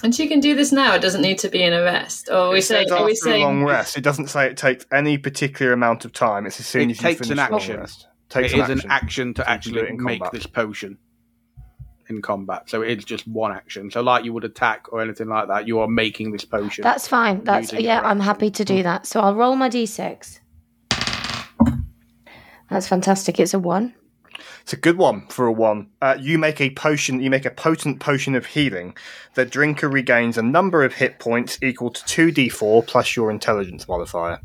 And 0.04 0.14
she 0.14 0.28
can 0.28 0.38
do 0.38 0.54
this 0.54 0.70
now. 0.70 0.94
It 0.94 1.00
doesn't 1.00 1.22
need 1.22 1.38
to 1.38 1.48
be 1.48 1.62
in 1.62 1.72
a 1.72 1.82
rest. 1.82 2.28
Or 2.30 2.50
we 2.50 2.58
It 2.58 2.62
saying? 2.62 2.88
says 2.88 2.98
Are 3.00 3.04
we 3.06 3.12
after 3.12 3.30
a 3.30 3.38
long 3.38 3.64
rest? 3.64 3.96
It 3.96 4.02
doesn't 4.02 4.26
say 4.28 4.46
it 4.46 4.56
takes 4.58 4.84
any 4.92 5.16
particular 5.16 5.72
amount 5.72 6.04
of 6.04 6.12
time. 6.12 6.44
It's 6.44 6.60
as 6.60 6.66
soon 6.66 6.90
It 6.90 6.92
as 6.92 6.98
you 6.98 7.02
takes 7.08 7.20
an 7.22 7.36
finish 7.36 7.50
long 7.50 7.60
action. 7.60 7.80
rest. 7.80 8.06
Takes 8.28 8.52
It 8.52 8.58
is 8.58 8.68
an 8.84 8.90
action 8.90 9.32
to 9.34 9.42
So 9.42 9.50
you 9.50 9.58
can 9.58 9.72
do 9.72 9.78
actually 9.80 9.80
it 9.94 9.96
make 9.98 10.18
combat. 10.20 10.32
this 10.32 10.46
potion 10.46 10.98
in 12.10 12.20
combat. 12.20 12.68
So 12.68 12.82
it's 12.82 13.02
just 13.04 13.26
one 13.26 13.52
action. 13.52 13.90
So 13.90 14.02
like 14.02 14.26
you 14.26 14.34
would 14.34 14.44
attack 14.44 14.92
or 14.92 15.00
anything 15.00 15.28
like 15.28 15.48
that, 15.48 15.66
you 15.66 15.78
are 15.80 15.88
making 15.88 16.32
this 16.32 16.44
potion. 16.44 16.82
That's 16.82 17.08
fine. 17.08 17.42
That's 17.44 17.72
yeah. 17.72 18.02
I'm 18.04 18.20
happy 18.20 18.50
to 18.50 18.62
do 18.64 18.82
that. 18.82 19.06
So 19.06 19.20
I'll 19.20 19.34
roll 19.34 19.56
my 19.56 19.70
d6. 19.70 20.38
That's 22.68 22.86
fantastic. 22.88 23.40
It's 23.40 23.54
a 23.54 23.58
one. 23.58 23.94
It's 24.64 24.72
a 24.72 24.76
good 24.78 24.96
one 24.96 25.26
for 25.28 25.44
a 25.46 25.52
one. 25.52 25.90
Uh, 26.00 26.16
you 26.18 26.38
make 26.38 26.58
a 26.58 26.70
potion. 26.70 27.20
You 27.20 27.28
make 27.28 27.44
a 27.44 27.50
potent 27.50 28.00
potion 28.00 28.34
of 28.34 28.46
healing. 28.46 28.96
The 29.34 29.44
drinker 29.44 29.90
regains 29.90 30.38
a 30.38 30.42
number 30.42 30.82
of 30.84 30.94
hit 30.94 31.18
points 31.18 31.58
equal 31.62 31.90
to 31.90 32.02
two 32.06 32.28
d4 32.32 32.86
plus 32.86 33.14
your 33.14 33.30
intelligence 33.30 33.86
modifier. 33.86 34.40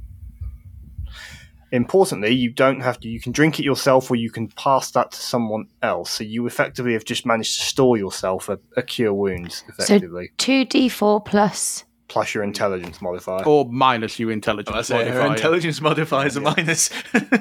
Importantly, 1.72 2.32
you 2.34 2.50
don't 2.50 2.82
have 2.82 3.00
to. 3.00 3.08
You 3.08 3.22
can 3.22 3.32
drink 3.32 3.60
it 3.60 3.64
yourself, 3.64 4.12
or 4.12 4.16
you 4.16 4.30
can 4.32 4.48
pass 4.50 4.92
that 4.92 5.12
to 5.12 5.18
someone 5.22 5.68
else. 5.84 6.10
So 6.12 6.24
you 6.24 6.48
effectively 6.48 6.94
have 6.94 7.06
just 7.06 7.26
managed 7.26 7.58
to 7.60 7.66
store 7.66 7.96
yourself 7.98 8.50
a, 8.50 8.60
a 8.76 8.82
cure 8.82 9.14
wounds 9.14 9.64
effectively, 9.70 10.32
Two 10.38 10.66
d4 10.66 11.24
plus. 11.24 11.86
plus 12.10 12.34
your 12.34 12.44
intelligence 12.44 13.02
modifier. 13.02 13.46
or 13.46 13.66
minus 13.72 14.20
your 14.20 14.32
intelligence. 14.32 14.76
I 14.76 14.82
say 14.82 14.98
her 14.98 15.14
modifier. 15.14 15.28
intelligence 15.36 15.80
modifier 15.80 16.28
is 16.28 16.36
a 16.38 16.42
minus. 16.42 16.90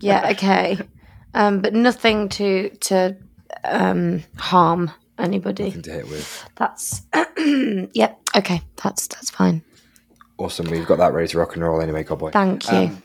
Yeah. 0.00 0.30
Okay. 0.30 0.78
Um, 1.38 1.60
but 1.60 1.72
nothing 1.72 2.28
to 2.30 2.68
to 2.68 3.16
um 3.64 4.24
harm 4.36 4.90
anybody. 5.18 5.66
Nothing 5.66 5.82
to 5.82 5.92
hit 5.92 6.08
with. 6.08 6.50
That's 6.56 7.02
yep. 7.94 8.20
Okay. 8.36 8.60
That's 8.82 9.06
that's 9.06 9.30
fine. 9.30 9.62
Awesome. 10.36 10.66
We've 10.66 10.86
got 10.86 10.98
that 10.98 11.12
ready 11.12 11.28
to 11.28 11.38
rock 11.38 11.54
and 11.54 11.64
roll 11.64 11.80
anyway, 11.80 12.02
Godboy. 12.02 12.32
Thank 12.32 12.70
you. 12.70 12.78
Um, 12.78 13.02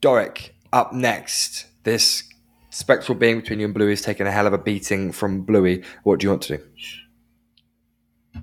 Doric, 0.00 0.54
up 0.72 0.92
next. 0.92 1.66
This 1.82 2.24
spectral 2.70 3.18
being 3.18 3.40
between 3.40 3.58
you 3.58 3.66
and 3.66 3.74
Bluey 3.74 3.92
is 3.92 4.02
taking 4.02 4.26
a 4.26 4.30
hell 4.30 4.46
of 4.46 4.52
a 4.52 4.58
beating 4.58 5.10
from 5.10 5.42
Bluey. 5.42 5.82
What 6.04 6.20
do 6.20 6.24
you 6.26 6.30
want 6.30 6.42
to 6.42 6.58
do? 6.58 8.42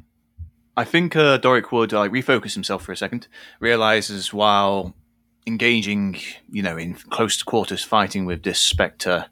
I 0.76 0.84
think 0.84 1.16
uh, 1.16 1.38
Doric 1.38 1.72
would 1.72 1.94
uh, 1.94 2.10
refocus 2.10 2.56
himself 2.56 2.84
for 2.84 2.92
a 2.92 2.98
second, 2.98 3.28
realizes 3.60 4.34
while 4.34 4.96
engaging, 5.46 6.18
you 6.50 6.62
know, 6.62 6.78
in 6.78 6.96
close 6.96 7.42
quarters 7.44 7.84
fighting 7.84 8.26
with 8.26 8.44
this 8.44 8.60
spectre 8.60 9.26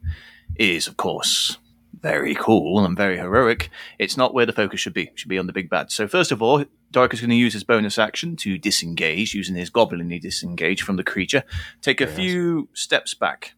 is, 0.55 0.87
of 0.87 0.97
course, 0.97 1.57
very 2.01 2.35
cool 2.35 2.83
and 2.83 2.97
very 2.97 3.17
heroic. 3.17 3.69
It's 3.99 4.17
not 4.17 4.33
where 4.33 4.45
the 4.45 4.53
focus 4.53 4.79
should 4.79 4.93
be. 4.93 5.03
It 5.03 5.19
should 5.19 5.29
be 5.29 5.37
on 5.37 5.47
the 5.47 5.53
big 5.53 5.69
bad. 5.69 5.91
So 5.91 6.07
first 6.07 6.31
of 6.31 6.41
all, 6.41 6.65
Doric 6.91 7.13
is 7.13 7.21
going 7.21 7.29
to 7.29 7.35
use 7.35 7.53
his 7.53 7.63
bonus 7.63 7.97
action 7.97 8.35
to 8.37 8.57
disengage, 8.57 9.33
using 9.33 9.55
his 9.55 9.69
goblin 9.69 10.09
disengage 10.19 10.81
from 10.81 10.97
the 10.97 11.03
creature. 11.03 11.43
Take 11.81 12.01
a 12.01 12.07
few 12.07 12.67
steps 12.73 13.13
back, 13.13 13.53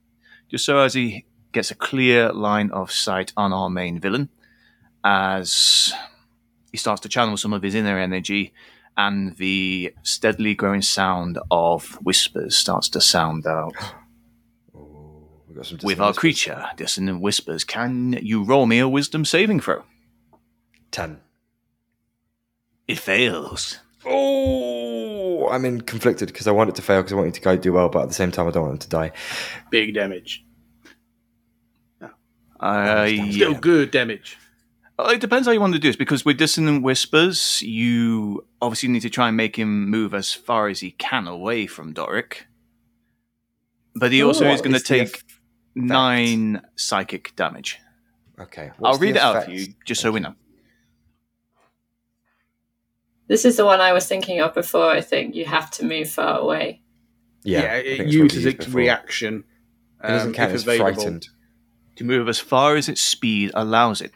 just 0.50 0.66
so 0.66 0.78
as 0.80 0.94
he 0.94 1.26
gets 1.52 1.72
a 1.72 1.76
clear 1.76 2.32
line 2.32 2.70
of 2.72 2.92
sight 2.92 3.34
on 3.36 3.52
our 3.52 3.70
main 3.70 4.00
villain. 4.00 4.30
As 5.04 5.94
he 6.72 6.78
starts 6.78 7.02
to 7.02 7.10
channel 7.10 7.38
some 7.38 7.54
of 7.54 7.64
his 7.64 7.76
inner 7.76 7.98
energy, 7.98 8.54
and 8.98 9.36
the 9.38 9.94
steadily 10.03 10.56
growing 10.56 10.82
sound 10.82 11.40
of 11.52 11.94
whispers 12.03 12.56
starts 12.56 12.90
to 12.90 13.02
sound 13.02 13.45
out. 13.48 13.74
We've 14.74 15.56
got 15.57 15.65
some 15.65 15.80
With 15.84 15.99
our 15.99 16.10
dissonance. 16.11 16.18
creature, 16.18 16.65
dissonant 16.76 17.22
whispers, 17.22 17.64
can 17.64 18.14
you 18.22 18.44
roll 18.44 18.65
me 18.65 18.80
a 18.80 18.88
wisdom 18.88 19.24
saving 19.26 19.60
throw? 19.60 19.84
Ten. 20.91 21.20
It 22.88 22.98
fails. 22.99 23.80
Oh, 24.06 25.48
I'm 25.49 25.64
in 25.65 25.82
conflicted 25.82 26.28
because 26.28 26.48
I 26.48 26.52
want 26.52 26.70
it 26.70 26.76
to 26.76 26.82
fail 26.82 27.02
because 27.02 27.14
I 27.14 27.15
want 27.15 27.28
you 27.28 27.32
to 27.34 27.41
go 27.41 27.56
do 27.56 27.72
well, 27.74 27.88
but 27.90 28.02
at 28.03 28.07
the 28.10 28.14
same 28.14 28.32
time, 28.32 28.48
I 28.48 28.52
don't 28.52 28.64
want 28.64 28.74
him 28.74 28.80
to 28.80 28.90
die. 28.90 29.11
Big 29.72 29.94
damage. 29.94 30.44
Uh, 32.60 33.07
Still 33.07 33.52
yeah. 33.52 33.60
good 33.60 33.91
damage. 33.91 34.38
Well, 34.98 35.10
It 35.10 35.22
depends 35.22 35.48
how 35.48 35.53
you 35.53 35.60
want 35.60 35.74
to 35.74 35.80
do 35.80 35.90
this 35.90 35.95
because 35.95 36.24
with 36.24 36.38
dissonant 36.38 36.84
whispers, 36.84 37.61
you 37.64 38.45
obviously 38.61 38.90
need 38.90 39.02
to 39.02 39.10
try 39.10 39.28
and 39.28 39.38
make 39.38 39.56
him 39.57 39.90
move 39.90 40.14
as 40.14 40.34
far 40.34 40.68
as 40.68 40.82
he 40.82 40.91
can 40.91 41.28
away 41.28 41.65
from 41.68 41.94
Doric. 41.94 42.45
But 43.95 44.11
he 44.11 44.24
also 44.24 44.45
is 44.49 44.61
going 44.61 44.72
to 44.72 44.78
is 44.78 44.84
the 44.84 44.88
take 44.88 45.24
nine 45.76 46.61
psychic 46.76 47.36
damage. 47.36 47.80
Okay. 48.40 48.72
I'll 48.84 48.98
read 48.98 49.15
it 49.15 49.22
out 49.22 49.45
for 49.45 49.52
you 49.52 49.68
just 49.86 50.02
so 50.02 50.11
we 50.11 50.20
know. 50.20 50.36
This 53.28 53.45
is 53.45 53.57
the 53.57 53.65
one 53.65 53.82
I 53.82 53.94
was 53.94 54.07
thinking 54.07 54.41
of 54.41 54.53
before. 54.53 54.90
I 54.91 55.02
think 55.02 55.34
you 55.36 55.45
have 55.45 55.72
to 55.72 55.86
move 55.86 56.10
far 56.10 56.40
away. 56.40 56.82
Yeah, 57.44 57.61
Yeah, 57.64 57.72
I 57.72 57.76
it 57.78 57.84
think 57.84 57.99
it's 57.99 58.15
what 58.15 58.24
uses 58.24 58.44
you 58.44 58.49
its 58.49 58.65
before. 58.65 58.78
reaction. 58.80 59.44
It 60.03 60.07
doesn't 60.07 60.28
um, 60.30 60.34
count 60.34 60.52
if 60.52 60.68
as 60.68 60.78
frightened. 60.78 61.28
To 61.98 62.03
move 62.03 62.28
as 62.28 62.40
far 62.40 62.76
as 62.76 62.90
its 62.90 63.02
speed 63.02 63.52
allows 63.53 64.02
it. 64.02 64.11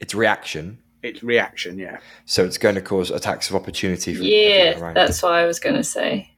It's 0.00 0.14
reaction, 0.14 0.78
Its 1.02 1.22
reaction, 1.22 1.78
yeah. 1.78 1.98
so 2.24 2.44
it's 2.44 2.58
going 2.58 2.74
to 2.74 2.82
cause 2.82 3.10
attacks 3.10 3.48
of 3.50 3.56
opportunity. 3.56 4.14
From 4.14 4.24
Yeah, 4.24 4.92
that's 4.92 5.22
what 5.22 5.32
I 5.32 5.46
was 5.46 5.58
going 5.58 5.76
to 5.76 5.84
say. 5.84 6.32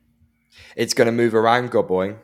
It's 0.76 0.94
going 0.94 1.06
to 1.06 1.12
move 1.12 1.34
around 1.34 1.70
Godboy. 1.70 2.16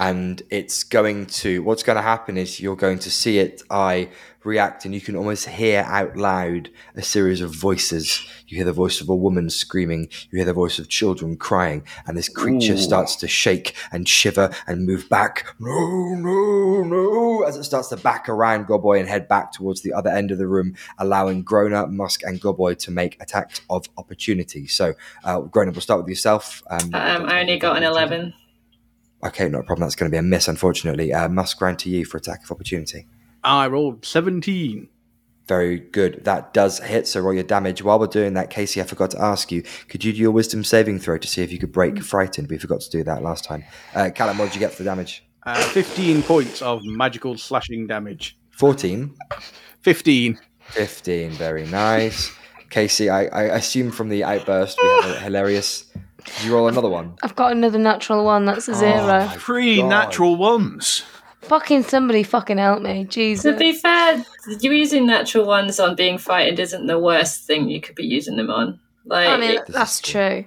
And 0.00 0.42
it's 0.48 0.82
going 0.82 1.26
to, 1.26 1.62
what's 1.62 1.82
going 1.82 1.96
to 1.96 2.02
happen 2.02 2.38
is 2.38 2.58
you're 2.58 2.74
going 2.74 3.00
to 3.00 3.10
see 3.10 3.38
it, 3.38 3.62
I 3.68 4.08
react, 4.44 4.86
and 4.86 4.94
you 4.94 5.00
can 5.02 5.14
almost 5.14 5.46
hear 5.46 5.82
out 5.86 6.16
loud 6.16 6.70
a 6.96 7.02
series 7.02 7.42
of 7.42 7.54
voices. 7.54 8.26
You 8.48 8.56
hear 8.56 8.64
the 8.64 8.72
voice 8.72 9.02
of 9.02 9.10
a 9.10 9.14
woman 9.14 9.50
screaming, 9.50 10.08
you 10.30 10.38
hear 10.38 10.46
the 10.46 10.54
voice 10.54 10.78
of 10.78 10.88
children 10.88 11.36
crying, 11.36 11.84
and 12.06 12.16
this 12.16 12.30
creature 12.30 12.72
Ooh. 12.72 12.78
starts 12.78 13.14
to 13.16 13.28
shake 13.28 13.76
and 13.92 14.08
shiver 14.08 14.50
and 14.66 14.86
move 14.86 15.06
back. 15.10 15.44
No, 15.58 16.14
no, 16.14 16.82
no, 16.82 17.42
as 17.42 17.58
it 17.58 17.64
starts 17.64 17.88
to 17.88 17.98
back 17.98 18.26
around 18.26 18.68
Godboy 18.68 19.00
and 19.00 19.06
head 19.06 19.28
back 19.28 19.52
towards 19.52 19.82
the 19.82 19.92
other 19.92 20.08
end 20.08 20.30
of 20.30 20.38
the 20.38 20.48
room, 20.48 20.76
allowing 20.98 21.42
Groner, 21.42 21.86
Musk, 21.88 22.22
and 22.22 22.40
Godboy 22.40 22.78
to 22.78 22.90
make 22.90 23.20
attacks 23.20 23.60
of 23.68 23.86
opportunity. 23.98 24.66
So, 24.66 24.94
uh, 25.24 25.40
Groner, 25.40 25.72
we'll 25.72 25.82
start 25.82 26.00
with 26.00 26.08
yourself. 26.08 26.62
Um, 26.70 26.94
Um, 26.94 27.26
I 27.28 27.40
only 27.40 27.58
got 27.58 27.76
an 27.76 27.82
11. 27.82 28.32
Okay, 29.22 29.48
not 29.48 29.60
a 29.60 29.64
problem. 29.64 29.86
That's 29.86 29.96
going 29.96 30.10
to 30.10 30.14
be 30.14 30.18
a 30.18 30.22
miss, 30.22 30.48
unfortunately. 30.48 31.12
Uh, 31.12 31.28
Musk 31.28 31.60
round 31.60 31.78
to 31.80 31.90
you 31.90 32.04
for 32.04 32.16
attack 32.16 32.42
of 32.42 32.50
opportunity. 32.50 33.06
I 33.44 33.66
rolled 33.66 34.04
17. 34.04 34.88
Very 35.46 35.80
good. 35.80 36.24
That 36.24 36.54
does 36.54 36.78
hit. 36.78 37.06
So 37.06 37.20
roll 37.20 37.34
your 37.34 37.42
damage. 37.42 37.82
While 37.82 37.98
we're 37.98 38.06
doing 38.06 38.34
that, 38.34 38.50
Casey, 38.50 38.80
I 38.80 38.84
forgot 38.84 39.10
to 39.12 39.20
ask 39.20 39.50
you. 39.50 39.62
Could 39.88 40.04
you 40.04 40.12
do 40.12 40.18
your 40.18 40.30
wisdom 40.30 40.62
saving 40.62 41.00
throw 41.00 41.18
to 41.18 41.26
see 41.28 41.42
if 41.42 41.50
you 41.52 41.58
could 41.58 41.72
break 41.72 42.02
frightened? 42.02 42.48
We 42.48 42.56
forgot 42.58 42.80
to 42.82 42.90
do 42.90 43.02
that 43.04 43.22
last 43.22 43.44
time. 43.44 43.64
Uh, 43.94 44.10
Callum, 44.14 44.38
what 44.38 44.46
did 44.46 44.54
you 44.54 44.60
get 44.60 44.72
for 44.72 44.84
the 44.84 44.90
damage? 44.90 45.24
Uh, 45.44 45.60
15 45.60 46.22
points 46.22 46.62
of 46.62 46.84
magical 46.84 47.36
slashing 47.36 47.86
damage. 47.86 48.38
14. 48.50 49.14
15. 49.80 50.38
15. 50.68 51.30
Very 51.32 51.66
nice. 51.66 52.30
Casey, 52.68 53.10
I, 53.10 53.24
I 53.24 53.42
assume 53.56 53.90
from 53.90 54.08
the 54.08 54.22
outburst 54.22 54.78
we 54.80 54.88
have 54.88 55.04
a 55.10 55.20
hilarious. 55.24 55.86
Did 56.24 56.44
you 56.44 56.54
roll 56.54 56.68
another 56.68 56.88
one? 56.88 57.14
I've 57.22 57.36
got 57.36 57.52
another 57.52 57.78
natural 57.78 58.24
one. 58.24 58.44
That's 58.44 58.68
a 58.68 58.72
oh 58.72 58.74
zero. 58.74 59.28
Three 59.38 59.76
God. 59.78 59.88
natural 59.88 60.36
ones. 60.36 61.02
fucking 61.42 61.82
somebody 61.84 62.22
fucking 62.22 62.58
help 62.58 62.82
me. 62.82 63.04
Jesus. 63.04 63.42
To 63.44 63.58
Jesus. 63.58 63.58
be 63.58 63.72
fair, 63.80 64.24
you 64.60 64.72
using 64.72 65.06
natural 65.06 65.46
ones 65.46 65.80
on 65.80 65.94
being 65.96 66.18
frightened 66.18 66.58
isn't 66.58 66.86
the 66.86 66.98
worst 66.98 67.44
thing 67.44 67.68
you 67.68 67.80
could 67.80 67.94
be 67.96 68.04
using 68.06 68.36
them 68.36 68.50
on. 68.50 68.78
Like, 69.06 69.28
I 69.28 69.36
mean, 69.38 69.58
if- 69.58 69.66
that's 69.66 70.00
true. 70.00 70.44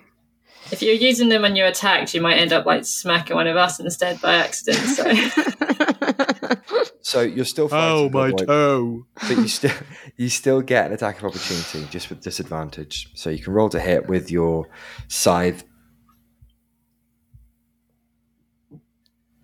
if 0.72 0.82
you're 0.82 0.94
using 0.94 1.30
them 1.30 1.42
when 1.42 1.56
you're 1.56 1.68
attacked, 1.68 2.14
you 2.14 2.22
might 2.22 2.38
end 2.38 2.54
up 2.54 2.66
like 2.66 2.86
smacking 2.86 3.36
one 3.36 3.48
of 3.48 3.58
us 3.58 3.80
instead 3.80 4.22
by 4.22 4.36
accident. 4.36 4.78
So 4.78 5.04
So 7.02 7.22
you're 7.22 7.46
still 7.46 7.68
fighting. 7.68 8.06
Oh, 8.06 8.10
my 8.10 8.32
Boy, 8.32 8.46
toe. 8.46 9.06
but 9.22 9.38
you 9.38 9.48
still 9.48 9.72
you 10.18 10.30
still 10.30 10.62
get 10.62 10.88
an 10.88 10.94
attack 10.94 11.18
of 11.20 11.26
opportunity 11.26 11.86
just 11.92 12.10
with 12.10 12.22
disadvantage. 12.22 13.10
So 13.14 13.30
you 13.30 13.44
can 13.44 13.54
roll 13.54 13.70
to 13.70 13.80
hit 13.80 14.08
with 14.08 14.32
your 14.32 14.68
scythe. 15.08 15.64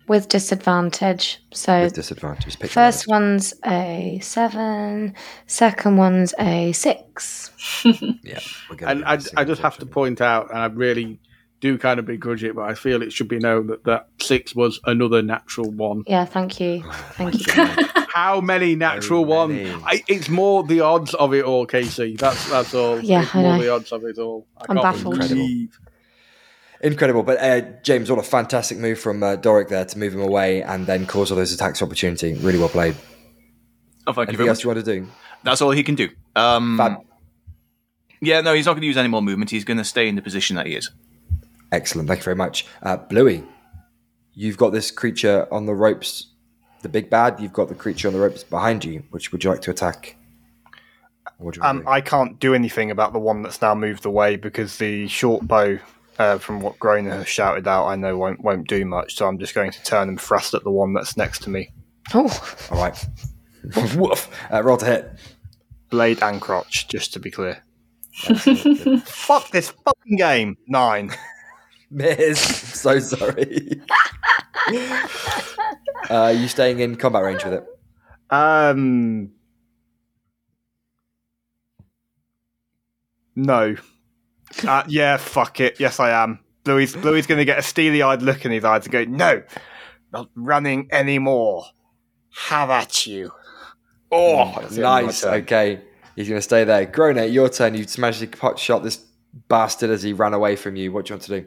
With 0.08 0.26
disadvantage. 0.28 1.40
So 1.52 1.82
With 1.82 1.94
disadvantage. 1.94 2.58
Pick 2.58 2.70
first 2.70 3.06
one's 3.06 3.54
a 3.64 4.18
seven, 4.22 5.14
second 5.46 5.96
one's 5.98 6.34
a 6.38 6.72
six. 6.72 7.50
Yeah. 8.24 8.40
we're 8.68 8.86
And 8.86 9.04
I, 9.04 9.18
I 9.36 9.44
just 9.44 9.62
have 9.62 9.78
to 9.78 9.86
point 9.86 10.20
out, 10.20 10.50
and 10.50 10.58
I 10.58 10.66
really 10.66 11.20
do 11.60 11.76
kind 11.78 11.98
of 12.00 12.06
begrudge 12.06 12.42
it, 12.42 12.54
but 12.56 12.62
I 12.68 12.74
feel 12.74 13.02
it 13.02 13.12
should 13.12 13.28
be 13.28 13.38
known 13.38 13.66
that 13.68 13.84
that 13.84 14.08
six 14.20 14.54
was 14.54 14.80
another 14.86 15.20
natural 15.22 15.70
one. 15.70 16.04
Yeah, 16.06 16.24
thank 16.24 16.58
you. 16.60 16.82
Thank 17.12 17.46
you. 17.46 17.52
How 18.14 18.40
many 18.40 18.74
natural 18.74 19.24
ones? 19.24 19.52
many. 19.54 19.70
I, 19.84 20.02
it's 20.08 20.28
more 20.28 20.64
the 20.64 20.80
odds 20.80 21.14
of 21.14 21.32
it 21.34 21.44
all, 21.44 21.66
Casey. 21.66 22.16
That's 22.16 22.48
that's 22.50 22.74
all. 22.74 23.00
Yeah, 23.00 23.22
it's 23.22 23.34
I 23.34 23.42
more 23.42 23.56
know. 23.58 23.62
the 23.62 23.72
odds 23.72 23.92
of 23.92 24.04
it 24.04 24.18
all. 24.18 24.46
I 24.58 24.64
I'm 24.70 24.76
baffled. 24.76 25.18
believe- 25.18 25.78
Incredible. 26.82 27.22
But 27.22 27.38
uh, 27.40 27.60
James, 27.82 28.08
what 28.10 28.18
a 28.18 28.22
fantastic 28.22 28.78
move 28.78 28.98
from 28.98 29.22
uh, 29.22 29.36
Doric 29.36 29.68
there 29.68 29.84
to 29.84 29.98
move 29.98 30.14
him 30.14 30.22
away 30.22 30.62
and 30.62 30.86
then 30.86 31.06
cause 31.06 31.30
all 31.30 31.36
those 31.36 31.52
attacks 31.52 31.82
opportunity. 31.82 32.32
Really 32.34 32.58
well 32.58 32.70
played. 32.70 32.96
Oh, 34.06 34.12
thank 34.14 34.16
you 34.16 34.20
Anything 34.22 34.36
very 34.38 34.48
else 34.48 34.58
much. 34.58 34.64
you 34.64 34.68
want 34.70 34.84
to 34.86 35.00
do? 35.00 35.06
That's 35.42 35.60
all 35.60 35.72
he 35.72 35.82
can 35.82 35.94
do. 35.94 36.08
Um, 36.34 36.78
Fab. 36.78 37.02
yeah, 38.22 38.40
no, 38.40 38.54
he's 38.54 38.64
not 38.64 38.72
going 38.72 38.80
to 38.80 38.86
use 38.86 38.96
any 38.96 39.08
more 39.08 39.20
movement. 39.20 39.50
He's 39.50 39.64
going 39.64 39.76
to 39.76 39.84
stay 39.84 40.08
in 40.08 40.14
the 40.16 40.22
position 40.22 40.56
that 40.56 40.66
he 40.66 40.74
is. 40.74 40.90
Excellent. 41.72 42.08
Thank 42.08 42.20
you 42.20 42.24
very 42.24 42.36
much. 42.36 42.66
Uh, 42.82 42.96
Bluey, 42.96 43.44
you've 44.34 44.56
got 44.56 44.70
this 44.70 44.90
creature 44.90 45.46
on 45.52 45.66
the 45.66 45.74
ropes, 45.74 46.26
the 46.82 46.88
big 46.88 47.10
bad. 47.10 47.38
You've 47.40 47.52
got 47.52 47.68
the 47.68 47.74
creature 47.74 48.08
on 48.08 48.14
the 48.14 48.20
ropes 48.20 48.42
behind 48.42 48.84
you. 48.84 49.04
Which 49.10 49.32
would 49.32 49.44
you 49.44 49.50
like 49.50 49.62
to 49.62 49.70
attack? 49.70 50.16
What 51.38 51.54
do 51.54 51.60
you 51.60 51.66
Um, 51.66 51.78
to 51.78 51.82
do? 51.84 51.88
I 51.88 52.00
can't 52.00 52.38
do 52.40 52.54
anything 52.54 52.90
about 52.90 53.12
the 53.12 53.18
one 53.18 53.42
that's 53.42 53.62
now 53.62 53.74
moved 53.74 54.04
away 54.04 54.36
because 54.36 54.78
the 54.78 55.06
short 55.08 55.46
bow, 55.46 55.78
uh, 56.18 56.38
from 56.38 56.60
what 56.60 56.78
Groner 56.78 57.10
has 57.14 57.28
shouted 57.28 57.66
out, 57.68 57.86
I 57.86 57.96
know 57.96 58.16
won't 58.18 58.40
won't 58.42 58.68
do 58.68 58.84
much. 58.84 59.14
So 59.16 59.26
I'm 59.26 59.38
just 59.38 59.54
going 59.54 59.70
to 59.70 59.82
turn 59.84 60.08
and 60.08 60.20
thrust 60.20 60.54
at 60.54 60.64
the 60.64 60.70
one 60.70 60.92
that's 60.92 61.16
next 61.16 61.42
to 61.44 61.50
me. 61.50 61.72
Oh, 62.12 62.66
All 62.70 62.78
right. 62.78 63.06
Woof. 63.96 64.28
Uh, 64.52 64.62
roll 64.62 64.76
to 64.78 64.84
hit. 64.86 65.12
Blade 65.90 66.22
and 66.22 66.40
crotch, 66.40 66.88
just 66.88 67.12
to 67.12 67.20
be 67.20 67.30
clear. 67.30 67.62
Fuck 69.04 69.50
this 69.50 69.70
fucking 69.70 70.16
game. 70.16 70.56
Nine. 70.66 71.10
Miss. 71.92 72.40
so 72.80 73.00
sorry. 73.00 73.80
uh, 76.08 76.32
you 76.36 76.46
staying 76.46 76.78
in 76.78 76.94
combat 76.96 77.24
range 77.24 77.44
with 77.44 77.54
it? 77.54 77.66
Um. 78.30 79.32
No. 83.34 83.74
Uh, 84.66 84.84
yeah, 84.86 85.16
fuck 85.16 85.58
it. 85.60 85.80
Yes, 85.80 85.98
I 85.98 86.10
am. 86.10 86.38
Bluey's 86.64 86.94
Bluey's 86.94 87.26
going 87.26 87.38
to 87.38 87.44
get 87.44 87.58
a 87.58 87.62
steely-eyed 87.62 88.22
look 88.22 88.44
in 88.44 88.52
his 88.52 88.64
eyes 88.64 88.84
and 88.84 88.92
go, 88.92 89.04
"No, 89.04 89.42
not 90.12 90.28
running 90.36 90.88
anymore. 90.92 91.64
Have 92.48 92.70
at 92.70 93.06
you." 93.06 93.32
Oh, 94.12 94.52
that's 94.60 94.76
the 94.76 94.86
end 94.86 94.86
of 94.86 94.92
my 94.94 95.00
nice. 95.02 95.24
Okay. 95.24 95.80
He's 96.16 96.28
going 96.28 96.38
to 96.38 96.42
stay 96.42 96.64
there. 96.64 96.84
Groner, 96.86 97.24
your 97.24 97.48
turn. 97.48 97.74
You've 97.74 97.96
managed 97.98 98.20
to 98.20 98.26
pot 98.26 98.58
shot 98.58 98.82
this 98.82 99.04
bastard 99.48 99.90
as 99.90 100.02
he 100.02 100.12
ran 100.12 100.34
away 100.34 100.56
from 100.56 100.76
you. 100.76 100.92
What 100.92 101.06
do 101.06 101.10
you 101.10 101.14
want 101.16 101.22
to 101.22 101.40
do? 101.40 101.46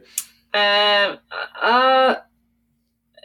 Um, 0.54 1.18
uh, 1.62 2.16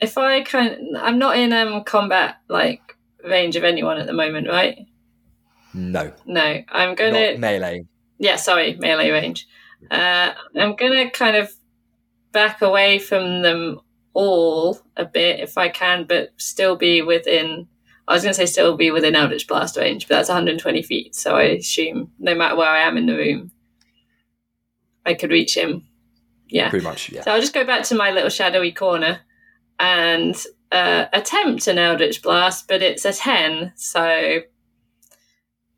if 0.01 0.17
I 0.17 0.43
can, 0.43 0.95
I'm 0.97 1.19
not 1.19 1.37
in 1.39 1.53
um 1.53 1.85
combat 1.85 2.37
like 2.49 2.97
range 3.25 3.57
of 3.57 3.65
anyone 3.65 3.99
at 3.99 4.07
the 4.07 4.13
moment, 4.13 4.49
right? 4.49 4.87
No. 5.75 6.13
No, 6.27 6.63
I'm 6.69 6.95
gonna. 6.95 7.33
Not 7.33 7.41
melee. 7.41 7.85
yeah, 8.19 8.37
sorry, 8.37 8.77
melee 8.77 9.11
range. 9.11 9.47
Uh, 9.91 10.33
I'm 10.57 10.77
gonna 10.77 11.11
kind 11.11 11.37
of 11.37 11.53
back 12.33 12.63
away 12.63 12.99
from 12.99 13.43
them 13.43 13.81
all 14.15 14.81
a 14.97 15.05
bit 15.05 15.41
if 15.41 15.59
I 15.59 15.69
can, 15.69 16.05
but 16.05 16.31
still 16.37 16.77
be 16.77 17.03
within. 17.03 17.69
I 18.07 18.15
was 18.15 18.23
gonna 18.23 18.35
say 18.35 18.47
still 18.47 18.77
be 18.77 18.91
within 18.91 19.15
Eldritch 19.15 19.47
Blast 19.47 19.77
range, 19.77 20.09
but 20.09 20.15
that's 20.17 20.31
120 20.31 20.83
feet, 20.83 21.15
so 21.15 21.37
I 21.37 21.43
assume 21.43 22.11
no 22.19 22.35
matter 22.35 22.57
where 22.57 22.71
I 22.71 22.81
am 22.81 22.97
in 22.97 23.05
the 23.07 23.17
room, 23.17 23.51
I 25.05 25.13
could 25.15 25.31
reach 25.31 25.55
him. 25.57 25.85
Yeah. 26.49 26.71
Pretty 26.71 26.85
much, 26.85 27.11
yeah. 27.11 27.23
So 27.23 27.33
I'll 27.33 27.41
just 27.41 27.55
go 27.55 27.65
back 27.65 27.85
to 27.85 27.95
my 27.95 28.11
little 28.11 28.31
shadowy 28.31 28.73
corner 28.73 29.21
and 29.79 30.35
uh, 30.73 31.07
attempt 31.13 31.67
an 31.67 31.79
Eldritch 31.79 32.23
Blast, 32.23 32.67
but 32.69 32.83
it's 32.83 33.05
a 33.05 33.13
10, 33.13 33.73
so 33.77 34.41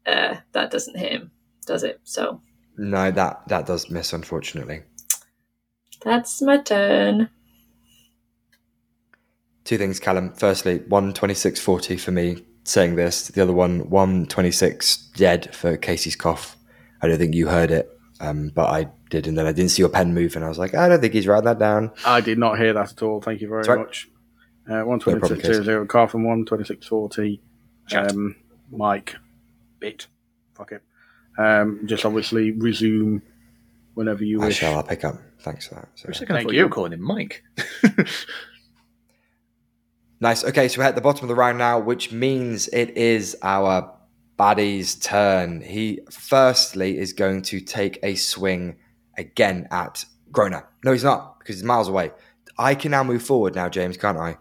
uh, 0.07 0.37
that 0.53 0.71
doesn't 0.71 0.97
hit 0.99 1.13
him, 1.13 1.31
does 1.67 1.83
it? 1.83 2.01
So 2.05 2.41
No, 2.77 3.11
that, 3.11 3.47
that 3.49 3.67
does 3.67 3.91
miss, 3.91 4.13
unfortunately. 4.13 4.83
that's 6.03 6.41
my 6.41 6.59
turn. 6.59 7.29
Two 9.65 9.79
things, 9.79 10.01
Callum. 10.01 10.33
Firstly, 10.33 10.79
one 10.89 11.13
twenty-six 11.13 11.61
forty 11.61 11.97
for 11.97 12.11
me 12.11 12.45
saying 12.65 12.97
this. 12.97 13.29
The 13.29 13.43
other 13.43 13.53
one, 13.53 13.89
one 13.91 14.27
twenty-six 14.27 14.97
dead 15.15 15.55
for 15.55 15.77
Casey's 15.77 16.17
cough. 16.17 16.57
I 17.03 17.07
don't 17.09 17.19
think 17.19 17.35
you 17.35 17.47
heard 17.49 17.71
it, 17.71 17.89
um, 18.21 18.51
but 18.55 18.69
I 18.71 18.89
did, 19.09 19.27
and 19.27 19.37
then 19.37 19.47
I 19.47 19.53
didn't 19.53 19.71
see 19.71 19.83
your 19.83 19.89
pen 19.89 20.15
move, 20.15 20.37
and 20.37 20.45
I 20.45 20.49
was 20.49 20.59
like, 20.59 20.75
I 20.75 20.89
don't 20.89 21.01
think 21.01 21.15
he's 21.15 21.27
writing 21.27 21.47
that 21.47 21.59
down. 21.59 21.91
I 22.07 22.21
did 22.21 22.39
not 22.39 22.59
hear 22.59 22.73
that 22.75 22.93
at 22.93 23.03
all. 23.03 23.21
Thank 23.21 23.41
you 23.41 23.49
very 23.49 23.63
That's 23.63 23.69
right. 23.69 23.79
much. 23.79 24.09
Uh, 24.69 24.85
problem, 24.85 25.01
126.00, 25.01 25.89
car 25.89 26.07
from 26.07 26.25
126.40. 26.25 27.41
Chat. 27.89 28.11
Um, 28.13 28.37
Mike, 28.71 29.17
bit. 29.81 30.07
Fuck 30.55 30.73
it. 30.73 30.83
Um, 31.39 31.81
just 31.87 32.05
obviously 32.05 32.53
resume 32.53 33.23
whenever 33.95 34.23
you 34.23 34.41
I 34.43 34.47
wish. 34.47 34.59
shall. 34.59 34.77
I'll 34.77 34.83
pick 34.85 35.05
up. 35.05 35.17
Thanks 35.41 35.67
for 35.67 35.77
that. 35.77 35.89
For 35.99 36.11
a 36.11 36.15
So. 36.15 36.21
second, 36.21 36.37
I 36.37 36.39
Thank 36.41 36.49
thought 36.49 36.53
you. 36.55 36.59
you 36.59 36.65
were 36.67 36.71
calling 36.71 36.93
him 36.93 37.03
Mike. 37.03 37.43
Nice. 40.23 40.45
Okay, 40.45 40.69
so 40.69 40.81
we're 40.81 40.85
at 40.87 40.95
the 40.95 41.01
bottom 41.01 41.25
of 41.25 41.29
the 41.29 41.35
round 41.35 41.57
now, 41.59 41.79
which 41.79 42.13
means 42.13 42.69
it 42.69 42.91
is 42.91 43.37
our 43.43 43.91
baddie's 44.41 44.95
turn. 44.95 45.61
He 45.61 46.01
firstly 46.11 46.97
is 46.97 47.13
going 47.13 47.43
to 47.43 47.61
take 47.61 47.99
a 48.03 48.15
swing 48.15 48.77
again 49.19 49.69
at 49.71 50.03
Groner. 50.33 50.67
No, 50.83 50.93
he's 50.93 51.05
not 51.05 51.39
because 51.39 51.57
he's 51.57 51.65
miles 51.65 51.89
away. 51.89 52.13
I 52.57 52.75
can 52.75 52.91
now 52.91 53.05
move 53.05 53.23
forward 53.23 53.55
now, 53.55 53.69
James, 53.69 53.99
can't 53.99 54.17
I? 54.17 54.39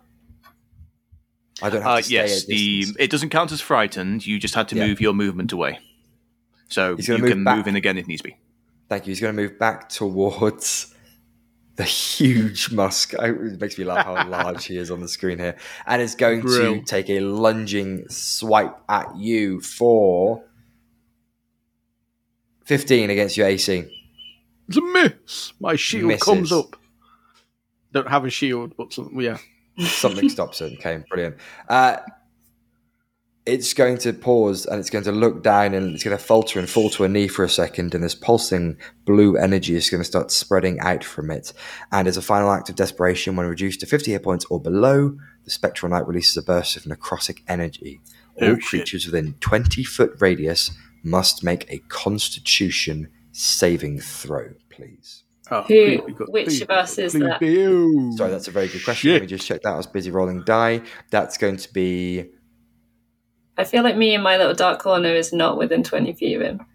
I 1.61 1.69
don't 1.69 1.81
have 1.81 1.91
Uh, 1.91 2.01
to 2.01 2.09
yes, 2.13 2.45
the 2.45 2.85
it 2.97 3.11
doesn't 3.11 3.30
count 3.30 3.51
as 3.51 3.59
frightened. 3.59 4.26
You 4.26 4.39
just 4.39 4.55
had 4.55 4.69
to 4.69 4.77
Yeah. 4.77 4.88
move 4.88 5.01
your 5.01 5.13
movement 5.13 5.51
away, 5.51 5.80
so 6.69 6.95
He's 6.95 7.09
you 7.09 7.17
move 7.17 7.31
can 7.31 7.43
back. 7.43 7.57
move 7.57 7.67
in 7.67 7.76
again 7.76 7.97
if 7.97 8.07
needs 8.07 8.21
be. 8.21 8.38
Thank 8.88 9.05
you. 9.05 9.11
He's 9.11 9.19
going 9.19 9.35
to 9.35 9.41
move 9.41 9.59
back 9.59 9.89
towards 9.99 10.88
the 11.80 11.85
huge 11.85 12.73
musk. 12.73 13.14
It 13.14 13.61
makes 13.61 13.77
me 13.77 13.85
laugh 13.85 14.06
how 14.06 14.27
large 14.27 14.65
he 14.65 14.76
is 14.76 14.91
on 14.91 14.99
the 14.99 15.07
screen 15.07 15.39
here. 15.39 15.56
And 15.88 16.01
is 16.01 16.14
going 16.14 16.41
to 16.41 16.81
take 16.81 17.10
a 17.10 17.22
lunging 17.22 18.03
swipe 18.10 18.77
at 18.89 19.15
you 19.15 19.61
for 19.61 20.43
15 22.65 23.10
against 23.10 23.38
your 23.38 23.47
AC. 23.47 23.85
It's 24.68 24.77
a 24.77 24.81
miss. 24.81 25.53
My 25.61 25.77
shield 25.77 26.10
Misses. 26.10 26.23
comes 26.23 26.51
up. 26.51 26.76
Don't 27.93 28.10
have 28.10 28.26
a 28.26 28.30
shield, 28.30 28.73
but 28.76 28.91
some, 28.91 29.18
yeah. 29.18 29.38
Something 29.77 30.27
stops 30.38 30.60
it. 30.60 30.73
Okay, 30.80 31.01
brilliant. 31.10 31.38
Uh, 31.69 31.99
it's 33.45 33.73
going 33.73 33.97
to 33.99 34.13
pause 34.13 34.65
and 34.65 34.79
it's 34.79 34.89
going 34.89 35.03
to 35.05 35.11
look 35.11 35.41
down 35.43 35.73
and 35.73 35.93
it's 35.95 36.03
going 36.03 36.15
to 36.15 36.23
falter 36.23 36.59
and 36.59 36.69
fall 36.69 36.89
to 36.91 37.03
a 37.03 37.09
knee 37.09 37.27
for 37.27 37.43
a 37.43 37.49
second. 37.49 37.95
And 37.95 38.03
this 38.03 38.13
pulsing 38.13 38.77
blue 39.05 39.37
energy 39.37 39.75
is 39.75 39.89
going 39.89 40.01
to 40.01 40.05
start 40.05 40.29
spreading 40.29 40.79
out 40.81 41.03
from 41.03 41.31
it. 41.31 41.51
And 41.91 42.07
as 42.07 42.17
a 42.17 42.21
final 42.21 42.51
act 42.51 42.69
of 42.69 42.75
desperation, 42.75 43.35
when 43.35 43.47
reduced 43.47 43.79
to 43.79 43.85
50 43.87 44.11
hit 44.11 44.23
points 44.23 44.45
or 44.45 44.61
below, 44.61 45.17
the 45.45 45.51
spectral 45.51 45.89
knight 45.89 46.05
releases 46.07 46.37
a 46.37 46.43
burst 46.43 46.75
of 46.77 46.83
necrotic 46.83 47.41
energy. 47.47 48.01
All 48.41 48.49
Oh, 48.49 48.55
shit. 48.55 48.63
creatures 48.65 49.05
within 49.05 49.33
20 49.39 49.83
foot 49.83 50.11
radius 50.19 50.71
must 51.01 51.43
make 51.43 51.65
a 51.71 51.79
constitution 51.87 53.07
saving 53.31 53.99
throw, 53.99 54.49
please. 54.69 55.23
Oh, 55.51 55.61
Who- 55.63 56.01
please 56.03 56.15
which 56.27 56.45
please 56.47 56.61
of 56.61 56.69
us 56.69 56.95
good, 56.97 57.05
is 57.05 57.11
please 57.13 57.21
that? 57.21 58.13
Sorry, 58.17 58.29
that's 58.31 58.47
a 58.47 58.51
very 58.51 58.67
good 58.67 58.83
question. 58.83 59.11
Let 59.13 59.21
me 59.21 59.27
just 59.27 59.47
check 59.47 59.61
that. 59.63 59.73
I 59.73 59.77
was 59.77 59.87
busy 59.87 60.11
rolling 60.11 60.43
die. 60.43 60.81
That's 61.09 61.37
going 61.39 61.57
to 61.57 61.73
be 61.73 62.29
I 63.60 63.65
feel 63.65 63.84
like 63.84 63.98
me 63.98 64.15
in 64.15 64.22
my 64.22 64.38
little 64.38 64.53
dark 64.53 64.80
corner 64.80 65.10
is 65.10 65.34
not 65.34 65.57
within 65.57 65.84
20 65.84 66.14
feet 66.14 66.36
of 66.36 66.41
him. 66.41 66.65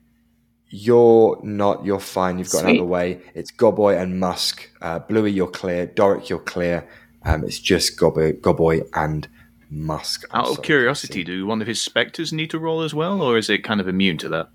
You're 0.69 1.41
not. 1.43 1.83
You're 1.83 1.99
fine. 1.99 2.39
You've 2.39 2.51
got 2.51 2.61
Sweet. 2.61 2.73
another 2.75 2.87
way. 2.87 3.23
It's 3.35 3.51
Goboy 3.51 3.97
and 3.97 4.21
Musk. 4.21 4.69
Uh, 4.83 4.99
Bluey, 4.99 5.33
you're 5.33 5.47
clear. 5.47 5.87
Doric, 5.87 6.29
you're 6.29 6.41
clear. 6.41 6.87
Um, 7.25 7.43
it's 7.43 7.59
just 7.59 7.99
Goboy, 7.99 8.39
Goboy 8.39 8.83
and 8.93 9.27
Musk. 9.71 10.27
I'm 10.31 10.43
Out 10.43 10.51
of 10.59 10.63
curiosity, 10.63 11.25
do 11.25 11.47
one 11.47 11.63
of 11.63 11.67
his 11.67 11.81
spectres 11.81 12.35
need 12.35 12.51
to 12.51 12.59
roll 12.59 12.83
as 12.83 12.93
well, 12.93 13.23
or 13.23 13.39
is 13.39 13.49
it 13.49 13.65
kind 13.65 13.81
of 13.81 13.89
immune 13.89 14.19
to 14.19 14.29
that? 14.29 14.51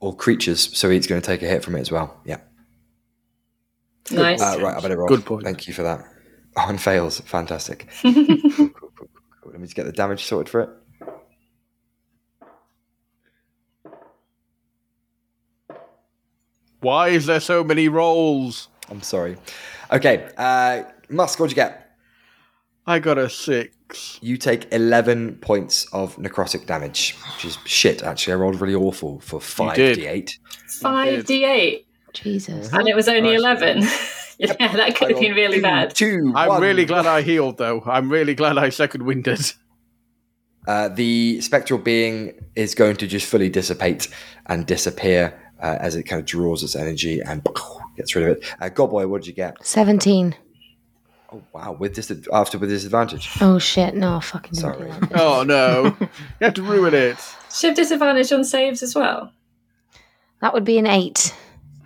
All 0.00 0.14
creatures, 0.14 0.76
so 0.76 0.90
he's 0.90 1.06
going 1.06 1.20
to 1.20 1.26
take 1.26 1.42
a 1.42 1.46
hit 1.46 1.62
from 1.62 1.76
it 1.76 1.80
as 1.80 1.92
well. 1.92 2.20
Yeah. 2.24 2.38
Nice. 4.10 4.42
Uh, 4.42 4.58
right, 4.60 4.76
I 4.76 4.80
better 4.80 4.96
roll. 4.96 5.06
Good 5.08 5.24
point. 5.24 5.44
Thank 5.44 5.68
you 5.68 5.74
for 5.74 5.82
that. 5.84 6.04
Oh, 6.58 6.64
and 6.70 6.80
fails. 6.80 7.20
Fantastic. 7.20 7.86
cool. 8.00 8.70
Let 9.56 9.62
me 9.62 9.66
just 9.68 9.74
get 9.74 9.86
the 9.86 9.92
damage 9.92 10.26
sorted 10.26 10.50
for 10.50 10.60
it. 10.60 10.68
Why 16.80 17.08
is 17.08 17.24
there 17.24 17.40
so 17.40 17.64
many 17.64 17.88
rolls? 17.88 18.68
I'm 18.90 19.00
sorry. 19.00 19.38
Okay, 19.90 20.28
uh, 20.36 20.82
Musk, 21.08 21.40
what'd 21.40 21.52
you 21.52 21.54
get? 21.54 21.96
I 22.86 22.98
got 22.98 23.16
a 23.16 23.30
six. 23.30 24.18
You 24.20 24.36
take 24.36 24.70
11 24.70 25.36
points 25.36 25.86
of 25.90 26.16
necrotic 26.16 26.66
damage, 26.66 27.14
which 27.36 27.46
is 27.46 27.58
shit, 27.64 28.02
actually. 28.02 28.34
I 28.34 28.36
rolled 28.36 28.60
really 28.60 28.74
awful 28.74 29.20
for 29.20 29.40
5d8. 29.40 30.38
5d8. 30.82 31.84
Jesus. 32.12 32.70
And 32.74 32.86
it 32.88 32.94
was 32.94 33.08
only 33.08 33.38
Nice. 33.38 33.62
11. 33.62 33.88
Yeah, 34.38 34.52
that 34.76 34.96
could 34.96 35.10
have 35.10 35.20
been 35.20 35.34
really 35.34 35.56
two, 35.56 35.62
bad. 35.62 35.94
Two, 35.94 36.32
I'm 36.34 36.48
one. 36.48 36.62
really 36.62 36.84
glad 36.84 37.06
I 37.06 37.22
healed, 37.22 37.58
though. 37.58 37.82
I'm 37.86 38.10
really 38.10 38.34
glad 38.34 38.58
I 38.58 38.68
second 38.70 39.04
winded. 39.04 39.52
Uh, 40.66 40.88
the 40.88 41.40
spectral 41.40 41.78
being 41.78 42.32
is 42.56 42.74
going 42.74 42.96
to 42.96 43.06
just 43.06 43.26
fully 43.26 43.48
dissipate 43.48 44.08
and 44.46 44.66
disappear 44.66 45.40
uh, 45.62 45.76
as 45.80 45.94
it 45.94 46.02
kind 46.04 46.20
of 46.20 46.26
draws 46.26 46.62
its 46.62 46.74
energy 46.74 47.20
and 47.20 47.46
gets 47.96 48.14
rid 48.16 48.28
of 48.28 48.36
it. 48.36 48.44
Uh, 48.60 48.68
Godboy, 48.68 49.08
what 49.08 49.22
did 49.22 49.28
you 49.28 49.32
get? 49.32 49.64
17. 49.64 50.34
Oh 51.32 51.42
wow, 51.52 51.72
with 51.72 51.94
dis- 51.94 52.12
after 52.32 52.56
with 52.58 52.68
disadvantage. 52.70 53.30
Oh 53.40 53.58
shit, 53.58 53.94
no, 53.94 54.16
I 54.16 54.20
fucking 54.20 54.52
didn't 54.52 54.74
Sorry. 54.74 54.90
do 54.92 55.00
that. 55.00 55.12
Oh 55.20 55.42
no. 55.42 55.96
you 56.00 56.08
have 56.40 56.54
to 56.54 56.62
ruin 56.62 56.94
it. 56.94 57.16
Should 57.52 57.68
have 57.70 57.76
disadvantage 57.76 58.32
on 58.32 58.44
saves 58.44 58.82
as 58.82 58.94
well. 58.94 59.32
That 60.40 60.52
would 60.54 60.64
be 60.64 60.78
an 60.78 60.86
8. 60.86 61.34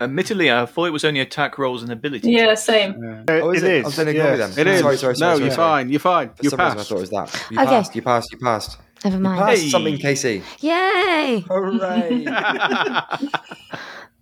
Admittedly, 0.00 0.50
I 0.50 0.64
thought 0.66 0.86
it 0.86 0.92
was 0.92 1.04
only 1.04 1.20
attack 1.20 1.58
rolls 1.58 1.82
and 1.82 1.92
abilities. 1.92 2.30
Yeah, 2.30 2.54
same. 2.54 3.24
Oh, 3.28 3.50
is 3.50 3.62
It 3.62 3.70
it? 3.70 3.86
is, 3.86 3.98
I'm 3.98 4.04
then 4.06 4.14
ignore 4.16 4.36
yes. 4.36 4.54
them. 4.56 4.66
It 4.66 4.70
is. 4.72 4.80
Sorry, 4.80 4.96
sorry, 4.96 5.16
sorry. 5.16 5.38
no, 5.38 5.44
you're 5.44 5.54
sorry. 5.54 5.84
fine. 5.84 5.90
You're 5.90 6.00
fine. 6.00 6.30
You 6.42 6.50
passed. 6.50 6.78
I 6.78 6.82
thought 6.84 6.96
it 6.96 7.00
was 7.00 7.10
that. 7.10 7.46
You 7.50 7.58
Okay. 7.60 7.66
passed. 7.70 7.94
You 7.96 8.02
passed. 8.02 8.32
You 8.32 8.38
passed. 8.38 8.78
Never 9.04 9.16
You 9.16 9.22
mind. 9.22 9.38
passed 9.40 9.62
Hey. 9.62 9.68
something, 9.70 9.96
Casey. 9.98 10.42
Yay! 10.60 11.44
Hooray! 11.48 12.26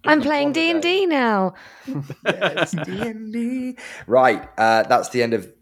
I'm 0.04 0.20
playing 0.22 0.52
D&D 0.52 1.06
now. 1.06 1.54
yes, 2.24 2.72
D&D. 2.84 3.76
Right, 4.06 4.48
uh, 4.56 4.84
that's 4.84 5.08
the 5.10 5.22
end 5.22 5.34
of 5.34 5.52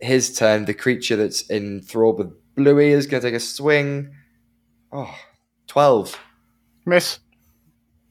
his 0.00 0.36
turn. 0.36 0.64
The 0.64 0.74
creature 0.74 1.16
that's 1.16 1.48
enthralled 1.50 2.18
with 2.18 2.32
Bluey 2.54 2.90
is 2.90 3.06
going 3.06 3.20
to 3.22 3.28
take 3.28 3.34
a 3.36 3.40
swing. 3.40 4.10
Oh, 4.92 5.14
12. 5.68 6.18
Miss. 6.86 7.18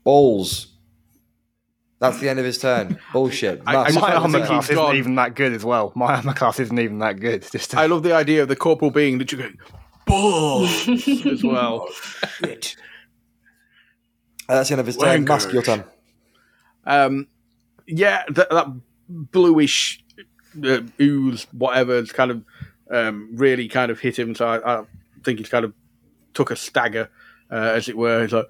Balls. 0.03 0.66
That's 1.99 2.19
the 2.19 2.29
end 2.29 2.37
of 2.39 2.45
his 2.45 2.57
turn. 2.59 2.99
Bullshit. 3.13 3.61
I- 3.65 3.75
I 3.75 3.91
My 3.91 4.13
armor 4.15 4.45
class 4.45 4.69
isn't 4.69 4.95
even 4.95 5.15
that 5.15 5.33
good 5.35 5.53
as 5.53 5.65
well. 5.65 5.91
My 5.95 6.15
armor 6.17 6.33
class 6.33 6.59
isn't 6.59 6.77
even 6.79 6.99
that 6.99 7.19
good. 7.19 7.41
Just 7.51 7.75
I 7.75 7.87
love 7.87 8.03
the 8.03 8.13
idea 8.13 8.43
of 8.43 8.47
the 8.49 8.55
corporal 8.55 8.91
being 8.91 9.17
that 9.17 9.31
you're 9.31 9.41
going, 9.41 9.57
balls 10.05 10.87
as 11.25 11.43
well. 11.43 11.87
Uh, 14.49 14.55
that's 14.55 14.69
the 14.69 14.73
end 14.73 14.79
of 14.79 14.85
his 14.85 14.97
turn. 14.97 15.25
Wankers. 15.25 15.27
Musk, 15.27 15.51
your 15.53 15.61
turn. 15.63 15.83
Um, 16.85 17.27
yeah, 17.85 18.23
that, 18.29 18.49
that 18.49 18.67
bluish 19.09 20.03
uh, 20.63 20.81
ooze, 21.01 21.47
whatever, 21.51 21.95
has 21.95 22.11
kind 22.11 22.31
of 22.31 22.43
um, 22.89 23.29
really 23.33 23.67
kind 23.67 23.91
of 23.91 23.99
hit 23.99 24.17
him. 24.17 24.35
So 24.35 24.47
I, 24.47 24.79
I 24.81 24.83
think 25.23 25.39
he's 25.39 25.49
kind 25.49 25.65
of 25.65 25.73
took 26.33 26.51
a 26.51 26.55
stagger, 26.55 27.09
uh, 27.51 27.55
as 27.55 27.89
it 27.89 27.97
were. 27.97 28.21
He's 28.21 28.31
like, 28.33 28.45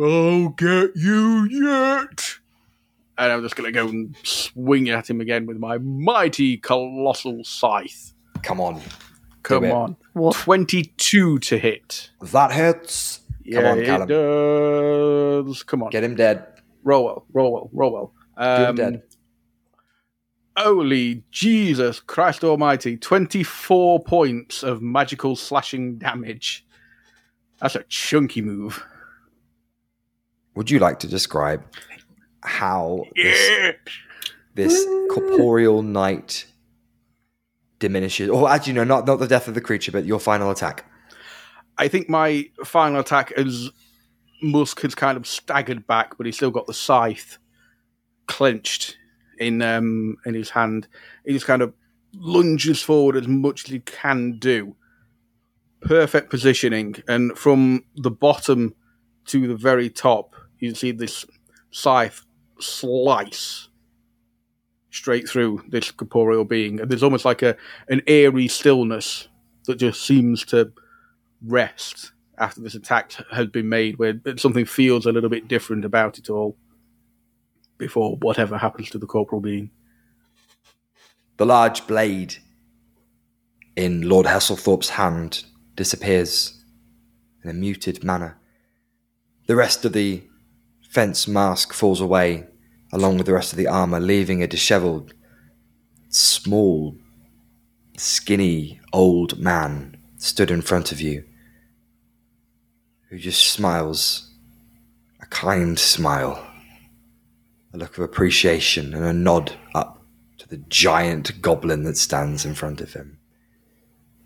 "I'll 0.00 0.50
get 0.50 0.90
you 0.94 1.44
yet," 1.50 2.38
and 3.20 3.30
I'm 3.32 3.42
just 3.42 3.54
going 3.54 3.72
to 3.72 3.72
go 3.72 3.86
and 3.88 4.16
swing 4.24 4.88
at 4.88 5.08
him 5.08 5.20
again 5.20 5.46
with 5.46 5.58
my 5.58 5.78
mighty 5.78 6.56
colossal 6.56 7.44
scythe. 7.44 8.12
Come 8.42 8.60
on. 8.60 8.80
Come 9.42 9.64
on, 9.64 9.96
What? 10.12 10.34
twenty-two 10.36 11.38
to 11.38 11.58
hit. 11.58 12.10
That 12.20 12.52
hurts. 12.52 13.20
Come 13.50 13.64
yeah, 13.64 13.70
on, 13.70 13.84
Callum. 13.84 14.02
it 14.10 15.44
does. 15.46 15.62
Come 15.62 15.82
on, 15.82 15.90
Get 15.90 16.04
him 16.04 16.14
dead. 16.14 16.46
roll 16.84 17.04
well, 17.04 17.26
roll 17.32 17.52
well, 17.52 17.70
roll 17.72 17.92
well. 17.92 18.12
Do 18.36 18.62
him 18.64 18.68
Um, 18.70 18.76
dead. 18.76 19.02
Holy 20.56 21.22
Jesus 21.30 22.00
Christ 22.00 22.44
Almighty! 22.44 22.96
Twenty-four 22.98 24.00
points 24.04 24.62
of 24.62 24.82
magical 24.82 25.36
slashing 25.36 25.96
damage. 25.96 26.66
That's 27.62 27.76
a 27.76 27.82
chunky 27.84 28.42
move. 28.42 28.84
Would 30.54 30.70
you 30.70 30.78
like 30.80 30.98
to 31.00 31.06
describe 31.06 31.64
how 32.42 33.04
this, 33.14 33.74
this 34.54 34.86
corporeal 35.10 35.82
knight 35.82 36.46
diminishes? 37.78 38.28
Or 38.28 38.48
actually, 38.48 38.74
no, 38.74 38.84
not, 38.84 39.06
not 39.06 39.16
the 39.16 39.28
death 39.28 39.48
of 39.48 39.54
the 39.54 39.60
creature, 39.60 39.92
but 39.92 40.04
your 40.04 40.20
final 40.20 40.50
attack. 40.50 40.84
I 41.78 41.88
think 41.88 42.08
my 42.08 42.48
final 42.64 43.00
attack 43.00 43.32
is 43.36 43.70
Musk 44.42 44.80
has 44.82 44.94
kind 44.94 45.16
of 45.16 45.26
staggered 45.26 45.86
back, 45.86 46.16
but 46.16 46.26
he's 46.26 46.36
still 46.36 46.50
got 46.50 46.66
the 46.66 46.74
scythe 46.74 47.38
clenched 48.26 48.96
in 49.38 49.62
um, 49.62 50.16
in 50.26 50.34
his 50.34 50.50
hand. 50.50 50.88
He 51.24 51.32
just 51.32 51.46
kind 51.46 51.62
of 51.62 51.72
lunges 52.14 52.82
forward 52.82 53.16
as 53.16 53.26
much 53.26 53.64
as 53.64 53.70
he 53.70 53.80
can 53.80 54.38
do. 54.38 54.76
Perfect 55.80 56.28
positioning, 56.28 56.96
and 57.08 57.36
from 57.36 57.84
the 57.96 58.10
bottom 58.10 58.74
to 59.26 59.48
the 59.48 59.56
very 59.56 59.88
top, 59.88 60.34
you 60.58 60.74
see 60.74 60.92
this 60.92 61.24
scythe 61.70 62.26
slice 62.60 63.68
straight 64.90 65.28
through 65.28 65.62
this 65.68 65.90
corporeal 65.90 66.44
being, 66.44 66.80
and 66.80 66.90
there's 66.90 67.02
almost 67.02 67.24
like 67.24 67.42
a 67.42 67.56
an 67.88 68.02
eerie 68.06 68.48
stillness 68.48 69.28
that 69.66 69.76
just 69.76 70.02
seems 70.02 70.44
to 70.46 70.72
rest 71.42 72.12
after 72.38 72.60
this 72.60 72.74
attack 72.74 73.12
has 73.30 73.46
been 73.48 73.68
made, 73.68 73.98
where 73.98 74.20
something 74.36 74.64
feels 74.64 75.06
a 75.06 75.12
little 75.12 75.30
bit 75.30 75.46
different 75.46 75.84
about 75.84 76.18
it 76.18 76.30
all 76.30 76.56
before 77.78 78.16
whatever 78.16 78.58
happens 78.58 78.90
to 78.90 78.98
the 78.98 79.06
corporal 79.06 79.40
being. 79.40 79.70
The 81.36 81.46
large 81.46 81.86
blade 81.86 82.36
in 83.76 84.08
Lord 84.08 84.26
Hasselthorpe's 84.26 84.90
hand 84.90 85.44
disappears 85.76 86.62
in 87.42 87.50
a 87.50 87.54
muted 87.54 88.04
manner. 88.04 88.38
The 89.46 89.56
rest 89.56 89.84
of 89.84 89.92
the 89.92 90.22
fence 90.90 91.26
mask 91.26 91.72
falls 91.72 92.00
away, 92.00 92.46
along 92.92 93.16
with 93.16 93.26
the 93.26 93.32
rest 93.32 93.52
of 93.52 93.58
the 93.58 93.68
armor, 93.68 94.00
leaving 94.00 94.42
a 94.42 94.46
disheveled, 94.46 95.14
small, 96.08 96.96
skinny, 97.96 98.80
old 98.92 99.38
man 99.38 99.96
stood 100.16 100.50
in 100.50 100.62
front 100.62 100.92
of 100.92 101.00
you, 101.00 101.24
who 103.08 103.18
just 103.18 103.46
smiles 103.50 104.32
a 105.20 105.26
kind 105.26 105.78
smile, 105.78 106.46
a 107.72 107.78
look 107.78 107.96
of 107.96 108.04
appreciation, 108.04 108.94
and 108.94 109.04
a 109.04 109.12
nod 109.12 109.52
up 109.74 110.02
to 110.38 110.48
the 110.48 110.58
giant 110.68 111.40
goblin 111.40 111.84
that 111.84 111.96
stands 111.96 112.44
in 112.44 112.54
front 112.54 112.80
of 112.80 112.92
him. 112.94 113.18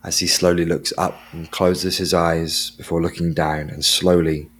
As 0.02 0.18
he 0.18 0.26
slowly 0.26 0.64
looks 0.64 0.92
up 0.98 1.18
and 1.32 1.50
closes 1.50 1.96
his 1.96 2.12
eyes 2.12 2.70
before 2.72 3.02
looking 3.02 3.32
down 3.32 3.70
and 3.70 3.84
slowly 3.84 4.50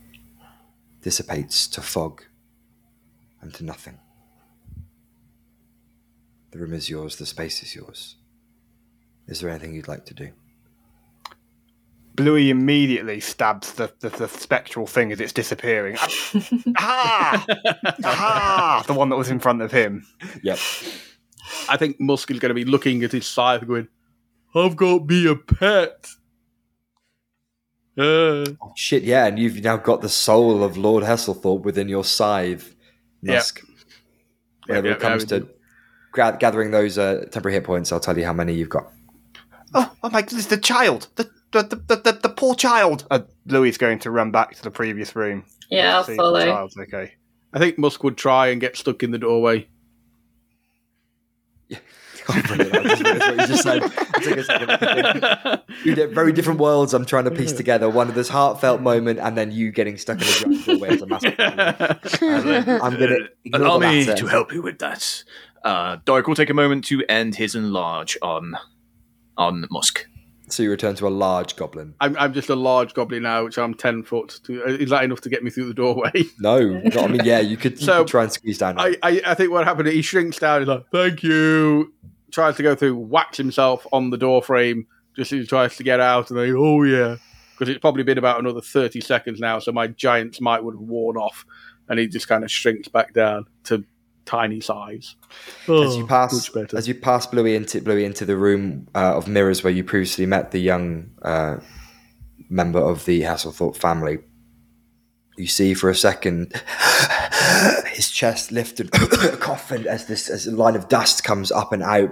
dissipates 1.02 1.66
to 1.68 1.82
fog 1.82 2.22
and 3.44 3.54
to 3.54 3.64
nothing. 3.64 3.98
The 6.50 6.58
room 6.58 6.72
is 6.72 6.88
yours, 6.90 7.16
the 7.16 7.26
space 7.26 7.62
is 7.62 7.74
yours. 7.74 8.16
Is 9.28 9.40
there 9.40 9.50
anything 9.50 9.74
you'd 9.74 9.88
like 9.88 10.06
to 10.06 10.14
do? 10.14 10.30
Bluey 12.14 12.48
immediately 12.50 13.18
stabs 13.20 13.72
the, 13.72 13.92
the, 14.00 14.08
the 14.08 14.28
spectral 14.28 14.86
thing 14.86 15.10
as 15.10 15.20
it's 15.20 15.32
disappearing. 15.32 15.96
ah! 16.78 17.44
ah! 18.04 18.84
The 18.86 18.94
one 18.94 19.08
that 19.08 19.16
was 19.16 19.30
in 19.30 19.40
front 19.40 19.62
of 19.62 19.72
him. 19.72 20.06
Yep. 20.42 20.58
I 21.68 21.76
think 21.76 22.00
Musk 22.00 22.30
is 22.30 22.38
going 22.38 22.50
to 22.50 22.54
be 22.54 22.64
looking 22.64 23.02
at 23.02 23.12
his 23.12 23.26
scythe 23.26 23.66
going, 23.66 23.88
I've 24.54 24.76
got 24.76 25.06
me 25.06 25.26
a 25.26 25.34
pet. 25.34 26.06
Uh, 27.98 28.44
Oh, 28.60 28.72
shit, 28.76 29.02
yeah, 29.02 29.26
and 29.26 29.38
you've 29.38 29.62
now 29.62 29.76
got 29.76 30.00
the 30.00 30.08
soul 30.08 30.62
of 30.62 30.76
Lord 30.76 31.02
Hesselthorpe 31.02 31.62
within 31.62 31.88
your 31.88 32.04
scythe, 32.04 32.73
Yeah. 33.24 33.34
Musk. 33.34 33.62
Whenever 34.66 34.88
yeah, 34.88 34.94
it 34.94 35.00
comes 35.00 35.30
yeah, 35.30 35.38
to 35.40 35.48
gra- 36.12 36.36
gathering 36.38 36.70
those 36.70 36.96
uh, 36.96 37.26
temporary 37.30 37.54
hit 37.54 37.64
points, 37.64 37.92
I'll 37.92 38.00
tell 38.00 38.16
you 38.16 38.24
how 38.24 38.32
many 38.32 38.54
you've 38.54 38.68
got. 38.68 38.90
Oh, 39.74 39.92
oh 40.02 40.10
my 40.10 40.22
goodness, 40.22 40.46
the 40.46 40.56
child! 40.56 41.08
The, 41.16 41.28
the, 41.50 41.62
the, 41.62 41.76
the, 41.76 41.96
the, 41.96 42.12
the 42.22 42.28
poor 42.28 42.54
child! 42.54 43.06
Uh, 43.10 43.20
Louis 43.46 43.70
is 43.70 43.78
going 43.78 43.98
to 44.00 44.10
run 44.10 44.30
back 44.30 44.54
to 44.54 44.62
the 44.62 44.70
previous 44.70 45.16
room. 45.16 45.44
Yeah, 45.70 45.96
I'll 45.96 46.04
follow. 46.04 46.38
The 46.38 46.46
child's 46.46 46.78
okay. 46.78 47.14
I 47.52 47.58
think 47.58 47.78
Musk 47.78 48.04
would 48.04 48.16
try 48.16 48.48
and 48.48 48.60
get 48.60 48.76
stuck 48.76 49.02
in 49.02 49.10
the 49.10 49.18
doorway. 49.18 49.66
Oh, 52.28 52.42
brilliant. 52.46 52.74
I 52.74 52.82
just 52.82 53.02
realised 53.02 53.20
what 53.20 53.40
you 53.40 53.46
just 53.46 53.62
said. 53.62 53.82
It 53.84 54.22
took 54.22 54.36
a 54.38 54.44
second. 54.44 55.62
Two 55.84 56.06
very 56.14 56.32
different 56.32 56.60
worlds 56.60 56.94
I'm 56.94 57.04
trying 57.04 57.24
to 57.24 57.30
piece 57.30 57.52
together. 57.52 57.88
One 57.90 58.08
of 58.08 58.14
this 58.14 58.28
heartfelt 58.28 58.80
moment 58.80 59.18
and 59.18 59.36
then 59.36 59.50
you 59.52 59.70
getting 59.70 59.96
stuck 59.98 60.22
in 60.22 60.28
a 60.28 60.30
giant 60.30 60.66
doorway 60.66 60.88
as 60.90 61.02
a 61.02 61.06
massive 61.06 61.36
problem. 61.36 62.82
I'm 62.82 62.98
going 62.98 63.10
to 63.10 63.28
Uh, 63.54 63.58
allow 63.58 63.78
me 63.78 64.04
to 64.06 64.26
help 64.26 64.52
you 64.52 64.62
with 64.62 64.78
that. 64.78 65.24
Uh, 65.62 65.96
Doric 66.04 66.26
will 66.26 66.34
take 66.34 66.50
a 66.50 66.54
moment 66.54 66.84
to 66.86 67.02
end 67.08 67.34
his 67.36 67.54
enlarge 67.54 68.16
on 68.22 68.56
on 69.36 69.66
Musk. 69.70 70.06
So 70.48 70.62
you 70.62 70.70
return 70.70 70.94
to 70.96 71.06
a 71.06 71.08
large 71.08 71.56
goblin. 71.56 71.94
I'm, 72.00 72.16
I'm 72.18 72.34
just 72.34 72.50
a 72.50 72.54
large 72.54 72.92
goblin 72.92 73.22
now, 73.22 73.44
which 73.44 73.56
I'm 73.58 73.72
10 73.74 74.02
foot. 74.02 74.40
To, 74.44 74.62
is 74.64 74.90
that 74.90 75.02
enough 75.02 75.22
to 75.22 75.30
get 75.30 75.42
me 75.42 75.50
through 75.50 75.66
the 75.68 75.74
doorway? 75.74 76.12
No, 76.38 76.60
not, 76.60 76.96
I 76.98 77.06
mean, 77.06 77.22
yeah, 77.24 77.40
you 77.40 77.56
could, 77.56 77.80
you 77.80 77.86
So, 77.86 78.00
could 78.00 78.08
try 78.08 78.22
and 78.24 78.32
squeeze 78.32 78.58
down. 78.58 78.78
I, 78.78 78.94
I, 79.02 79.22
I 79.26 79.34
think 79.34 79.50
what 79.50 79.64
happened, 79.64 79.88
is 79.88 79.94
he 79.94 80.02
shrinks 80.02 80.38
down, 80.38 80.60
he's 80.60 80.68
like, 80.68 80.84
thank 80.92 81.22
you. 81.22 81.94
Tries 82.34 82.56
to 82.56 82.62
go 82.64 82.74
through, 82.74 82.96
whacks 82.96 83.36
himself 83.36 83.86
on 83.92 84.10
the 84.10 84.18
door 84.18 84.42
frame, 84.42 84.88
just 85.14 85.32
as 85.32 85.38
he 85.42 85.46
tries 85.46 85.76
to 85.76 85.84
get 85.84 86.00
out, 86.00 86.30
and 86.30 86.38
then, 86.38 86.52
oh 86.58 86.82
yeah. 86.82 87.16
Because 87.52 87.68
it's 87.68 87.80
probably 87.80 88.02
been 88.02 88.18
about 88.18 88.40
another 88.40 88.60
30 88.60 89.00
seconds 89.00 89.38
now, 89.38 89.60
so 89.60 89.70
my 89.70 89.86
giant's 89.86 90.40
might 90.40 90.64
would 90.64 90.74
have 90.74 90.80
worn 90.80 91.16
off, 91.16 91.46
and 91.88 92.00
he 92.00 92.08
just 92.08 92.26
kind 92.26 92.42
of 92.42 92.50
shrinks 92.50 92.88
back 92.88 93.14
down 93.14 93.46
to 93.64 93.84
tiny 94.24 94.60
size. 94.60 95.14
as 95.68 95.96
you 95.96 96.02
Oh, 96.02 96.06
pass 96.08 96.32
much 96.32 96.52
better. 96.52 96.76
as 96.76 96.88
you 96.88 96.94
pass 96.96 97.24
Bluey 97.26 97.54
into 97.54 97.80
Bluey 97.80 98.04
into 98.04 98.24
the 98.24 98.36
room 98.36 98.88
uh, 98.96 99.16
of 99.16 99.28
mirrors 99.28 99.62
where 99.62 99.72
you 99.72 99.84
previously 99.84 100.26
met 100.26 100.50
the 100.50 100.58
young 100.60 101.10
uh, 101.22 101.58
member 102.50 102.80
of 102.80 103.04
the 103.04 103.20
Hasselthorpe 103.22 103.76
family, 103.76 104.18
you 105.36 105.46
see 105.46 105.74
for 105.74 105.88
a 105.88 105.94
second 105.94 106.52
his 107.92 108.10
chest 108.10 108.50
lifted, 108.50 108.90
coughing 109.40 109.86
as 109.86 110.06
this 110.06 110.28
as 110.28 110.46
a 110.48 110.50
line 110.56 110.74
of 110.74 110.88
dust 110.88 111.22
comes 111.22 111.52
up 111.52 111.72
and 111.72 111.82
out. 111.84 112.10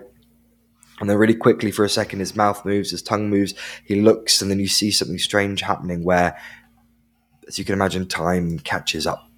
And 1.00 1.10
then, 1.10 1.16
really 1.16 1.34
quickly, 1.34 1.70
for 1.70 1.84
a 1.84 1.88
second, 1.88 2.20
his 2.20 2.36
mouth 2.36 2.64
moves, 2.64 2.90
his 2.90 3.02
tongue 3.02 3.28
moves. 3.28 3.54
He 3.84 4.00
looks, 4.00 4.40
and 4.40 4.50
then 4.50 4.60
you 4.60 4.68
see 4.68 4.90
something 4.90 5.18
strange 5.18 5.62
happening. 5.62 6.04
Where, 6.04 6.38
as 7.48 7.58
you 7.58 7.64
can 7.64 7.74
imagine, 7.74 8.06
time 8.06 8.58
catches 8.60 9.06
up 9.06 9.28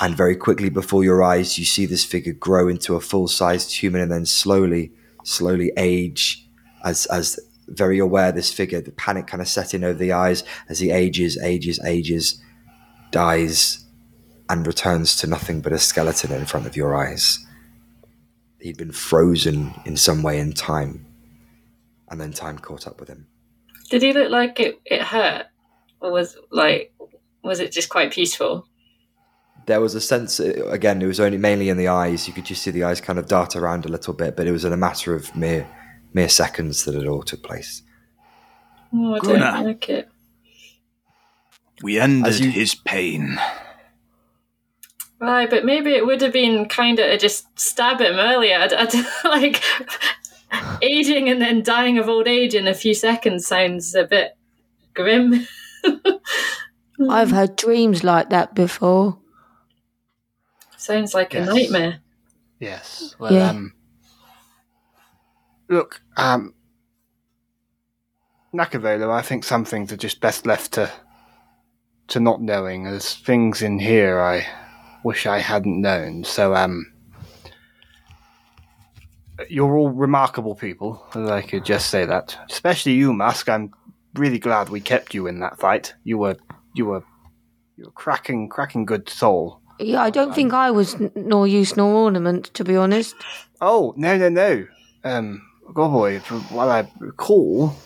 and 0.00 0.16
very 0.16 0.36
quickly 0.36 0.68
before 0.68 1.04
your 1.04 1.22
eyes 1.22 1.58
you 1.58 1.64
see 1.64 1.86
this 1.86 2.04
figure 2.04 2.32
grow 2.32 2.68
into 2.68 2.94
a 2.94 3.00
full-sized 3.00 3.74
human 3.74 4.00
and 4.00 4.12
then 4.12 4.26
slowly 4.26 4.92
slowly 5.24 5.72
age 5.76 6.48
as 6.84 7.06
as 7.06 7.38
very 7.68 7.98
aware 7.98 8.30
this 8.30 8.52
figure 8.52 8.80
the 8.80 8.92
panic 8.92 9.26
kind 9.26 9.40
of 9.40 9.48
set 9.48 9.74
in 9.74 9.82
over 9.82 9.98
the 9.98 10.12
eyes 10.12 10.44
as 10.68 10.78
he 10.78 10.90
ages 10.90 11.36
ages 11.38 11.80
ages 11.84 12.40
dies 13.10 13.84
and 14.48 14.66
returns 14.66 15.16
to 15.16 15.26
nothing 15.26 15.60
but 15.60 15.72
a 15.72 15.78
skeleton 15.78 16.32
in 16.32 16.46
front 16.46 16.66
of 16.66 16.76
your 16.76 16.96
eyes 16.96 17.44
he'd 18.66 18.76
been 18.76 18.92
frozen 18.92 19.72
in 19.84 19.96
some 19.96 20.22
way 20.22 20.38
in 20.38 20.52
time 20.52 21.06
and 22.10 22.20
then 22.20 22.32
time 22.32 22.58
caught 22.58 22.86
up 22.86 22.98
with 23.00 23.08
him 23.08 23.26
Did 23.90 24.02
he 24.02 24.12
look 24.12 24.30
like 24.30 24.58
it, 24.60 24.80
it 24.84 25.02
hurt? 25.02 25.46
Or 26.00 26.12
was 26.12 26.36
like 26.50 26.92
was 27.42 27.60
it 27.60 27.72
just 27.72 27.88
quite 27.88 28.12
peaceful? 28.12 28.66
there 29.66 29.80
was 29.80 29.94
a 29.96 30.00
sense 30.00 30.38
again 30.40 31.02
it 31.02 31.06
was 31.06 31.18
only 31.18 31.38
mainly 31.38 31.68
in 31.68 31.76
the 31.76 31.88
eyes 31.88 32.28
you 32.28 32.32
could 32.34 32.44
just 32.44 32.62
see 32.62 32.70
the 32.70 32.84
eyes 32.84 33.00
kind 33.00 33.18
of 33.18 33.26
dart 33.26 33.56
around 33.56 33.84
a 33.84 33.88
little 33.88 34.14
bit 34.14 34.36
but 34.36 34.46
it 34.46 34.52
was 34.52 34.64
in 34.64 34.72
a 34.72 34.76
matter 34.76 35.12
of 35.14 35.34
mere 35.34 35.66
mere 36.12 36.28
seconds 36.28 36.84
that 36.84 36.94
it 36.94 37.06
all 37.08 37.22
took 37.22 37.42
place 37.42 37.82
Oh, 38.94 39.14
I 39.14 39.18
Guna. 39.18 39.38
don't 39.40 39.64
like 39.64 39.88
it. 39.88 40.08
We 41.82 41.98
ended 41.98 42.38
you- 42.38 42.50
his 42.52 42.74
pain. 42.76 43.38
Right, 45.18 45.48
but 45.48 45.64
maybe 45.64 45.92
it 45.92 46.04
would 46.06 46.20
have 46.20 46.32
been 46.32 46.66
kind 46.68 46.98
of 46.98 47.06
to 47.06 47.16
just 47.18 47.58
stab 47.58 48.00
him 48.00 48.16
earlier. 48.16 48.58
I'd, 48.58 48.72
I'd, 48.74 48.94
like 49.24 49.62
aging 50.82 51.28
and 51.30 51.40
then 51.40 51.62
dying 51.62 51.98
of 51.98 52.08
old 52.08 52.28
age 52.28 52.54
in 52.54 52.66
a 52.68 52.74
few 52.74 52.92
seconds 52.94 53.46
sounds 53.46 53.94
a 53.94 54.04
bit 54.04 54.36
grim. 54.94 55.46
I've 57.10 57.30
had 57.30 57.56
dreams 57.56 58.04
like 58.04 58.30
that 58.30 58.54
before. 58.54 59.18
sounds 60.76 61.14
like 61.14 61.32
Yes. 61.34 61.48
a 61.48 61.52
nightmare. 61.54 62.00
Yes. 62.60 63.14
Well, 63.18 63.32
Yeah. 63.32 63.50
um, 63.50 63.72
look, 65.68 66.00
um, 66.16 66.54
Nakavolo, 68.54 69.10
I 69.10 69.22
think 69.22 69.44
some 69.44 69.64
things 69.64 69.92
are 69.92 69.96
just 69.96 70.20
best 70.20 70.46
left 70.46 70.72
to 70.72 70.90
to 72.08 72.20
not 72.20 72.40
knowing. 72.40 72.84
There's 72.84 73.14
things 73.14 73.62
in 73.62 73.80
here 73.80 74.20
I 74.20 74.46
wish 75.04 75.26
I 75.26 75.38
hadn't 75.38 75.80
known. 75.80 76.24
So, 76.24 76.54
um, 76.54 76.92
you're 79.48 79.76
all 79.76 79.90
remarkable 79.90 80.54
people, 80.54 81.06
I 81.14 81.42
could 81.42 81.64
just 81.64 81.90
say 81.90 82.06
that. 82.06 82.38
Especially 82.50 82.92
you, 82.92 83.12
Musk. 83.12 83.48
I'm 83.48 83.72
really 84.14 84.38
glad 84.38 84.68
we 84.68 84.80
kept 84.80 85.14
you 85.14 85.26
in 85.26 85.40
that 85.40 85.58
fight. 85.58 85.94
You 86.04 86.18
were, 86.18 86.36
you 86.74 86.86
were, 86.86 87.04
you 87.76 87.84
were 87.84 87.90
cracking, 87.92 88.48
cracking 88.48 88.86
good 88.86 89.08
soul. 89.08 89.60
Yeah, 89.78 90.02
I 90.02 90.10
don't 90.10 90.34
think 90.34 90.54
I 90.54 90.70
was 90.70 90.94
n- 90.94 91.12
nor 91.14 91.46
use 91.46 91.76
nor 91.76 91.92
ornament, 91.92 92.46
to 92.54 92.64
be 92.64 92.76
honest. 92.76 93.14
Oh 93.60 93.92
no 93.96 94.16
no 94.16 94.30
no! 94.30 94.66
Um, 95.04 95.42
Goboy, 95.74 96.20
from 96.20 96.40
what 96.44 96.68
I 96.68 96.90
recall, 96.98 97.76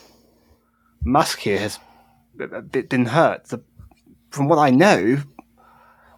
Musk 1.02 1.40
here 1.40 1.58
has 1.58 1.80
a 2.38 2.62
been 2.62 3.06
hurt. 3.06 3.46
The, 3.46 3.60
from 4.30 4.46
what 4.46 4.58
I 4.58 4.70
know, 4.70 5.18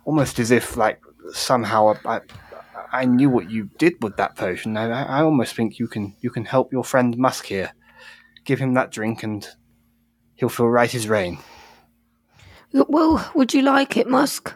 almost 0.05 0.39
as 0.39 0.51
if 0.51 0.77
like 0.77 1.01
somehow 1.33 1.95
I, 2.05 2.21
I 2.93 3.05
knew 3.05 3.31
what 3.31 3.51
you 3.51 3.71
did 3.79 4.03
with 4.03 4.17
that 4.17 4.37
potion. 4.37 4.77
I, 4.77 4.91
I 4.91 5.03
I 5.19 5.23
almost 5.23 5.55
think 5.55 5.79
you 5.79 5.87
can 5.87 6.17
you 6.21 6.31
can 6.31 6.45
help 6.45 6.73
your 6.73 6.85
friend 6.85 7.17
Musk 7.17 7.47
here. 7.47 7.73
Give 8.45 8.59
him 8.59 8.75
that 8.75 8.91
drink 8.91 9.23
and 9.23 9.47
he'll 10.35 10.49
feel 10.49 10.69
right 10.69 10.95
as 10.95 11.09
rain. 11.09 11.39
Well, 12.73 13.31
would 13.35 13.55
you 13.55 13.63
like 13.63 13.97
it, 13.97 14.09
Musk? 14.09 14.55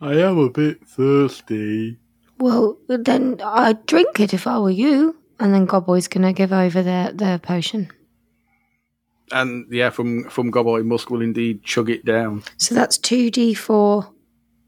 I 0.00 0.14
am 0.14 0.38
a 0.38 0.50
bit 0.50 0.86
thirsty. 0.86 1.98
Well, 2.38 2.78
then 2.88 3.40
I'd 3.44 3.84
drink 3.86 4.20
it 4.20 4.32
if 4.32 4.46
I 4.46 4.58
were 4.58 4.70
you. 4.70 5.16
And 5.38 5.54
then 5.54 5.66
Godboy's 5.66 6.08
gonna 6.08 6.32
give 6.32 6.52
over 6.52 6.82
their, 6.82 7.12
their 7.12 7.38
potion. 7.38 7.90
And 9.32 9.66
yeah, 9.70 9.90
from 9.90 10.24
from 10.24 10.50
Gobboy, 10.50 10.84
Musk 10.84 11.10
will 11.10 11.22
indeed 11.22 11.62
chug 11.62 11.88
it 11.88 12.04
down. 12.04 12.42
So 12.56 12.74
that's 12.74 12.98
2d4 12.98 14.12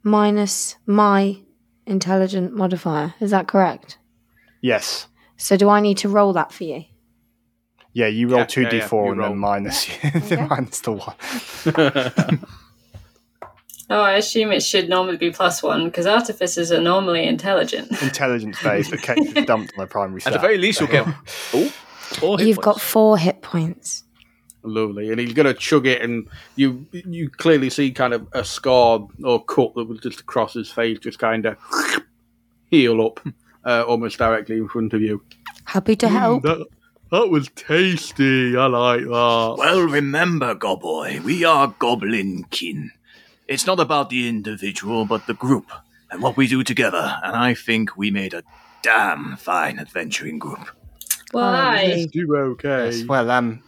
minus 0.03 0.77
my 0.87 1.39
intelligent 1.87 2.55
modifier. 2.55 3.15
Is 3.21 3.31
that 3.31 3.49
correct? 3.49 3.99
Yes. 4.61 5.07
So 5.37 5.57
do 5.57 5.69
I 5.69 5.81
need 5.81 5.99
to 5.99 6.09
roll 6.09 6.33
that 6.35 6.53
for 6.53 6.65
you? 6.65 6.85
Yeah, 7.95 8.07
you 8.07 8.29
roll 8.29 8.41
Yeah, 8.41 8.47
two 8.47 8.63
yeah, 8.63 8.69
d 8.71 8.77
yeah, 8.79 8.87
four 8.87 9.05
you 9.07 9.11
and 9.13 9.21
roll. 9.21 9.29
then 9.31 9.39
minus 9.39 9.89
Okay. 10.05 10.47
minus 10.47 10.81
the 10.81 10.93
one. 10.93 12.39
Oh, 13.91 14.01
I 14.01 14.13
assume 14.13 14.53
it 14.53 14.63
should 14.63 14.89
normally 14.89 15.19
be 15.19 15.31
plus 15.33 15.63
one 15.63 15.85
because 15.85 16.07
artificers 16.07 16.73
are 16.73 16.81
normally 16.81 17.27
intelligent. 17.27 17.91
Intelligence 18.03 18.57
based, 18.63 18.91
but 18.91 19.03
Kate 19.03 19.19
is 19.19 19.45
dumped 19.45 19.75
on 19.77 19.85
a 19.85 19.87
primary 19.87 20.21
At 20.21 20.25
the 20.25 20.31
stat. 20.31 20.41
very 20.41 20.57
least, 20.57 20.81
you'll 20.81 20.89
get. 20.89 21.07
Oh, 21.53 21.69
four 21.69 22.39
hit 22.39 22.49
You've 22.49 22.57
got 22.59 22.77
points. 22.77 22.85
four 22.87 23.19
hit 23.19 23.43
points. 23.43 24.05
Lovely, 24.65 25.11
and 25.11 25.19
he's 25.19 25.33
gonna 25.33 25.55
chug 25.55 25.87
it, 25.87 26.03
and 26.03 26.29
you 26.55 26.87
you 26.93 27.29
clearly 27.29 27.69
see 27.69 27.91
kind 27.91 28.15
of 28.15 28.29
a 28.33 28.45
scar 28.45 29.09
or 29.25 29.45
cut 29.45 29.75
that 29.75 29.89
was 29.89 29.99
just 30.01 30.21
across 30.21 30.55
his 30.55 30.71
face, 30.71 30.99
just 31.01 31.19
kind 31.19 31.47
of 31.47 31.57
heal 32.71 33.05
up, 33.05 33.21
uh, 33.65 33.83
almost 33.83 34.19
directly 34.19 34.57
in 34.59 34.69
front 34.69 34.93
of 34.93 35.01
you. 35.03 35.23
Happy 35.65 35.97
to 35.97 36.09
help. 36.09 36.43
That, 36.45 36.67
that 37.11 37.29
was 37.29 37.49
tasty. 37.57 38.57
I 38.57 38.67
like 38.67 39.01
that. 39.01 39.55
Well, 39.59 39.83
remember, 39.83 40.55
Gobboy, 40.55 41.21
we 41.25 41.45
are 41.45 41.75
goblin 41.79 42.45
kin. 42.51 42.91
It's 43.49 43.67
not 43.67 43.81
about 43.81 44.11
the 44.11 44.29
individual, 44.29 45.05
but 45.05 45.27
the 45.27 45.35
group 45.35 45.71
and 46.11 46.23
what 46.23 46.37
we 46.37 46.47
do 46.47 46.63
together. 46.63 47.19
And 47.23 47.37
I 47.37 47.55
think 47.55 47.97
we 47.97 48.11
made 48.11 48.33
a 48.33 48.43
damn 48.83 49.37
fine 49.37 49.79
adventuring 49.79 50.39
group. 50.39 50.69
Well, 51.33 51.45
Oh, 51.45 51.49
I 51.49 52.07
do 52.13 52.35
okay. 52.37 52.91
Yes, 52.91 53.05
well, 53.07 53.31
um, 53.31 53.63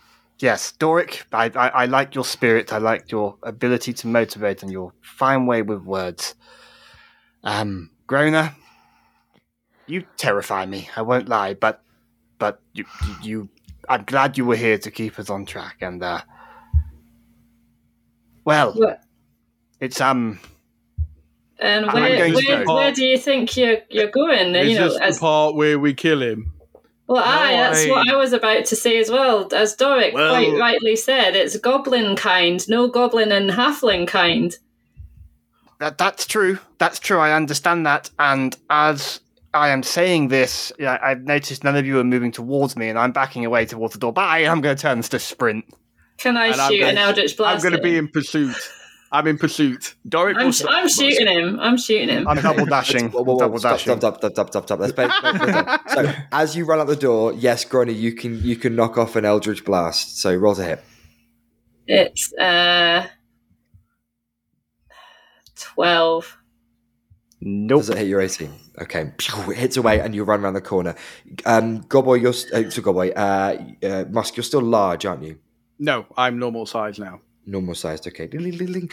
yes, 0.45 0.73
Doric, 0.73 1.25
I, 1.33 1.47
I, 1.57 1.69
I 1.69 1.85
like 1.87 2.15
your 2.15 2.25
spirit. 2.25 2.71
I 2.73 2.77
like 2.79 3.11
your 3.11 3.37
ability 3.43 3.95
to 3.95 4.07
motivate 4.07 4.63
and 4.63 4.71
your 4.71 4.93
fine 5.01 5.47
way 5.47 5.63
with 5.63 5.83
words. 5.83 6.35
Um, 7.43 7.91
Groner, 8.07 8.55
you 9.87 10.05
terrify 10.19 10.67
me. 10.67 10.91
I 10.97 11.03
won't 11.03 11.29
lie, 11.31 11.55
but 11.55 11.83
but 12.39 12.61
you, 12.75 12.85
you, 13.23 13.49
I'm 13.89 14.05
glad 14.05 14.37
you 14.37 14.45
were 14.45 14.57
here 14.57 14.77
to 14.77 14.91
keep 14.91 15.19
us 15.19 15.31
on 15.31 15.47
track. 15.47 15.77
And 15.81 16.03
uh, 16.03 16.21
Well, 18.45 18.75
What- 18.75 19.01
it's 19.81 20.01
um. 20.01 20.41
And 21.59 21.87
where, 21.87 22.35
where, 22.35 22.65
where 22.67 22.93
do 22.93 23.05
you 23.05 23.17
think 23.17 23.57
you're 23.57 23.79
you're 23.89 24.11
going? 24.11 24.55
Is 24.57 24.73
you 24.73 24.79
know, 24.79 24.89
this 24.89 25.01
as 25.01 25.15
the 25.17 25.21
part 25.21 25.55
where 25.55 25.79
we 25.79 25.95
kill 25.95 26.21
him? 26.21 26.54
Well, 27.07 27.23
aye, 27.25 27.53
that's 27.57 27.87
I- 27.87 27.91
what 27.91 28.09
I 28.11 28.17
was 28.17 28.33
about 28.33 28.65
to 28.67 28.77
say 28.77 28.99
as 28.99 29.11
well. 29.11 29.49
As 29.55 29.75
Doric 29.77 30.15
Well- 30.15 30.31
quite 30.31 30.59
rightly 30.59 30.97
said, 30.97 31.37
it's 31.37 31.57
goblin 31.59 32.17
kind, 32.17 32.67
no 32.69 32.89
goblin 32.89 33.33
and 33.33 33.51
halfling 33.51 34.07
kind. 34.07 34.57
That, 35.81 35.99
that's 35.99 36.27
true. 36.27 36.59
That's 36.79 36.99
true. 36.99 37.19
I 37.19 37.33
understand 37.33 37.85
that. 37.87 38.09
And 38.19 38.57
as 38.71 39.21
I 39.53 39.69
am 39.71 39.83
saying 39.83 40.29
this, 40.29 40.73
I've 40.81 41.23
noticed 41.23 41.65
none 41.65 41.77
of 41.77 41.85
you 41.85 41.99
are 41.99 42.05
moving 42.05 42.33
towards 42.33 42.77
me, 42.77 42.89
and 42.89 42.99
I'm 42.99 43.13
backing 43.13 43.45
away 43.45 43.67
towards 43.67 43.93
the 43.95 44.01
door. 44.01 44.13
But 44.13 44.25
I 44.25 44.41
am 44.45 44.61
going 44.61 44.77
to 44.77 44.81
turn 44.81 44.99
this 44.99 45.09
to 45.11 45.19
sprint. 45.19 45.65
Can 46.17 46.37
I 46.37 46.47
And 46.47 46.57
shoot 46.57 46.83
an 46.83 46.97
eldritch 46.97 47.37
blast? 47.37 47.57
I'm 47.65 47.71
going 47.71 47.81
to 47.81 47.87
be 47.87 47.97
in 47.97 48.09
pursuit. 48.09 48.55
I'm 49.15 49.27
in 49.29 49.39
pursuit. 49.39 49.95
Doric 50.09 50.37
I'm, 50.37 50.51
sh- 50.51 50.65
I'm 50.69 50.89
shooting 50.89 51.27
him. 51.29 51.61
I'm 51.61 51.77
shooting 51.79 52.09
him. 52.09 52.27
I'm 52.27 52.37
double 52.43 52.67
dashing. 52.67 53.11
Whoa, 53.13 53.23
whoa, 53.23 53.35
whoa, 53.35 53.39
double 53.39 53.59
stop, 53.61 53.79
dashing. 53.79 53.97
stop, 53.99 54.17
stop, 54.19 54.33
stop, 54.33 54.49
stop, 54.51 54.65
stop. 54.65 54.79
Let's 54.81 54.93
play, 54.93 55.09
play- 55.09 55.33
play. 55.39 55.77
So, 55.95 56.13
as 56.33 56.57
you 56.57 56.65
run 56.65 56.81
out 56.81 56.89
the 56.89 56.97
door, 56.97 57.33
yes, 57.33 57.65
Grony, 57.65 57.97
you 57.97 58.13
can 58.13 58.43
you 58.43 58.57
can 58.57 58.75
knock 58.75 58.99
off 58.99 59.15
an 59.17 59.25
Eldritch 59.25 59.65
Blast. 59.65 60.19
So 60.21 60.35
roll 60.35 60.55
to 60.57 60.65
hit. 60.65 60.85
It's 61.87 62.33
uh 62.35 63.07
twelve. 65.57 66.39
Nope. 67.41 67.81
Does 67.81 67.91
it 67.91 67.99
hit 67.99 68.07
your 68.09 68.23
18? 68.23 68.51
Okay. 68.83 69.13
Pew, 69.19 69.51
It 69.51 69.59
hits 69.59 69.77
away 69.77 70.01
and 70.01 70.15
you 70.15 70.25
run 70.25 70.43
around 70.43 70.55
the 70.55 70.63
corner. 70.63 70.95
Um, 71.45 71.83
Goboy, 71.83 72.21
you're 72.23 72.33
st- 72.33 72.67
uh, 72.67 72.71
so 72.71 72.81
Goboy, 72.81 73.13
uh, 73.15 73.87
uh, 73.87 74.05
Musk, 74.11 74.37
you're 74.39 74.45
still 74.45 74.63
large, 74.63 75.05
aren't 75.05 75.23
you? 75.25 75.39
No, 75.79 76.07
I'm 76.17 76.39
normal 76.39 76.65
size 76.65 76.99
now. 76.99 77.21
Normal 77.47 77.75
sized. 77.75 78.07
Okay. 78.09 78.29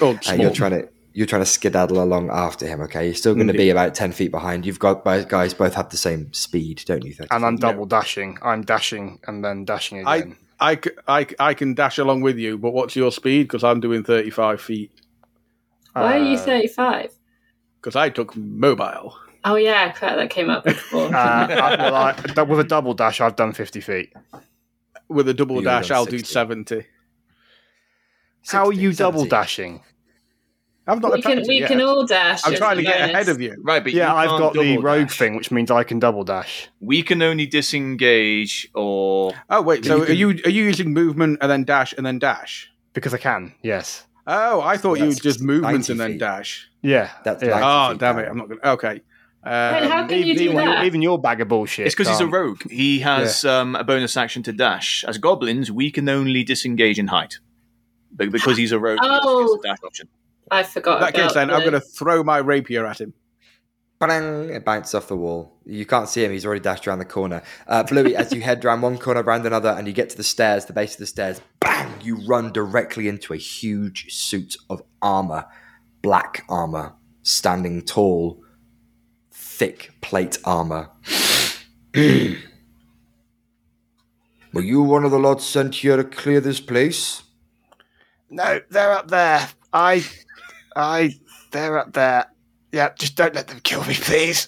Oh, 0.01 0.11
Uh, 0.13 0.21
small. 0.21 0.37
you're 0.37 0.51
trying 0.51 0.71
to 0.71 0.89
you're 1.13 1.27
trying 1.27 1.41
to 1.41 1.45
skedaddle 1.45 2.01
along 2.01 2.29
after 2.29 2.65
him. 2.65 2.79
Okay. 2.81 3.05
You're 3.05 3.15
still 3.15 3.35
going 3.35 3.47
to 3.47 3.53
be 3.53 3.69
about 3.69 3.93
10 3.95 4.13
feet 4.13 4.31
behind. 4.31 4.65
You've 4.65 4.79
got 4.79 5.03
both 5.03 5.27
guys 5.27 5.53
both 5.53 5.73
have 5.73 5.89
the 5.89 5.97
same 5.97 6.31
speed, 6.33 6.83
don't 6.85 7.03
you? 7.03 7.13
30 7.13 7.27
And 7.31 7.45
I'm 7.45 7.57
feet? 7.57 7.61
double 7.61 7.85
dashing. 7.85 8.37
I'm 8.41 8.61
dashing 8.63 9.19
and 9.27 9.43
then 9.43 9.65
dashing 9.65 9.99
again. 9.99 10.37
I, 10.59 10.71
again. 10.71 11.35
I 11.39 11.53
can 11.53 11.73
dash 11.73 11.97
along 11.97 12.21
with 12.21 12.37
you, 12.37 12.57
but 12.57 12.71
what's 12.71 12.95
your 12.95 13.11
speed? 13.11 13.43
Because 13.49 13.63
I'm 13.63 13.79
doing 13.81 14.03
35 14.03 14.61
feet. 14.61 14.91
Why 15.93 16.17
are 16.17 16.23
you 16.23 16.37
Uh, 16.37 16.41
thirty-five? 16.45 17.11
Because 17.81 17.97
I 17.97 18.07
took 18.09 18.33
mobile. 18.37 19.17
Oh 19.43 19.55
yeah, 19.55 19.91
crap, 19.91 20.15
that 20.15 20.29
came 20.29 20.49
up 20.49 20.63
before. 20.63 21.07
Uh, 21.13 21.17
I, 21.17 21.75
well, 21.77 21.95
I, 21.95 22.43
with 22.43 22.59
a 22.59 22.63
double 22.63 22.93
dash, 22.93 23.19
I've 23.19 23.35
done 23.35 23.51
50 23.51 23.81
feet. 23.81 24.13
With 25.09 25.27
a 25.27 25.33
double 25.33 25.55
You've 25.55 25.65
dash, 25.65 25.91
I'll 25.91 26.05
do 26.05 26.19
60. 26.19 26.85
70. 28.43 28.57
How 28.57 28.63
are 28.69 28.71
60, 28.73 28.81
you 28.83 28.93
double 28.93 29.25
dashing? 29.25 29.81
I've 30.87 30.99
not 30.99 31.13
we 31.13 31.21
can 31.21 31.43
we 31.47 31.59
yet. 31.59 31.67
can 31.67 31.79
all 31.81 32.05
dash. 32.05 32.41
I'm 32.43 32.55
trying 32.55 32.77
to 32.77 32.83
get 32.83 32.97
bonus. 32.97 33.11
ahead 33.13 33.29
of 33.29 33.39
you. 33.39 33.55
Right, 33.61 33.83
but 33.83 33.93
Yeah, 33.93 34.11
you 34.11 34.17
I've 34.17 34.39
got 34.39 34.53
the 34.53 34.77
rogue 34.79 35.07
dash. 35.09 35.17
thing, 35.17 35.35
which 35.35 35.51
means 35.51 35.69
I 35.69 35.83
can 35.83 35.99
double 35.99 36.23
dash. 36.23 36.69
We 36.79 37.03
can 37.03 37.21
only 37.21 37.45
disengage 37.45 38.67
or 38.73 39.33
Oh 39.49 39.61
wait, 39.61 39.81
But 39.83 39.87
so 39.87 39.95
you 40.07 40.29
are 40.29 40.33
you 40.33 40.41
are 40.45 40.49
you 40.49 40.63
using 40.63 40.91
movement 40.93 41.37
and 41.41 41.51
then 41.51 41.63
dash 41.65 41.93
and 41.93 42.05
then 42.05 42.19
dash? 42.19 42.71
Because 42.93 43.13
I 43.13 43.17
can, 43.19 43.53
yes. 43.61 44.05
Oh, 44.27 44.61
I 44.61 44.77
thought 44.77 44.97
you 44.99 45.05
were 45.05 45.13
just 45.13 45.41
movement 45.41 45.87
and 45.89 45.99
then 45.99 46.11
feet. 46.13 46.19
dash. 46.19 46.69
Yeah. 46.81 47.09
That's 47.23 47.43
yeah. 47.43 47.59
Oh 47.63 47.93
damn 47.93 48.15
down. 48.15 48.19
it! 48.25 48.27
I'm 48.29 48.37
not 48.37 48.49
gonna. 48.49 48.61
Okay. 48.73 48.93
Wait, 49.43 49.51
how 49.89 50.01
Um, 50.03 50.07
can 50.07 50.17
you 50.19 50.25
even, 50.25 50.37
do 50.37 50.43
even, 50.51 50.55
that? 50.57 50.85
even 50.85 51.01
your 51.01 51.19
bag 51.19 51.41
of 51.41 51.47
bullshit. 51.47 51.87
it's 51.87 51.95
because 51.95 52.09
he's 52.09 52.19
a 52.19 52.27
rogue. 52.27 52.61
He 52.69 52.99
has 52.99 53.43
um, 53.45 53.75
a 53.75 53.83
bonus 53.83 54.15
action 54.17 54.43
to 54.43 54.51
dash. 54.51 55.03
As 55.07 55.17
goblins, 55.17 55.71
we 55.71 55.89
can 55.91 56.07
only 56.09 56.43
disengage 56.43 56.99
in 56.99 57.07
height. 57.07 57.39
Be- 58.25 58.31
Because 58.31 58.57
he's 58.57 58.71
a 58.71 58.79
rogue, 58.79 58.99
Oh. 59.03 59.55
gets 59.55 59.65
a 59.65 59.67
dash 59.69 59.77
option. 59.85 60.07
I 60.49 60.63
forgot. 60.63 60.95
in 60.97 61.01
that 61.01 61.13
case, 61.13 61.23
about 61.31 61.33
then 61.35 61.49
I'm 61.51 61.59
going 61.61 61.73
to 61.73 61.79
throw 61.79 62.23
my 62.23 62.37
rapier 62.39 62.85
at 62.85 62.99
him. 63.01 63.13
Bang! 63.99 64.49
It 64.49 64.65
bounces 64.65 64.95
off 64.95 65.07
the 65.07 65.15
wall. 65.15 65.59
You 65.63 65.85
can't 65.85 66.09
see 66.09 66.25
him. 66.25 66.31
He's 66.31 66.45
already 66.45 66.59
dashed 66.61 66.87
around 66.87 66.99
the 66.99 67.05
corner. 67.05 67.43
Uh, 67.67 67.83
Bluey, 67.83 68.15
as 68.15 68.33
you 68.33 68.41
head 68.41 68.65
around 68.65 68.81
one 68.81 68.97
corner, 68.97 69.21
around 69.21 69.45
another, 69.45 69.69
and 69.69 69.85
you 69.87 69.93
get 69.93 70.09
to 70.09 70.17
the 70.17 70.23
stairs, 70.23 70.65
the 70.65 70.73
base 70.73 70.93
of 70.93 70.97
the 70.99 71.05
stairs, 71.05 71.39
bang! 71.59 71.93
You 72.01 72.17
run 72.27 72.51
directly 72.51 73.07
into 73.07 73.31
a 73.33 73.37
huge 73.37 74.11
suit 74.13 74.57
of 74.71 74.81
armor, 75.03 75.45
black 76.01 76.43
armor, 76.49 76.93
standing 77.21 77.83
tall, 77.83 78.43
thick 79.31 79.91
plate 80.01 80.39
armor. 80.43 80.89
Were 84.53 84.61
you 84.61 84.81
one 84.81 85.05
of 85.05 85.11
the 85.11 85.19
lot 85.19 85.41
sent 85.41 85.75
here 85.75 85.95
to 85.97 86.03
clear 86.03 86.41
this 86.41 86.59
place? 86.59 87.23
No, 88.31 88.61
they're 88.69 88.93
up 88.93 89.09
there. 89.09 89.47
I, 89.73 90.05
I, 90.75 91.13
they're 91.51 91.77
up 91.77 91.91
there. 91.91 92.25
Yeah, 92.71 92.89
just 92.97 93.17
don't 93.17 93.35
let 93.35 93.49
them 93.49 93.59
kill 93.59 93.83
me, 93.83 93.93
please. 93.93 94.47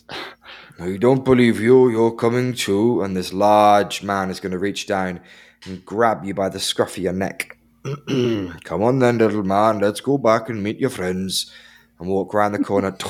I 0.79 0.95
don't 0.95 1.25
believe 1.25 1.59
you. 1.59 1.89
You're 1.89 2.15
coming 2.15 2.53
too. 2.53 3.01
And 3.01 3.15
this 3.15 3.33
large 3.33 4.01
man 4.01 4.29
is 4.29 4.39
going 4.39 4.53
to 4.53 4.57
reach 4.57 4.87
down 4.87 5.19
and 5.65 5.85
grab 5.85 6.23
you 6.23 6.33
by 6.33 6.47
the 6.47 6.61
scruff 6.61 6.97
of 6.97 7.03
your 7.03 7.13
neck. 7.13 7.57
Come 7.83 8.83
on 8.83 8.99
then, 8.99 9.17
little 9.17 9.43
man. 9.43 9.79
Let's 9.79 9.99
go 9.99 10.17
back 10.17 10.47
and 10.47 10.63
meet 10.63 10.79
your 10.79 10.89
friends. 10.89 11.51
And 11.99 12.09
walk 12.09 12.33
around 12.33 12.53
the 12.53 12.63
corner. 12.63 12.95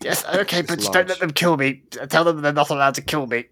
Yes, 0.00 0.24
okay, 0.26 0.62
but 0.62 0.78
just 0.78 0.92
don't 0.92 1.08
let 1.08 1.18
them 1.18 1.32
kill 1.32 1.56
me. 1.56 1.82
Tell 2.08 2.22
them 2.22 2.40
they're 2.40 2.52
not 2.52 2.70
allowed 2.70 2.94
to 2.94 3.02
kill 3.02 3.26
me. 3.26 3.46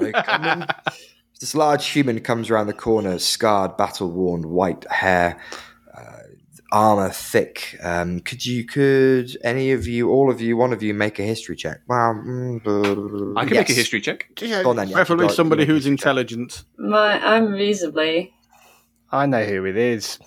I 0.00 0.10
come 0.10 0.44
in. 0.44 0.66
This 1.40 1.54
large 1.54 1.86
human 1.88 2.20
comes 2.20 2.48
around 2.50 2.66
the 2.66 2.72
corner, 2.72 3.18
scarred, 3.18 3.76
battle 3.76 4.10
worn, 4.10 4.48
white 4.48 4.90
hair, 4.90 5.38
uh, 5.94 6.18
armor 6.72 7.10
thick. 7.10 7.76
Um, 7.82 8.20
could 8.20 8.46
you, 8.46 8.64
could 8.64 9.36
any 9.44 9.72
of 9.72 9.86
you, 9.86 10.08
all 10.08 10.30
of 10.30 10.40
you, 10.40 10.56
one 10.56 10.72
of 10.72 10.82
you, 10.82 10.94
make 10.94 11.18
a 11.18 11.22
history 11.22 11.54
check? 11.54 11.80
Well, 11.86 12.14
mm, 12.14 13.36
I 13.36 13.44
can 13.44 13.54
yes. 13.54 13.68
make 13.68 13.70
a 13.70 13.74
history 13.74 14.00
check. 14.00 14.28
Yeah, 14.40 14.62
Go 14.62 14.70
on 14.70 14.76
then, 14.76 14.88
yeah, 14.88 14.94
Preferably 14.94 15.26
got- 15.26 15.36
somebody 15.36 15.62
you 15.62 15.66
got 15.66 15.72
a 15.72 15.74
who's 15.74 15.86
intelligent. 15.86 16.64
My, 16.78 17.22
I'm 17.22 17.52
reasonably. 17.52 18.32
I 19.12 19.26
know 19.26 19.44
who 19.44 19.66
it 19.66 19.76
is. 19.76 20.18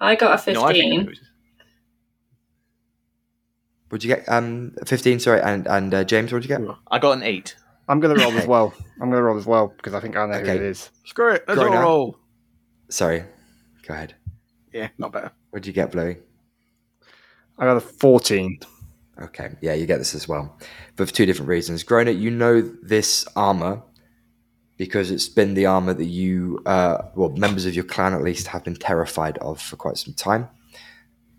I 0.00 0.14
got 0.14 0.48
a 0.48 0.52
No, 0.52 0.64
I 0.64 0.72
think 0.72 0.84
fifteen. 0.84 1.00
it 1.02 1.06
was- 1.08 1.20
What'd 3.88 4.02
you 4.04 4.14
get? 4.16 4.28
Um, 4.28 4.74
15, 4.84 5.20
sorry. 5.20 5.40
And, 5.42 5.66
and 5.68 5.94
uh, 5.94 6.04
James, 6.04 6.32
what'd 6.32 6.48
you 6.48 6.56
get? 6.56 6.66
I 6.90 6.98
got 6.98 7.12
an 7.12 7.22
eight. 7.22 7.54
I'm 7.88 8.00
going 8.00 8.16
to 8.16 8.22
roll 8.22 8.32
as 8.32 8.46
well. 8.46 8.74
I'm 9.00 9.10
going 9.10 9.20
to 9.20 9.22
roll 9.22 9.38
as 9.38 9.46
well 9.46 9.68
because 9.68 9.94
I 9.94 10.00
think 10.00 10.16
I 10.16 10.26
know 10.26 10.40
who 10.40 10.50
it 10.50 10.62
is. 10.62 10.90
Screw 11.04 11.32
it. 11.32 11.44
Let's 11.46 11.60
all 11.60 11.68
roll. 11.68 12.18
Sorry. 12.88 13.24
Go 13.86 13.94
ahead. 13.94 14.14
Yeah, 14.72 14.88
not 14.98 15.12
better. 15.12 15.32
What'd 15.50 15.66
you 15.66 15.72
get, 15.72 15.92
Bluey? 15.92 16.18
I 17.58 17.64
got 17.64 17.76
a 17.76 17.80
14. 17.80 18.58
Okay, 19.22 19.50
yeah, 19.62 19.72
you 19.72 19.86
get 19.86 19.96
this 19.96 20.14
as 20.14 20.28
well, 20.28 20.58
but 20.96 21.08
for 21.08 21.14
two 21.14 21.24
different 21.24 21.48
reasons. 21.48 21.82
Groner, 21.82 22.10
you 22.10 22.30
know 22.30 22.60
this 22.60 23.26
armor 23.34 23.82
because 24.76 25.10
it's 25.10 25.28
been 25.28 25.54
the 25.54 25.64
armor 25.64 25.94
that 25.94 26.04
you, 26.04 26.60
uh, 26.66 26.98
well, 27.14 27.30
members 27.30 27.64
of 27.64 27.74
your 27.74 27.84
clan 27.84 28.12
at 28.12 28.22
least, 28.22 28.48
have 28.48 28.64
been 28.64 28.76
terrified 28.76 29.38
of 29.38 29.58
for 29.58 29.76
quite 29.76 29.96
some 29.96 30.12
time. 30.12 30.48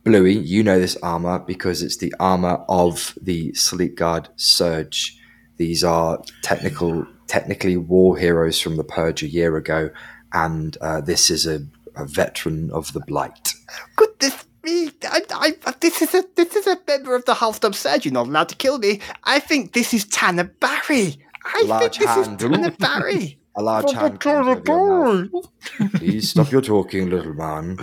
Bluey, 0.03 0.36
you 0.36 0.64
know 0.64 0.80
this 0.80 0.98
armor 1.03 1.38
because 1.38 1.84
it's 1.84 1.98
the 1.98 2.14
armor 2.19 2.64
of 2.68 3.15
the 3.22 3.53
Sleep 3.53 3.95
Guard 3.95 4.30
Surge. 4.38 5.16
These 5.57 5.84
are 5.84 6.21
technical, 6.43 7.05
technically 7.27 7.77
war 7.77 8.17
heroes 8.17 8.59
from 8.59 8.77
the 8.77 8.84
Purge 8.84 9.23
a 9.23 9.27
year 9.27 9.57
ago, 9.57 9.89
and 10.34 10.77
uh, 10.81 11.01
this 11.01 11.29
is 11.29 11.45
a, 11.45 11.65
a 11.95 12.05
veteran 12.05 12.69
of 12.71 12.93
the 12.93 13.01
Blight. 13.01 13.53
Goodness 13.95 14.45
me! 14.63 14.91
I, 15.03 15.21
I, 15.31 15.73
this 15.79 16.01
is 16.01 16.13
a 16.13 16.23
this 16.35 16.55
is 16.55 16.67
a 16.67 16.77
member 16.88 17.15
of 17.15 17.25
the 17.25 17.34
Halfdom 17.34 17.73
Surge. 17.73 18.05
You're 18.05 18.13
not 18.13 18.27
allowed 18.27 18.49
to 18.49 18.55
kill 18.55 18.77
me. 18.77 18.99
I 19.23 19.39
think 19.39 19.73
this 19.73 19.93
is 19.93 20.05
Tanner 20.05 20.43
Barry. 20.45 21.17
I 21.43 21.63
Large 21.65 21.97
think 21.97 22.07
this 22.07 22.27
hand. 22.27 22.41
is 22.41 22.49
Tanner 22.49 22.71
Barry. 22.71 23.39
A 23.57 23.63
large 23.63 23.91
hand 23.91 24.23
your 24.23 24.43
mouth. 24.43 25.49
Please 25.95 26.29
stop 26.29 26.51
your 26.51 26.61
talking, 26.61 27.09
little 27.09 27.34
man. 27.34 27.79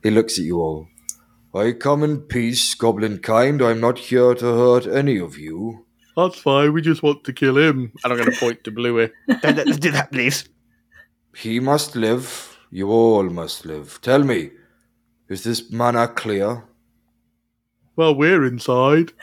He 0.00 0.10
looks 0.10 0.38
at 0.38 0.44
you 0.44 0.60
all. 0.60 0.86
I 1.52 1.72
come 1.72 2.04
in 2.04 2.20
peace, 2.20 2.74
goblin 2.74 3.18
kind. 3.18 3.60
I'm 3.60 3.80
not 3.80 3.98
here 3.98 4.34
to 4.34 4.44
hurt 4.44 4.86
any 4.86 5.18
of 5.18 5.36
you. 5.36 5.85
That's 6.16 6.38
fine. 6.38 6.72
We 6.72 6.80
just 6.82 7.02
want 7.02 7.24
to 7.24 7.32
kill 7.32 7.58
him. 7.58 7.92
And 8.02 8.12
I'm 8.12 8.18
going 8.18 8.30
to 8.30 8.38
point 8.38 8.64
to 8.64 8.70
Bluey. 8.70 9.10
Don't 9.28 9.56
let 9.56 9.66
them 9.66 9.76
do 9.76 9.90
that, 9.90 10.12
please. 10.12 10.48
He 11.36 11.60
must 11.60 11.94
live. 11.94 12.58
You 12.70 12.90
all 12.90 13.24
must 13.24 13.66
live. 13.66 14.00
Tell 14.00 14.24
me, 14.24 14.50
is 15.28 15.44
this 15.44 15.70
manor 15.70 16.08
clear? 16.08 16.64
Well, 17.96 18.14
we're 18.14 18.44
inside. 18.44 19.12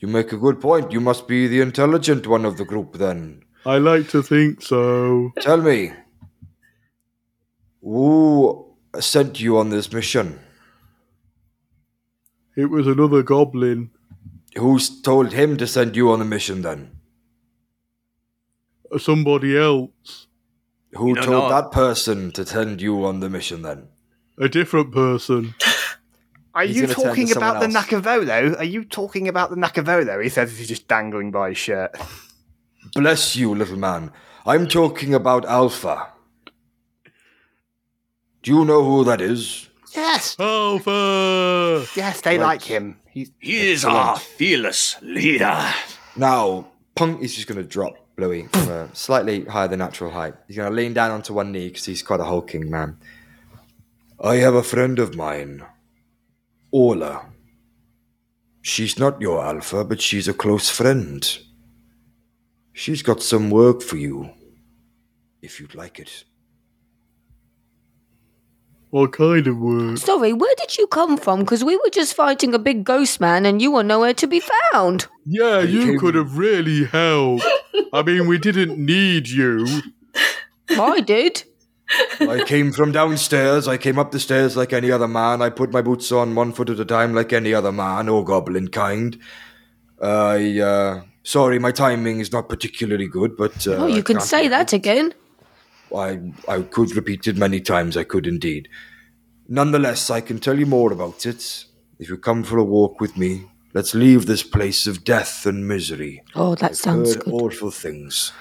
You 0.00 0.06
make 0.06 0.30
a 0.32 0.36
good 0.36 0.60
point. 0.60 0.92
You 0.92 1.00
must 1.00 1.26
be 1.26 1.48
the 1.48 1.60
intelligent 1.60 2.26
one 2.28 2.44
of 2.44 2.56
the 2.56 2.64
group 2.64 2.98
then. 2.98 3.42
I 3.66 3.78
like 3.78 4.08
to 4.10 4.22
think 4.22 4.62
so. 4.62 5.32
Tell 5.40 5.60
me, 5.60 5.92
who 7.82 8.74
sent 9.00 9.40
you 9.40 9.58
on 9.58 9.70
this 9.70 9.92
mission? 9.92 10.38
It 12.56 12.66
was 12.66 12.86
another 12.86 13.24
goblin. 13.24 13.90
Who's 14.56 15.00
told 15.02 15.32
him 15.32 15.56
to 15.58 15.66
send 15.66 15.94
you 15.96 16.10
on 16.10 16.18
the 16.18 16.24
mission 16.24 16.62
then? 16.62 16.92
Somebody 18.98 19.56
else. 19.58 20.26
Who 20.94 21.12
No, 21.14 21.22
told 21.22 21.44
no. 21.44 21.48
that 21.50 21.70
person 21.70 22.32
to 22.32 22.46
send 22.46 22.80
you 22.80 23.04
on 23.04 23.20
the 23.20 23.28
mission 23.28 23.62
then? 23.62 23.88
A 24.38 24.48
different 24.48 24.92
person. 24.92 25.54
Are 26.54 26.64
He's 26.64 26.76
you 26.76 26.82
gonna 26.82 26.94
turn 26.94 27.02
to 27.04 27.08
talking 27.08 27.36
about 27.36 27.60
the. 27.60 27.66
Nakavolo? 27.66 28.58
Are 28.58 28.64
you 28.64 28.84
talking 28.84 29.28
about 29.28 29.50
the 29.50 29.56
Nakavolo? 29.56 30.22
He 30.22 30.28
says 30.30 30.56
he's 30.56 30.66
just 30.68 30.88
dangling 30.88 31.30
by 31.30 31.50
his 31.50 31.58
shirt. 31.58 31.94
Bless 32.94 33.36
you, 33.36 33.54
little 33.54 33.76
man. 33.76 34.10
I'm 34.46 34.66
talking 34.66 35.12
about 35.12 35.44
Alpha. 35.44 36.08
Do 38.42 38.50
you 38.52 38.64
know 38.64 38.82
who 38.82 39.04
that 39.04 39.20
is? 39.20 39.67
Yes, 39.94 40.36
Alpha! 40.38 41.86
yes, 41.96 42.20
they 42.20 42.38
Right. 42.38 42.44
like 42.46 42.62
him. 42.62 42.98
He's 43.10 43.30
He 43.38 43.70
is 43.70 43.84
our 43.84 44.18
fearless 44.18 44.96
leader. 45.02 45.72
Now, 46.16 46.68
Punk 46.94 47.22
is 47.22 47.34
just 47.34 47.46
going 47.48 47.58
to 47.58 47.64
drop 47.68 47.94
Bluey 48.16 48.46
from 48.52 48.68
a 48.68 48.94
slightly 48.94 49.44
higher 49.44 49.68
than 49.68 49.78
natural 49.78 50.10
height. 50.10 50.34
He's 50.46 50.56
going 50.56 50.68
to 50.70 50.74
lean 50.74 50.92
down 50.94 51.10
onto 51.12 51.32
one 51.32 51.52
knee 51.52 51.68
because 51.68 51.84
he's 51.84 52.02
quite 52.02 52.20
a 52.20 52.24
hulking 52.24 52.68
man. 52.70 52.98
I 54.22 54.36
have 54.36 54.54
a 54.54 54.62
friend 54.64 54.98
of 54.98 55.14
mine, 55.14 55.64
Orla. 56.72 57.26
She's 58.62 58.98
not 58.98 59.20
your 59.20 59.42
alpha, 59.44 59.84
but 59.84 60.00
she's 60.00 60.26
a 60.28 60.34
close 60.34 60.68
friend. 60.68 61.38
She's 62.72 63.02
got 63.02 63.22
some 63.22 63.48
work 63.50 63.80
for 63.82 63.96
you, 63.96 64.30
if 65.40 65.60
you'd 65.60 65.74
like 65.76 65.98
it. 65.98 66.24
What 68.90 69.12
kind 69.12 69.46
of 69.46 69.58
work? 69.58 69.98
Sorry, 69.98 70.32
where 70.32 70.54
did 70.56 70.78
you 70.78 70.86
come 70.86 71.18
from? 71.18 71.40
Because 71.40 71.62
we 71.62 71.76
were 71.76 71.90
just 71.92 72.14
fighting 72.14 72.54
a 72.54 72.58
big 72.58 72.84
ghost 72.84 73.20
man 73.20 73.44
and 73.44 73.60
you 73.60 73.70
were 73.72 73.82
nowhere 73.82 74.14
to 74.14 74.26
be 74.26 74.40
found. 74.72 75.06
Yeah, 75.26 75.60
you 75.60 75.98
could 76.00 76.14
have 76.14 76.38
really 76.38 76.84
helped. 76.84 77.44
I 77.92 78.02
mean, 78.02 78.26
we 78.26 78.38
didn't 78.38 78.78
need 78.78 79.28
you. 79.28 79.82
I 80.70 81.00
did. 81.00 81.44
I 82.20 82.44
came 82.46 82.72
from 82.72 82.92
downstairs. 82.92 83.68
I 83.68 83.76
came 83.76 83.98
up 83.98 84.10
the 84.10 84.20
stairs 84.20 84.56
like 84.56 84.72
any 84.72 84.90
other 84.90 85.08
man. 85.08 85.42
I 85.42 85.50
put 85.50 85.72
my 85.72 85.82
boots 85.82 86.12
on 86.12 86.34
one 86.34 86.52
foot 86.52 86.70
at 86.70 86.80
a 86.80 86.84
time 86.84 87.14
like 87.14 87.32
any 87.32 87.54
other 87.54 87.72
man 87.72 88.08
or 88.08 88.24
goblin 88.24 88.68
kind. 88.68 89.18
I, 90.00 90.60
uh, 90.60 91.02
sorry, 91.22 91.58
my 91.58 91.72
timing 91.72 92.20
is 92.20 92.32
not 92.32 92.48
particularly 92.48 93.06
good, 93.06 93.36
but. 93.36 93.66
Uh, 93.66 93.72
oh, 93.72 93.86
you 93.86 93.98
I 93.98 94.02
can 94.02 94.20
say 94.20 94.48
that 94.48 94.72
it. 94.72 94.76
again. 94.76 95.14
I, 95.94 96.20
I 96.46 96.62
could 96.62 96.94
repeat 96.94 97.26
it 97.26 97.36
many 97.36 97.60
times, 97.60 97.96
I 97.96 98.04
could 98.04 98.26
indeed. 98.26 98.68
Nonetheless, 99.48 100.10
I 100.10 100.20
can 100.20 100.38
tell 100.38 100.58
you 100.58 100.66
more 100.66 100.92
about 100.92 101.24
it. 101.26 101.64
If 101.98 102.08
you 102.08 102.16
come 102.18 102.44
for 102.44 102.58
a 102.58 102.64
walk 102.64 103.00
with 103.00 103.16
me, 103.16 103.46
let's 103.74 103.94
leave 103.94 104.26
this 104.26 104.42
place 104.42 104.86
of 104.86 105.04
death 105.04 105.46
and 105.46 105.66
misery. 105.66 106.22
Oh, 106.34 106.54
that 106.56 106.76
sounds 106.76 107.14
Heard 107.14 107.24
good. 107.24 107.34
awful 107.34 107.70
things. 107.70 108.32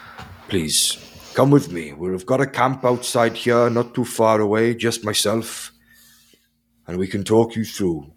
Please, 0.48 0.98
come 1.34 1.50
with 1.52 1.72
me. 1.72 1.94
We've 1.94 2.26
got 2.26 2.42
a 2.42 2.48
camp 2.48 2.86
outside 2.86 3.36
here, 3.36 3.70
not 3.70 3.94
too 3.94 4.06
far 4.06 4.42
away, 4.42 4.76
just 4.76 5.04
myself. 5.04 5.72
And 6.88 6.98
we 6.98 7.08
can 7.08 7.24
talk 7.24 7.56
you 7.56 7.66
through. 7.66 8.14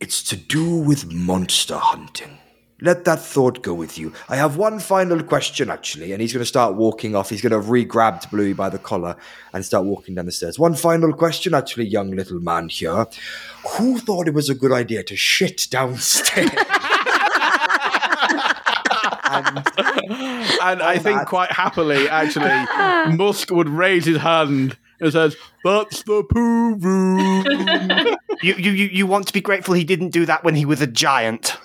It's 0.00 0.22
to 0.24 0.36
do 0.36 0.76
with 0.76 1.12
monster 1.12 1.76
hunting. 1.76 2.39
Let 2.82 3.04
that 3.04 3.20
thought 3.20 3.62
go 3.62 3.74
with 3.74 3.98
you. 3.98 4.12
I 4.28 4.36
have 4.36 4.56
one 4.56 4.78
final 4.80 5.22
question, 5.22 5.70
actually, 5.70 6.12
and 6.12 6.20
he's 6.20 6.32
going 6.32 6.42
to 6.42 6.46
start 6.46 6.74
walking 6.74 7.14
off. 7.14 7.30
He's 7.30 7.42
going 7.42 7.50
to 7.50 7.58
have 7.58 7.70
re-grabbed 7.70 8.30
Bluey 8.30 8.52
by 8.52 8.68
the 8.68 8.78
collar 8.78 9.16
and 9.52 9.64
start 9.64 9.84
walking 9.84 10.14
down 10.14 10.26
the 10.26 10.32
stairs. 10.32 10.58
One 10.58 10.74
final 10.74 11.12
question, 11.12 11.54
actually, 11.54 11.86
young 11.86 12.10
little 12.12 12.40
man 12.40 12.68
here. 12.68 13.06
Who 13.76 13.98
thought 13.98 14.28
it 14.28 14.34
was 14.34 14.48
a 14.48 14.54
good 14.54 14.72
idea 14.72 15.02
to 15.04 15.16
shit 15.16 15.66
downstairs? 15.70 16.50
and 19.30 19.64
And 20.60 20.82
I 20.82 20.98
think 20.98 21.20
that. 21.20 21.26
quite 21.26 21.52
happily, 21.52 22.08
actually, 22.08 23.14
Musk 23.16 23.50
would 23.50 23.68
raise 23.68 24.04
his 24.04 24.18
hand 24.18 24.76
and 25.00 25.12
says, 25.12 25.36
That's 25.64 26.02
the 26.02 26.22
poo 26.24 26.74
room. 26.74 28.16
You, 28.42 28.54
you, 28.54 28.70
you, 28.70 28.86
you 28.86 29.06
want 29.06 29.26
to 29.26 29.34
be 29.34 29.42
grateful 29.42 29.74
he 29.74 29.84
didn't 29.84 30.10
do 30.12 30.24
that 30.24 30.44
when 30.44 30.54
he 30.54 30.64
was 30.64 30.80
a 30.80 30.86
giant. 30.86 31.58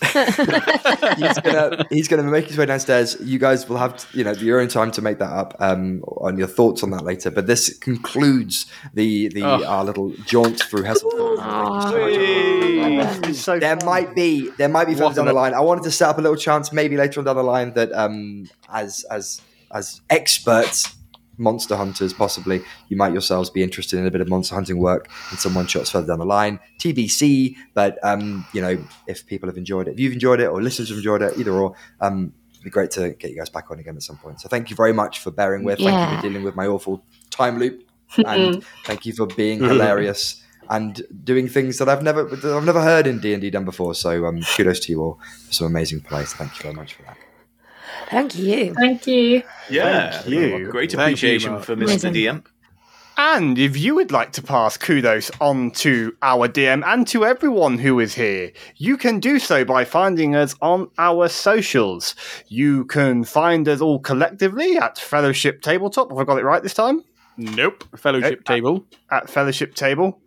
he's 1.16 1.38
gonna 1.40 1.86
he's 1.90 2.08
gonna 2.08 2.22
make 2.22 2.46
his 2.46 2.56
way 2.56 2.66
downstairs. 2.66 3.16
You 3.20 3.38
guys 3.38 3.68
will 3.68 3.76
have 3.76 4.06
you 4.12 4.24
know 4.24 4.32
your 4.32 4.60
own 4.60 4.68
time 4.68 4.90
to 4.92 5.02
make 5.02 5.18
that 5.18 5.30
up 5.30 5.54
um, 5.60 6.02
on 6.06 6.38
your 6.38 6.46
thoughts 6.48 6.82
on 6.82 6.90
that 6.90 7.04
later. 7.04 7.30
But 7.30 7.46
this 7.46 7.76
concludes 7.78 8.66
the 8.94 9.28
the 9.28 9.42
Oh. 9.44 9.64
our 9.64 9.84
little 9.84 10.10
jaunt 10.26 10.60
through 10.60 10.82
Hesselthorpe. 10.84 11.38
It's 13.28 13.40
so 13.40 13.58
There 13.58 13.76
fun. 13.76 13.86
might 13.86 14.14
be 14.14 14.50
there 14.58 14.68
might 14.68 14.86
be 14.86 14.92
further 14.94 15.04
What 15.06 15.14
down 15.16 15.26
the 15.26 15.32
line. 15.32 15.54
I 15.54 15.60
wanted 15.60 15.84
to 15.84 15.90
set 15.90 16.08
up 16.08 16.18
a 16.18 16.20
little 16.20 16.36
chance, 16.36 16.72
maybe 16.72 16.96
later 16.96 17.20
on 17.20 17.26
down 17.26 17.36
the 17.36 17.42
line, 17.42 17.72
that 17.74 17.92
um, 17.92 18.48
as 18.72 19.04
as 19.10 19.40
as 19.72 20.00
experts, 20.10 20.94
monster 21.40 21.74
hunters, 21.74 22.12
possibly 22.12 22.62
you 22.88 22.96
might 22.96 23.12
yourselves 23.12 23.50
be 23.50 23.62
interested 23.62 23.98
in 23.98 24.06
a 24.06 24.10
bit 24.10 24.20
of 24.20 24.28
monster 24.28 24.54
hunting 24.54 24.78
work 24.78 25.08
and 25.30 25.38
some 25.38 25.54
one 25.54 25.66
shots 25.66 25.90
further 25.90 26.06
down 26.06 26.18
the 26.18 26.26
line. 26.26 26.60
TBC, 26.78 27.56
but 27.74 27.98
um, 28.04 28.46
you 28.52 28.60
know 28.60 28.78
if 29.06 29.26
people 29.26 29.48
have 29.48 29.56
enjoyed 29.56 29.88
it, 29.88 29.92
if 29.92 30.00
you've 30.00 30.12
enjoyed 30.12 30.40
it 30.40 30.46
or 30.46 30.62
listeners 30.62 30.90
have 30.90 30.98
enjoyed 30.98 31.22
it, 31.22 31.36
either 31.38 31.52
or. 31.52 31.74
Um, 32.00 32.34
it'd 32.52 32.64
be 32.64 32.70
great 32.70 32.90
to 32.90 33.10
get 33.14 33.30
you 33.30 33.38
guys 33.38 33.48
back 33.48 33.70
on 33.70 33.78
again 33.78 33.96
at 33.96 34.02
some 34.02 34.18
point. 34.18 34.38
So 34.38 34.46
thank 34.46 34.68
you 34.68 34.76
very 34.76 34.92
much 34.92 35.20
for 35.20 35.30
bearing 35.30 35.64
with. 35.64 35.78
Thank 35.78 36.10
you 36.10 36.16
for 36.16 36.22
dealing 36.22 36.44
with 36.44 36.54
my 36.54 36.66
awful 36.66 37.02
time 37.30 37.58
loop, 37.58 37.88
and 38.26 38.62
thank 38.84 39.06
you 39.06 39.14
for 39.14 39.26
being 39.26 39.60
hilarious 39.60 40.44
and 40.68 41.02
doing 41.24 41.48
things 41.48 41.78
that 41.78 41.88
I've 41.88 42.02
never 42.02 42.24
that 42.24 42.56
I've 42.56 42.64
never 42.64 42.82
heard 42.82 43.06
in 43.06 43.18
D 43.18 43.32
and 43.32 43.40
D 43.40 43.50
done 43.50 43.64
before. 43.64 43.94
So 43.94 44.26
um, 44.26 44.42
kudos 44.42 44.80
to 44.80 44.92
you 44.92 45.02
all 45.02 45.20
for 45.46 45.52
some 45.52 45.66
amazing 45.66 46.00
plays. 46.00 46.32
Thank 46.32 46.56
you 46.56 46.62
very 46.62 46.74
much 46.74 46.94
for 46.94 47.02
that. 47.02 47.16
Thank 48.08 48.36
you. 48.36 48.74
Thank 48.74 49.06
you. 49.06 49.42
Yeah, 49.68 50.10
Thank 50.20 50.28
you. 50.28 50.68
Great 50.70 50.90
Thank 50.92 51.22
you, 51.22 51.28
appreciation 51.28 51.60
for 51.60 51.76
Mr. 51.76 51.82
Amazing. 51.82 52.14
DM. 52.14 52.44
And 53.16 53.58
if 53.58 53.76
you 53.76 53.94
would 53.96 54.10
like 54.12 54.32
to 54.32 54.42
pass 54.42 54.78
kudos 54.78 55.30
on 55.42 55.72
to 55.72 56.16
our 56.22 56.48
DM 56.48 56.82
and 56.86 57.06
to 57.08 57.26
everyone 57.26 57.76
who 57.78 58.00
is 58.00 58.14
here, 58.14 58.50
you 58.76 58.96
can 58.96 59.20
do 59.20 59.38
so 59.38 59.62
by 59.64 59.84
finding 59.84 60.34
us 60.34 60.54
on 60.62 60.88
our 60.96 61.28
socials. 61.28 62.14
You 62.48 62.86
can 62.86 63.24
find 63.24 63.68
us 63.68 63.82
all 63.82 63.98
collectively 63.98 64.78
at 64.78 64.98
Fellowship 64.98 65.60
Tabletop. 65.60 66.08
Have 66.10 66.18
I 66.18 66.24
got 66.24 66.38
it 66.38 66.44
right 66.44 66.62
this 66.62 66.74
time? 66.74 67.04
nope. 67.36 67.84
Fellowship 67.96 68.38
Nope. 68.40 68.44
table. 68.44 68.84
At 69.10 69.28
Fellowship 69.28 69.74
Table. 69.74 70.18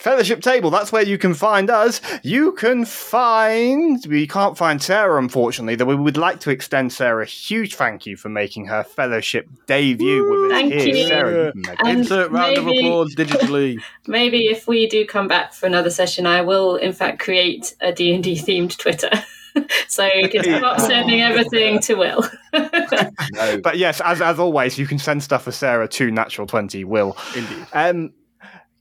Fellowship 0.00 0.40
Table, 0.40 0.70
that's 0.70 0.92
where 0.92 1.02
you 1.02 1.18
can 1.18 1.34
find 1.34 1.68
us. 1.68 2.00
You 2.22 2.52
can 2.52 2.86
find. 2.86 4.02
We 4.08 4.26
can't 4.26 4.56
find 4.56 4.82
Sarah, 4.82 5.18
unfortunately, 5.20 5.74
though 5.74 5.84
we 5.84 5.94
would 5.94 6.16
like 6.16 6.40
to 6.40 6.50
extend 6.50 6.90
Sarah 6.92 7.22
a 7.22 7.26
huge 7.26 7.74
thank 7.74 8.06
you 8.06 8.16
for 8.16 8.30
making 8.30 8.64
her 8.66 8.82
Fellowship 8.82 9.46
debut 9.66 10.28
with 10.28 10.50
us 10.52 10.58
Thank 10.58 10.72
here. 10.72 10.96
you. 10.96 11.06
Sarah, 11.06 11.52
you 11.54 11.62
can 11.62 11.76
make 11.86 11.96
Insert 11.98 12.30
round 12.30 12.56
of 12.56 12.64
maybe- 12.64 12.78
applause 12.86 13.14
digitally. 13.14 13.78
Maybe 14.06 14.46
if 14.46 14.66
we 14.66 14.88
do 14.88 15.04
come 15.06 15.28
back 15.28 15.52
for 15.52 15.66
another 15.66 15.90
session, 15.90 16.26
I 16.26 16.40
will 16.40 16.76
in 16.76 16.92
fact 16.94 17.20
create 17.20 17.76
a 17.82 17.92
D&D 17.92 18.36
themed 18.36 18.76
Twitter. 18.78 19.10
so 19.88 20.06
you 20.06 20.28
can 20.30 20.42
stop 20.42 20.80
sending 20.80 21.20
everything 21.20 21.78
to 21.80 21.94
Will. 21.94 22.24
No, 22.52 23.60
But 23.62 23.76
yes, 23.78 24.00
as 24.00 24.20
as 24.22 24.38
always, 24.38 24.78
you 24.78 24.86
can 24.86 24.98
send 24.98 25.22
stuff 25.22 25.42
for 25.44 25.52
Sarah 25.52 25.88
to 25.88 26.10
Natural 26.10 26.46
Twenty. 26.46 26.84
Will. 26.84 27.16
Indeed. 27.36 27.66
Um, 27.72 28.12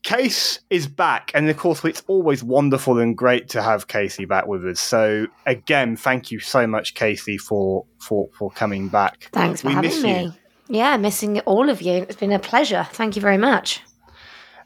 Case 0.03 0.59
is 0.69 0.87
back, 0.87 1.31
and 1.33 1.49
of 1.49 1.57
course, 1.57 1.83
it's 1.83 2.03
always 2.07 2.43
wonderful 2.43 2.99
and 2.99 3.17
great 3.17 3.49
to 3.49 3.61
have 3.61 3.87
Casey 3.87 4.25
back 4.25 4.47
with 4.47 4.65
us. 4.65 4.79
So 4.79 5.27
again, 5.45 5.97
thank 5.97 6.31
you 6.31 6.39
so 6.39 6.65
much, 6.65 6.95
Casey, 6.95 7.37
for 7.37 7.85
for 7.99 8.29
for 8.37 8.49
coming 8.51 8.87
back. 8.87 9.29
Thanks 9.33 9.61
for 9.61 9.67
We 9.67 9.73
having 9.73 9.89
miss 9.89 10.03
me. 10.03 10.23
you. 10.23 10.33
Yeah, 10.69 10.95
missing 10.97 11.39
all 11.41 11.69
of 11.69 11.81
you. 11.81 11.93
It's 11.93 12.15
been 12.15 12.31
a 12.31 12.39
pleasure. 12.39 12.87
Thank 12.91 13.15
you 13.15 13.21
very 13.21 13.37
much. 13.37 13.81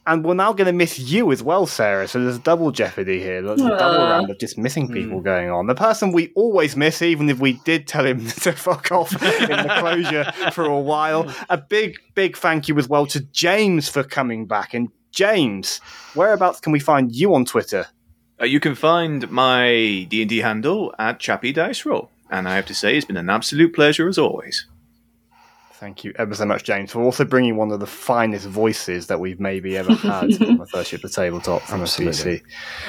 And 0.05 0.25
we're 0.25 0.33
now 0.33 0.51
going 0.51 0.67
to 0.67 0.73
miss 0.73 0.99
you 0.99 1.31
as 1.31 1.41
well, 1.41 1.65
Sarah. 1.65 2.09
So 2.09 2.21
there's 2.21 2.37
double 2.37 2.71
jeopardy 2.71 3.21
here. 3.21 3.41
There's 3.41 3.61
a 3.61 3.69
double 3.69 4.03
round 4.03 4.29
of 4.29 4.37
just 4.37 4.57
missing 4.57 4.87
hmm. 4.87 4.93
people 4.93 5.21
going 5.21 5.49
on. 5.49 5.67
The 5.67 5.75
person 5.75 6.11
we 6.11 6.33
always 6.35 6.75
miss, 6.75 7.01
even 7.01 7.29
if 7.29 7.39
we 7.39 7.53
did 7.63 7.87
tell 7.87 8.05
him 8.05 8.27
to 8.41 8.51
fuck 8.51 8.91
off 8.91 9.13
in 9.13 9.49
the 9.49 9.75
closure 9.79 10.29
for 10.51 10.65
a 10.65 10.79
while. 10.79 11.33
A 11.49 11.57
big, 11.57 11.97
big 12.15 12.35
thank 12.35 12.67
you 12.67 12.77
as 12.77 12.89
well 12.89 13.05
to 13.07 13.21
James 13.21 13.87
for 13.87 14.03
coming 14.03 14.45
back. 14.45 14.73
And 14.73 14.89
James, 15.13 15.79
whereabouts 16.15 16.59
can 16.59 16.73
we 16.73 16.79
find 16.79 17.15
you 17.15 17.35
on 17.35 17.45
Twitter? 17.45 17.85
Uh, 18.41 18.45
you 18.45 18.59
can 18.59 18.73
find 18.73 19.29
my 19.29 20.07
D&D 20.09 20.39
handle 20.39 20.93
at 20.97 21.19
Chappy 21.19 21.53
Dice 21.53 21.85
Roll. 21.85 22.09
And 22.31 22.49
I 22.49 22.55
have 22.55 22.65
to 22.65 22.73
say, 22.73 22.97
it's 22.97 23.05
been 23.05 23.15
an 23.17 23.29
absolute 23.29 23.75
pleasure 23.75 24.09
as 24.09 24.17
always. 24.17 24.65
Thank 25.73 26.03
you 26.03 26.13
ever 26.15 26.33
so 26.33 26.45
much, 26.45 26.63
James, 26.63 26.91
for 26.91 27.03
also 27.03 27.25
bringing 27.25 27.57
one 27.57 27.71
of 27.71 27.79
the 27.79 27.85
finest 27.85 28.47
voices 28.47 29.05
that 29.07 29.19
we've 29.19 29.39
maybe 29.39 29.77
ever 29.77 29.93
had 29.93 30.23
on 30.41 30.57
the 30.57 30.65
first 30.65 30.89
ship 30.89 31.03
of 31.03 31.11
tabletop 31.11 31.61
from 31.61 31.81
Absolutely. 31.81 32.37
a 32.37 32.39
PC. 32.39 32.43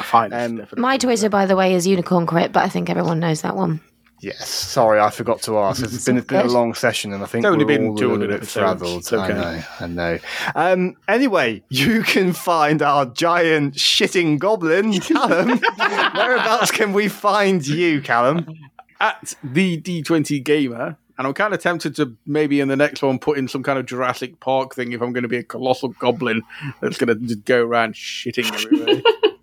Fine. 0.05 0.33
Um. 0.33 0.67
My 0.79 0.97
Twitter, 0.97 1.29
by 1.29 1.45
the 1.45 1.57
way, 1.57 1.75
is 1.75 1.87
Unicorn 1.87 2.25
Crit, 2.25 2.53
but 2.53 2.63
I 2.63 2.69
think 2.71 2.89
everyone 2.89 3.21
knows 3.21 3.43
that 3.43 3.55
one. 3.55 3.81
Yes, 4.25 4.49
sorry, 4.49 5.01
I 5.01 5.11
forgot 5.11 5.43
to 5.43 5.59
ask. 5.59 5.83
It's 5.83 6.07
been, 6.07 6.17
it's 6.17 6.27
been 6.27 6.47
a 6.47 6.51
long 6.51 6.73
session, 6.73 7.13
and 7.13 7.23
I 7.23 7.27
think 7.27 7.45
It's 7.45 7.53
only 7.53 7.67
we're 7.67 7.77
been 7.77 7.89
all 7.89 7.95
a 7.95 8.01
200 8.01 8.21
little 8.21 8.39
bit 8.39 8.49
frazzled. 8.49 9.13
Okay. 9.13 9.23
I 9.23 9.29
know, 9.29 9.63
I 9.81 9.87
know. 9.87 10.19
Um, 10.55 10.97
anyway, 11.07 11.63
you 11.69 12.03
can 12.03 12.33
find 12.33 12.81
our 12.81 13.05
giant 13.05 13.75
shitting 13.75 14.39
goblin, 14.39 14.99
Callum. 15.01 15.59
Whereabouts 16.15 16.71
can 16.71 16.95
we 16.95 17.09
find 17.09 17.67
you, 17.67 18.01
Callum? 18.01 18.47
At 18.99 19.35
the 19.45 19.79
D20 19.79 20.43
Gamer 20.43 20.97
And 21.19 21.27
I'm 21.27 21.35
kind 21.35 21.53
of 21.53 21.61
tempted 21.61 21.95
to 21.97 22.17
maybe 22.25 22.61
in 22.61 22.69
the 22.69 22.77
next 22.77 23.03
one 23.03 23.19
put 23.19 23.37
in 23.37 23.47
some 23.47 23.63
kind 23.63 23.79
of 23.79 23.85
Jurassic 23.85 24.41
Park 24.41 24.75
thing 24.75 24.93
if 24.93 25.03
I'm 25.03 25.13
going 25.13 25.25
to 25.25 25.29
be 25.29 25.37
a 25.37 25.43
colossal 25.43 25.91
goblin 25.99 26.41
that's 26.81 26.97
going 26.97 27.09
to 27.09 27.27
just 27.27 27.45
go 27.45 27.63
around 27.63 27.95
shitting 27.95 28.51
everywhere. 28.55 29.03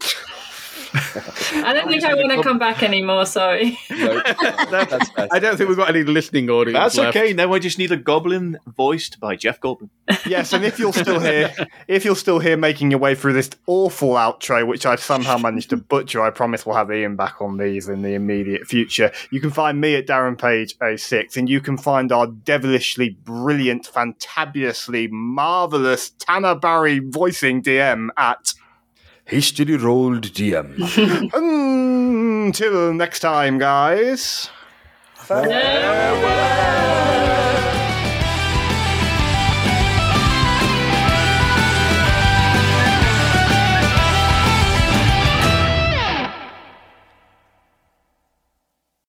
I 1.16 1.74
don't 1.74 1.88
think 1.88 2.04
I 2.04 2.14
want 2.14 2.32
to 2.32 2.44
come 2.44 2.60
back 2.60 2.84
anymore. 2.84 3.26
Sorry. 3.26 3.78
No, 3.90 4.22
that's 4.70 5.10
best. 5.10 5.32
I 5.32 5.40
don't 5.40 5.58
think 5.58 5.70
we've 5.70 5.78
got 5.78 5.90
any 5.90 6.04
listening 6.04 6.50
audience. 6.50 6.78
That's 6.78 6.98
left. 6.98 7.18
okay. 7.18 7.34
Now 7.34 7.54
I 7.54 7.60
just 7.60 7.78
need 7.78 7.92
a 7.92 7.98
goblin 7.98 8.58
voiced 8.66 9.20
by 9.20 9.36
Jeff 9.36 9.60
Goldblum. 9.60 9.90
Yes, 10.26 10.54
and 10.54 10.66
if 10.66 10.80
you're 10.80 10.94
still 10.94 11.20
here, 11.20 11.54
if 11.88 12.04
you're 12.06 12.16
still 12.16 12.40
here 12.40 12.58
making 12.58 12.92
your 12.92 13.00
way 13.00 13.16
through 13.16 13.34
this 13.34 13.50
awful 13.68 14.12
outro, 14.12 14.68
which 14.68 14.86
I've 14.86 15.00
somehow 15.02 15.38
managed 15.38 15.70
to 15.72 15.78
butcher, 15.78 16.22
I 16.22 16.30
promise 16.30 16.66
we'll 16.66 16.76
have 16.76 16.92
Ian 16.92 17.16
back 17.16 17.42
on 17.42 17.58
these 17.58 17.88
in 17.88 18.02
the 18.02 18.14
immediate 18.14 18.68
future. 18.68 19.12
You 19.32 19.40
can 19.40 19.52
find 19.52 19.80
me 19.80 19.96
at 19.96 20.08
Darren 20.08 20.38
Page 20.38 20.76
06, 20.98 21.38
and 21.38 21.50
you 21.50 21.62
can 21.62 21.78
find 21.78 22.12
our 22.12 22.28
devilishly 22.28 23.10
brilliant, 23.10 23.90
fantabulously 23.92 25.10
marvelous 25.12 26.12
Tanner 26.12 26.56
Barry 26.56 27.00
voicing 27.00 27.62
DM 27.62 28.10
at 28.18 28.54
Hastily 29.32 29.78
rolled 29.78 30.26
DM. 30.34 30.76
Until 32.48 32.94
next 32.94 33.22
time, 33.22 33.58
guys. 33.60 34.50
Farewell. 35.16 35.52